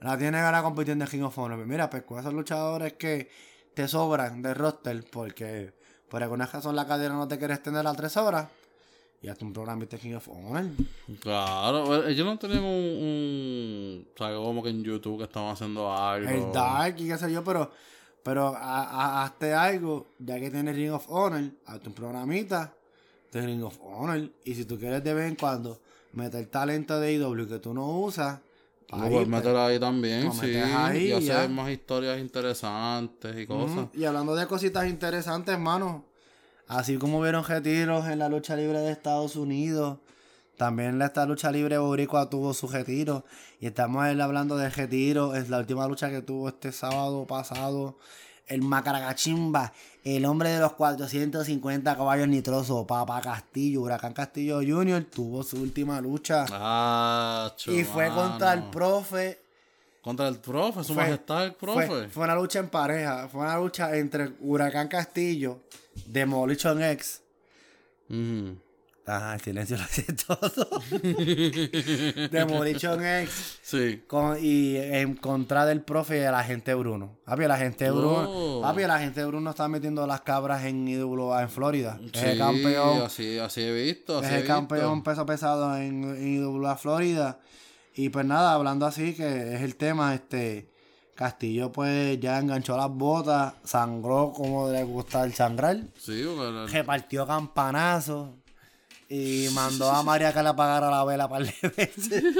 la 0.00 0.16
tiene 0.16 0.38
ahora 0.38 0.62
compitiendo 0.62 1.04
en 1.04 1.10
King 1.10 1.22
of 1.22 1.36
Honor. 1.38 1.66
Mira, 1.66 1.90
pues 1.90 2.04
con 2.04 2.20
esos 2.20 2.32
luchadores 2.32 2.92
que 2.92 3.28
te 3.78 3.86
sobran 3.86 4.42
de 4.42 4.54
roster, 4.54 5.04
porque 5.08 5.72
por 6.08 6.20
alguna 6.20 6.46
razón 6.46 6.74
la 6.74 6.84
cadena 6.84 7.14
no 7.14 7.28
te 7.28 7.38
quiere 7.38 7.54
extender 7.54 7.86
a 7.86 7.94
tres 7.94 8.16
horas, 8.16 8.48
y 9.22 9.28
hazte 9.28 9.44
un 9.44 9.52
programa 9.52 9.84
de 9.84 9.98
King 9.98 10.14
of 10.14 10.28
Honor. 10.28 10.64
Claro, 11.20 12.06
ellos 12.08 12.26
no 12.26 12.36
tenían 12.38 12.64
un, 12.64 12.70
un. 12.72 14.08
O 14.14 14.18
sea, 14.18 14.34
como 14.34 14.62
que 14.64 14.70
en 14.70 14.82
YouTube 14.82 15.18
que 15.18 15.24
estaban 15.24 15.50
haciendo 15.52 15.92
algo. 15.94 16.28
El 16.28 16.50
Dark 16.52 16.96
y 16.98 17.06
qué 17.06 17.16
sé 17.18 17.30
yo, 17.32 17.44
pero, 17.44 17.70
pero 18.24 18.48
a- 18.48 18.82
a- 18.82 19.24
hazte 19.24 19.54
algo, 19.54 20.06
ya 20.18 20.40
que 20.40 20.50
tienes 20.50 20.74
Ring 20.74 20.92
of 20.92 21.06
Honor, 21.08 21.42
hazte 21.66 21.88
un 21.88 21.94
programita 21.94 22.72
de 23.32 23.42
Ring 23.46 23.62
of 23.62 23.78
Honor. 23.84 24.28
Y 24.44 24.54
si 24.56 24.64
tú 24.64 24.76
quieres 24.76 25.04
de 25.04 25.14
vez 25.14 25.28
en 25.28 25.36
cuando 25.36 25.78
meter 26.14 26.46
talento 26.46 26.98
de 26.98 27.12
IW 27.12 27.46
que 27.48 27.58
tú 27.60 27.72
no 27.72 27.86
usas, 28.00 28.40
ahí, 28.90 29.10
puedes 29.10 29.28
meter 29.28 29.56
ahí 29.56 29.78
también, 29.78 30.32
sí. 30.32 30.56
ahí 30.56 31.12
y 31.12 31.20
ya. 31.20 31.38
hacer 31.38 31.50
más 31.50 31.70
historias 31.70 32.18
interesantes 32.18 33.36
y 33.36 33.46
cosas. 33.46 33.88
Y 33.94 34.04
hablando 34.04 34.34
de 34.34 34.46
cositas 34.46 34.86
interesantes, 34.86 35.54
hermano, 35.54 36.04
así 36.66 36.96
como 36.96 37.20
hubieron 37.20 37.44
retiros 37.44 38.06
en 38.08 38.18
la 38.18 38.28
lucha 38.28 38.56
libre 38.56 38.80
de 38.80 38.92
Estados 38.92 39.36
Unidos, 39.36 39.98
también 40.58 41.00
esta 41.00 41.24
lucha 41.24 41.52
libre 41.52 41.78
boricua 41.78 42.28
tuvo 42.28 42.52
su 42.52 42.66
retiro. 42.66 43.24
Y 43.60 43.66
estamos 43.66 44.04
hablando 44.04 44.56
de 44.56 44.68
retiro. 44.68 45.36
Es 45.36 45.48
la 45.48 45.58
última 45.58 45.86
lucha 45.86 46.10
que 46.10 46.20
tuvo 46.20 46.48
este 46.48 46.72
sábado 46.72 47.24
pasado. 47.26 47.96
El 48.48 48.62
Macaragachimba, 48.62 49.72
el 50.04 50.24
hombre 50.24 50.50
de 50.50 50.60
los 50.60 50.72
450 50.74 51.96
caballos 51.96 52.28
nitrosos, 52.28 52.86
Papa 52.86 53.20
Castillo, 53.20 53.82
Huracán 53.82 54.12
Castillo 54.12 54.56
Jr., 54.66 55.04
tuvo 55.04 55.42
su 55.42 55.60
última 55.60 56.00
lucha. 56.00 56.46
Ah, 56.50 57.52
y 57.66 57.84
fue 57.84 58.08
contra 58.10 58.52
el 58.54 58.64
profe. 58.64 59.40
Contra 60.00 60.28
el 60.28 60.36
profe, 60.38 60.84
su 60.84 60.94
Fue- 60.94 61.02
majestad 61.02 61.44
el 61.44 61.54
profe. 61.54 61.86
Fue, 61.86 62.08
fue 62.08 62.24
una 62.24 62.34
lucha 62.34 62.60
en 62.60 62.68
pareja. 62.68 63.28
Fue 63.28 63.40
una 63.42 63.58
lucha 63.58 63.94
entre 63.96 64.32
Huracán 64.40 64.88
Castillo, 64.88 65.58
Demolition 66.06 66.82
X. 66.82 67.20
Ajá, 69.08 69.34
el 69.34 69.40
silencio 69.40 69.76
lo 69.78 69.82
hace 69.84 70.02
todo. 70.12 70.82
Demolition 72.30 73.04
X. 73.04 73.58
Sí. 73.62 74.02
Con, 74.06 74.36
y 74.42 74.76
en 74.76 75.14
contra 75.16 75.64
del 75.66 75.80
profe 75.82 76.18
y 76.18 76.22
el 76.22 76.34
agente 76.34 76.74
Bruno. 76.74 77.18
Papi, 77.24 77.44
el 77.44 77.50
agente 77.50 77.90
Bruno. 77.90 78.24
Oh. 78.28 78.62
Papi, 78.62 78.82
el 78.82 78.90
agente 78.90 79.24
Bruno 79.24 79.50
está 79.50 79.66
metiendo 79.68 80.06
las 80.06 80.20
cabras 80.20 80.64
en 80.64 80.86
IWA 80.86 81.42
en 81.42 81.48
Florida. 81.50 81.98
Es 82.12 82.20
Sí, 82.20 82.26
el 82.26 82.38
campeón. 82.38 83.02
Así, 83.02 83.38
así 83.38 83.62
he 83.62 83.72
visto. 83.72 84.18
Así 84.18 84.26
es 84.28 84.32
he 84.32 84.40
el 84.40 84.46
campeón 84.46 85.02
peso 85.02 85.24
pesado 85.24 85.76
en, 85.76 86.04
en 86.04 86.34
IWA 86.36 86.76
Florida. 86.76 87.38
Y 87.94 88.10
pues 88.10 88.26
nada, 88.26 88.52
hablando 88.52 88.86
así, 88.86 89.14
que 89.14 89.54
es 89.54 89.62
el 89.62 89.76
tema, 89.76 90.14
este. 90.14 90.68
Castillo 91.14 91.72
pues 91.72 92.20
ya 92.20 92.38
enganchó 92.38 92.76
las 92.76 92.88
botas, 92.90 93.54
sangró 93.64 94.32
como 94.32 94.70
le 94.70 94.84
gusta 94.84 95.24
el 95.24 95.34
sangrar, 95.34 95.76
Sí, 95.98 96.12
el- 96.22 96.70
repartió 96.70 97.26
campanazos 97.26 98.28
y 99.08 99.48
mandó 99.52 99.90
a 99.90 100.02
María 100.02 100.32
que 100.32 100.42
le 100.42 100.48
apagara 100.50 100.90
la 100.90 101.04
vela 101.04 101.28
para 101.28 101.44
de 101.44 101.54
veces. 101.76 102.24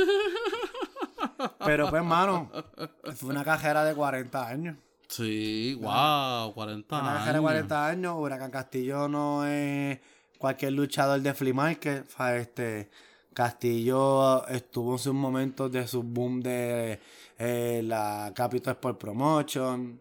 Pero 1.64 1.88
pues, 1.88 2.00
hermano, 2.00 2.50
fue 3.16 3.30
una 3.30 3.44
cajera 3.44 3.84
de 3.84 3.94
40 3.94 4.48
años. 4.48 4.76
Sí, 5.08 5.78
wow, 5.80 6.52
40 6.52 6.98
Una 6.98 7.08
años. 7.10 7.18
cajera 7.20 7.38
de 7.38 7.42
40 7.42 7.86
años. 7.86 8.14
Huracán 8.18 8.50
Castillo 8.50 9.08
no 9.08 9.46
es 9.46 9.98
cualquier 10.36 10.72
luchador 10.72 11.20
de 11.20 11.32
flea 11.34 11.54
market. 11.54 12.06
Este, 12.36 12.90
Castillo 13.32 14.46
estuvo 14.48 14.92
en 14.92 14.98
sus 14.98 15.14
momentos 15.14 15.70
de 15.72 15.86
su 15.86 16.02
boom 16.02 16.40
de 16.40 17.00
eh, 17.38 17.80
la 17.84 18.32
Capital 18.34 18.74
Sport 18.74 18.98
Promotion, 18.98 20.00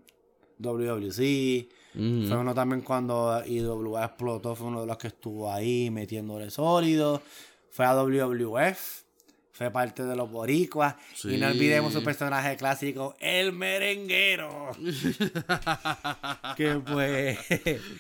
WWC. 0.60 1.70
Fue 1.98 2.38
uno 2.38 2.54
también 2.54 2.82
cuando 2.82 3.44
IWA 3.44 4.06
explotó, 4.06 4.56
fue 4.56 4.68
uno 4.68 4.82
de 4.82 4.88
los 4.88 4.98
que 4.98 5.08
estuvo 5.08 5.52
ahí 5.52 5.90
metiéndole 5.90 6.52
sólido. 6.52 7.22
Fue 7.72 7.86
a 7.86 7.96
WWF. 7.96 9.04
fue 9.52 9.72
parte 9.72 10.04
de 10.04 10.16
los 10.16 10.30
boricuas. 10.30 10.96
Y 11.24 11.38
no 11.38 11.48
olvidemos 11.48 11.94
su 11.94 12.04
personaje 12.04 12.56
clásico, 12.56 13.16
el 13.20 13.52
merenguero. 13.52 14.70
que 16.56 16.76
pues, 16.76 17.40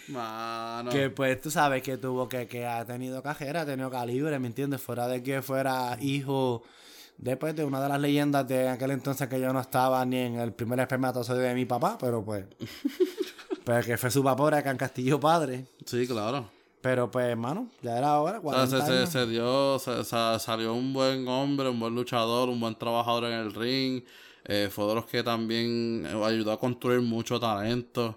Mano. 0.09 0.91
que 0.91 1.09
pues 1.09 1.41
tú 1.41 1.49
sabes 1.49 1.81
que 1.81 1.97
tuvo 1.97 2.29
que, 2.29 2.47
que 2.47 2.67
ha 2.67 2.85
tenido 2.85 3.23
cajera, 3.23 3.61
ha 3.61 3.65
tenido 3.65 3.89
calibre, 3.89 4.37
¿me 4.37 4.47
entiendes? 4.47 4.79
Fuera 4.79 5.07
de 5.07 5.23
que 5.23 5.41
fuera 5.41 5.97
hijo 5.99 6.63
después 7.17 7.55
de 7.55 7.65
una 7.65 7.81
de 7.81 7.89
las 7.89 7.99
leyendas 7.99 8.47
de 8.47 8.69
aquel 8.69 8.91
entonces 8.91 9.27
que 9.27 9.39
yo 9.39 9.51
no 9.51 9.59
estaba 9.59 10.05
ni 10.05 10.17
en 10.17 10.39
el 10.39 10.53
primer 10.53 10.79
espermatozoide 10.79 11.41
de 11.41 11.55
mi 11.55 11.65
papá, 11.65 11.97
pero 11.99 12.23
pues, 12.23 12.45
pero 13.67 13.85
que 13.85 13.97
fue 13.97 14.09
su 14.09 14.23
papá, 14.23 14.43
Huracán 14.43 14.77
Castillo 14.77 15.19
padre. 15.19 15.65
Sí, 15.85 16.07
claro. 16.07 16.49
Pero 16.81 17.11
pues, 17.11 17.25
hermano, 17.25 17.67
ya 17.81 17.97
era 17.97 18.17
hora. 18.19 18.39
O 18.41 18.53
sea, 18.65 18.79
40 18.79 18.85
se, 18.85 19.05
se, 19.07 19.11
se 19.11 19.25
dio, 19.27 19.77
se- 19.79 20.03
se- 20.05 20.39
salió 20.39 20.73
un 20.73 20.93
buen 20.93 21.27
hombre, 21.27 21.67
un 21.67 21.79
buen 21.79 21.93
luchador, 21.93 22.47
un 22.47 22.59
buen 22.61 22.75
trabajador 22.75 23.25
en 23.25 23.33
el 23.33 23.53
ring. 23.53 24.03
Eh, 24.49 24.69
fue 24.71 24.85
de 24.87 24.95
los 24.95 25.05
que 25.07 25.21
también 25.23 26.05
eh, 26.09 26.23
ayudó 26.23 26.53
a 26.53 26.59
construir 26.59 27.01
mucho 27.01 27.37
talento. 27.37 28.15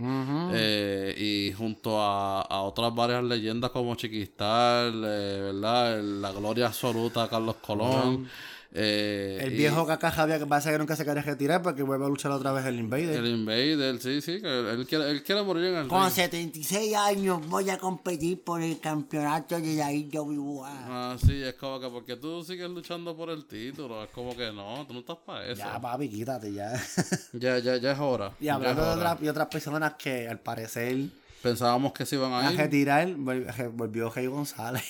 Eh, 0.53 1.15
y 1.19 1.53
junto 1.57 2.01
a, 2.01 2.43
a 2.43 2.61
otras 2.63 2.95
varias 2.95 3.25
leyendas 3.25 3.71
como 3.73 3.97
Chiquistal, 3.97 5.03
eh, 5.05 5.41
¿verdad? 5.53 6.01
La 6.01 6.31
gloria 6.31 6.67
absoluta 6.67 7.27
Carlos 7.29 7.57
Colón. 7.57 8.29
Eh, 8.73 9.39
El 9.43 9.55
y 9.55 9.57
viejo 9.57 9.85
Kaká 9.87 10.11
Javier 10.13 10.39
que 10.39 10.47
pasa 10.47 10.71
que 10.71 10.79
nunca 10.79 10.95
se 10.95 11.05
quería 11.05 11.23
retirar 11.23 11.61
porque 11.61 11.83
vuelve 11.83 12.05
a 12.05 12.09
luchar 12.09 12.31
otra 12.31 12.53
vez 12.53 12.65
el 12.67 12.79
Invader. 12.79 13.17
El 13.19 13.27
Invader, 13.27 13.99
sí, 14.01 14.21
sí, 14.21 14.41
él 14.43 14.87
quiere, 14.89 15.11
él 15.11 15.23
quiere 15.25 15.43
morir 15.43 15.65
en 15.67 15.75
el 15.77 15.89
Con 15.89 16.03
ring. 16.05 16.13
76 16.13 16.95
años 16.95 17.45
voy 17.49 17.69
a 17.71 17.79
competir 17.79 18.45
por 18.45 18.63
el 18.63 18.79
campeonato 18.79 19.61
de 19.61 19.75
la 19.75 19.93
IWA. 19.93 20.71
Ah, 20.71 21.17
sí, 21.25 21.43
es 21.43 21.55
como 21.55 21.81
que 21.81 21.89
porque 21.89 22.17
tú 22.17 22.45
sigues 22.45 22.71
luchando 22.71 23.17
por 23.17 23.31
el 23.31 23.45
título, 23.47 24.05
es 24.05 24.11
como 24.11 24.37
que 24.37 24.53
no, 24.53 24.87
tú 24.87 24.95
no 24.95 25.01
estás 25.01 25.17
para 25.27 25.45
eso. 25.47 25.57
Ya, 25.63 25.81
papi, 25.81 26.09
quítate 26.09 26.53
ya. 26.53 26.73
Ya, 27.33 27.59
ya, 27.59 27.77
ya 27.77 27.93
es 27.93 27.99
hora. 27.99 28.33
y 28.41 28.49
hablando 28.49 28.85
de 28.85 28.91
otras, 28.91 29.19
y 29.23 29.29
otras 29.29 29.49
personas 29.49 29.95
que 29.99 30.29
al 30.29 30.39
parecer 30.41 30.97
Pensábamos 31.43 31.93
que 31.95 32.05
se 32.05 32.17
iban 32.17 32.33
a 32.33 32.47
a 32.49 32.53
ir. 32.53 32.59
retirar, 32.59 33.09
vol- 33.17 33.47
re- 33.53 33.69
volvió 33.69 34.11
Rey 34.11 34.27
González. 34.27 34.85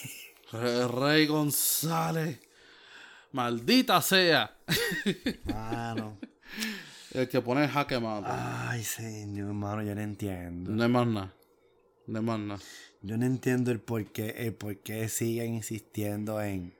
Re- 0.53 0.89
Rey 0.89 1.27
González. 1.27 2.41
Maldita 3.33 4.01
sea. 4.03 4.57
Mano. 5.45 6.19
El 7.13 7.29
que 7.29 7.41
pone 7.41 7.65
el 7.65 7.71
jaque 7.71 7.99
mate. 7.99 8.29
Ay, 8.31 8.85
señor, 8.85 9.49
hermano, 9.49 9.83
yo 9.83 9.95
no 9.97 10.01
entiendo. 10.01 10.71
No 10.71 10.85
es 10.85 10.91
más 10.91 11.07
nada. 11.09 11.35
No 12.07 12.19
es 12.21 12.25
más 12.25 12.39
nada. 12.39 12.61
Yo 13.03 13.17
no 13.19 13.27
entiendo 13.27 13.73
el 13.73 13.81
por 13.81 14.05
qué, 14.13 14.31
el 14.39 14.55
por 14.55 14.77
qué 14.79 15.09
siguen 15.09 15.55
insistiendo 15.55 16.41
en, 16.41 16.73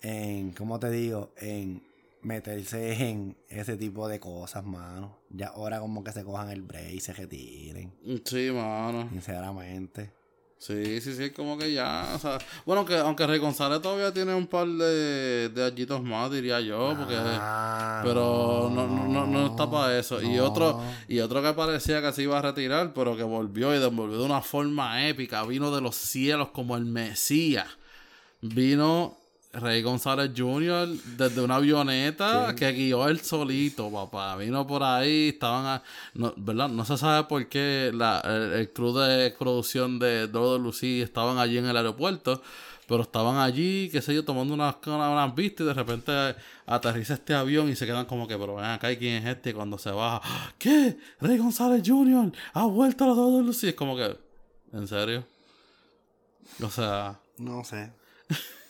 en, 0.00 0.52
¿cómo 0.52 0.78
te 0.78 0.90
digo? 0.90 1.32
En 1.38 1.82
meterse 2.22 3.08
en 3.08 3.36
ese 3.48 3.76
tipo 3.76 4.06
de 4.06 4.20
cosas, 4.20 4.64
mano. 4.64 5.18
Ya 5.30 5.48
ahora 5.48 5.80
como 5.80 6.04
que 6.04 6.12
se 6.12 6.22
cojan 6.22 6.50
el 6.50 6.62
break 6.62 6.92
y 6.92 7.00
se 7.00 7.12
retiren, 7.12 7.92
Sí, 8.24 8.50
mano. 8.52 9.08
sinceramente. 9.10 10.12
Sí, 10.62 11.00
sí, 11.00 11.12
sí, 11.16 11.30
como 11.30 11.58
que 11.58 11.72
ya. 11.72 12.12
O 12.14 12.20
sea, 12.20 12.38
bueno, 12.64 12.82
aunque, 12.82 12.96
aunque 12.96 13.26
Rey 13.26 13.40
González 13.40 13.82
todavía 13.82 14.14
tiene 14.14 14.32
un 14.32 14.46
par 14.46 14.68
de, 14.68 15.48
de 15.48 15.64
añitos 15.64 16.00
más, 16.04 16.30
diría 16.30 16.60
yo. 16.60 16.94
Porque. 16.96 17.16
Ah, 17.18 18.00
Pero 18.04 18.70
no, 18.72 18.86
no, 18.86 19.08
no, 19.08 19.26
no 19.26 19.46
está 19.46 19.68
para 19.68 19.98
eso. 19.98 20.22
Y 20.22 20.38
otro, 20.38 20.80
y 21.08 21.18
otro 21.18 21.42
que 21.42 21.52
parecía 21.52 22.00
que 22.00 22.12
se 22.12 22.22
iba 22.22 22.38
a 22.38 22.42
retirar, 22.42 22.92
pero 22.94 23.16
que 23.16 23.24
volvió 23.24 23.74
y 23.74 23.80
devolvió 23.80 24.18
de 24.18 24.24
una 24.24 24.40
forma 24.40 25.08
épica. 25.08 25.42
Vino 25.42 25.74
de 25.74 25.80
los 25.80 25.96
cielos 25.96 26.50
como 26.50 26.76
el 26.76 26.84
Mesías. 26.84 27.66
Vino 28.40 29.18
Rey 29.52 29.82
González 29.82 30.30
Jr. 30.34 30.88
desde 31.16 31.42
una 31.42 31.56
avioneta 31.56 32.54
que 32.56 32.72
guió 32.72 33.06
él 33.08 33.20
solito, 33.20 33.90
papá. 33.90 34.36
Vino 34.36 34.66
por 34.66 34.82
ahí, 34.82 35.28
estaban, 35.28 35.66
a- 35.66 35.82
no, 36.14 36.32
¿verdad? 36.38 36.68
No 36.70 36.84
se 36.86 36.96
sabe 36.96 37.24
por 37.28 37.46
qué 37.48 37.90
la, 37.92 38.20
el, 38.24 38.52
el 38.60 38.72
crew 38.72 38.94
de 38.94 39.30
producción 39.38 39.98
de 39.98 40.26
Lucy 40.28 41.02
estaban 41.02 41.36
allí 41.38 41.58
en 41.58 41.66
el 41.66 41.76
aeropuerto. 41.76 42.42
Pero 42.88 43.02
estaban 43.04 43.36
allí, 43.38 43.88
qué 43.90 44.02
sé 44.02 44.12
yo, 44.14 44.24
tomando 44.24 44.52
unas, 44.54 44.74
unas, 44.86 45.34
vistas 45.34 45.64
y 45.64 45.68
de 45.68 45.72
repente 45.72 46.12
aterriza 46.66 47.14
este 47.14 47.32
avión 47.32 47.68
y 47.70 47.76
se 47.76 47.86
quedan 47.86 48.06
como 48.06 48.26
que, 48.26 48.36
pero 48.36 48.56
ven 48.56 48.64
acá, 48.66 48.90
¿y 48.90 48.96
quién 48.96 49.22
es 49.22 49.36
este? 49.36 49.50
Y 49.50 49.52
cuando 49.52 49.78
se 49.78 49.90
baja, 49.92 50.20
"¡Ah! 50.24 50.52
¿qué? 50.58 50.98
Rey 51.20 51.38
González 51.38 51.82
Jr. 51.86 52.32
ha 52.52 52.64
vuelto 52.66 53.04
a 53.04 53.06
los 53.08 53.44
Lucy. 53.46 53.68
Es 53.68 53.74
como 53.74 53.96
que, 53.96 54.14
¿en 54.72 54.88
serio? 54.88 55.24
O 56.60 56.68
sea, 56.70 57.18
No 57.38 57.62
sé. 57.64 57.92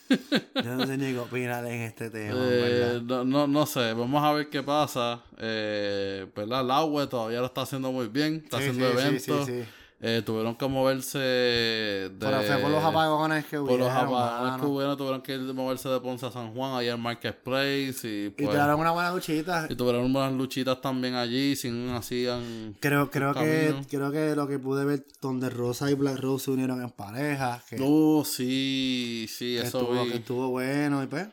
Yo 0.55 0.77
no 0.77 0.87
sé 0.87 0.97
ni 0.99 1.13
qué 1.13 1.19
opinar 1.19 1.65
en 1.67 1.83
este 1.83 2.11
tema, 2.11 2.35
Eh, 2.41 3.01
no, 3.05 3.25
no, 3.25 3.47
no 3.47 3.67
sé, 3.67 3.93
vamos 3.95 4.23
a 4.23 4.33
ver 4.33 4.49
qué 4.49 4.63
pasa. 4.63 5.23
Eh, 5.39 6.27
¿verdad? 6.35 6.65
Laue 6.65 7.07
todavía 7.07 7.41
lo 7.41 7.47
está 7.47 7.63
haciendo 7.63 7.91
muy 7.93 8.09
bien, 8.09 8.43
está 8.45 8.59
Sí, 8.59 8.69
haciendo 8.69 8.91
sí, 8.91 8.97
sí, 8.97 9.03
eventos. 9.07 9.47
sí, 9.47 9.63
sí. 9.63 9.69
Eh, 10.05 10.21
tuvieron 10.27 10.57
que 10.57 10.67
moverse 10.67 11.17
de. 11.19 12.11
Pero 12.19 12.43
fue 12.43 12.57
por 12.59 12.71
los 12.73 12.83
apagones 12.83 13.45
que 13.47 13.57
por 13.57 13.67
hubieron, 13.69 13.87
los 13.87 13.97
apagones 13.97 14.61
que 14.61 14.67
hubieron, 14.67 14.97
tuvieron 14.97 15.23
que 15.23 15.39
moverse 15.39 15.89
de 15.89 16.01
Ponce 16.01 16.27
a 16.27 16.33
San 16.33 16.53
Juan, 16.55 16.75
allá 16.75 16.95
en 16.95 17.01
Marketplace. 17.01 18.01
Y, 18.03 18.31
pues, 18.31 18.49
te 18.51 18.57
dieron 18.57 18.81
una 18.81 18.91
buena 18.91 19.13
luchita. 19.13 19.69
y 19.71 19.77
tuvieron 19.77 20.05
unas 20.05 20.33
luchitas 20.33 20.81
también 20.81 21.15
allí, 21.15 21.55
sin 21.55 21.91
hacían. 21.91 22.77
Creo, 22.81 23.13
creo 23.13 23.33
que, 23.33 23.77
creo 23.89 24.11
que 24.11 24.35
lo 24.35 24.49
que 24.49 24.59
pude 24.59 24.85
ver, 24.85 25.07
donde 25.21 25.49
Rosa 25.51 25.89
y 25.89 25.95
Black 25.95 26.19
Rose 26.19 26.47
se 26.47 26.51
unieron 26.51 26.83
en 26.83 26.91
pareja, 26.91 27.63
que, 27.69 27.79
Oh, 27.81 28.25
sí, 28.25 29.27
sí, 29.29 29.55
que 29.55 29.67
eso 29.69 29.79
estuvo, 29.83 30.03
vi. 30.03 30.11
que 30.11 30.17
estuvo 30.17 30.49
bueno 30.49 31.01
y 31.05 31.07
pues, 31.07 31.29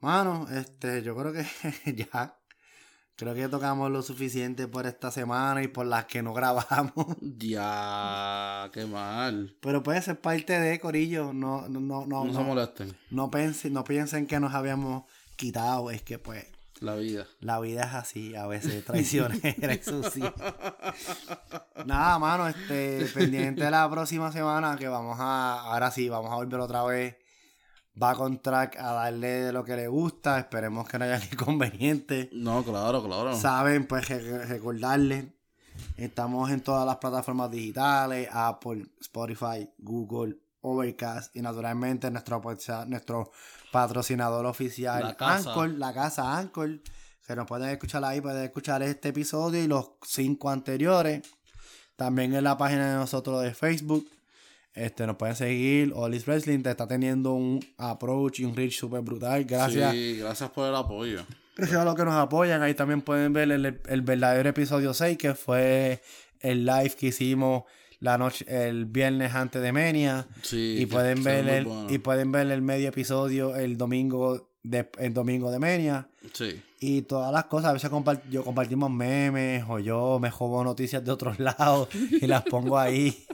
mano, 0.00 0.48
este, 0.52 1.00
yo 1.04 1.14
creo 1.16 1.32
que 1.32 1.44
ya, 2.12 2.36
creo 3.16 3.34
que 3.34 3.48
tocamos 3.48 3.90
lo 3.90 4.02
suficiente 4.02 4.66
por 4.68 4.86
esta 4.86 5.10
semana 5.10 5.62
y 5.62 5.68
por 5.68 5.86
las 5.86 6.06
que 6.06 6.22
no 6.22 6.32
grabamos, 6.34 7.06
Ya, 7.20 8.70
qué 8.72 8.86
mal. 8.86 9.56
pero 9.60 9.82
puede 9.82 10.02
ser 10.02 10.20
parte 10.20 10.58
de 10.58 10.78
Corillo, 10.80 11.32
no, 11.32 11.68
no, 11.68 11.80
no, 11.80 12.06
no, 12.06 12.24
No, 12.24 12.32
se 12.32 12.40
molesten. 12.40 12.96
no 13.10 13.30
piensen, 13.30 13.72
no 13.72 13.84
piensen 13.84 14.26
que 14.26 14.40
nos 14.40 14.54
habíamos 14.54 15.04
quitado, 15.36 15.90
es 15.90 16.02
que 16.02 16.18
pues, 16.18 16.44
La 16.80 16.94
vida. 16.96 17.26
La 17.40 17.60
vida 17.60 17.84
es 17.84 17.94
así, 17.94 18.34
a 18.34 18.46
veces 18.46 18.84
traicionera, 18.84 19.72
eso 19.72 20.02
sí. 20.10 20.20
Nada, 21.86 22.18
mano, 22.18 22.48
este, 22.48 23.06
pendiente 23.14 23.64
de 23.64 23.70
la 23.70 23.88
próxima 23.90 24.32
semana 24.32 24.76
que 24.76 24.88
vamos 24.88 25.16
a, 25.20 25.60
ahora 25.72 25.90
sí, 25.90 26.08
vamos 26.08 26.30
a 26.32 26.36
volver 26.36 26.60
otra 26.60 26.82
vez. 26.84 27.16
Va 28.00 28.14
con 28.16 28.40
track 28.42 28.76
a 28.78 28.92
darle 28.92 29.28
de 29.44 29.52
lo 29.52 29.64
que 29.64 29.76
le 29.76 29.86
gusta, 29.86 30.38
esperemos 30.38 30.88
que 30.88 30.98
no 30.98 31.04
haya 31.04 31.20
inconveniente. 31.32 32.28
No, 32.32 32.64
claro, 32.64 33.04
claro. 33.04 33.36
Saben, 33.36 33.86
pues 33.86 34.08
re- 34.08 34.46
recordarles, 34.46 35.26
estamos 35.96 36.50
en 36.50 36.60
todas 36.60 36.86
las 36.86 36.96
plataformas 36.96 37.50
digitales, 37.50 38.28
Apple, 38.32 38.86
Spotify, 39.00 39.68
Google, 39.78 40.36
Overcast 40.62 41.34
y 41.36 41.42
naturalmente 41.42 42.10
nuestro, 42.10 42.42
nuestro 42.88 43.30
patrocinador 43.70 44.46
oficial, 44.46 45.02
La 45.02 45.16
casa. 45.16 45.50
Anchor, 45.50 45.70
la 45.70 45.92
casa 45.92 46.36
Anchor, 46.38 46.80
que 47.26 47.36
nos 47.36 47.46
pueden 47.46 47.68
escuchar 47.70 48.04
ahí, 48.04 48.20
pueden 48.20 48.44
escuchar 48.44 48.82
este 48.82 49.10
episodio 49.10 49.62
y 49.62 49.66
los 49.68 49.90
cinco 50.02 50.50
anteriores. 50.50 51.22
También 51.96 52.34
en 52.34 52.42
la 52.44 52.56
página 52.58 52.90
de 52.90 52.96
nosotros 52.96 53.40
de 53.42 53.54
Facebook. 53.54 54.08
Este, 54.74 55.06
nos 55.06 55.16
pueden 55.16 55.36
seguir. 55.36 55.92
Olis 55.94 56.26
Wrestling 56.26 56.62
te 56.62 56.70
está 56.70 56.86
teniendo 56.88 57.32
un 57.34 57.60
approach 57.78 58.40
y 58.40 58.44
un 58.44 58.56
reach 58.56 58.72
súper 58.78 59.00
brutal. 59.02 59.44
Gracias. 59.44 59.92
Sí, 59.92 60.18
gracias 60.18 60.50
por 60.50 60.68
el 60.68 60.74
apoyo. 60.74 61.22
Gracias 61.56 61.78
a 61.80 61.84
los 61.84 61.94
que 61.94 62.04
nos 62.04 62.14
apoyan. 62.14 62.60
Ahí 62.62 62.74
también 62.74 63.00
pueden 63.02 63.32
ver 63.32 63.50
el, 63.52 63.80
el 63.86 64.02
verdadero 64.02 64.48
episodio 64.48 64.92
6, 64.92 65.16
que 65.16 65.34
fue 65.34 66.02
el 66.40 66.66
live 66.66 66.90
que 66.98 67.06
hicimos 67.06 67.62
la 68.00 68.18
noche, 68.18 68.44
el 68.48 68.86
viernes 68.86 69.32
antes 69.34 69.62
de 69.62 69.72
Menia. 69.72 70.26
Sí, 70.42 70.76
y 70.80 70.86
pueden 70.86 71.22
ver 71.22 71.48
el, 71.48 71.64
bueno. 71.64 71.86
y 71.92 71.98
pueden 71.98 72.32
ver 72.32 72.50
el 72.50 72.60
medio 72.60 72.88
episodio 72.88 73.54
el 73.56 73.78
domingo 73.78 74.50
de, 74.64 74.90
el 74.98 75.14
domingo 75.14 75.50
de 75.52 75.60
Menia. 75.60 76.08
Sí. 76.32 76.60
Y 76.80 77.02
todas 77.02 77.32
las 77.32 77.44
cosas, 77.44 77.70
a 77.70 77.72
veces 77.72 77.90
compart- 77.90 78.28
yo 78.30 78.44
compartimos 78.44 78.90
memes 78.90 79.64
o 79.68 79.78
yo 79.78 80.18
me 80.20 80.30
jobo 80.30 80.62
noticias 80.64 81.02
de 81.04 81.12
otros 81.12 81.38
lados 81.38 81.88
y 81.94 82.26
las 82.26 82.42
pongo 82.42 82.76
ahí. 82.78 83.24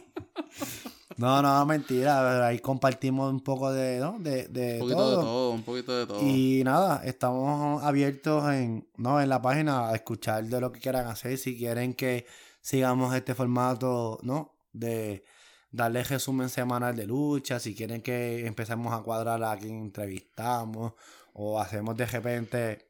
No, 1.17 1.43
no, 1.43 1.67
mentira. 1.67 2.47
Ahí 2.47 2.59
compartimos 2.61 3.31
un 3.33 3.41
poco 3.41 3.73
de, 3.73 3.99
¿no? 3.99 4.19
de, 4.19 4.47
de 4.49 4.75
Un 4.75 4.79
poquito 4.81 4.97
todo. 4.99 5.11
de 5.17 5.23
todo, 5.23 5.51
un 5.51 5.63
poquito 5.63 5.99
de 5.99 6.07
todo. 6.07 6.21
Y 6.27 6.63
nada, 6.65 7.03
estamos 7.05 7.83
abiertos 7.83 8.49
en, 8.53 8.89
no, 8.97 9.21
en 9.21 9.29
la 9.29 9.43
página 9.43 9.89
a 9.91 9.95
escuchar 9.95 10.45
de 10.45 10.61
lo 10.61 10.71
que 10.73 10.81
quieran 10.81 11.07
hacer. 11.09 11.37
Si 11.39 11.57
quieren 11.59 11.95
que 11.95 12.27
sigamos 12.61 13.15
este 13.15 13.35
formato, 13.35 14.19
¿no? 14.23 14.55
De 14.73 15.25
darle 15.73 16.05
resumen 16.05 16.49
semanal 16.49 16.95
de 16.97 17.07
lucha. 17.07 17.59
Si 17.61 17.75
quieren 17.75 18.03
que 18.03 18.47
empecemos 18.47 18.93
a 18.93 19.03
cuadrar 19.03 19.43
a 19.43 19.57
quien 19.57 19.79
entrevistamos. 19.81 20.93
O 21.33 21.61
hacemos 21.61 21.97
de 21.97 22.07
repente 22.07 22.87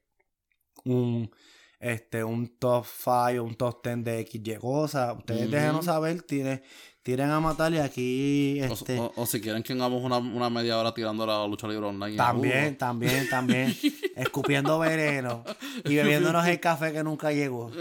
un 0.85 1.31
este, 1.79 2.23
un 2.23 2.59
top 2.59 2.85
5 2.85 3.43
un 3.43 3.55
top 3.55 3.83
10 3.83 4.05
de 4.05 4.27
XY 4.31 4.57
cosas. 4.57 5.17
Ustedes 5.17 5.43
Ujú. 5.43 5.51
déjenos 5.51 5.85
saber, 5.87 6.23
tiren, 6.23 6.63
tiren 7.03 7.31
a 7.31 7.41
matar 7.41 7.73
y 7.73 7.79
aquí 7.79 8.61
O, 8.63 8.65
este, 8.73 8.99
o- 8.99 9.13
o 9.17 9.27
si 9.27 9.41
quieren 9.41 9.63
que 9.63 9.73
hagamos 9.73 10.03
una, 10.03 10.19
una 10.19 10.51
media 10.51 10.79
hora 10.79 10.93
tirando 10.93 11.27
la 11.27 11.47
lucha 11.47 11.67
libre 11.67 11.87
online. 11.87 12.13
en 12.13 12.17
también, 12.17 12.77
también, 12.79 13.29
también, 13.29 13.77
escupiendo 14.17 14.79
veneno 14.79 15.43
y 15.85 15.95
bebiéndonos 15.97 16.47
el 16.47 16.61
café 16.61 16.93
que 16.93 17.03
nunca 17.03 17.33
llegó. 17.33 17.71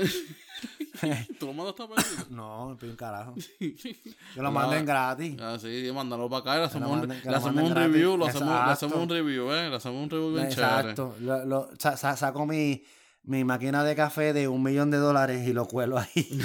¿Tú 1.40 1.46
lo 1.46 1.54
mandaste 1.54 1.84
a 1.84 1.88
pedir? 1.88 2.32
No, 2.32 2.70
me 2.70 2.76
pido 2.76 2.92
un 2.92 2.98
carajo. 2.98 3.34
Que 3.60 4.42
lo 4.42 4.52
manden 4.52 4.86
gratis. 4.86 5.38
Ah, 5.40 5.58
sí, 5.60 5.90
mándalo 5.94 6.30
para 6.30 6.42
acá 6.42 6.56
y 6.56 6.60
le 6.60 6.66
hacemos, 6.66 6.92
un, 6.92 7.00
manden- 7.02 7.20
que 7.22 7.26
le 7.26 7.32
lo 7.32 7.38
hacemos 7.38 7.64
un 7.64 7.70
gratis. 7.70 7.92
review, 7.94 8.18
lo 8.18 8.26
hacemos, 8.26 8.66
le 8.66 8.72
hacemos 8.72 8.96
un 8.98 9.10
review, 9.10 9.52
eh, 9.54 9.70
le 9.70 9.76
hacemos 9.76 10.04
un 10.04 10.10
review 10.10 10.34
bien 10.34 10.50
chévere. 10.50 10.68
Exacto. 10.92 11.16
Lo- 11.22 11.46
lo- 11.46 11.70
sa- 11.80 11.96
sa- 11.96 12.18
saco 12.18 12.46
mi, 12.46 12.84
mi 13.24 13.44
máquina 13.46 13.84
de 13.86 13.96
café 13.96 14.34
de 14.34 14.48
un 14.50 14.62
millón 14.62 14.92
de 14.92 14.98
dólares 14.98 15.48
y 15.48 15.54
lo 15.54 15.66
cuelo 15.68 15.98
ahí. 15.98 16.40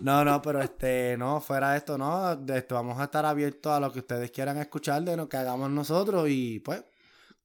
No, 0.00 0.24
no, 0.24 0.42
pero 0.42 0.60
este, 0.62 1.16
no, 1.16 1.40
fuera 1.40 1.72
de 1.72 1.78
esto, 1.78 1.96
no. 1.98 2.36
De 2.36 2.58
esto 2.58 2.74
vamos 2.74 2.98
a 2.98 3.04
estar 3.04 3.24
abiertos 3.24 3.72
a 3.72 3.80
lo 3.80 3.92
que 3.92 4.00
ustedes 4.00 4.30
quieran 4.30 4.58
escuchar 4.58 5.02
de 5.02 5.16
lo 5.16 5.28
que 5.28 5.36
hagamos 5.36 5.70
nosotros 5.70 6.28
y 6.28 6.60
pues, 6.60 6.84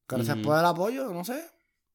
gracias 0.07 0.37
por 0.37 0.57
el 0.57 0.65
apoyo, 0.65 1.09
no 1.11 1.23
sé. 1.23 1.43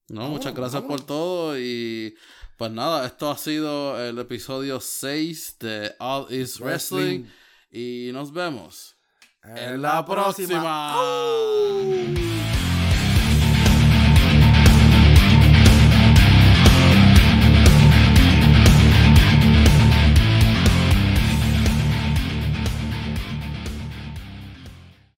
No, 0.08 0.28
muchas 0.28 0.54
gracias 0.54 0.82
por 0.82 1.04
todo 1.04 1.58
y 1.58 2.14
pues 2.56 2.70
nada, 2.70 3.06
esto 3.06 3.30
ha 3.30 3.36
sido 3.36 4.00
el 4.00 4.18
episodio 4.18 4.80
6 4.80 5.56
de 5.60 5.94
All 5.98 6.32
Is 6.32 6.60
Wrestling, 6.60 7.22
Wrestling. 7.22 7.24
y 7.70 8.10
nos 8.12 8.32
vemos 8.32 8.96
En 9.42 9.58
en 9.58 9.82
la 9.82 10.04
próxima. 10.04 10.96